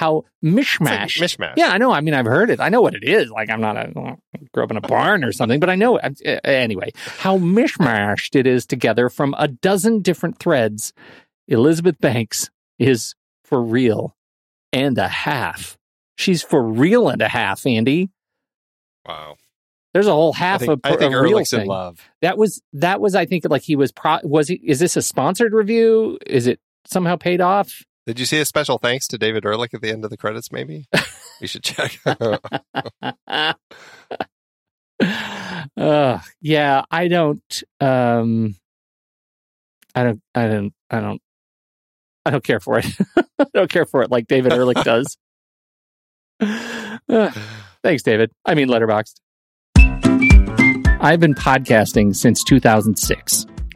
How 0.00 0.24
mishmash. 0.42 1.20
mishmash. 1.20 1.52
Yeah, 1.58 1.68
I 1.68 1.76
know. 1.76 1.92
I 1.92 2.00
mean, 2.00 2.14
I've 2.14 2.24
heard 2.24 2.48
it. 2.48 2.58
I 2.58 2.70
know 2.70 2.80
what 2.80 2.94
it 2.94 3.04
is. 3.04 3.28
Like, 3.28 3.50
I'm 3.50 3.60
not 3.60 3.76
a 3.76 3.90
I 4.34 4.38
grew 4.54 4.64
up 4.64 4.70
in 4.70 4.78
a 4.78 4.80
barn 4.80 5.22
or 5.22 5.30
something, 5.30 5.60
but 5.60 5.68
I 5.68 5.74
know 5.74 5.98
it. 6.02 6.40
Anyway, 6.42 6.92
how 7.18 7.36
mishmashed 7.36 8.34
it 8.34 8.46
is 8.46 8.64
together 8.64 9.10
from 9.10 9.34
a 9.36 9.46
dozen 9.46 10.00
different 10.00 10.38
threads. 10.38 10.94
Elizabeth 11.48 11.98
Banks 12.00 12.48
is 12.78 13.14
for 13.44 13.62
real 13.62 14.16
and 14.72 14.96
a 14.96 15.08
half. 15.08 15.76
She's 16.16 16.42
for 16.42 16.62
real 16.62 17.10
and 17.10 17.20
a 17.20 17.28
half, 17.28 17.66
Andy. 17.66 18.08
Wow. 19.06 19.36
There's 19.92 20.06
a 20.06 20.12
whole 20.12 20.32
I 20.34 20.38
half 20.38 20.60
think, 20.60 20.72
of 20.72 20.80
I 20.82 20.96
think 20.96 21.12
a 21.12 21.20
real 21.20 21.34
Ehrlich's 21.34 21.52
in 21.52 21.66
love. 21.66 22.00
That 22.22 22.38
was 22.38 22.62
that 22.72 23.02
was 23.02 23.14
I 23.14 23.26
think 23.26 23.44
like 23.50 23.62
he 23.62 23.76
was 23.76 23.92
pro 23.92 24.18
was 24.22 24.48
he 24.48 24.54
is 24.64 24.78
this 24.78 24.96
a 24.96 25.02
sponsored 25.02 25.52
review? 25.52 26.18
Is 26.26 26.46
it 26.46 26.58
somehow 26.86 27.16
paid 27.16 27.42
off? 27.42 27.84
Did 28.10 28.18
you 28.18 28.26
see 28.26 28.40
a 28.40 28.44
special 28.44 28.78
thanks 28.78 29.06
to 29.06 29.18
David 29.18 29.44
Ehrlich 29.44 29.72
at 29.72 29.82
the 29.82 29.90
end 29.92 30.02
of 30.02 30.10
the 30.10 30.16
credits? 30.16 30.50
Maybe 30.50 30.88
we 31.40 31.46
should 31.46 31.62
check. 31.62 31.96
uh, 35.76 36.18
yeah, 36.40 36.82
I 36.90 37.06
don't 37.06 37.62
um 37.78 38.56
I 39.94 40.02
don't 40.02 40.20
I 40.34 40.48
don't 40.48 40.74
I 40.90 40.98
don't 40.98 41.22
I 42.26 42.30
don't 42.30 42.42
care 42.42 42.58
for 42.58 42.80
it. 42.80 42.86
I 43.38 43.46
don't 43.54 43.70
care 43.70 43.86
for 43.86 44.02
it 44.02 44.10
like 44.10 44.26
David 44.26 44.52
Ehrlich 44.54 44.82
does. 44.82 45.16
Uh, 47.08 47.30
thanks, 47.82 48.02
David. 48.02 48.30
I 48.44 48.54
mean 48.54 48.68
Letterboxd. 48.68 49.20
I've 51.00 51.20
been 51.20 51.34
podcasting 51.34 52.14
since 52.16 52.42
2006. 52.44 53.46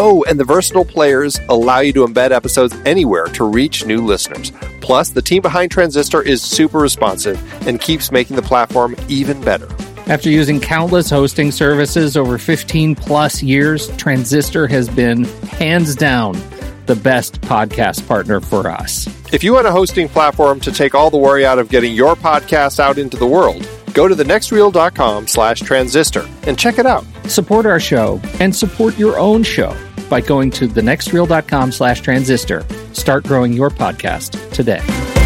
Oh, 0.00 0.22
and 0.28 0.38
the 0.38 0.44
versatile 0.44 0.84
players 0.84 1.40
allow 1.48 1.80
you 1.80 1.92
to 1.94 2.06
embed 2.06 2.30
episodes 2.30 2.72
anywhere 2.84 3.24
to 3.26 3.42
reach 3.42 3.84
new 3.84 4.00
listeners. 4.00 4.52
Plus, 4.80 5.10
the 5.10 5.20
team 5.20 5.42
behind 5.42 5.72
Transistor 5.72 6.22
is 6.22 6.40
super 6.40 6.78
responsive 6.78 7.36
and 7.66 7.80
keeps 7.80 8.12
making 8.12 8.36
the 8.36 8.42
platform 8.42 8.94
even 9.08 9.40
better. 9.40 9.68
After 10.06 10.30
using 10.30 10.60
countless 10.60 11.10
hosting 11.10 11.50
services 11.50 12.16
over 12.16 12.38
15 12.38 12.94
plus 12.94 13.42
years, 13.42 13.88
Transistor 13.96 14.68
has 14.68 14.88
been 14.88 15.24
hands 15.24 15.96
down 15.96 16.40
the 16.86 16.94
best 16.94 17.40
podcast 17.40 18.06
partner 18.06 18.40
for 18.40 18.70
us. 18.70 19.08
If 19.32 19.42
you 19.42 19.54
want 19.54 19.66
a 19.66 19.72
hosting 19.72 20.08
platform 20.08 20.60
to 20.60 20.70
take 20.70 20.94
all 20.94 21.10
the 21.10 21.18
worry 21.18 21.44
out 21.44 21.58
of 21.58 21.70
getting 21.70 21.92
your 21.92 22.14
podcast 22.14 22.78
out 22.78 22.98
into 22.98 23.16
the 23.16 23.26
world, 23.26 23.68
go 23.94 24.06
to 24.06 24.14
thenextreel.com 24.14 25.26
slash 25.26 25.58
transistor 25.58 26.24
and 26.44 26.56
check 26.56 26.78
it 26.78 26.86
out. 26.86 27.04
Support 27.26 27.66
our 27.66 27.80
show 27.80 28.20
and 28.38 28.54
support 28.54 28.96
your 28.96 29.18
own 29.18 29.42
show 29.42 29.76
by 30.08 30.20
going 30.20 30.50
to 30.52 30.68
thenextreel.com 30.68 31.72
slash 31.72 32.00
transistor. 32.00 32.64
Start 32.92 33.24
growing 33.24 33.52
your 33.52 33.70
podcast 33.70 34.52
today. 34.52 35.17